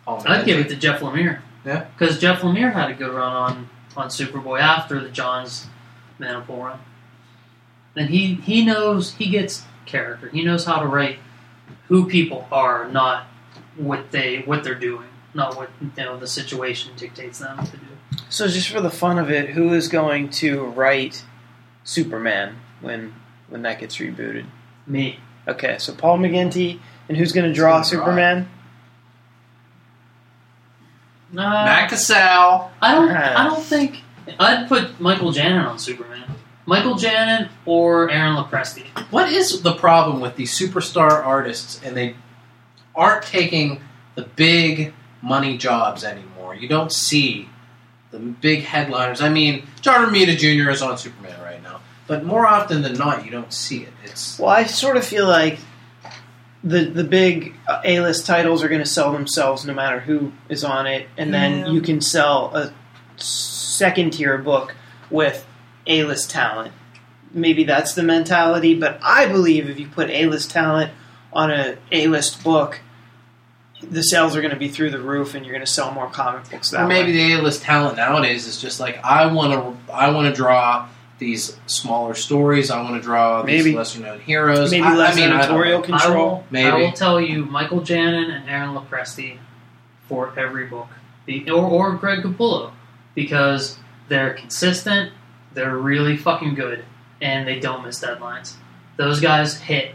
Oh, 0.06 0.22
I'd 0.26 0.44
give 0.44 0.58
it 0.58 0.68
to 0.68 0.76
Jeff 0.76 1.00
Lemire. 1.00 1.40
Yeah. 1.64 1.86
Because 1.96 2.18
Jeff 2.20 2.42
Lemire 2.42 2.72
had 2.72 2.90
a 2.90 2.94
good 2.94 3.12
run 3.12 3.32
on, 3.32 3.68
on 3.96 4.08
Superboy 4.08 4.60
after 4.60 5.00
the 5.00 5.08
Johns 5.08 5.66
Manapul 6.20 6.64
run. 6.64 6.80
And 7.96 8.10
he, 8.10 8.34
he 8.34 8.64
knows, 8.64 9.14
he 9.14 9.30
gets 9.30 9.64
character. 9.84 10.28
He 10.28 10.44
knows 10.44 10.64
how 10.64 10.80
to 10.80 10.86
write 10.86 11.18
who 11.88 12.08
people 12.08 12.46
are, 12.52 12.88
not 12.88 13.26
what 13.76 14.10
they 14.10 14.42
what 14.42 14.64
they're 14.64 14.74
doing, 14.74 15.08
not 15.34 15.56
what 15.56 15.70
you 15.80 15.90
know 15.96 16.18
the 16.18 16.26
situation 16.26 16.92
dictates 16.96 17.38
them 17.38 17.64
to 17.64 17.76
do. 17.76 17.86
So, 18.28 18.48
just 18.48 18.68
for 18.68 18.80
the 18.80 18.90
fun 18.90 19.18
of 19.18 19.30
it, 19.30 19.50
who 19.50 19.72
is 19.72 19.88
going 19.88 20.30
to 20.30 20.64
write 20.64 21.24
Superman 21.84 22.56
when 22.80 23.14
when 23.48 23.62
that 23.62 23.78
gets 23.80 23.96
rebooted? 23.96 24.46
Me. 24.86 25.20
Okay, 25.48 25.78
so 25.78 25.94
Paul 25.94 26.18
McGinty, 26.18 26.80
and 27.08 27.16
who's 27.16 27.32
going 27.32 27.48
to 27.48 27.54
draw 27.54 27.78
Who's 27.78 27.90
gonna 27.90 28.02
draw 28.02 28.04
Superman? 28.04 28.48
Uh, 31.32 31.34
Matt 31.34 31.90
Cassell. 31.90 32.70
I 32.80 32.94
don't. 32.94 33.10
I 33.10 33.44
don't 33.44 33.62
think 33.62 34.02
I'd 34.38 34.68
put 34.68 35.00
Michael 35.00 35.32
Janin 35.32 35.58
on 35.58 35.78
Superman. 35.78 36.24
Michael 36.66 36.96
Janin 36.96 37.48
or 37.64 38.10
Aaron 38.10 38.36
Lopresti. 38.36 38.86
What 39.10 39.32
is 39.32 39.62
the 39.62 39.74
problem 39.74 40.20
with 40.20 40.34
these 40.36 40.56
superstar 40.56 41.12
artists 41.24 41.80
and 41.84 41.96
they 41.96 42.16
aren't 42.94 43.22
taking 43.24 43.80
the 44.16 44.22
big 44.22 44.92
money 45.22 45.56
jobs 45.56 46.02
anymore? 46.02 46.56
You 46.56 46.68
don't 46.68 46.90
see 46.90 47.48
the 48.10 48.18
big 48.18 48.62
headliners. 48.64 49.20
I 49.20 49.28
mean, 49.28 49.66
John 49.80 50.06
Romita 50.06 50.36
Jr. 50.36 50.70
is 50.70 50.82
on 50.82 50.98
Superman 50.98 51.40
right 51.40 51.62
now, 51.62 51.80
but 52.08 52.24
more 52.24 52.46
often 52.46 52.82
than 52.82 52.94
not, 52.94 53.24
you 53.24 53.30
don't 53.30 53.52
see 53.52 53.82
it. 53.82 53.92
It's 54.04 54.38
Well, 54.38 54.50
I 54.50 54.64
sort 54.64 54.96
of 54.96 55.04
feel 55.04 55.26
like 55.28 55.58
the 56.66 56.84
the 56.84 57.04
big 57.04 57.54
A 57.84 58.00
list 58.00 58.26
titles 58.26 58.62
are 58.64 58.68
going 58.68 58.80
to 58.82 58.86
sell 58.88 59.12
themselves 59.12 59.64
no 59.64 59.72
matter 59.74 60.00
who 60.00 60.32
is 60.48 60.64
on 60.64 60.86
it, 60.86 61.06
and 61.16 61.32
then 61.32 61.60
Yeah. 61.60 61.68
you 61.68 61.80
can 61.80 62.00
sell 62.00 62.54
a 62.54 62.72
second 63.16 64.12
tier 64.14 64.38
book 64.38 64.74
with 65.10 65.46
A 65.86 66.04
list 66.04 66.30
talent. 66.30 66.72
Maybe 67.32 67.64
that's 67.64 67.94
the 67.94 68.02
mentality, 68.02 68.74
but 68.74 68.98
I 69.02 69.26
believe 69.26 69.68
if 69.68 69.78
you 69.78 69.86
put 69.88 70.10
A 70.10 70.26
list 70.26 70.50
talent 70.50 70.92
on 71.32 71.50
a 71.50 71.76
A 71.92 72.06
list 72.08 72.42
book, 72.42 72.80
the 73.82 74.02
sales 74.02 74.34
are 74.34 74.40
going 74.40 74.52
to 74.54 74.58
be 74.58 74.68
through 74.68 74.90
the 74.90 74.98
roof, 75.00 75.34
and 75.34 75.44
you're 75.44 75.52
going 75.52 75.64
to 75.64 75.70
sell 75.70 75.92
more 75.92 76.08
comic 76.08 76.48
books 76.50 76.70
that 76.70 76.82
or 76.84 76.86
maybe 76.88 77.12
way. 77.12 77.18
the 77.28 77.32
A-list 77.34 77.62
talent 77.62 77.96
nowadays 77.98 78.46
is 78.46 78.60
just 78.60 78.80
like 78.80 78.98
I 79.04 79.26
want 79.26 79.52
to. 79.52 79.92
I 79.92 80.10
want 80.10 80.28
to 80.28 80.34
draw 80.34 80.88
these 81.18 81.56
smaller 81.66 82.14
stories. 82.14 82.70
I 82.70 82.82
want 82.82 82.96
to 82.96 83.00
draw 83.02 83.42
these 83.42 83.64
Maybe. 83.64 83.76
lesser 83.76 84.00
known 84.00 84.20
heroes. 84.20 84.70
Maybe 84.70 84.82
I, 84.84 84.92
I 84.92 84.96
less 84.96 85.16
I 85.16 85.20
don't 85.26 85.38
editorial. 85.38 85.78
I 85.82 85.86
control. 85.86 86.26
will, 86.28 86.44
Maybe. 86.50 86.68
I 86.70 86.74
will 86.76 86.92
tell 86.92 87.20
you 87.20 87.44
Michael 87.46 87.80
Janin 87.80 88.30
and 88.30 88.48
Aaron 88.48 88.74
Lopresti 88.74 89.38
for 90.08 90.38
every 90.38 90.66
book, 90.66 90.88
Be- 91.24 91.50
or, 91.50 91.64
or 91.64 91.94
Greg 91.96 92.22
Capullo, 92.22 92.72
because 93.14 93.78
they're 94.08 94.34
consistent, 94.34 95.12
they're 95.54 95.76
really 95.76 96.16
fucking 96.16 96.54
good, 96.54 96.84
and 97.20 97.46
they 97.48 97.58
don't 97.58 97.84
miss 97.84 98.00
deadlines. 98.00 98.54
Those 98.96 99.20
guys 99.20 99.58
hit 99.58 99.94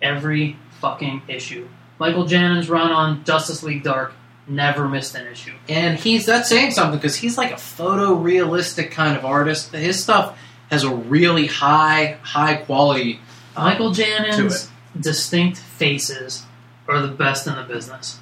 every 0.00 0.56
fucking 0.80 1.22
issue. 1.28 1.68
Michael 1.98 2.26
Janin's 2.26 2.68
run 2.68 2.92
on 2.92 3.24
Justice 3.24 3.62
League 3.62 3.82
Dark 3.82 4.12
never 4.46 4.88
missed 4.88 5.14
an 5.14 5.26
issue. 5.26 5.52
And 5.68 5.98
he's 5.98 6.26
that's 6.26 6.48
saying 6.48 6.70
something 6.70 6.98
because 6.98 7.16
he's 7.16 7.36
like 7.36 7.50
a 7.50 7.56
photorealistic 7.56 8.90
kind 8.92 9.16
of 9.16 9.24
artist. 9.24 9.72
His 9.72 10.02
stuff 10.02 10.38
has 10.70 10.84
a 10.84 10.94
really 10.94 11.46
high, 11.46 12.18
high 12.22 12.56
quality. 12.56 13.20
um, 13.56 13.64
Michael 13.64 13.92
Janin's 13.92 14.70
distinct 14.98 15.58
faces 15.58 16.44
are 16.86 17.00
the 17.00 17.08
best 17.08 17.46
in 17.46 17.54
the 17.56 17.62
business. 17.62 18.18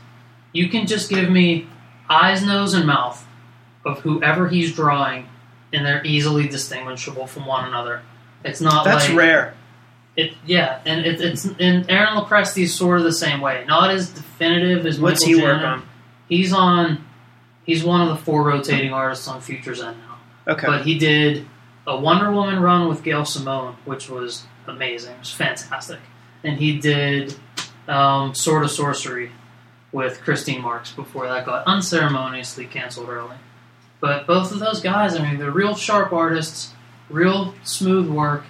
You 0.53 0.69
can 0.69 0.87
just 0.87 1.11
give 1.11 1.31
me 1.31 1.67
eyes, 2.09 2.45
nose, 2.45 2.75
and 2.75 2.87
mouth 2.87 3.27
of 3.85 4.01
whoever 4.01 4.49
he's 4.49 4.75
drawing, 4.75 5.27
and 5.73 5.85
they're 5.85 6.05
easily 6.05 6.49
distinguishable 6.49 7.27
from 7.27 7.47
one 7.47 7.65
another. 7.67 8.03
It's 8.45 8.61
not 8.61 8.85
That's 8.85 9.09
like 9.09 9.17
rare. 9.19 9.55
it. 10.17 10.33
Yeah, 10.47 10.81
and 10.87 11.05
it, 11.05 11.21
it's 11.21 11.45
and 11.45 11.91
Aaron 11.91 12.17
Lopresti's 12.17 12.75
sort 12.75 12.99
of 12.99 13.05
the 13.05 13.13
same 13.13 13.41
way. 13.41 13.65
Not 13.67 13.91
as 13.91 14.09
definitive 14.11 14.87
as 14.87 14.99
What's 15.01 15.21
Michael 15.23 15.37
he 15.39 15.43
work 15.43 15.57
Janin. 15.61 15.67
on? 15.67 15.89
He's 16.29 16.53
on. 16.53 17.05
He's 17.65 17.85
one 17.85 18.01
of 18.01 18.09
the 18.09 18.17
four 18.17 18.45
rotating 18.45 18.93
artists 18.93 19.27
on 19.29 19.41
Futures 19.41 19.81
End 19.83 19.97
now. 19.99 20.53
Okay. 20.53 20.67
But 20.67 20.83
he 20.87 20.99
did 20.99 21.47
a 21.87 21.99
Wonder 21.99 22.33
Woman 22.33 22.61
run 22.61 22.89
with 22.89 23.03
Gail 23.03 23.25
Simone, 23.25 23.77
which 23.85 24.09
was 24.09 24.45
amazing. 24.67 25.13
It 25.13 25.21
was 25.21 25.33
fantastic. 25.33 26.01
And 26.43 26.59
he 26.59 26.79
did 26.79 27.35
um, 27.87 28.35
Sword 28.35 28.65
of 28.65 28.71
Sorcery 28.71 29.31
with 29.93 30.21
Christine 30.21 30.63
Marx 30.63 30.91
before 30.91 31.27
that 31.29 31.47
got 31.47 31.67
unceremoniously 31.67 32.67
canceled 32.67 33.09
early. 33.09 33.37
But 34.01 34.27
both 34.27 34.53
of 34.53 34.59
those 34.59 34.81
guys, 34.81 35.17
I 35.17 35.23
mean, 35.23 35.39
they're 35.39 35.51
real 35.51 35.75
sharp 35.75 36.13
artists, 36.13 36.75
real 37.09 37.55
smooth 37.63 38.09
work. 38.09 38.45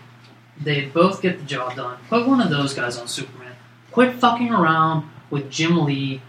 They 0.61 0.87
both 0.87 1.21
get 1.21 1.39
the 1.39 1.45
job 1.45 1.77
done. 1.77 1.99
Put 2.09 2.27
one 2.27 2.41
of 2.41 2.51
those 2.51 2.75
guys 2.75 2.99
on 2.99 3.07
Superman. 3.07 3.55
Quit 3.93 4.17
fucking 4.17 4.51
around 4.51 5.09
with 5.31 5.51
Jim 5.51 5.85
Lee. 5.85 6.23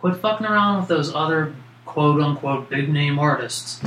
Quit 0.00 0.16
fucking 0.16 0.46
around 0.46 0.80
with 0.80 0.88
those 0.88 1.14
other 1.14 1.54
quote 1.84 2.20
unquote 2.20 2.68
big 2.68 2.90
name 2.90 3.18
artists 3.18 3.80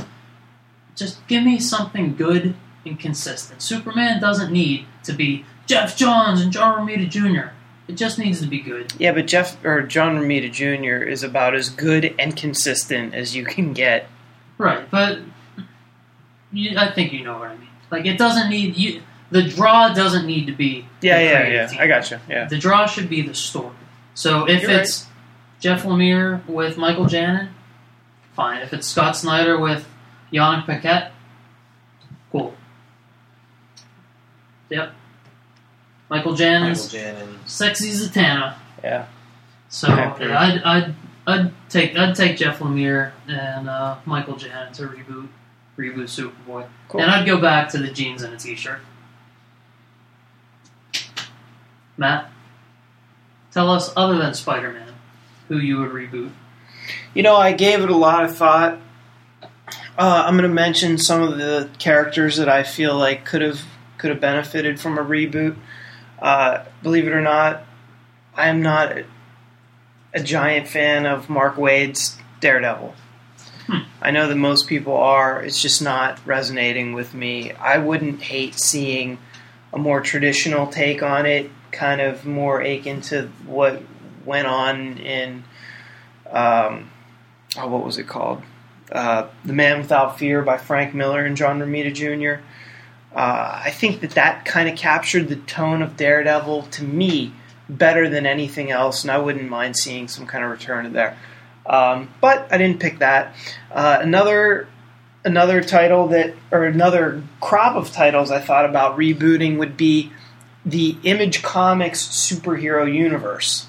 just 0.96 1.26
give 1.26 1.44
me 1.44 1.58
something 1.58 2.14
good 2.14 2.54
and 2.84 2.98
consistent. 2.98 3.62
Superman 3.62 4.20
doesn't 4.20 4.52
need 4.52 4.86
to 5.04 5.12
be 5.12 5.44
Geoff 5.66 5.96
Johns 5.96 6.40
and 6.40 6.52
John 6.52 6.86
Romita 6.86 7.08
Jr. 7.08 7.52
It 7.88 7.96
just 7.96 8.18
needs 8.18 8.40
to 8.40 8.46
be 8.46 8.60
good. 8.60 8.92
Yeah, 8.98 9.12
but 9.12 9.26
Jeff 9.26 9.62
or 9.64 9.82
John 9.82 10.16
Romita 10.16 10.50
Jr. 10.50 11.04
is 11.04 11.22
about 11.22 11.54
as 11.54 11.68
good 11.68 12.14
and 12.18 12.36
consistent 12.36 13.14
as 13.14 13.34
you 13.34 13.44
can 13.44 13.72
get. 13.72 14.08
Right, 14.58 14.88
but 14.90 15.18
you, 16.52 16.78
I 16.78 16.92
think 16.92 17.12
you 17.12 17.24
know 17.24 17.38
what 17.38 17.48
I 17.48 17.56
mean. 17.56 17.68
Like 17.90 18.06
it 18.06 18.18
doesn't 18.18 18.50
need 18.50 18.76
you. 18.76 19.02
The 19.30 19.42
draw 19.42 19.92
doesn't 19.92 20.26
need 20.26 20.46
to 20.46 20.52
be. 20.52 20.86
Yeah, 21.00 21.18
yeah, 21.20 21.48
yeah. 21.48 21.66
team. 21.66 21.80
I 21.80 21.86
gotcha. 21.86 22.20
Yeah. 22.28 22.44
The 22.46 22.58
draw 22.58 22.86
should 22.86 23.08
be 23.08 23.22
the 23.22 23.34
story. 23.34 23.74
So 24.14 24.48
if 24.48 24.62
You're 24.62 24.72
it's 24.72 25.06
Jeff 25.58 25.84
Lemire 25.84 26.46
with 26.46 26.76
Michael 26.76 27.06
Janin, 27.06 27.48
fine. 28.34 28.62
If 28.62 28.72
it's 28.72 28.86
Scott 28.86 29.16
Snyder 29.16 29.58
with 29.58 29.86
Yannick 30.32 30.64
Paquette, 30.66 31.12
cool. 32.30 32.54
Yep. 34.70 34.92
Michael 36.08 36.32
Michael 36.32 36.34
Janin's 36.34 36.90
Janin. 36.90 37.38
sexy 37.46 37.90
Zatanna. 37.90 38.54
Yeah. 38.82 39.06
So 39.68 39.88
yeah, 39.88 40.14
I'd, 40.38 40.62
I'd 40.62 40.94
I'd 41.26 41.52
take 41.70 41.96
I'd 41.96 42.14
take 42.14 42.36
Jeff 42.36 42.58
Lemire 42.58 43.12
and 43.28 43.68
uh, 43.68 43.96
Michael 44.04 44.36
Janin 44.36 44.72
to 44.74 44.82
reboot 44.88 45.28
reboot 45.78 46.04
Superboy, 46.04 46.66
Cool. 46.88 47.00
and 47.00 47.10
I'd 47.10 47.24
go 47.26 47.40
back 47.40 47.70
to 47.70 47.78
the 47.78 47.90
jeans 47.90 48.22
and 48.22 48.34
a 48.34 48.36
t-shirt. 48.36 48.80
Matt, 51.96 52.30
tell 53.52 53.70
us 53.70 53.92
other 53.96 54.18
than 54.18 54.34
Spider-Man, 54.34 54.92
who 55.48 55.58
you 55.58 55.78
would 55.78 55.90
reboot. 55.90 56.30
You 57.14 57.22
know, 57.22 57.36
I 57.36 57.52
gave 57.52 57.80
it 57.82 57.90
a 57.90 57.96
lot 57.96 58.24
of 58.24 58.36
thought. 58.36 58.78
Uh, 59.98 60.24
I'm 60.26 60.36
going 60.36 60.48
to 60.48 60.54
mention 60.54 60.96
some 60.96 61.22
of 61.22 61.36
the 61.36 61.68
characters 61.78 62.38
that 62.38 62.48
I 62.48 62.62
feel 62.62 62.96
like 62.96 63.24
could 63.24 63.42
have 63.42 63.60
could 63.98 64.10
have 64.10 64.20
benefited 64.20 64.80
from 64.80 64.98
a 64.98 65.02
reboot. 65.02 65.56
Uh, 66.18 66.64
believe 66.82 67.06
it 67.06 67.12
or 67.12 67.20
not, 67.20 67.64
I 68.34 68.48
am 68.48 68.62
not 68.62 68.96
a, 70.12 70.22
giant 70.22 70.68
fan 70.68 71.06
of 71.06 71.28
Mark 71.28 71.56
Waid's 71.56 72.16
Daredevil. 72.40 72.94
Hmm. 73.66 73.82
I 74.00 74.10
know 74.10 74.26
that 74.28 74.34
most 74.34 74.66
people 74.66 74.96
are. 74.96 75.42
It's 75.42 75.60
just 75.60 75.82
not 75.82 76.24
resonating 76.26 76.94
with 76.94 77.14
me. 77.14 77.52
I 77.52 77.78
wouldn't 77.78 78.22
hate 78.22 78.58
seeing 78.58 79.18
a 79.72 79.78
more 79.78 80.00
traditional 80.00 80.66
take 80.66 81.02
on 81.02 81.26
it, 81.26 81.50
kind 81.70 82.00
of 82.00 82.24
more 82.24 82.60
akin 82.60 83.02
to 83.02 83.28
what 83.46 83.82
went 84.24 84.46
on 84.46 84.98
in 84.98 85.44
um, 86.30 86.90
oh, 87.58 87.68
what 87.68 87.84
was 87.84 87.98
it 87.98 88.06
called? 88.06 88.42
Uh, 88.92 89.28
the 89.44 89.52
Man 89.52 89.78
Without 89.78 90.18
Fear 90.18 90.42
by 90.42 90.58
Frank 90.58 90.94
Miller 90.94 91.24
and 91.24 91.36
John 91.36 91.58
Romita 91.58 91.92
Jr. 91.94 92.42
Uh, 93.14 93.62
I 93.64 93.70
think 93.70 94.00
that 94.00 94.12
that 94.12 94.44
kind 94.44 94.68
of 94.68 94.76
captured 94.76 95.28
the 95.28 95.36
tone 95.36 95.82
of 95.82 95.96
Daredevil 95.96 96.62
to 96.62 96.84
me 96.84 97.32
better 97.68 98.08
than 98.08 98.26
anything 98.26 98.70
else, 98.70 99.02
and 99.02 99.10
I 99.10 99.18
wouldn't 99.18 99.48
mind 99.48 99.76
seeing 99.76 100.08
some 100.08 100.26
kind 100.26 100.44
of 100.44 100.50
return 100.50 100.92
there. 100.92 101.16
Um, 101.64 102.08
but 102.20 102.48
I 102.52 102.58
didn't 102.58 102.80
pick 102.80 102.98
that. 102.98 103.34
Uh, 103.70 103.98
another 104.00 104.68
another 105.24 105.62
title 105.62 106.08
that, 106.08 106.34
or 106.50 106.64
another 106.64 107.22
crop 107.40 107.76
of 107.76 107.92
titles 107.92 108.30
I 108.30 108.40
thought 108.40 108.64
about 108.64 108.98
rebooting 108.98 109.56
would 109.58 109.76
be 109.76 110.10
the 110.66 110.96
Image 111.04 111.42
Comics 111.42 112.04
superhero 112.04 112.92
universe. 112.92 113.66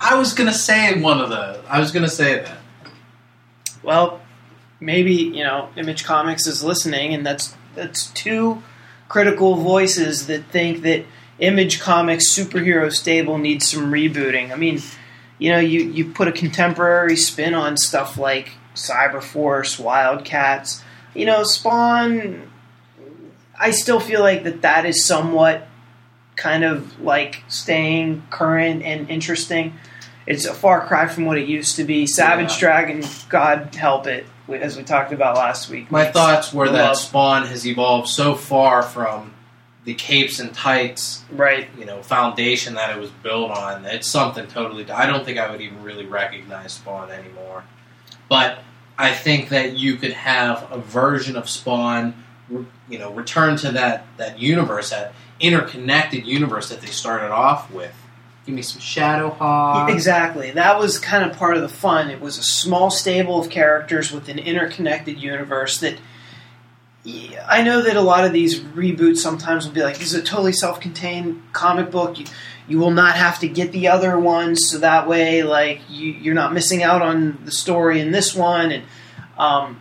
I 0.00 0.14
was 0.14 0.32
gonna 0.32 0.54
say 0.54 0.98
one 1.00 1.20
of 1.20 1.28
those. 1.28 1.62
I 1.68 1.80
was 1.80 1.90
gonna 1.90 2.08
say 2.08 2.40
that. 2.40 2.58
Well, 3.82 4.20
maybe 4.80 5.14
you 5.14 5.44
know 5.44 5.68
Image 5.76 6.04
Comics 6.04 6.46
is 6.46 6.62
listening, 6.62 7.14
and 7.14 7.24
that's 7.24 7.54
that's 7.74 8.08
two 8.08 8.62
critical 9.08 9.56
voices 9.56 10.26
that 10.26 10.44
think 10.46 10.82
that 10.82 11.04
Image 11.38 11.80
Comics 11.80 12.34
superhero 12.34 12.92
stable 12.92 13.38
needs 13.38 13.70
some 13.70 13.92
rebooting. 13.92 14.50
I 14.50 14.56
mean, 14.56 14.82
you 15.38 15.50
know, 15.52 15.58
you 15.58 15.80
you 15.80 16.12
put 16.12 16.28
a 16.28 16.32
contemporary 16.32 17.16
spin 17.16 17.54
on 17.54 17.76
stuff 17.76 18.18
like 18.18 18.52
Cyberforce, 18.74 19.78
Wildcats. 19.78 20.82
You 21.14 21.26
know, 21.26 21.44
Spawn. 21.44 22.50
I 23.60 23.72
still 23.72 23.98
feel 23.98 24.20
like 24.20 24.44
that 24.44 24.62
that 24.62 24.86
is 24.86 25.04
somewhat 25.04 25.66
kind 26.36 26.64
of 26.64 27.00
like 27.00 27.42
staying 27.48 28.22
current 28.30 28.82
and 28.82 29.10
interesting. 29.10 29.74
It's 30.26 30.44
a 30.44 30.54
far 30.54 30.86
cry 30.86 31.08
from 31.08 31.24
what 31.24 31.38
it 31.38 31.48
used 31.48 31.76
to 31.76 31.84
be. 31.84 32.06
Savage 32.06 32.52
Yeah. 32.54 32.60
Dragon, 32.60 33.04
God 33.28 33.74
help 33.74 34.06
it, 34.06 34.26
as 34.48 34.76
we 34.76 34.82
talked 34.82 35.12
about 35.12 35.36
last 35.36 35.68
week. 35.68 35.90
My 35.90 36.10
thoughts 36.10 36.52
were 36.52 36.68
that 36.68 36.88
love- 36.88 36.96
Spawn 36.96 37.46
has 37.46 37.66
evolved 37.66 38.08
so 38.08 38.34
far 38.34 38.82
from 38.82 39.34
the 39.84 39.94
capes 39.94 40.38
and 40.38 40.52
tights, 40.52 41.24
right. 41.30 41.68
you 41.78 41.86
know, 41.86 42.02
foundation 42.02 42.74
that 42.74 42.94
it 42.94 43.00
was 43.00 43.10
built 43.10 43.50
on. 43.50 43.86
It's 43.86 44.06
something 44.06 44.46
totally. 44.46 44.90
I 44.90 45.06
don't 45.06 45.24
think 45.24 45.38
I 45.38 45.50
would 45.50 45.60
even 45.60 45.82
really 45.82 46.04
recognize 46.04 46.74
Spawn 46.74 47.10
anymore. 47.10 47.64
But 48.28 48.58
I 48.98 49.12
think 49.12 49.48
that 49.50 49.78
you 49.78 49.96
could 49.96 50.12
have 50.12 50.66
a 50.70 50.78
version 50.78 51.36
of 51.36 51.48
Spawn, 51.48 52.22
you 52.50 52.98
know, 52.98 53.12
return 53.12 53.56
to 53.58 53.72
that 53.72 54.06
that 54.18 54.38
universe, 54.38 54.90
that 54.90 55.14
interconnected 55.40 56.26
universe 56.26 56.68
that 56.68 56.80
they 56.80 56.88
started 56.88 57.30
off 57.30 57.70
with. 57.72 57.94
Give 58.48 58.54
me 58.54 58.62
some 58.62 58.80
Shadowhawk. 58.80 59.90
Exactly. 59.90 60.52
That 60.52 60.78
was 60.78 60.98
kind 60.98 61.30
of 61.30 61.36
part 61.36 61.56
of 61.56 61.62
the 61.62 61.68
fun. 61.68 62.08
It 62.08 62.18
was 62.18 62.38
a 62.38 62.42
small 62.42 62.90
stable 62.90 63.38
of 63.38 63.50
characters 63.50 64.10
with 64.10 64.30
an 64.30 64.38
interconnected 64.38 65.20
universe 65.20 65.80
that. 65.80 65.98
I 67.46 67.60
know 67.62 67.82
that 67.82 67.94
a 67.94 68.00
lot 68.00 68.24
of 68.24 68.32
these 68.32 68.58
reboots 68.60 69.18
sometimes 69.18 69.66
will 69.66 69.74
be 69.74 69.82
like, 69.82 69.98
"This 69.98 70.14
is 70.14 70.18
a 70.18 70.22
totally 70.22 70.54
self-contained 70.54 71.42
comic 71.52 71.90
book. 71.90 72.18
You, 72.18 72.24
you 72.66 72.78
will 72.78 72.90
not 72.90 73.16
have 73.16 73.38
to 73.40 73.48
get 73.48 73.72
the 73.72 73.88
other 73.88 74.18
ones, 74.18 74.66
so 74.70 74.78
that 74.78 75.06
way, 75.06 75.42
like, 75.42 75.82
you, 75.90 76.12
you're 76.12 76.34
not 76.34 76.54
missing 76.54 76.82
out 76.82 77.02
on 77.02 77.42
the 77.44 77.52
story 77.52 78.00
in 78.00 78.12
this 78.12 78.34
one." 78.34 78.72
And 78.72 78.84
um, 79.36 79.78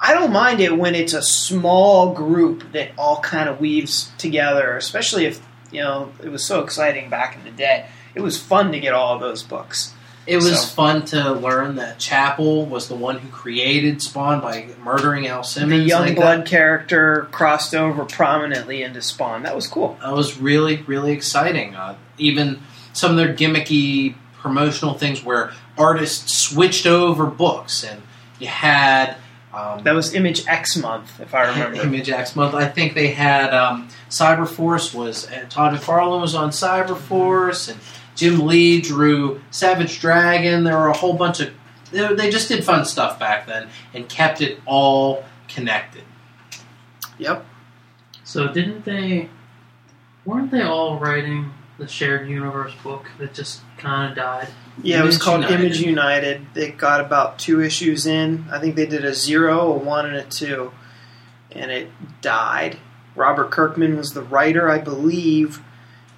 I 0.00 0.14
don't 0.14 0.32
mind 0.32 0.58
it 0.60 0.76
when 0.76 0.96
it's 0.96 1.12
a 1.12 1.22
small 1.22 2.12
group 2.12 2.72
that 2.72 2.90
all 2.98 3.20
kind 3.20 3.48
of 3.48 3.60
weaves 3.60 4.10
together, 4.18 4.76
especially 4.76 5.26
if 5.26 5.45
you 5.70 5.82
know 5.82 6.12
it 6.22 6.28
was 6.28 6.44
so 6.46 6.60
exciting 6.60 7.08
back 7.10 7.36
in 7.36 7.44
the 7.44 7.50
day. 7.50 7.86
It 8.14 8.20
was 8.20 8.40
fun 8.40 8.72
to 8.72 8.80
get 8.80 8.94
all 8.94 9.14
of 9.14 9.20
those 9.20 9.42
books. 9.42 9.92
It 10.26 10.36
was 10.38 10.60
So- 10.60 10.66
fun 10.74 11.04
to 11.06 11.32
learn 11.32 11.76
that 11.76 11.98
Chapel 12.00 12.66
was 12.66 12.88
the 12.88 12.96
one 12.96 13.18
who 13.20 13.28
created 13.28 14.02
Spawn 14.02 14.40
by 14.40 14.66
murdering 14.82 15.28
Al 15.28 15.44
Simmons. 15.44 15.82
the 15.82 15.88
young 15.88 16.06
like 16.06 16.16
blood 16.16 16.40
That. 16.40 16.46
character 16.46 17.28
crossed 17.30 17.74
over 17.74 18.04
prominently 18.04 18.82
into 18.82 19.00
Spawn. 19.02 19.42
That 19.44 19.54
was 19.54 19.68
cool. 19.68 19.96
that 20.02 20.12
was 20.12 20.36
really, 20.38 20.82
really 20.86 21.12
exciting. 21.12 21.76
Uh, 21.76 21.94
even 22.18 22.60
some 22.92 23.12
of 23.12 23.16
their 23.18 23.32
gimmicky 23.34 24.14
promotional 24.40 24.94
things 24.94 25.22
where 25.22 25.52
artists 25.78 26.36
switched 26.40 26.86
over 26.86 27.26
books, 27.26 27.84
and 27.84 28.02
you 28.40 28.48
had 28.48 29.14
um, 29.56 29.82
That 29.84 29.94
was 29.94 30.14
Image 30.14 30.46
X 30.46 30.76
month, 30.76 31.18
if 31.18 31.34
I 31.34 31.48
remember. 31.48 31.80
Image 31.80 32.10
X 32.10 32.36
month. 32.36 32.54
I 32.54 32.68
think 32.68 32.94
they 32.94 33.08
had 33.08 33.54
um, 33.54 33.88
Cyberforce 34.10 34.94
was 34.94 35.24
and 35.26 35.50
Todd 35.50 35.74
McFarlane 35.74 36.20
was 36.20 36.34
on 36.34 36.50
Cyberforce, 36.50 37.70
and 37.70 37.80
Jim 38.14 38.46
Lee 38.46 38.80
drew 38.80 39.40
Savage 39.50 39.98
Dragon. 40.00 40.64
There 40.64 40.76
were 40.76 40.88
a 40.88 40.96
whole 40.96 41.14
bunch 41.14 41.40
of 41.40 41.52
they, 41.90 42.14
they 42.14 42.30
just 42.30 42.48
did 42.48 42.64
fun 42.64 42.84
stuff 42.84 43.18
back 43.18 43.46
then 43.46 43.68
and 43.94 44.08
kept 44.08 44.40
it 44.42 44.60
all 44.66 45.24
connected. 45.48 46.04
Yep. 47.18 47.46
So 48.24 48.52
didn't 48.52 48.84
they? 48.84 49.30
Weren't 50.24 50.50
they 50.50 50.62
all 50.62 50.98
writing 50.98 51.52
the 51.78 51.86
shared 51.86 52.28
universe 52.28 52.74
book 52.82 53.06
that 53.18 53.32
just 53.32 53.60
kind 53.78 54.10
of 54.10 54.16
died? 54.16 54.48
Yeah, 54.82 55.02
it 55.02 55.06
was 55.06 55.18
called 55.18 55.42
United. 55.42 55.60
Image 55.60 55.80
United. 55.80 56.46
They 56.54 56.70
got 56.70 57.00
about 57.00 57.38
two 57.38 57.62
issues 57.62 58.06
in. 58.06 58.44
I 58.50 58.58
think 58.58 58.76
they 58.76 58.86
did 58.86 59.04
a 59.04 59.14
zero, 59.14 59.72
a 59.72 59.78
one, 59.78 60.06
and 60.06 60.16
a 60.16 60.24
two, 60.24 60.72
and 61.50 61.70
it 61.70 61.90
died. 62.20 62.78
Robert 63.14 63.50
Kirkman 63.50 63.96
was 63.96 64.12
the 64.12 64.22
writer, 64.22 64.68
I 64.68 64.78
believe, 64.78 65.62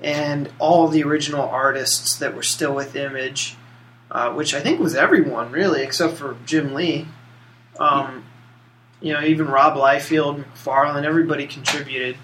and 0.00 0.50
all 0.58 0.88
the 0.88 1.04
original 1.04 1.48
artists 1.48 2.16
that 2.16 2.34
were 2.34 2.42
still 2.42 2.74
with 2.74 2.96
Image, 2.96 3.56
uh, 4.10 4.32
which 4.32 4.54
I 4.54 4.60
think 4.60 4.80
was 4.80 4.96
everyone 4.96 5.52
really, 5.52 5.82
except 5.82 6.14
for 6.14 6.36
Jim 6.44 6.74
Lee. 6.74 7.06
Um, 7.78 8.24
you 9.00 9.12
know, 9.12 9.22
even 9.22 9.46
Rob 9.46 9.74
Liefeld, 9.76 10.44
McFarlane, 10.44 11.04
everybody 11.04 11.46
contributed. 11.46 12.16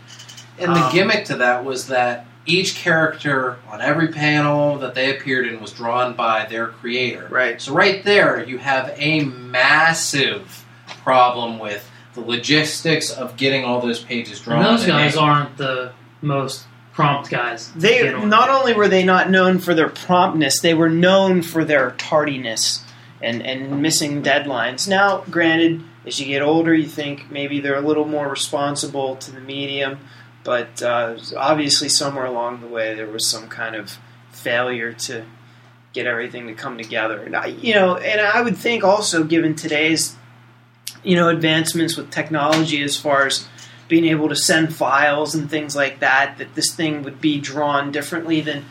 And 0.59 0.75
the 0.75 0.87
Um, 0.87 0.93
gimmick 0.93 1.25
to 1.27 1.37
that 1.37 1.65
was 1.65 1.87
that 1.87 2.27
each 2.47 2.75
character 2.77 3.57
on 3.71 3.81
every 3.81 4.09
panel 4.09 4.79
that 4.79 4.95
they 4.95 5.17
appeared 5.17 5.47
in 5.47 5.61
was 5.61 5.73
drawn 5.73 6.15
by 6.15 6.47
their 6.47 6.69
creator. 6.69 7.27
Right. 7.31 7.61
So 7.61 7.73
right 7.73 8.05
there, 8.05 8.45
you 8.45 8.59
have 8.59 8.93
a 8.97 9.25
massive 9.25 10.65
problem 11.03 11.59
with 11.59 11.89
the 12.15 12.21
logistics 12.21 13.11
of 13.11 13.37
getting 13.37 13.65
all 13.65 13.81
those 13.81 14.03
pages 14.03 14.41
drawn. 14.41 14.65
And 14.65 14.79
those 14.79 14.87
guys 14.87 15.15
they- 15.15 15.21
aren't 15.21 15.57
the 15.57 15.93
most 16.21 16.65
prompt 16.93 17.29
guys. 17.31 17.73
They 17.73 18.03
get 18.03 18.25
not 18.25 18.51
only 18.51 18.73
were 18.73 18.89
they 18.89 19.05
not 19.05 19.29
known 19.31 19.59
for 19.59 19.75
their 19.75 19.89
promptness, 19.89 20.61
they 20.61 20.75
were 20.75 20.89
known 20.89 21.43
for 21.43 21.65
their 21.65 21.91
tardiness 21.93 22.85
and, 23.21 23.43
and 23.43 23.83
missing 23.83 24.23
deadlines. 24.23 24.87
Now, 24.87 25.25
granted, 25.31 25.83
as 26.07 26.21
you 26.21 26.27
get 26.27 26.43
older, 26.43 26.73
you 26.75 26.87
think 26.87 27.31
maybe 27.31 27.61
they're 27.61 27.77
a 27.77 27.81
little 27.81 28.05
more 28.05 28.29
responsible 28.29 29.17
to 29.17 29.33
the 29.33 29.41
medium, 29.41 29.99
but 30.45 30.83
uh, 30.83 31.17
obviously 31.37 31.89
somewhere 31.89 32.27
along 32.27 32.61
the 32.61 32.67
way 32.67 32.95
there 32.95 33.07
was 33.07 33.27
some 33.27 33.49
kind 33.49 33.75
of 33.75 33.99
failure 34.31 34.93
to 34.93 35.25
get 35.95 36.07
everything 36.07 36.47
to 36.49 36.55
come 36.55 36.77
together. 36.77 37.23
And 37.23 37.35
I, 37.35 37.47
you 37.47 37.75
know, 37.75 37.97
and 37.97 38.21
I 38.21 38.43
would 38.43 38.57
think 38.57 38.85
also, 38.85 39.25
given 39.25 39.55
today's 39.55 40.17
you 41.03 41.17
know 41.17 41.29
advancements 41.29 41.97
with 41.97 42.11
technology 42.11 42.83
as 42.83 42.97
far 42.97 43.27
as 43.27 43.47
being 43.89 44.07
able 44.07 44.29
to 44.29 44.37
send 44.37 44.75
files 44.75 45.35
and 45.35 45.51
things 45.51 45.77
like 45.77 46.01
that, 46.01 46.39
that 46.39 46.55
this 46.55 46.75
thing 46.75 47.03
would 47.03 47.21
be 47.21 47.41
drawn 47.41 47.93
differently 47.93 48.41
than 48.41 48.65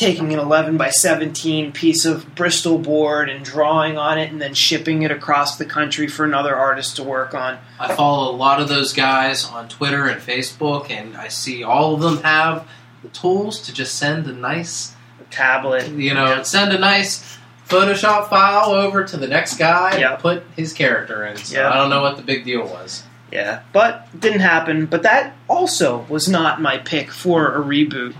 taking 0.00 0.32
an 0.32 0.38
11 0.38 0.76
by 0.76 0.90
17 0.90 1.72
piece 1.72 2.04
of 2.04 2.34
Bristol 2.34 2.78
board 2.78 3.28
and 3.28 3.44
drawing 3.44 3.98
on 3.98 4.18
it 4.18 4.32
and 4.32 4.40
then 4.40 4.54
shipping 4.54 5.02
it 5.02 5.10
across 5.10 5.56
the 5.58 5.64
country 5.66 6.08
for 6.08 6.24
another 6.24 6.56
artist 6.56 6.96
to 6.96 7.04
work 7.04 7.34
on. 7.34 7.58
I 7.78 7.94
follow 7.94 8.30
a 8.30 8.36
lot 8.36 8.60
of 8.60 8.68
those 8.68 8.92
guys 8.92 9.44
on 9.44 9.68
Twitter 9.68 10.06
and 10.08 10.20
Facebook, 10.20 10.90
and 10.90 11.16
I 11.16 11.28
see 11.28 11.62
all 11.62 11.94
of 11.94 12.00
them 12.00 12.18
have 12.22 12.66
the 13.02 13.08
tools 13.10 13.60
to 13.66 13.72
just 13.74 13.94
send 13.96 14.26
a 14.26 14.32
nice, 14.32 14.94
Tablet. 15.30 15.88
you 15.90 16.14
know, 16.14 16.42
send 16.42 16.72
a 16.72 16.78
nice 16.78 17.38
Photoshop 17.68 18.28
file 18.28 18.70
over 18.70 19.04
to 19.04 19.16
the 19.16 19.28
next 19.28 19.56
guy 19.58 19.98
Yeah. 19.98 20.14
and 20.14 20.18
put 20.22 20.42
his 20.56 20.72
character 20.72 21.24
in. 21.26 21.36
So 21.36 21.56
Yeah. 21.60 21.70
I 21.70 21.74
don't 21.76 21.88
know 21.90 22.02
what 22.02 22.16
the 22.16 22.22
big 22.22 22.44
deal 22.44 22.64
was. 22.64 23.04
Yeah, 23.30 23.60
but 23.72 24.08
didn't 24.18 24.40
happen. 24.40 24.86
But 24.86 25.04
that 25.04 25.34
also 25.48 26.04
was 26.08 26.28
not 26.28 26.60
my 26.60 26.78
pick 26.78 27.12
for 27.12 27.54
a 27.54 27.60
reboot. 27.60 28.14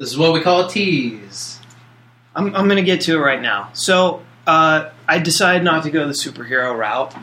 This 0.00 0.12
is 0.12 0.16
what 0.16 0.32
we 0.32 0.40
call 0.40 0.66
a 0.66 0.70
tease. 0.70 1.60
I'm, 2.34 2.56
I'm 2.56 2.64
going 2.68 2.78
to 2.78 2.82
get 2.82 3.02
to 3.02 3.16
it 3.16 3.18
right 3.18 3.40
now. 3.40 3.68
So 3.74 4.22
uh, 4.46 4.88
I 5.06 5.18
decided 5.18 5.62
not 5.62 5.82
to 5.82 5.90
go 5.90 6.06
the 6.06 6.14
superhero 6.14 6.74
route. 6.74 7.14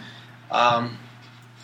Um, 0.52 1.00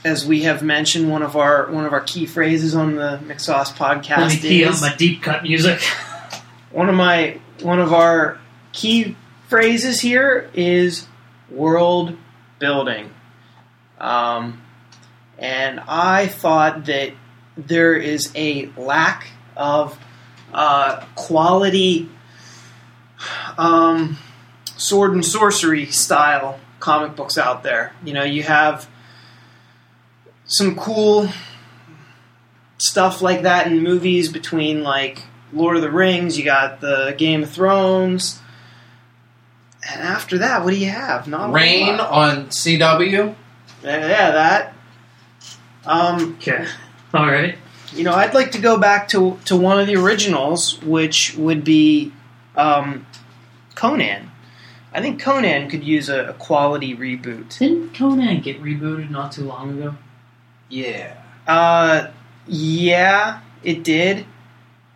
as 0.04 0.26
we 0.26 0.42
have 0.42 0.64
mentioned, 0.64 1.12
one 1.12 1.22
of 1.22 1.36
our 1.36 1.72
one 1.72 1.86
of 1.86 1.94
our 1.94 2.02
key 2.02 2.26
phrases 2.26 2.74
on 2.74 2.96
the 2.96 3.20
McSauce 3.26 3.80
Let 3.80 3.98
me 3.98 4.04
podcast 4.04 4.42
key 4.42 4.66
up 4.66 4.74
is 4.74 4.82
my 4.82 4.96
deep 4.96 5.22
cut 5.22 5.44
music. 5.44 5.82
one 6.72 6.90
of 6.90 6.96
my 6.96 7.40
one 7.62 7.80
of 7.80 7.94
our 7.94 8.40
key 8.72 9.16
phrases 9.50 10.02
here 10.02 10.50
is 10.56 11.08
world 11.52 12.18
building. 12.58 13.12
Um, 14.00 14.64
and 15.38 15.80
I 15.80 16.26
thought 16.26 16.86
that 16.86 17.14
there 17.56 17.96
is 17.96 18.32
a 18.34 18.66
lack 18.76 19.28
of 19.56 19.96
uh, 20.54 21.04
quality 21.16 22.10
um, 23.58 24.18
sword 24.78 25.14
and 25.14 25.26
sorcery 25.26 25.86
style 25.88 26.60
comic 26.80 27.16
books 27.16 27.38
out 27.38 27.64
there. 27.64 27.94
You 28.04 28.14
know, 28.14 28.24
you 28.24 28.44
have 28.44 28.88
some 30.46 30.76
cool 30.76 31.30
stuff 32.78 33.22
like 33.22 33.44
that 33.44 33.68
in 33.68 33.82
movies 33.82 34.32
between 34.32 34.84
like 34.84 35.24
Lord 35.54 35.76
of 35.76 35.82
the 35.82 35.92
Rings, 35.92 36.38
you 36.38 36.44
got 36.44 36.82
the 36.82 37.16
Game 37.18 37.44
of 37.44 37.50
Thrones. 37.50 38.40
and 39.90 40.02
after 40.02 40.40
that, 40.40 40.64
what 40.64 40.72
do 40.72 40.78
you 40.78 40.90
have? 40.90 41.28
Not 41.28 41.50
a 41.52 41.54
Reign 41.54 41.98
lot. 41.98 42.10
on 42.12 42.46
CW. 42.48 43.36
Yeah, 43.84 44.08
yeah, 44.08 44.32
that. 44.32 44.74
Um, 45.86 46.36
Okay. 46.40 46.66
All 47.14 47.28
right. 47.28 47.56
You 47.96 48.04
know, 48.04 48.14
I'd 48.14 48.34
like 48.34 48.52
to 48.52 48.60
go 48.60 48.78
back 48.78 49.08
to 49.10 49.40
to 49.46 49.56
one 49.56 49.80
of 49.80 49.88
the 49.88 49.96
originals, 49.96 50.82
which 50.82 51.36
would 51.36 51.64
be 51.64 52.12
um, 52.56 53.06
Conan. 53.76 54.32
I 54.94 55.02
think 55.02 55.22
Conan 55.22 55.70
could 55.70 55.84
use 55.84 56.10
a, 56.10 56.30
a 56.30 56.34
quality 56.34 56.96
reboot. 56.96 57.58
Didn't 57.58 57.96
Conan 57.96 58.42
get 58.42 58.62
rebooted 58.62 59.10
not 59.10 59.32
too 59.32 59.46
long 59.46 59.78
ago? 59.78 59.96
Yeah. 60.70 61.18
Uh, 61.48 62.12
yeah, 62.48 63.42
it 63.64 63.84
did. 63.84 64.26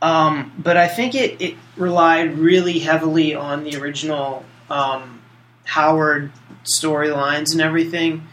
Um, 0.01 0.53
but 0.59 0.77
I 0.77 0.87
think 0.87 1.15
it, 1.15 1.41
it 1.41 1.55
relied 1.75 2.37
really 2.37 2.79
heavily 2.79 3.33
on 3.33 3.63
the 3.63 3.77
original 3.77 4.45
um, 4.69 5.21
Howard 5.63 6.31
storylines 6.63 7.51
and 7.51 7.61
everything. 7.61 8.27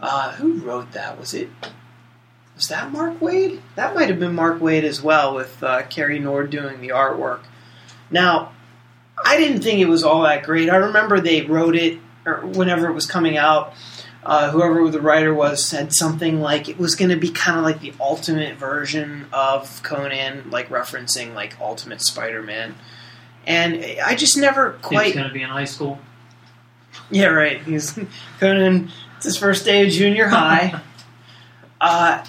Uh, 0.00 0.32
who 0.32 0.54
wrote 0.54 0.92
that? 0.92 1.18
Was 1.18 1.32
it? 1.32 1.48
Was 2.56 2.68
that 2.68 2.90
Mark 2.90 3.20
Waid? 3.20 3.60
That 3.74 3.94
might 3.94 4.08
have 4.08 4.18
been 4.18 4.34
Mark 4.34 4.60
Waid 4.60 4.82
as 4.82 5.02
well, 5.02 5.34
with 5.34 5.62
uh, 5.62 5.82
Cary 5.82 6.18
Nord 6.18 6.50
doing 6.50 6.80
the 6.80 6.88
artwork. 6.88 7.40
Now, 8.10 8.52
I 9.22 9.36
didn't 9.36 9.62
think 9.62 9.78
it 9.78 9.86
was 9.86 10.02
all 10.02 10.22
that 10.22 10.42
great. 10.42 10.70
I 10.70 10.76
remember 10.76 11.20
they 11.20 11.42
wrote 11.42 11.76
it, 11.76 11.98
or 12.24 12.46
whenever 12.46 12.88
it 12.88 12.94
was 12.94 13.06
coming 13.06 13.36
out, 13.36 13.74
uh, 14.22 14.50
whoever 14.50 14.90
the 14.90 15.00
writer 15.00 15.32
was 15.32 15.64
said 15.64 15.94
something 15.94 16.40
like 16.40 16.68
it 16.68 16.78
was 16.78 16.96
going 16.96 17.10
to 17.10 17.16
be 17.16 17.30
kind 17.30 17.58
of 17.58 17.64
like 17.64 17.80
the 17.80 17.92
ultimate 18.00 18.56
version 18.56 19.26
of 19.32 19.82
Conan, 19.82 20.50
like 20.50 20.68
referencing 20.68 21.34
like 21.34 21.60
Ultimate 21.60 22.00
Spider-Man. 22.02 22.74
And 23.46 23.84
I 24.04 24.16
just 24.16 24.36
never 24.36 24.72
quite. 24.82 25.06
He's 25.06 25.14
going 25.14 25.28
to 25.28 25.32
be 25.32 25.42
in 25.42 25.48
high 25.48 25.64
school. 25.64 26.00
Yeah, 27.10 27.26
right. 27.26 27.62
He's 27.62 27.96
Conan. 28.40 28.90
It's 29.16 29.26
his 29.26 29.36
first 29.36 29.64
day 29.64 29.86
of 29.86 29.92
junior 29.92 30.26
high. 30.26 30.80
uh, 31.80 32.24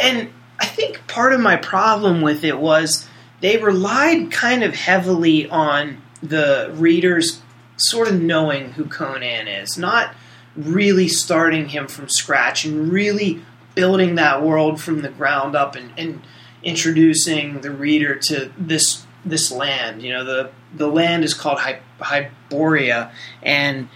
and 0.00 0.30
I 0.58 0.66
think 0.66 1.06
part 1.08 1.32
of 1.32 1.40
my 1.40 1.56
problem 1.56 2.22
with 2.22 2.44
it 2.44 2.58
was 2.58 3.08
they 3.40 3.56
relied 3.56 4.30
kind 4.30 4.62
of 4.62 4.74
heavily 4.74 5.48
on 5.48 6.00
the 6.22 6.70
readers 6.74 7.42
sort 7.76 8.08
of 8.08 8.20
knowing 8.20 8.72
who 8.72 8.84
Conan 8.84 9.48
is, 9.48 9.76
not 9.76 10.14
really 10.56 11.08
starting 11.08 11.68
him 11.68 11.88
from 11.88 12.08
scratch 12.08 12.64
and 12.64 12.92
really 12.92 13.42
building 13.74 14.16
that 14.16 14.42
world 14.42 14.80
from 14.80 15.02
the 15.02 15.08
ground 15.08 15.56
up 15.56 15.74
and, 15.74 15.92
and 15.96 16.22
introducing 16.62 17.60
the 17.62 17.70
reader 17.70 18.14
to 18.14 18.52
this 18.56 19.04
this 19.24 19.50
land. 19.50 20.02
You 20.02 20.12
know, 20.12 20.24
the 20.24 20.50
the 20.74 20.86
land 20.86 21.24
is 21.24 21.34
called 21.34 21.58
Hy- 21.58 21.80
Hyboria, 22.00 23.10
and 23.42 23.88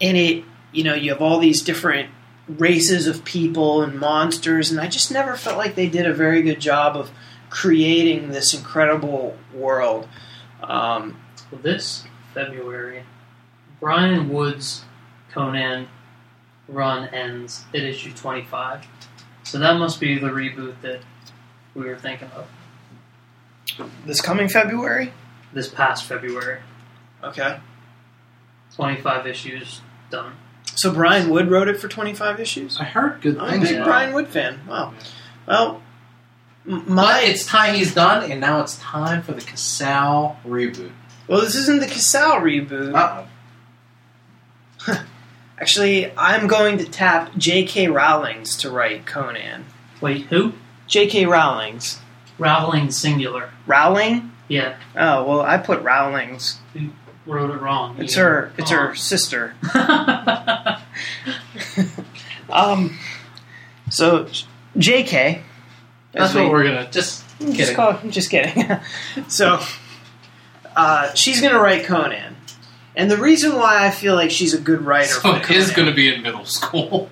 in 0.00 0.16
it, 0.16 0.44
you 0.72 0.84
know, 0.84 0.94
you 0.94 1.10
have 1.10 1.22
all 1.22 1.38
these 1.38 1.62
different 1.62 2.10
races 2.48 3.06
of 3.06 3.24
people 3.24 3.82
and 3.82 3.98
monsters, 3.98 4.70
and 4.70 4.80
I 4.80 4.88
just 4.88 5.10
never 5.10 5.36
felt 5.36 5.56
like 5.56 5.74
they 5.74 5.88
did 5.88 6.06
a 6.06 6.12
very 6.12 6.42
good 6.42 6.60
job 6.60 6.96
of 6.96 7.10
creating 7.50 8.30
this 8.30 8.52
incredible 8.54 9.36
world. 9.52 10.08
Um, 10.62 11.16
Well, 11.50 11.60
this 11.62 12.04
February, 12.32 13.04
Brian 13.80 14.28
Wood's 14.28 14.84
Conan 15.32 15.88
run 16.68 17.08
ends 17.08 17.64
at 17.74 17.80
issue 17.80 18.12
25. 18.12 18.86
So 19.42 19.58
that 19.58 19.78
must 19.78 20.00
be 20.00 20.18
the 20.18 20.28
reboot 20.28 20.80
that 20.82 21.00
we 21.74 21.84
were 21.84 21.96
thinking 21.96 22.28
of 22.34 22.48
this 24.06 24.20
coming 24.20 24.48
February, 24.48 25.12
this 25.52 25.68
past 25.68 26.04
February. 26.04 26.60
okay. 27.22 27.58
25 28.76 29.26
issues 29.26 29.80
done. 30.10 30.32
So 30.76 30.92
Brian 30.92 31.30
Wood 31.30 31.50
wrote 31.50 31.68
it 31.68 31.80
for 31.80 31.88
twenty 31.88 32.14
five 32.14 32.40
issues. 32.40 32.78
I 32.80 32.84
heard 32.84 33.20
good 33.22 33.36
things. 33.38 33.52
I'm 33.52 33.60
a 33.60 33.64
big 33.64 33.74
about 33.76 33.84
Brian 33.86 34.10
it. 34.10 34.14
Wood 34.14 34.28
fan. 34.28 34.60
Wow. 34.68 34.94
Well, 35.46 35.82
m- 36.68 36.80
But 36.84 36.88
my 36.88 37.20
it's 37.20 37.46
time 37.46 37.74
he's 37.74 37.94
done, 37.94 38.30
and 38.30 38.40
now 38.40 38.60
it's 38.60 38.76
time 38.78 39.22
for 39.22 39.32
the 39.32 39.40
Casal 39.40 40.36
reboot. 40.46 40.90
well, 41.28 41.40
this 41.40 41.54
isn't 41.54 41.80
the 41.80 41.86
Casal 41.86 42.40
reboot. 42.40 42.94
Uh-oh. 42.94 43.26
Actually, 45.60 46.12
I'm 46.18 46.46
going 46.48 46.78
to 46.78 46.84
tap 46.84 47.30
J.K. 47.36 47.88
Rowling's 47.88 48.56
to 48.58 48.70
write 48.70 49.06
Conan. 49.06 49.64
Wait, 50.00 50.26
who? 50.26 50.52
J.K. 50.88 51.26
Rowling's. 51.26 52.00
Rowling 52.38 52.90
singular. 52.90 53.50
Rowling? 53.66 54.32
Yeah, 54.48 54.76
Oh 54.96 55.24
well, 55.24 55.40
I 55.40 55.56
put 55.56 55.80
Rowling's. 55.82 56.58
Wrote 57.26 57.50
it 57.50 57.60
wrong. 57.60 57.96
It's 57.98 58.14
her. 58.16 58.52
It's 58.58 58.70
Oh. 58.72 58.76
her 58.76 58.94
sister. 58.94 59.54
Um. 62.50 62.98
So, 63.90 64.28
J.K. 64.76 65.42
That's 66.12 66.34
what 66.34 66.44
we- 66.44 66.50
we're 66.50 66.64
gonna 66.64 66.88
just 66.90 67.24
Just, 67.40 67.56
kidding. 67.56 67.74
call, 67.76 67.98
just 68.10 68.30
kidding. 68.30 68.68
so, 69.28 69.60
uh, 70.76 71.12
she's 71.14 71.40
going 71.40 71.52
to 71.52 71.58
write 71.58 71.84
Conan. 71.84 72.36
And 72.96 73.10
the 73.10 73.16
reason 73.16 73.56
why 73.56 73.84
I 73.86 73.90
feel 73.90 74.14
like 74.14 74.30
she's 74.30 74.54
a 74.54 74.60
good 74.60 74.82
writer 74.82 75.08
So 75.08 75.34
is 75.50 75.72
to 75.88 75.92
be 75.94 76.14
in 76.14 76.22
middle 76.22 76.44
school. 76.44 77.08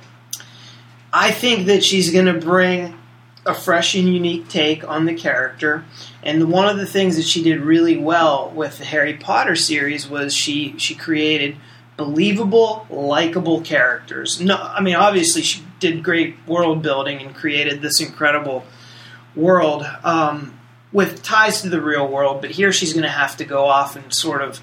I 1.12 1.30
think 1.32 1.66
that 1.66 1.82
she's 1.82 2.12
going 2.12 2.26
to 2.26 2.34
bring 2.34 2.96
a 3.44 3.54
fresh 3.54 3.94
and 3.94 4.12
unique 4.12 4.48
take 4.48 4.86
on 4.88 5.04
the 5.04 5.14
character. 5.14 5.84
And 6.22 6.50
one 6.50 6.68
of 6.68 6.76
the 6.76 6.86
things 6.86 7.16
that 7.16 7.24
she 7.24 7.42
did 7.42 7.60
really 7.60 7.96
well 7.96 8.50
with 8.54 8.78
the 8.78 8.84
Harry 8.84 9.14
Potter 9.14 9.56
series 9.56 10.08
was 10.08 10.34
she 10.34 10.76
she 10.78 10.94
created 10.94 11.56
believable, 11.96 12.86
likable 12.88 13.60
characters. 13.60 14.40
No, 14.40 14.56
I 14.56 14.80
mean 14.80 14.94
obviously 14.94 15.42
she 15.42 15.62
did 15.80 16.04
great 16.04 16.36
world 16.46 16.82
building 16.82 17.20
and 17.20 17.34
created 17.34 17.82
this 17.82 18.00
incredible 18.00 18.64
world 19.34 19.84
um, 20.04 20.58
with 20.92 21.22
ties 21.22 21.62
to 21.62 21.68
the 21.68 21.80
real 21.80 22.06
world. 22.06 22.40
But 22.40 22.52
here 22.52 22.72
she's 22.72 22.92
going 22.92 23.02
to 23.02 23.08
have 23.08 23.36
to 23.38 23.44
go 23.44 23.64
off 23.64 23.96
and 23.96 24.14
sort 24.14 24.42
of 24.42 24.60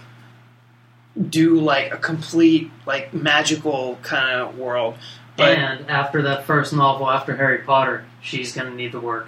do 1.30 1.60
like 1.60 1.93
a 1.93 1.97
complete 1.97 2.72
like 2.85 3.14
magical 3.14 3.97
kind 4.01 4.39
of 4.39 4.57
world. 4.57 4.97
But 5.40 5.57
and 5.57 5.90
after 5.90 6.22
that 6.24 6.45
first 6.45 6.74
novel, 6.74 7.10
after 7.10 7.36
Harry 7.36 7.60
Potter, 7.60 8.06
she's 8.22 8.53
going 8.53 8.70
to 8.70 8.76
need 8.76 8.91
the 8.91 8.99
work. 8.99 9.28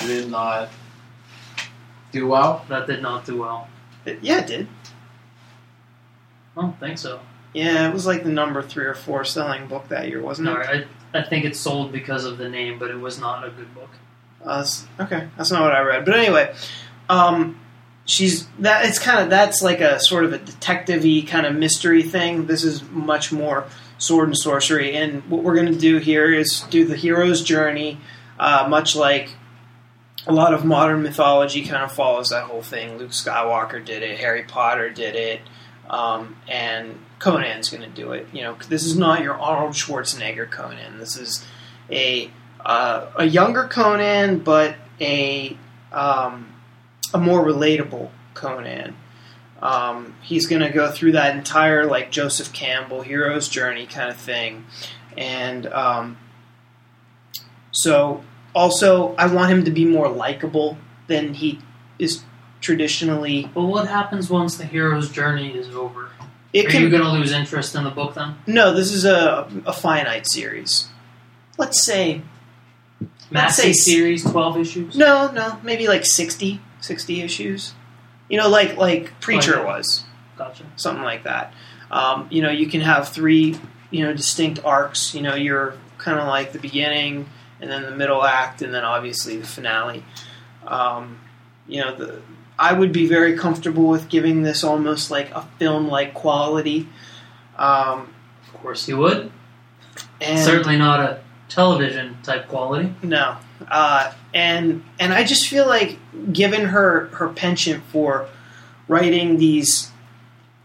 Did 0.00 0.30
not 0.30 0.68
do 2.12 2.26
well. 2.26 2.64
That 2.68 2.86
did 2.86 3.02
not 3.02 3.24
do 3.24 3.38
well. 3.40 3.68
yeah, 4.20 4.40
it 4.40 4.46
did. 4.46 4.68
I 6.56 6.62
don't 6.62 6.78
think 6.80 6.98
so. 6.98 7.20
Yeah, 7.52 7.88
it 7.88 7.92
was 7.92 8.06
like 8.06 8.22
the 8.22 8.30
number 8.30 8.62
three 8.62 8.84
or 8.84 8.94
four 8.94 9.24
selling 9.24 9.66
book 9.66 9.88
that 9.88 10.08
year, 10.08 10.20
wasn't 10.20 10.46
No, 10.46 10.56
it? 10.60 10.86
I, 11.14 11.18
I 11.18 11.22
think 11.22 11.44
it 11.44 11.56
sold 11.56 11.92
because 11.92 12.24
of 12.24 12.36
the 12.38 12.48
name, 12.48 12.78
but 12.78 12.90
it 12.90 12.96
was 13.00 13.18
not 13.18 13.46
a 13.46 13.50
good 13.50 13.74
book. 13.74 13.88
Uh, 14.42 14.56
that's- 14.56 14.86
okay, 15.00 15.28
that's 15.36 15.50
not 15.50 15.62
what 15.62 15.72
I 15.72 15.80
read. 15.80 16.04
But 16.04 16.14
anyway, 16.18 16.54
um, 17.08 17.58
she's 18.04 18.46
that. 18.60 18.84
It's 18.86 18.98
kind 18.98 19.20
of 19.20 19.30
that's 19.30 19.62
like 19.62 19.80
a 19.80 19.98
sort 20.00 20.24
of 20.24 20.32
a 20.34 20.38
detective-y 20.38 21.24
kind 21.26 21.46
of 21.46 21.54
mystery 21.56 22.02
thing. 22.02 22.46
This 22.46 22.62
is 22.62 22.82
much 22.90 23.32
more 23.32 23.66
sword 23.98 24.28
and 24.28 24.36
sorcery. 24.36 24.94
And 24.96 25.28
what 25.30 25.42
we're 25.42 25.54
going 25.54 25.72
to 25.72 25.78
do 25.78 25.98
here 25.98 26.32
is 26.32 26.60
do 26.70 26.84
the 26.84 26.96
hero's 26.96 27.42
journey, 27.42 27.98
uh, 28.38 28.66
much 28.68 28.96
like 28.96 29.30
a 30.26 30.32
lot 30.32 30.52
of 30.52 30.64
modern 30.64 31.02
mythology 31.02 31.62
kind 31.62 31.84
of 31.84 31.92
follows 31.92 32.30
that 32.30 32.44
whole 32.44 32.62
thing. 32.62 32.98
Luke 32.98 33.10
Skywalker 33.10 33.84
did 33.84 34.02
it. 34.02 34.18
Harry 34.18 34.42
Potter 34.42 34.90
did 34.90 35.14
it. 35.14 35.40
Um, 35.88 36.36
and 36.48 36.98
Conan's 37.18 37.70
going 37.70 37.82
to 37.82 37.88
do 37.88 38.12
it. 38.12 38.26
You 38.32 38.42
know, 38.42 38.56
this 38.68 38.84
is 38.84 38.98
not 38.98 39.22
your 39.22 39.34
Arnold 39.34 39.74
Schwarzenegger 39.74 40.50
Conan. 40.50 40.98
This 40.98 41.16
is 41.16 41.44
a 41.90 42.30
uh, 42.64 43.06
a 43.14 43.24
younger 43.24 43.68
Conan, 43.68 44.40
but 44.40 44.74
a 45.00 45.56
um, 45.92 46.52
a 47.14 47.18
more 47.18 47.44
relatable 47.44 48.10
Conan. 48.34 48.96
Um, 49.62 50.14
he's 50.22 50.46
going 50.46 50.62
to 50.62 50.70
go 50.70 50.90
through 50.90 51.12
that 51.12 51.34
entire 51.36 51.86
like 51.86 52.10
Joseph 52.10 52.52
Campbell 52.52 53.02
hero's 53.02 53.48
journey 53.48 53.86
kind 53.86 54.10
of 54.10 54.16
thing, 54.16 54.66
and 55.16 55.66
um, 55.68 56.18
so 57.72 58.22
also 58.54 59.14
I 59.16 59.26
want 59.32 59.50
him 59.50 59.64
to 59.64 59.70
be 59.70 59.84
more 59.84 60.08
likable 60.08 60.78
than 61.06 61.34
he 61.34 61.60
is 61.98 62.22
traditionally. 62.60 63.50
But 63.54 63.62
what 63.62 63.88
happens 63.88 64.28
once 64.28 64.56
the 64.56 64.64
hero's 64.64 65.10
journey 65.10 65.56
is 65.56 65.74
over? 65.74 66.10
It 66.52 66.66
Are 66.66 66.70
can 66.70 66.82
you 66.82 66.90
going 66.90 67.02
to 67.02 67.10
lose 67.10 67.32
interest 67.32 67.74
in 67.74 67.84
the 67.84 67.90
book 67.90 68.14
then? 68.14 68.36
no. 68.46 68.74
This 68.74 68.92
is 68.92 69.04
a 69.04 69.48
a 69.66 69.72
finite 69.72 70.26
series. 70.26 70.88
Let's 71.58 71.84
say 71.84 72.22
Let's 73.30 73.56
say 73.56 73.72
series, 73.72 74.22
12 74.22 74.58
issues? 74.58 74.96
No, 74.96 75.30
no, 75.32 75.58
maybe 75.62 75.88
like 75.88 76.06
60, 76.06 76.60
60 76.80 77.22
issues. 77.22 77.74
You 78.28 78.38
know, 78.38 78.48
like 78.48 78.76
like 78.76 79.18
Preacher 79.20 79.60
Oh, 79.60 79.66
was, 79.66 80.04
Gotcha. 80.36 80.64
something 80.76 81.04
like 81.04 81.24
that. 81.24 81.52
Um, 81.90 82.26
you 82.30 82.42
know, 82.42 82.50
you 82.50 82.66
can 82.66 82.80
have 82.80 83.08
three, 83.08 83.56
you 83.90 84.04
know, 84.04 84.12
distinct 84.12 84.60
arcs. 84.64 85.14
You 85.14 85.22
know, 85.22 85.34
you're 85.34 85.74
kind 85.98 86.18
of 86.18 86.26
like 86.26 86.52
the 86.52 86.58
beginning, 86.58 87.28
and 87.60 87.70
then 87.70 87.82
the 87.82 87.92
middle 87.92 88.24
act, 88.24 88.62
and 88.62 88.74
then 88.74 88.84
obviously 88.84 89.36
the 89.36 89.46
finale. 89.46 90.04
Um, 90.66 91.20
you 91.68 91.80
know, 91.80 91.94
the 91.94 92.20
I 92.58 92.72
would 92.72 92.90
be 92.92 93.06
very 93.06 93.36
comfortable 93.36 93.86
with 93.88 94.08
giving 94.08 94.42
this 94.42 94.64
almost 94.64 95.10
like 95.10 95.30
a 95.32 95.42
film-like 95.58 96.14
quality. 96.14 96.88
Um, 97.56 98.14
Of 98.52 98.60
course 98.62 98.88
you 98.88 98.96
would. 98.96 99.30
and 100.20 100.38
Certainly 100.38 100.78
not 100.78 101.00
a 101.00 101.20
television 101.48 102.16
type 102.22 102.48
quality. 102.48 102.92
No, 103.02 103.36
uh, 103.70 104.12
and 104.34 104.84
and 104.98 105.12
I 105.12 105.24
just 105.24 105.48
feel 105.48 105.66
like, 105.66 105.98
given 106.32 106.66
her 106.66 107.06
her 107.06 107.28
penchant 107.28 107.84
for 107.84 108.28
writing 108.88 109.38
these 109.38 109.90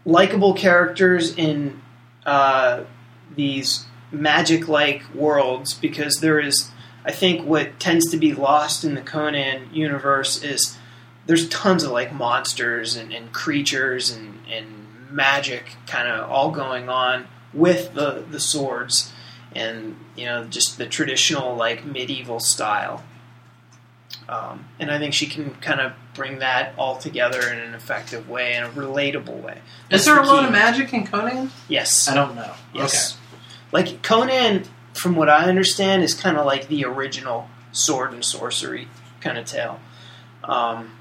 likable 0.04 0.54
characters 0.54 1.36
in 1.36 1.80
uh, 2.26 2.84
these 3.34 3.86
magic-like 4.10 5.02
worlds, 5.14 5.74
because 5.74 6.16
there 6.16 6.38
is, 6.38 6.70
I 7.04 7.12
think, 7.12 7.46
what 7.46 7.80
tends 7.80 8.10
to 8.10 8.16
be 8.16 8.34
lost 8.34 8.84
in 8.84 8.94
the 8.94 9.00
Conan 9.00 9.72
universe 9.72 10.42
is 10.42 10.76
there's 11.26 11.48
tons 11.48 11.84
of 11.84 11.92
like 11.92 12.12
monsters 12.12 12.96
and, 12.96 13.12
and 13.12 13.32
creatures 13.32 14.10
and, 14.10 14.40
and 14.50 14.66
magic 15.10 15.76
kind 15.86 16.08
of 16.08 16.28
all 16.28 16.50
going 16.50 16.88
on 16.88 17.28
with 17.52 17.94
the 17.94 18.24
the 18.30 18.40
swords 18.40 19.11
and 19.54 19.96
you 20.16 20.26
know 20.26 20.44
just 20.44 20.78
the 20.78 20.86
traditional 20.86 21.56
like 21.56 21.84
medieval 21.84 22.40
style. 22.40 23.02
Um, 24.28 24.66
and 24.78 24.90
I 24.90 24.98
think 24.98 25.14
she 25.14 25.26
can 25.26 25.54
kind 25.56 25.80
of 25.80 25.92
bring 26.14 26.38
that 26.40 26.74
all 26.78 26.96
together 26.96 27.40
in 27.48 27.58
an 27.58 27.74
effective 27.74 28.28
way, 28.28 28.54
in 28.54 28.62
a 28.62 28.68
relatable 28.68 29.42
way. 29.42 29.58
Is 29.90 30.04
there 30.04 30.18
a 30.20 30.26
lot 30.26 30.44
of 30.44 30.52
magic 30.52 30.92
in 30.92 31.06
Conan? 31.06 31.50
Yes. 31.68 32.08
I 32.08 32.14
don't 32.14 32.34
know. 32.34 32.52
Yes. 32.74 33.18
Like 33.72 34.02
Conan, 34.02 34.64
from 34.94 35.16
what 35.16 35.28
I 35.28 35.46
understand, 35.46 36.02
is 36.02 36.14
kind 36.14 36.36
of 36.36 36.46
like 36.46 36.68
the 36.68 36.84
original 36.84 37.48
sword 37.72 38.12
and 38.12 38.24
sorcery 38.24 38.88
kind 39.20 39.38
of 39.38 39.46
tale. 39.46 39.80
Um, 40.44 40.92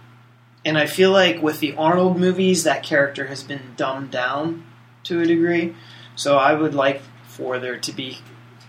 and 0.63 0.77
I 0.77 0.85
feel 0.85 1.11
like 1.11 1.41
with 1.41 1.59
the 1.59 1.75
Arnold 1.75 2.17
movies, 2.17 2.63
that 2.63 2.83
character 2.83 3.27
has 3.27 3.43
been 3.43 3.73
dumbed 3.75 4.11
down 4.11 4.63
to 5.03 5.21
a 5.21 5.25
degree. 5.25 5.75
So 6.15 6.37
I 6.37 6.53
would 6.53 6.75
like 6.75 7.01
for 7.25 7.59
there 7.59 7.77
to 7.77 7.91
be, 7.91 8.19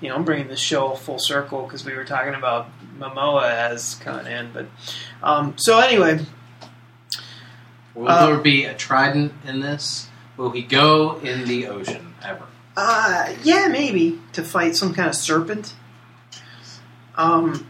you 0.02 0.08
know, 0.08 0.16
I'm 0.16 0.24
bringing 0.24 0.48
the 0.48 0.56
show 0.56 0.94
full 0.94 1.18
circle 1.18 1.62
because 1.62 1.84
we 1.84 1.94
were 1.94 2.04
talking 2.04 2.34
about 2.34 2.68
Momoa 2.98 3.50
as 3.50 3.94
Conan. 3.96 4.50
But 4.52 4.66
um, 5.22 5.54
so 5.56 5.78
anyway, 5.78 6.26
Will 7.94 8.08
Uh, 8.08 8.26
there 8.26 8.38
be 8.38 8.64
a 8.64 8.74
trident 8.74 9.32
in 9.46 9.60
this? 9.60 10.08
Will 10.36 10.50
he 10.50 10.62
go 10.62 11.18
in 11.18 11.46
the 11.46 11.68
ocean 11.68 12.14
ever? 12.22 12.44
Uh, 12.76 13.34
yeah, 13.42 13.68
maybe 13.68 14.18
to 14.32 14.42
fight 14.42 14.74
some 14.76 14.94
kind 14.94 15.08
of 15.08 15.14
serpent. 15.14 15.74
Um, 17.16 17.66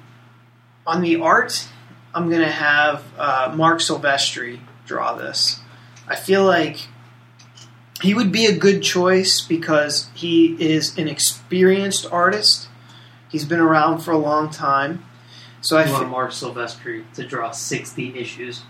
on 0.86 1.02
the 1.02 1.16
art, 1.20 1.68
I'm 2.14 2.30
gonna 2.30 2.50
have 2.50 3.02
uh, 3.18 3.52
Marc 3.54 3.80
Silvestri 3.80 4.60
draw 4.86 5.14
this. 5.14 5.60
I 6.06 6.14
feel 6.16 6.44
like 6.44 6.86
he 8.02 8.14
would 8.14 8.32
be 8.32 8.46
a 8.46 8.56
good 8.56 8.82
choice 8.82 9.40
because 9.40 10.08
he 10.14 10.56
is 10.60 10.96
an 10.98 11.08
experienced 11.08 12.06
artist. 12.12 12.68
He's 13.30 13.44
been 13.44 13.60
around 13.60 14.00
for 14.00 14.10
a 14.10 14.18
long 14.18 14.50
time, 14.50 15.04
so 15.62 15.78
I 15.78 15.84
I 15.84 15.90
want 15.90 16.04
fe- 16.04 16.10
Marc 16.10 16.30
Silvestri 16.32 17.04
to 17.14 17.26
draw 17.26 17.50
60 17.50 18.18
issues. 18.18 18.62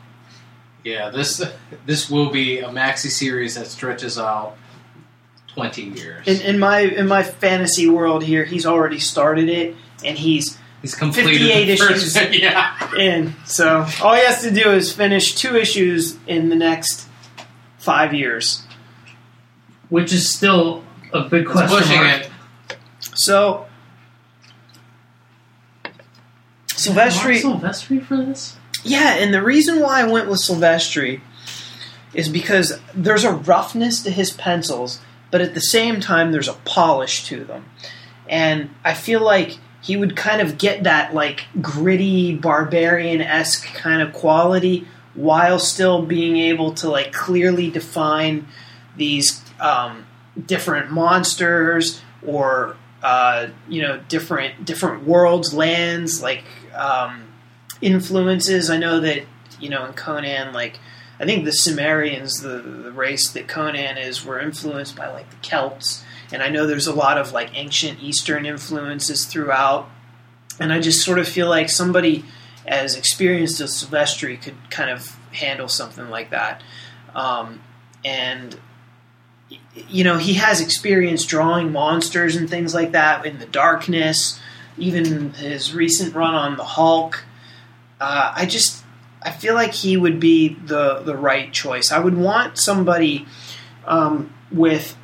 Yeah, 0.85 1.11
this 1.11 1.43
this 1.87 2.11
will 2.11 2.31
be 2.31 2.59
a 2.61 2.69
maxi 2.69 3.11
series 3.11 3.55
that 3.57 3.67
stretches 3.69 4.19
out 4.19 4.57
twenty 5.49 5.83
years. 5.83 6.27
in, 6.27 6.41
in 6.43 6.59
my 6.59 6.81
in 6.81 7.07
my 7.09 7.23
fantasy 7.23 7.89
world 7.89 8.23
here, 8.25 8.45
he's 8.45 8.67
already 8.67 8.99
started 8.99 9.49
it, 9.49 9.75
and 10.05 10.19
he's 10.19 10.59
He's 10.81 10.97
completed 10.97 11.39
58 11.41 11.65
the 11.67 11.77
first, 11.77 12.17
issues. 12.17 12.41
yeah. 12.41 12.95
in. 12.97 13.35
So 13.45 13.87
all 14.03 14.15
he 14.15 14.25
has 14.25 14.43
to 14.43 14.51
do 14.51 14.71
is 14.73 14.93
finish 14.93 15.37
two 15.37 15.55
issues 15.57 16.19
in 16.27 16.49
the 16.49 16.57
next 16.57 17.07
five 17.79 18.13
years. 18.13 18.65
Which 19.93 20.11
is 20.13 20.33
still 20.33 20.83
a 21.13 21.21
big 21.29 21.43
It's 21.43 21.53
question 21.53 21.79
pushing 21.79 21.97
mark. 22.03 22.23
it. 22.23 22.31
So 23.15 23.67
Silvestri, 26.69 27.43
Marc 27.45 27.61
Silvestri 27.61 28.03
for 28.05 28.17
this? 28.17 28.57
yeah, 28.85 29.15
and 29.17 29.33
the 29.35 29.43
reason 29.43 29.81
why 29.81 30.01
I 30.01 30.05
went 30.05 30.29
with 30.29 30.41
Silvestri 30.41 31.21
is 32.15 32.29
because 32.29 32.81
there's 32.95 33.25
a 33.25 33.33
roughness 33.33 34.03
to 34.03 34.11
his 34.11 34.31
pencils, 34.31 35.01
but 35.31 35.41
at 35.41 35.55
the 35.55 35.61
same 35.61 36.01
time 36.01 36.33
there's 36.33 36.49
a 36.49 36.55
polish 36.65 37.25
to 37.27 37.45
them, 37.45 37.67
and 38.29 38.71
I 38.85 38.95
feel 38.95 39.21
like 39.21 39.59
he 39.83 39.97
would 39.97 40.17
kind 40.17 40.41
of 40.41 40.59
get 40.59 40.85
that 40.85 41.13
like 41.13 41.45
gritty 41.61 42.35
barbarian 42.35 43.21
esque 43.21 43.67
kind 43.75 44.01
of 44.01 44.13
quality 44.13 44.87
while 45.15 45.59
still 45.59 46.03
being 46.03 46.37
able 46.37 46.73
to 46.73 46.89
like 46.89 47.13
clearly 47.13 47.71
define 47.71 48.47
these 48.97 49.42
um, 49.63 50.07
different 50.45 50.91
monsters 50.91 52.03
or 52.27 52.77
uh, 53.03 53.49
you 53.69 53.81
know 53.81 53.99
different 54.09 54.65
different 54.65 55.07
worlds, 55.07 55.55
lands, 55.55 56.23
like 56.23 56.45
um, 56.75 57.29
influences. 57.81 58.69
I 58.69 58.77
know 58.77 59.01
that 59.01 59.25
you 59.59 59.71
know 59.71 59.87
in 59.87 59.95
Conan, 59.95 60.53
like 60.53 60.79
I 61.19 61.25
think 61.25 61.45
the 61.45 61.53
Cimmerians, 61.53 62.43
the 62.43 62.61
the 62.61 62.93
race 62.93 63.31
that 63.31 63.49
Conan 63.49 63.97
is, 63.97 64.25
were 64.25 64.39
influenced 64.39 64.97
by 64.97 65.09
like 65.11 65.31
the 65.31 65.37
Celts, 65.37 66.05
and 66.31 66.43
I 66.43 66.49
know 66.49 66.67
there's 66.67 66.87
a 66.87 66.95
lot 66.95 67.17
of 67.17 67.33
like 67.33 67.51
ancient 67.55 68.03
Eastern 68.03 68.45
influences 68.45 69.25
throughout. 69.25 69.89
And 70.61 70.71
I 70.71 70.81
just 70.81 71.03
sort 71.03 71.19
of 71.19 71.27
feel 71.27 71.49
like 71.49 71.71
somebody 71.71 72.25
as 72.67 72.95
experienced 72.95 73.61
as 73.63 73.73
Silvestri 73.73 74.41
could 74.41 74.55
kind 74.71 74.91
of 74.91 75.17
handle 75.33 75.67
something 75.67 76.11
like 76.11 76.31
that. 76.31 76.63
Um, 77.15 77.63
and 78.05 78.59
you 79.89 80.05
know, 80.05 80.19
he 80.19 80.35
has 80.35 80.61
experience 80.61 81.25
drawing 81.25 81.73
monsters 81.73 82.37
and 82.37 82.49
things 82.49 82.75
like 82.75 82.93
that 82.93 83.25
in 83.27 83.39
the 83.39 83.47
darkness. 83.47 84.41
Even 84.79 85.35
his 85.35 85.75
recent 85.75 86.15
run 86.15 86.35
on 86.35 86.57
the 86.57 86.65
Hulk, 86.65 87.25
uh, 88.01 88.33
I 88.35 88.47
just 88.47 88.85
I 89.23 89.31
feel 89.31 89.55
like 89.55 89.73
he 89.73 89.97
would 89.97 90.19
be 90.19 90.55
the 90.55 91.01
the 91.01 91.17
right 91.17 91.53
choice. 91.53 91.93
I 91.93 91.99
would 91.99 92.17
want 92.17 92.59
somebody 92.59 93.27
um, 93.87 94.33
with 94.51 94.97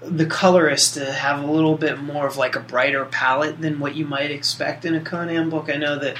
the 0.00 0.26
colorist 0.26 0.94
to 0.94 1.12
have 1.12 1.42
a 1.42 1.50
little 1.50 1.76
bit 1.76 1.98
more 1.98 2.26
of 2.26 2.36
like 2.36 2.56
a 2.56 2.60
brighter 2.60 3.04
palette 3.04 3.60
than 3.60 3.80
what 3.80 3.94
you 3.94 4.04
might 4.04 4.30
expect 4.30 4.84
in 4.84 4.94
a 4.94 5.00
Conan 5.00 5.50
book. 5.50 5.68
I 5.68 5.76
know 5.76 5.98
that 5.98 6.16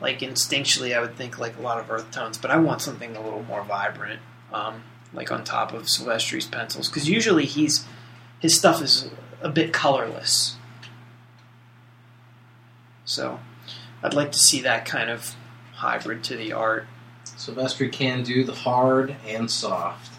like 0.00 0.20
instinctually 0.20 0.96
I 0.96 1.00
would 1.00 1.16
think 1.16 1.38
like 1.38 1.58
a 1.58 1.60
lot 1.60 1.78
of 1.78 1.90
earth 1.90 2.10
tones, 2.10 2.38
but 2.38 2.50
I 2.50 2.56
want 2.56 2.82
something 2.82 3.16
a 3.16 3.22
little 3.22 3.42
more 3.42 3.62
vibrant, 3.62 4.20
um, 4.52 4.82
like 5.16 5.32
on 5.32 5.42
top 5.42 5.72
of 5.72 5.88
Silvestri's 5.88 6.46
pencils, 6.46 6.88
because 6.88 7.08
usually 7.08 7.46
he's 7.46 7.84
his 8.38 8.56
stuff 8.56 8.80
is 8.80 9.10
a 9.40 9.48
bit 9.48 9.72
colorless. 9.72 10.54
So 13.04 13.40
I'd 14.02 14.14
like 14.14 14.30
to 14.32 14.38
see 14.38 14.60
that 14.62 14.84
kind 14.84 15.10
of 15.10 15.34
hybrid 15.72 16.22
to 16.24 16.36
the 16.36 16.52
art. 16.52 16.86
Sylvester 17.24 17.88
can 17.88 18.22
do 18.22 18.44
the 18.44 18.54
hard 18.54 19.16
and 19.26 19.50
soft. 19.50 20.12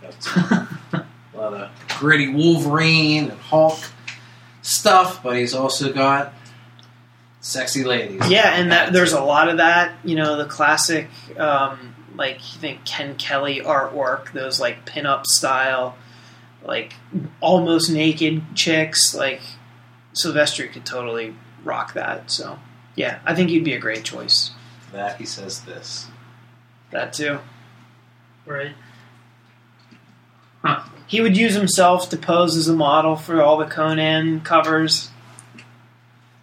That's 0.00 0.26
a 0.36 1.06
lot 1.34 1.54
of 1.54 1.70
gritty 1.98 2.28
Wolverine 2.28 3.30
and 3.30 3.40
Hulk 3.40 3.78
stuff, 4.62 5.22
but 5.22 5.36
he's 5.36 5.54
also 5.54 5.92
got 5.92 6.34
sexy 7.40 7.84
ladies. 7.84 8.28
Yeah, 8.28 8.54
and 8.54 8.72
that 8.72 8.92
there's 8.92 9.12
a 9.12 9.22
lot 9.22 9.48
of 9.48 9.58
that. 9.58 9.94
You 10.04 10.16
know, 10.16 10.36
the 10.36 10.46
classic, 10.46 11.08
um, 11.36 11.93
like 12.14 12.36
you 12.54 12.60
think 12.60 12.84
Ken 12.84 13.16
Kelly 13.16 13.60
artwork, 13.60 14.32
those 14.32 14.60
like 14.60 14.86
pinup 14.86 15.26
style, 15.26 15.96
like 16.62 16.94
almost 17.40 17.90
naked 17.90 18.42
chicks. 18.54 19.14
Like 19.14 19.40
Sylvester 20.12 20.66
could 20.66 20.86
totally 20.86 21.34
rock 21.64 21.94
that. 21.94 22.30
So 22.30 22.58
yeah, 22.94 23.20
I 23.24 23.34
think 23.34 23.50
you'd 23.50 23.64
be 23.64 23.74
a 23.74 23.80
great 23.80 24.04
choice. 24.04 24.52
that 24.92 25.16
he 25.16 25.26
says 25.26 25.62
this. 25.62 26.06
That 26.90 27.12
too. 27.12 27.40
Right. 28.46 28.72
Huh. 30.62 30.82
He 31.06 31.20
would 31.20 31.36
use 31.36 31.54
himself 31.54 32.08
to 32.10 32.16
pose 32.16 32.56
as 32.56 32.68
a 32.68 32.74
model 32.74 33.16
for 33.16 33.42
all 33.42 33.58
the 33.58 33.66
Conan 33.66 34.40
covers. 34.40 35.10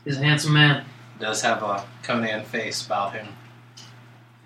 He's 0.06 0.18
a 0.18 0.24
handsome 0.24 0.54
man. 0.54 0.86
Does 1.20 1.42
have 1.42 1.64
a 1.64 1.86
Conan 2.04 2.44
face 2.46 2.86
about 2.86 3.14
him. 3.14 3.28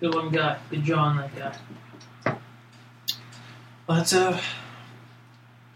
Good 0.00 0.14
one 0.14 0.30
guy. 0.30 0.58
Good 0.70 0.84
jaw 0.84 0.98
on 1.04 1.16
that 1.16 1.34
guy. 2.24 2.36
That's 3.88 4.12
uh, 4.12 4.38
a 4.38 4.40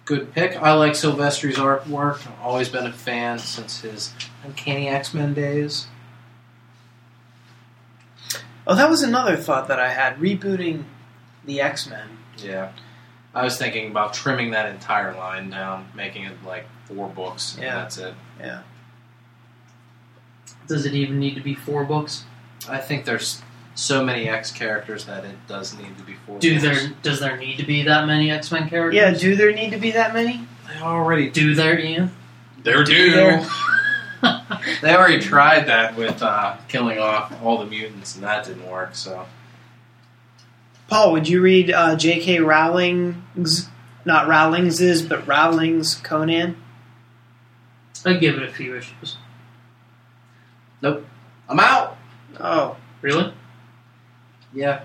good 0.05 0.33
pick. 0.35 0.57
I 0.57 0.73
like 0.75 0.95
Sylvester's 0.95 1.57
artwork. 1.57 2.27
I've 2.27 2.41
always 2.43 2.69
been 2.69 2.87
a 2.87 2.93
fan 2.93 3.39
since 3.39 3.81
his 3.81 4.13
Uncanny 4.45 4.89
X 4.89 5.15
Men 5.15 5.33
days. 5.33 5.87
Oh, 8.67 8.75
that 8.75 8.91
was 8.91 9.03
another 9.03 9.37
thought 9.37 9.69
that 9.69 9.81
I 9.81 9.91
had 9.91 10.17
rebooting 10.19 10.85
the 11.45 11.61
X 11.61 11.89
Men. 11.89 12.09
Yeah. 12.39 12.73
I 13.35 13.45
was 13.45 13.57
thinking 13.57 13.91
about 13.91 14.13
trimming 14.13 14.51
that 14.51 14.67
entire 14.69 15.15
line 15.15 15.51
down, 15.51 15.89
making 15.95 16.25
it 16.25 16.33
like 16.45 16.67
four 16.87 17.09
books, 17.09 17.55
and 17.55 17.63
Yeah. 17.63 17.75
that's 17.77 17.97
it. 17.99 18.15
Yeah. 18.41 18.63
Does 20.67 20.85
it 20.85 20.95
even 20.95 21.19
need 21.21 21.37
to 21.37 21.41
be 21.41 21.55
four 21.55 21.85
books? 21.85 22.25
I 22.69 22.79
think 22.79 23.05
there's 23.05 23.41
so 23.75 24.05
many 24.05 24.29
X 24.29 24.51
characters 24.53 25.07
that 25.07 25.25
it 25.25 25.37
does 25.49 25.77
need 25.79 25.97
to 25.97 26.05
be 26.05 26.15
four. 26.27 26.39
Do 26.39 26.61
books. 26.61 26.63
there 26.63 26.93
does 27.03 27.21
there 27.21 27.37
need 27.37 27.59
to 27.59 27.67
be 27.67 27.83
that 27.85 28.07
many 28.07 28.31
X 28.31 28.51
Men 28.51 28.69
characters? 28.69 28.97
Yeah, 28.97 29.13
do 29.13 29.37
there 29.37 29.53
need 29.53 29.71
to 29.71 29.79
be 29.79 29.93
that 29.93 30.13
many? 30.13 30.47
They 30.69 30.81
already 30.81 31.31
do 31.31 31.55
there, 31.55 31.79
Ian? 31.79 32.11
They're 32.63 32.85
due. 32.85 33.11
There. 33.11 33.47
they 34.83 34.95
already 34.95 35.19
tried 35.19 35.67
that 35.67 35.97
with 35.97 36.23
uh, 36.23 36.57
killing 36.69 36.99
off 36.99 37.33
all 37.43 37.59
the 37.59 37.67
mutants, 37.67 38.15
and 38.15 38.25
that 38.25 38.45
didn't 38.45 38.69
work. 38.69 38.95
So 38.95 39.27
Paul, 40.89 41.13
would 41.13 41.29
you 41.29 41.41
read 41.41 41.71
uh, 41.71 41.97
J.K. 41.97 42.41
Rowling's, 42.41 43.69
not 44.05 44.29
Rowlings's, 44.29 45.03
but 45.03 45.27
Rowling's 45.27 45.95
Conan? 45.95 46.57
I'd 48.05 48.21
give 48.21 48.37
it 48.37 48.43
a 48.43 48.53
few 48.53 48.77
issues. 48.77 49.17
Nope, 50.83 51.07
I'm 51.49 51.61
out. 51.61 51.97
Oh, 52.39 52.77
Really? 53.03 53.33
Yeah, 54.53 54.85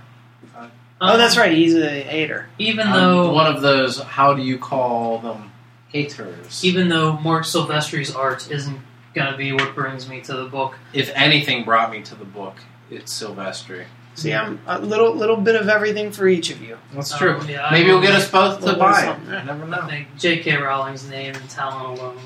oh, 1.02 1.18
that's 1.18 1.38
right. 1.38 1.52
He's 1.52 1.76
a 1.76 2.02
hater. 2.02 2.48
Even 2.58 2.88
I'm 2.88 2.94
though 2.94 3.32
one 3.34 3.54
of 3.54 3.62
those. 3.62 4.00
How 4.00 4.34
do 4.34 4.42
you 4.42 4.58
call 4.58 5.20
them? 5.20 5.52
Haters. 5.90 6.64
even 6.66 6.90
though 6.90 7.14
Marc 7.14 7.46
Silvestri's 7.46 8.14
art 8.14 8.52
isn't 8.52 8.80
gonna 9.14 9.38
be 9.38 9.54
what 9.54 9.74
brings 9.76 10.10
me 10.10 10.20
to 10.22 10.34
the 10.34 10.46
book. 10.46 10.76
if 10.92 11.10
anything 11.16 11.64
brought 11.64 11.90
me 11.90 12.02
to 12.02 12.16
the 12.16 12.26
book, 12.26 12.56
it's 12.92 13.18
Silvestri. 13.18 13.86
See, 14.16 14.34
I'm 14.34 14.60
a 14.68 14.78
little 14.80 15.16
little 15.16 15.38
bit 15.38 15.56
of 15.56 15.70
everything 15.70 16.12
for 16.12 16.28
each 16.28 16.50
of 16.52 16.62
you. 16.62 16.78
That's 16.94 17.14
Um, 17.14 17.20
true. 17.20 17.42
yeah, 17.48 17.66
I 17.68 17.72
Maybe 17.72 17.88
we'll 17.92 18.02
get 18.02 18.14
us 18.14 18.30
both 18.30 18.60
to 18.66 18.74
buy 18.76 18.92
there's 18.92 19.04
it. 19.04 19.06
something. 19.08 19.34
You 19.34 19.44
never 19.46 19.64
I 19.64 19.68
know. 19.82 19.88
think 19.88 20.08
J.K. 20.18 20.58
Rowling's 20.58 21.10
name 21.10 21.34
and 21.36 21.50
talent 21.50 21.98
alone 22.00 22.18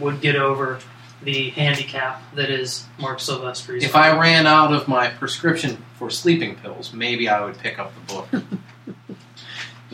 would 0.00 0.20
get 0.22 0.36
over 0.36 0.78
the 1.22 1.50
handicap 1.50 2.22
that 2.34 2.50
is 2.50 2.84
Marc 2.98 3.18
Silvestri's. 3.20 3.84
If 3.84 3.96
I 3.96 4.18
ran 4.18 4.46
out 4.46 4.72
of 4.72 4.88
my 4.88 5.08
prescription 5.08 5.82
for 5.98 6.10
sleeping 6.10 6.56
pills, 6.56 6.92
maybe 6.92 7.28
I 7.28 7.44
would 7.44 7.58
pick 7.58 7.78
up 7.78 7.92
the 7.94 8.14
book. 8.14 8.44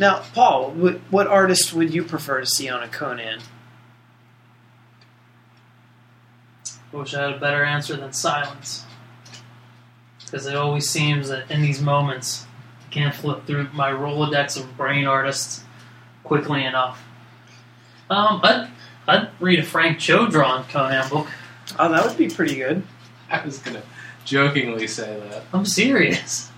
Now, 0.00 0.22
Paul, 0.32 0.70
what, 0.70 0.94
what 1.10 1.26
artist 1.26 1.74
would 1.74 1.92
you 1.92 2.02
prefer 2.02 2.40
to 2.40 2.46
see 2.46 2.70
on 2.70 2.82
a 2.82 2.88
Conan? 2.88 3.40
I 6.90 6.96
wish 6.96 7.12
I 7.12 7.20
had 7.20 7.32
a 7.34 7.38
better 7.38 7.62
answer 7.62 7.96
than 7.96 8.14
silence. 8.14 8.86
Because 10.24 10.46
it 10.46 10.56
always 10.56 10.88
seems 10.88 11.28
that 11.28 11.50
in 11.50 11.60
these 11.60 11.82
moments, 11.82 12.46
I 12.86 12.90
can't 12.90 13.14
flip 13.14 13.46
through 13.46 13.68
my 13.74 13.90
Rolodex 13.90 14.58
of 14.58 14.74
brain 14.74 15.06
artists 15.06 15.64
quickly 16.24 16.64
enough. 16.64 17.04
Um, 18.08 18.40
I'd, 18.42 18.70
I'd 19.08 19.28
read 19.40 19.58
a 19.58 19.62
Frank 19.62 19.98
Cho 19.98 20.28
drawn 20.28 20.64
Conan 20.64 21.08
book. 21.08 21.26
Oh, 21.78 21.90
that 21.90 22.06
would 22.06 22.16
be 22.16 22.28
pretty 22.28 22.56
good. 22.56 22.82
I 23.30 23.44
was 23.44 23.58
gonna 23.58 23.82
jokingly 24.24 24.86
say 24.86 25.18
that. 25.30 25.44
I'm 25.52 25.64
serious. 25.64 26.50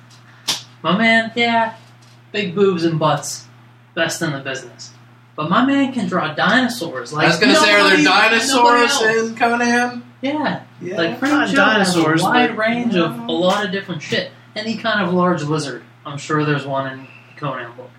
My 0.82 0.96
man, 0.96 1.30
yeah, 1.36 1.76
big 2.32 2.54
boobs 2.54 2.84
and 2.84 2.98
butts, 2.98 3.46
best 3.94 4.20
in 4.22 4.32
the 4.32 4.40
business. 4.40 4.90
But 5.36 5.48
my 5.48 5.64
man 5.64 5.92
can 5.92 6.08
draw 6.08 6.34
dinosaurs. 6.34 7.12
Like 7.12 7.26
I 7.26 7.28
was 7.28 7.38
gonna 7.38 7.54
say, 7.54 7.72
are 7.72 7.84
there 7.84 7.98
nobody- 8.02 8.02
nobody 8.48 8.86
dinosaurs 8.86 9.28
in 9.30 9.36
Conan? 9.36 10.02
Yeah, 10.20 10.60
Yeah. 10.80 10.96
like 10.96 11.10
Not 11.10 11.18
Frank 11.20 11.50
Cho 11.50 11.56
dinosaurs, 11.56 12.20
has 12.20 12.28
a 12.28 12.30
wide 12.32 12.48
but- 12.50 12.58
range 12.58 12.96
of 12.96 13.18
a 13.18 13.32
lot 13.32 13.64
of 13.64 13.72
different 13.72 14.02
shit. 14.02 14.30
Any 14.54 14.76
kind 14.76 15.06
of 15.06 15.14
large 15.14 15.42
lizard. 15.42 15.82
I'm 16.04 16.18
sure 16.18 16.44
there's 16.44 16.66
one 16.66 16.86
in 16.92 17.06
Conan 17.36 17.72
book. 17.76 17.90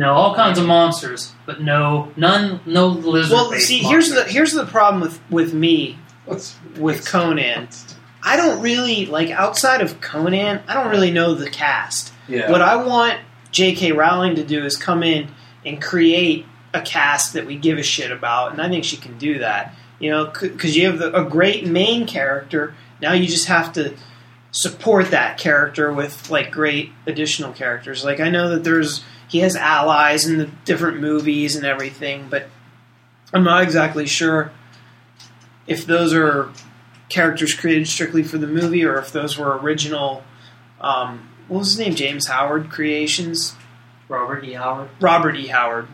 No, 0.00 0.14
all 0.14 0.34
kinds 0.34 0.58
of 0.58 0.64
monsters, 0.64 1.30
but 1.44 1.60
no, 1.60 2.10
none, 2.16 2.60
no 2.64 2.86
lizard. 2.86 3.32
Well, 3.34 3.52
see, 3.58 3.80
here's 3.80 4.08
the 4.08 4.24
here's 4.24 4.52
the 4.52 4.64
problem 4.64 5.02
with 5.02 5.20
with 5.30 5.52
me 5.52 5.98
What's 6.24 6.56
with 6.78 7.06
Conan. 7.06 7.68
I 8.22 8.38
don't 8.38 8.62
really 8.62 9.04
like 9.04 9.28
outside 9.28 9.82
of 9.82 10.00
Conan. 10.00 10.62
I 10.66 10.72
don't 10.72 10.88
really 10.88 11.10
know 11.10 11.34
the 11.34 11.50
cast. 11.50 12.14
Yeah. 12.28 12.50
What 12.50 12.62
I 12.62 12.76
want 12.76 13.20
J.K. 13.50 13.92
Rowling 13.92 14.36
to 14.36 14.42
do 14.42 14.64
is 14.64 14.74
come 14.74 15.02
in 15.02 15.28
and 15.66 15.82
create 15.82 16.46
a 16.72 16.80
cast 16.80 17.34
that 17.34 17.44
we 17.44 17.56
give 17.56 17.76
a 17.76 17.82
shit 17.82 18.10
about, 18.10 18.52
and 18.52 18.62
I 18.62 18.70
think 18.70 18.84
she 18.84 18.96
can 18.96 19.18
do 19.18 19.40
that. 19.40 19.74
You 19.98 20.12
know, 20.12 20.32
because 20.40 20.78
you 20.78 20.86
have 20.86 20.98
the, 20.98 21.14
a 21.14 21.28
great 21.28 21.66
main 21.66 22.06
character. 22.06 22.74
Now 23.02 23.12
you 23.12 23.26
just 23.26 23.48
have 23.48 23.74
to 23.74 23.94
support 24.50 25.10
that 25.10 25.36
character 25.36 25.92
with 25.92 26.30
like 26.30 26.50
great 26.50 26.90
additional 27.06 27.52
characters. 27.52 28.02
Like 28.02 28.18
I 28.18 28.30
know 28.30 28.48
that 28.48 28.64
there's 28.64 29.04
he 29.30 29.38
has 29.38 29.54
allies 29.54 30.26
in 30.26 30.38
the 30.38 30.46
different 30.64 31.00
movies 31.00 31.54
and 31.54 31.64
everything, 31.64 32.26
but 32.28 32.48
I'm 33.32 33.44
not 33.44 33.62
exactly 33.62 34.04
sure 34.04 34.50
if 35.68 35.86
those 35.86 36.12
are 36.12 36.50
characters 37.08 37.54
created 37.54 37.86
strictly 37.86 38.24
for 38.24 38.38
the 38.38 38.48
movie 38.48 38.84
or 38.84 38.96
if 38.96 39.12
those 39.12 39.38
were 39.38 39.56
original. 39.56 40.24
Um, 40.80 41.28
what 41.46 41.58
was 41.58 41.68
his 41.68 41.78
name? 41.78 41.94
James 41.94 42.26
Howard 42.26 42.70
creations. 42.70 43.54
Robert 44.08 44.44
E. 44.44 44.54
Howard. 44.54 44.90
Robert 45.00 45.36
E. 45.36 45.46
Howard. 45.46 45.86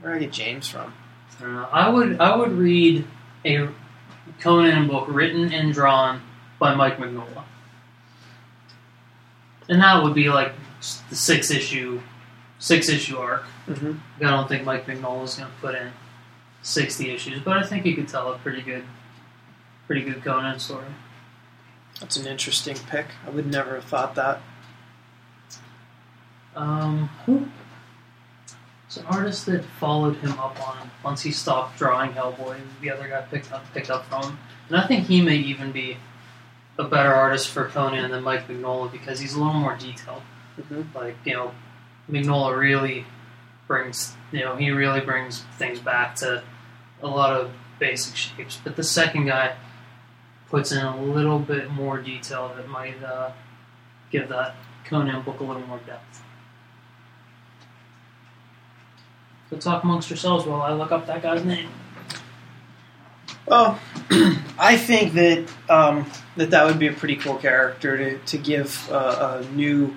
Where 0.00 0.12
did 0.12 0.22
I 0.22 0.24
get 0.26 0.32
James 0.32 0.68
from? 0.68 0.94
I 1.40 1.42
don't 1.42 1.54
know. 1.54 1.68
I 1.72 1.88
would 1.88 2.20
I 2.20 2.36
would 2.36 2.52
read 2.52 3.04
a 3.44 3.68
Conan 4.38 4.86
book 4.86 5.06
written 5.08 5.52
and 5.52 5.72
drawn 5.72 6.22
by 6.60 6.74
Mike 6.76 6.98
Mignola, 6.98 7.42
and 9.68 9.80
that 9.80 10.04
would 10.04 10.14
be 10.14 10.28
like 10.28 10.52
the 11.08 11.16
six 11.16 11.50
issue 11.50 12.00
six 12.60 12.88
issue 12.88 13.16
arc. 13.18 13.42
Mm-hmm. 13.66 13.94
I 14.24 14.30
don't 14.30 14.48
think 14.48 14.64
Mike 14.64 14.86
Mignola 14.86 15.24
is 15.24 15.34
going 15.34 15.50
to 15.50 15.56
put 15.60 15.74
in 15.74 15.90
sixty 16.62 17.10
issues, 17.10 17.40
but 17.42 17.56
I 17.56 17.64
think 17.64 17.84
he 17.84 17.94
could 17.94 18.06
tell 18.06 18.32
a 18.32 18.38
pretty 18.38 18.62
good 18.62 18.84
pretty 19.86 20.02
good 20.02 20.22
Conan 20.22 20.60
story. 20.60 20.86
That's 21.98 22.16
an 22.16 22.26
interesting 22.26 22.76
pick. 22.88 23.06
I 23.26 23.30
would 23.30 23.46
never 23.50 23.74
have 23.74 23.84
thought 23.84 24.14
that. 24.14 24.40
Um, 26.54 27.08
who? 27.26 27.48
It's 28.86 28.96
an 28.96 29.06
artist 29.06 29.46
that 29.46 29.64
followed 29.78 30.16
him 30.16 30.32
up 30.32 30.60
on 30.68 30.90
once 31.04 31.22
he 31.22 31.30
stopped 31.30 31.78
drawing 31.78 32.12
Hellboy. 32.12 32.60
The 32.80 32.90
other 32.90 33.08
guy 33.08 33.22
picked 33.22 33.52
up 33.52 33.64
picked 33.72 33.90
up 33.90 34.06
from 34.06 34.22
him, 34.24 34.38
and 34.68 34.76
I 34.76 34.86
think 34.86 35.06
he 35.06 35.22
may 35.22 35.36
even 35.36 35.70
be 35.72 35.96
a 36.78 36.84
better 36.84 37.12
artist 37.12 37.50
for 37.50 37.68
Conan 37.68 38.10
than 38.10 38.22
Mike 38.24 38.48
Mignola 38.48 38.90
because 38.90 39.20
he's 39.20 39.34
a 39.34 39.38
little 39.38 39.54
more 39.54 39.76
detailed. 39.76 40.22
Mhm. 40.60 40.92
Like 40.94 41.16
you 41.24 41.34
know, 41.34 41.54
Mignola 42.10 42.58
really 42.58 43.06
brings 43.66 44.16
you 44.32 44.40
know 44.40 44.56
he 44.56 44.70
really 44.70 45.00
brings 45.00 45.42
things 45.58 45.78
back 45.78 46.16
to 46.16 46.42
a 47.02 47.08
lot 47.08 47.32
of 47.32 47.50
basic 47.78 48.14
shapes, 48.14 48.58
but 48.62 48.76
the 48.76 48.82
second 48.82 49.26
guy 49.26 49.56
puts 50.48 50.72
in 50.72 50.84
a 50.84 51.02
little 51.02 51.38
bit 51.38 51.70
more 51.70 51.98
detail 51.98 52.52
that 52.56 52.68
might 52.68 53.02
uh, 53.02 53.30
give 54.10 54.28
that 54.28 54.54
Conan 54.84 55.22
book 55.22 55.40
a 55.40 55.44
little 55.44 55.62
more 55.62 55.80
depth. 55.86 56.22
So 59.48 59.56
talk 59.56 59.82
amongst 59.82 60.10
yourselves 60.10 60.46
while 60.46 60.62
I 60.62 60.72
look 60.72 60.92
up 60.92 61.06
that 61.06 61.22
guy's 61.22 61.44
name. 61.44 61.70
Well, 63.46 63.80
I 64.58 64.76
think 64.76 65.14
that 65.14 65.50
um, 65.68 66.10
that 66.36 66.50
that 66.50 66.66
would 66.66 66.78
be 66.78 66.86
a 66.86 66.92
pretty 66.92 67.16
cool 67.16 67.36
character 67.36 67.96
to 67.96 68.18
to 68.18 68.38
give 68.38 68.88
uh, 68.90 69.42
a 69.42 69.54
new 69.54 69.96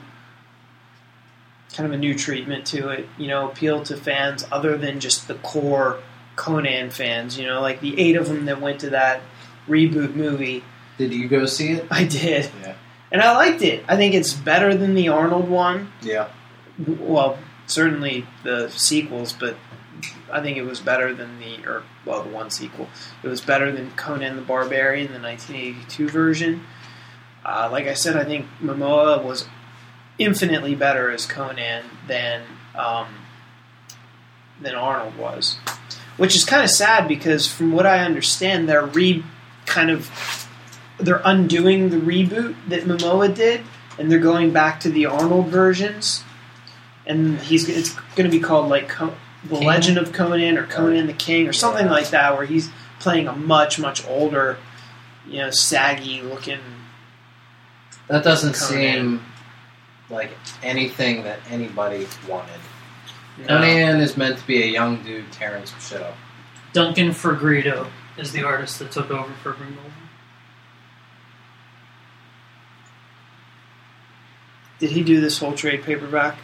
kind 1.73 1.85
of 1.87 1.93
a 1.93 1.97
new 1.97 2.13
treatment 2.15 2.65
to 2.67 2.89
it. 2.89 3.07
You 3.17 3.27
know, 3.27 3.49
appeal 3.49 3.83
to 3.83 3.97
fans 3.97 4.45
other 4.51 4.77
than 4.77 4.99
just 4.99 5.27
the 5.27 5.35
core 5.35 5.99
Conan 6.35 6.89
fans. 6.91 7.37
You 7.37 7.47
know, 7.47 7.61
like 7.61 7.81
the 7.81 7.99
eight 7.99 8.15
of 8.15 8.27
them 8.27 8.45
that 8.45 8.61
went 8.61 8.79
to 8.81 8.89
that 8.91 9.21
reboot 9.67 10.15
movie. 10.15 10.63
Did 10.97 11.13
you 11.13 11.27
go 11.27 11.45
see 11.45 11.71
it? 11.71 11.87
I 11.91 12.03
did, 12.03 12.49
Yeah. 12.61 12.75
and 13.11 13.21
I 13.21 13.35
liked 13.35 13.61
it. 13.63 13.83
I 13.87 13.95
think 13.97 14.13
it's 14.13 14.33
better 14.33 14.75
than 14.75 14.93
the 14.93 15.09
Arnold 15.09 15.49
one. 15.49 15.91
Yeah. 16.01 16.29
Well, 16.87 17.39
certainly 17.65 18.25
the 18.43 18.69
sequels, 18.69 19.33
but 19.33 19.55
I 20.31 20.41
think 20.41 20.57
it 20.57 20.63
was 20.65 20.79
better 20.79 21.13
than 21.13 21.39
the 21.39 21.65
or 21.67 21.83
well, 22.05 22.23
the 22.23 22.29
one 22.29 22.49
sequel. 22.51 22.89
It 23.23 23.27
was 23.27 23.41
better 23.41 23.71
than 23.71 23.91
Conan 23.91 24.35
the 24.35 24.41
Barbarian, 24.41 25.13
the 25.13 25.19
1982 25.19 26.09
version. 26.09 26.63
Uh, 27.45 27.69
like 27.71 27.87
I 27.87 27.93
said, 27.93 28.15
I 28.17 28.23
think 28.25 28.45
Momoa 28.61 29.23
was 29.23 29.45
infinitely 30.19 30.75
better 30.75 31.09
as 31.11 31.25
Conan 31.25 31.85
than 32.07 32.41
um, 32.75 33.07
than 34.61 34.75
Arnold 34.75 35.17
was, 35.17 35.57
which 36.17 36.35
is 36.35 36.45
kind 36.45 36.63
of 36.63 36.69
sad 36.69 37.07
because 37.07 37.47
from 37.51 37.71
what 37.71 37.85
I 37.85 37.99
understand, 37.99 38.67
they're 38.69 38.85
re 38.85 39.23
kind 39.65 39.89
of 39.89 40.09
they're 40.99 41.21
undoing 41.25 41.89
the 41.89 41.97
reboot 41.97 42.55
that 42.69 42.83
Momoa 42.83 43.33
did, 43.33 43.61
and 43.97 44.11
they're 44.11 44.19
going 44.19 44.51
back 44.53 44.79
to 44.81 44.89
the 44.89 45.05
Arnold 45.05 45.47
versions. 45.47 46.23
And 47.05 47.39
he's 47.39 47.67
it's 47.67 47.93
going 48.15 48.29
to 48.29 48.35
be 48.35 48.39
called 48.39 48.69
like 48.69 48.87
Co- 48.87 49.13
the 49.43 49.57
King? 49.57 49.67
Legend 49.67 49.97
of 49.97 50.13
Conan 50.13 50.57
or 50.57 50.65
Conan 50.67 51.07
the 51.07 51.13
King 51.13 51.47
or 51.49 51.53
something 51.53 51.85
Yeah. 51.87 51.91
like 51.91 52.09
that, 52.11 52.37
where 52.37 52.45
he's 52.45 52.69
playing 52.99 53.27
a 53.27 53.33
much 53.35 53.77
much 53.77 54.07
older, 54.07 54.57
you 55.27 55.39
know, 55.39 55.49
saggy 55.49 56.21
looking. 56.21 56.59
That 58.07 58.23
doesn't 58.23 58.53
Conan. 58.55 58.81
seem 59.19 59.25
like 60.13 60.31
anything 60.61 61.23
that 61.23 61.39
anybody 61.49 62.07
wanted. 62.27 62.59
No. 63.39 63.47
Conan 63.47 63.99
is 63.99 64.15
meant 64.15 64.37
to 64.37 64.47
be 64.47 64.63
a 64.63 64.67
young 64.67 65.03
dude 65.03 65.31
tearing 65.31 65.65
some 65.65 65.79
shit 65.79 66.01
up. 66.01 66.15
Duncan 66.71 67.09
Fegredo 67.09 67.87
is 68.17 68.31
the 68.31 68.43
artist 68.43 68.79
that 68.79 68.91
took 68.91 69.09
over 69.11 69.31
for 69.41 69.53
Greenwald. 69.53 69.91
Did 74.79 74.91
he 74.91 75.03
do 75.03 75.21
this 75.21 75.39
whole 75.39 75.53
trade 75.53 75.83
paperback? 75.83 76.37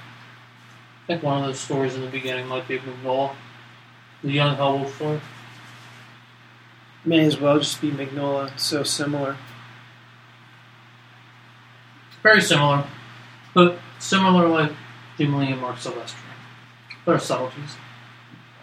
I 1.03 1.07
think 1.07 1.23
one 1.23 1.39
of 1.39 1.45
those 1.45 1.59
stories 1.59 1.95
in 1.95 2.01
the 2.01 2.07
beginning 2.07 2.47
might 2.47 2.67
be 2.67 2.79
Mignola. 2.79 3.35
The 4.23 4.31
young 4.31 4.55
Howell 4.55 4.87
story. 4.89 5.21
May 7.05 7.25
as 7.25 7.39
well 7.39 7.57
just 7.59 7.81
be 7.81 7.91
Mignola. 7.91 8.51
It's 8.53 8.65
so 8.65 8.83
similar. 8.83 9.37
Very 12.21 12.41
similar. 12.41 12.85
But 13.53 13.79
similar 13.99 14.47
like 14.47 14.71
Dimly 15.17 15.51
and 15.51 15.61
Marc 15.61 15.77
Silvestri. 15.77 16.15
There 17.05 17.15
are 17.15 17.19
subtleties. 17.19 17.75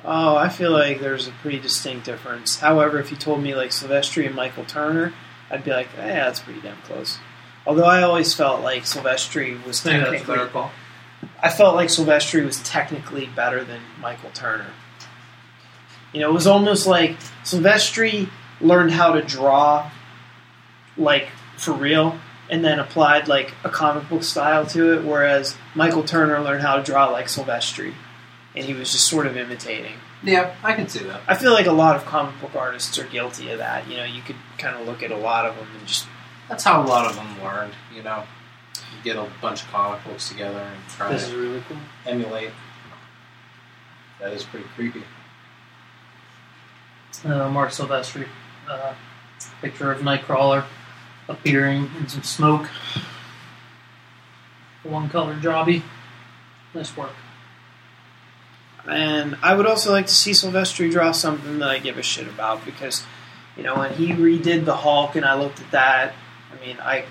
Oh, 0.05 0.37
I 0.37 0.49
feel 0.49 0.71
like 0.71 1.01
there's 1.01 1.27
a 1.27 1.33
pretty 1.33 1.59
distinct 1.59 2.07
difference. 2.07 2.61
However, 2.61 3.01
if 3.01 3.11
you 3.11 3.17
told 3.17 3.43
me 3.43 3.55
like 3.55 3.71
Silvestri 3.71 4.27
and 4.27 4.35
Michael 4.37 4.65
Turner, 4.65 5.13
I'd 5.51 5.65
be 5.65 5.73
like, 5.73 5.89
eh, 5.99 6.15
that's 6.15 6.41
pretty 6.41 6.61
damn 6.61 6.77
close. 6.83 7.19
Although 7.67 7.85
I 7.85 8.03
always 8.03 8.33
felt 8.33 8.63
like 8.63 8.85
Silvestri 8.85 9.63
was 9.67 9.85
I 9.85 9.91
think 9.91 10.05
that's 10.05 10.23
a 10.23 10.27
technically, 10.27 10.49
call. 10.51 10.71
I 11.43 11.49
felt 11.49 11.75
like 11.75 11.89
Silvestri 11.89 12.45
was 12.45 12.63
technically 12.63 13.27
better 13.27 13.65
than 13.65 13.81
Michael 14.01 14.31
Turner. 14.33 14.71
You 16.13 16.21
know, 16.21 16.31
it 16.31 16.35
was 16.35 16.47
almost 16.47 16.87
like 16.87 17.19
Silvestri 17.43 18.29
learned 18.61 18.93
how 18.93 19.13
to 19.13 19.23
draw, 19.23 19.91
like 20.97 21.29
for 21.57 21.73
real, 21.73 22.19
and 22.51 22.65
then 22.65 22.79
applied 22.79 23.29
like 23.29 23.55
a 23.65 23.69
comic 23.69 24.09
book 24.09 24.23
style 24.23 24.67
to 24.67 24.95
it, 24.99 25.05
whereas 25.05 25.57
Michael 25.75 26.03
Turner 26.05 26.41
learned 26.41 26.63
how 26.63 26.77
to 26.77 26.83
draw 26.83 27.09
like 27.11 27.27
Silvestri, 27.27 27.95
and 28.55 28.65
he 28.65 28.73
was 28.75 28.93
just 28.93 29.07
sort 29.09 29.27
of 29.27 29.37
imitating. 29.37 29.95
Yeah, 30.23 30.55
I 30.63 30.73
can 30.75 30.89
see 30.89 31.05
that. 31.05 31.21
I 31.29 31.35
feel 31.35 31.53
like 31.53 31.67
a 31.67 31.73
lot 31.73 31.95
of 31.97 32.05
comic 32.07 32.41
book 32.41 32.55
artists 32.57 32.99
are 32.99 33.05
guilty 33.05 33.51
of 33.51 33.59
that. 33.59 33.89
You 33.89 33.99
know, 33.99 34.05
you 34.05 34.23
could 34.23 34.37
kind 34.59 34.77
of 34.77 34.87
look 34.87 35.03
at 35.03 35.11
a 35.11 35.17
lot 35.17 35.45
of 35.47 35.57
them 35.57 35.67
and 35.79 35.87
just 35.87 36.07
That's 36.49 36.65
how 36.65 36.83
a 36.83 36.87
lot 36.87 37.07
of 37.07 37.17
them 37.17 37.43
learned. 37.43 37.75
You 37.95 38.03
know, 38.03 38.25
you 38.97 39.03
get 39.05 39.17
a 39.17 39.29
bunch 39.43 39.63
of 39.63 39.69
comic 39.69 40.03
books 40.05 40.29
together 40.31 40.59
and 40.59 40.89
try 40.89 41.13
This 41.13 41.25
is 41.25 41.31
to 41.31 41.37
really 41.37 41.63
cool. 41.69 41.77
emulate. 42.07 42.51
That 44.21 44.33
is 44.33 44.43
pretty 44.45 44.67
creepy. 44.75 45.03
Uh, 47.25 47.49
Marc 47.51 47.71
Silvestri. 47.71 48.27
Uh, 48.69 48.95
picture 49.61 49.93
of 49.93 50.01
Nightcrawler 50.01 50.65
appearing 51.29 51.91
in 51.99 52.09
some 52.09 52.23
smoke. 52.23 52.69
One 54.83 55.09
color 55.09 55.35
jobby. 55.35 55.83
Nice 56.75 56.97
work. 56.97 57.15
And 58.89 59.37
I 59.43 59.55
would 59.55 59.67
also 59.67 59.91
like 59.91 60.07
to 60.07 60.15
see 60.15 60.31
Silvestri 60.31 60.91
draw 60.91 61.11
something 61.13 61.59
that 61.59 61.69
I 61.69 61.79
give 61.79 61.99
a 61.99 62.03
shit 62.03 62.29
about 62.29 62.65
because, 62.65 63.05
you 63.57 63.65
know, 63.65 63.77
when 63.77 63.93
he 63.95 64.13
redid 64.13 64.65
the 64.65 64.77
Hulk 64.77 65.17
and 65.17 65.25
I 65.25 65.35
looked 65.35 65.61
at 65.61 65.71
that, 65.73 66.15
I 66.53 66.65
mean, 66.65 66.79
I 66.81 67.05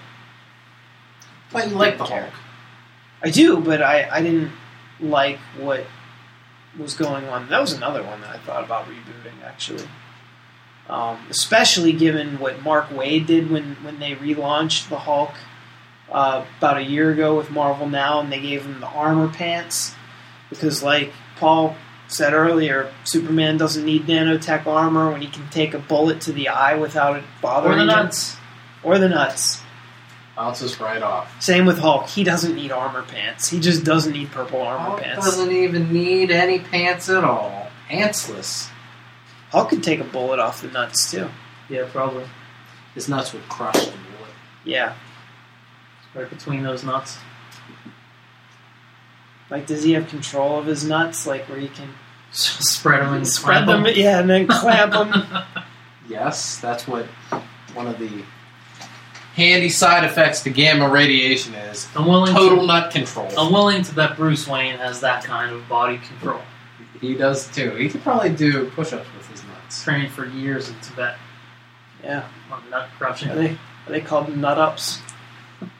But 1.52 1.70
you 1.70 1.76
like 1.76 1.98
the 1.98 2.06
care. 2.06 2.22
Hulk. 2.22 2.34
I 3.22 3.30
do, 3.30 3.60
but 3.60 3.82
I, 3.82 4.08
I 4.10 4.22
didn't 4.22 4.52
like 5.02 5.40
what 5.60 5.86
was 6.78 6.94
going 6.94 7.26
on. 7.26 7.50
That 7.50 7.60
was 7.60 7.74
another 7.74 8.04
one 8.04 8.22
that 8.22 8.30
I 8.30 8.38
thought 8.38 8.64
about 8.64 8.86
rebooting, 8.86 9.44
actually. 9.44 9.88
Um, 10.88 11.26
especially 11.32 11.94
given 11.94 12.40
what 12.40 12.62
Mark 12.62 12.90
Waid 12.90 13.26
did 13.26 13.49
when, 13.49 13.76
when 13.84 13.99
they 13.99 14.14
relaunched 14.14 14.90
the 14.90 14.99
Hulk 14.99 15.32
uh, 16.12 16.45
about 16.60 16.78
a 16.78 16.84
year 16.84 17.12
ago 17.12 17.36
with 17.36 17.49
Marvel 17.49 17.90
Now, 17.90 18.20
and 18.20 18.32
they 18.32 18.40
gave 18.40 18.64
him 18.64 18.80
the 18.80 18.88
armor 18.88 19.28
pants. 19.28 19.95
Because, 20.49 20.84
like 20.84 21.12
Paul 21.38 21.76
said 22.07 22.34
earlier, 22.34 22.94
Superman 23.03 23.57
doesn't 23.57 23.84
need 23.84 24.06
nanotech 24.06 24.68
armor 24.68 25.12
when 25.12 25.22
he 25.22 25.28
can 25.28 25.49
take 25.49 25.74
a 25.74 25.80
bullet 25.80 26.22
to 26.22 26.32
the 26.32 26.49
eye 26.49 26.76
without 26.76 27.18
it 27.18 27.24
bothering 27.41 27.80
him. 27.80 27.82
Or 27.82 27.86
the 27.86 27.91
him. 27.91 28.03
nuts. 28.03 28.38
Or 28.84 28.98
the 28.99 29.10
nuts. 29.10 29.62
Bounces 30.36 30.80
right 30.80 31.02
off. 31.02 31.41
Same 31.41 31.66
with 31.66 31.80
Hulk. 31.80 32.07
He 32.07 32.24
doesn't 32.24 32.56
need 32.56 32.72
armor 32.72 33.03
pants. 33.03 33.49
He 33.49 33.60
just 33.60 33.84
doesn't 33.84 34.12
need 34.12 34.32
purple 34.32 34.62
armor 34.62 34.90
Hulk 34.90 35.02
pants. 35.02 35.26
doesn't 35.26 35.52
even 35.52 35.94
need 35.94 36.30
any 36.30 36.60
pants 36.60 37.10
at 37.10 37.24
all. 37.24 37.70
Pantsless. 37.90 38.70
Hulk 39.56 39.69
could 39.69 39.84
take 39.84 40.02
a 40.02 40.03
bullet 40.03 40.40
off 40.40 40.61
the 40.61 40.68
nuts 40.68 41.10
too. 41.10 41.30
Yeah, 41.69 41.88
probably. 41.90 42.26
His 42.94 43.07
nuts 43.07 43.32
would 43.34 43.48
crush 43.48 43.86
the 43.86 43.91
bullet. 43.91 44.34
Yeah. 44.65 44.95
Right 46.14 46.30
between 46.30 46.64
those 46.64 46.84
nuts. 46.84 47.18
Like, 49.49 49.65
does 49.65 49.84
he 49.84 49.94
have 49.94 50.10
control 50.10 50.60
of 50.60 50.65
his 50.65 50.84
nuts? 50.84 51.26
Like, 51.26 51.48
where 51.48 51.60
he 51.60 51.69
can 51.69 51.90
Spread 52.32 53.02
them 53.02 53.14
and 53.14 53.27
spread 53.27 53.64
clamp 53.64 53.86
them, 53.86 53.94
yeah, 53.95 54.19
and 54.19 54.30
then 54.30 54.48
clamp 54.48 54.91
them. 54.91 55.14
Yes, 56.07 56.60
that's 56.60 56.88
what 56.88 57.06
one 57.73 57.88
of 57.88 57.98
the 57.98 58.23
handy 59.34 59.69
side 59.69 60.03
effects 60.03 60.44
to 60.44 60.52
gamma 60.52 60.88
radiation 60.88 61.56
is. 61.56 61.88
I'm 61.95 62.06
willing 62.06 62.32
Total 62.32 62.60
to, 62.60 62.65
nut 62.68 62.91
control. 62.91 63.27
I'm 63.36 63.52
willing 63.52 63.82
to 63.82 63.95
bet 63.95 64.15
Bruce 64.15 64.48
Wayne 64.48 64.77
has 64.77 65.02
that 65.02 65.23
kind 65.23 65.52
of 65.52 65.68
body 65.68 65.98
control. 65.98 66.41
He 67.02 67.15
does 67.15 67.48
too. 67.53 67.72
He 67.72 67.90
could 67.90 68.03
probably 68.03 68.30
do 68.30 68.69
push-ups 68.72 69.07
with 69.18 69.27
his 69.30 69.44
nuts. 69.45 69.45
Trained 69.70 70.12
for 70.12 70.26
years 70.26 70.70
in 70.70 70.76
Tibet 70.82 71.18
Yeah. 72.04 72.28
on 72.52 72.70
nut 72.70 72.84
Are 72.84 72.90
crushing. 72.98 73.36
they 73.36 73.52
are 73.52 73.92
they 73.92 74.02
called 74.02 74.36
nut 74.36 74.58
ups? 74.58 75.00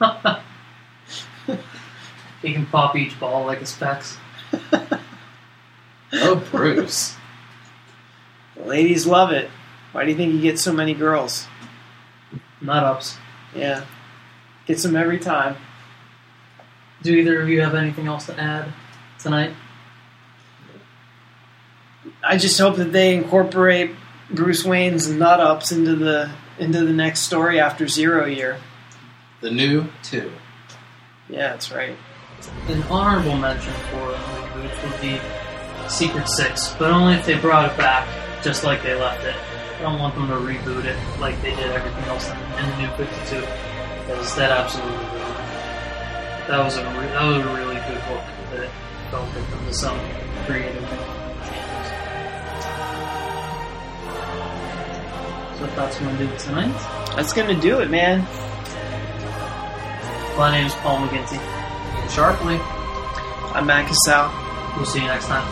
he 2.42 2.52
can 2.52 2.66
pop 2.66 2.96
each 2.96 3.18
ball 3.18 3.46
like 3.46 3.60
a 3.60 3.66
specs. 3.66 4.16
Oh, 6.12 6.36
Bruce. 6.50 7.16
The 8.56 8.64
ladies 8.64 9.06
love 9.06 9.32
it. 9.32 9.50
Why 9.92 10.04
do 10.04 10.10
you 10.10 10.16
think 10.16 10.32
he 10.32 10.40
gets 10.40 10.62
so 10.62 10.72
many 10.72 10.94
girls? 10.94 11.46
Nut 12.60 12.82
ups. 12.84 13.16
Yeah. 13.54 13.84
Gets 14.66 14.82
them 14.82 14.96
every 14.96 15.18
time. 15.18 15.56
Do 17.02 17.12
either 17.14 17.40
of 17.42 17.48
you 17.48 17.60
have 17.60 17.74
anything 17.74 18.06
else 18.06 18.26
to 18.26 18.38
add 18.40 18.72
tonight? 19.18 19.52
I 22.28 22.36
just 22.36 22.58
hope 22.58 22.76
that 22.76 22.92
they 22.92 23.14
incorporate 23.14 23.92
Bruce 24.30 24.64
Wayne's 24.64 25.08
nut 25.08 25.40
ups 25.40 25.70
into 25.70 25.94
the 25.94 26.30
into 26.58 26.84
the 26.84 26.92
next 26.92 27.20
story 27.20 27.60
after 27.60 27.86
Zero 27.86 28.26
Year. 28.26 28.58
The 29.40 29.50
new 29.50 29.86
two. 30.02 30.32
Yeah, 31.28 31.50
that's 31.50 31.70
right. 31.70 31.96
An 32.68 32.82
honorable 32.84 33.36
mention 33.36 33.72
for 33.90 34.10
a 34.10 34.14
reboot 34.14 34.90
would 34.90 35.00
be 35.00 35.20
Secret 35.88 36.28
Six, 36.28 36.74
but 36.78 36.90
only 36.90 37.14
if 37.14 37.26
they 37.26 37.38
brought 37.38 37.70
it 37.70 37.76
back 37.78 38.08
just 38.42 38.64
like 38.64 38.82
they 38.82 38.94
left 38.94 39.24
it. 39.24 39.34
I 39.78 39.82
don't 39.82 39.98
want 40.00 40.14
them 40.14 40.26
to 40.28 40.34
reboot 40.34 40.84
it 40.84 40.98
like 41.20 41.40
they 41.42 41.54
did 41.54 41.70
everything 41.70 42.04
else 42.04 42.28
in, 42.28 42.36
in 42.36 42.70
the 42.70 42.76
New 42.82 42.88
Fifty 42.96 43.36
Two, 43.36 43.40
because 44.00 44.34
that 44.36 44.50
absolutely 44.50 44.96
ruined. 44.96 45.36
That 46.48 46.64
was 46.64 46.76
a 46.76 46.84
re- 46.84 47.06
that 47.06 47.24
was 47.24 47.36
a 47.36 47.54
really 47.54 47.76
good 47.76 48.02
book 48.08 48.24
that 48.52 48.70
fell 49.10 49.26
victim 49.26 49.64
to 49.66 49.74
some 49.74 50.00
creative 50.46 50.82
So 55.58 55.64
if 55.64 55.74
that's 55.76 55.98
going 55.98 56.16
to 56.16 56.26
do 56.26 56.30
it 56.32 56.38
tonight, 56.38 57.14
That's 57.16 57.32
gonna 57.32 57.58
do 57.58 57.80
it, 57.80 57.90
man. 57.90 58.20
my 60.36 60.50
name 60.52 60.66
is 60.66 60.74
Paul 60.74 60.98
McGinty. 61.06 61.40
Sharply. 62.10 62.58
I'm 63.54 63.64
Matt 63.66 63.88
Casal. 63.88 64.30
We'll 64.76 64.84
see 64.84 65.00
you 65.00 65.06
next 65.06 65.26
time. 65.28 65.44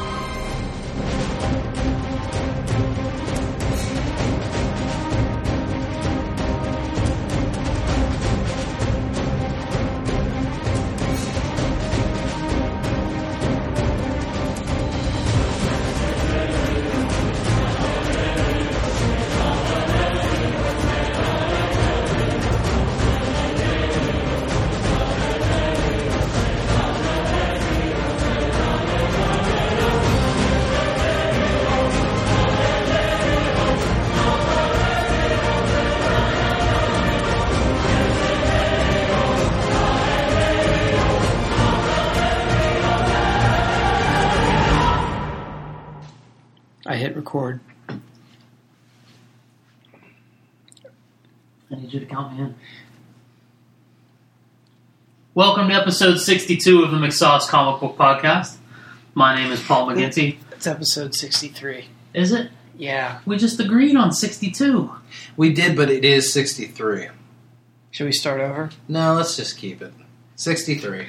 Need 52.14 52.30
you 52.30 52.30
to 52.30 52.30
count 52.30 52.32
me 52.38 52.44
in. 52.44 52.54
Welcome 55.34 55.68
to 55.68 55.74
episode 55.74 56.18
62 56.18 56.82
of 56.82 56.90
the 56.90 56.96
McSauce 56.96 57.48
Comic 57.48 57.80
Book 57.80 57.96
Podcast. 57.96 58.56
My 59.14 59.34
name 59.34 59.52
is 59.52 59.62
Paul 59.62 59.88
McGinty. 59.88 60.38
It's 60.52 60.66
episode 60.66 61.14
63. 61.14 61.86
Is 62.14 62.32
it? 62.32 62.50
Yeah. 62.76 63.20
We 63.26 63.36
just 63.36 63.60
agreed 63.60 63.96
on 63.96 64.12
62. 64.12 64.92
We 65.36 65.52
did, 65.52 65.76
but 65.76 65.90
it 65.90 66.04
is 66.04 66.32
63. 66.32 67.08
Should 67.90 68.04
we 68.06 68.12
start 68.12 68.40
over? 68.40 68.70
No, 68.88 69.14
let's 69.14 69.36
just 69.36 69.56
keep 69.58 69.82
it. 69.82 69.92
63. 70.36 71.06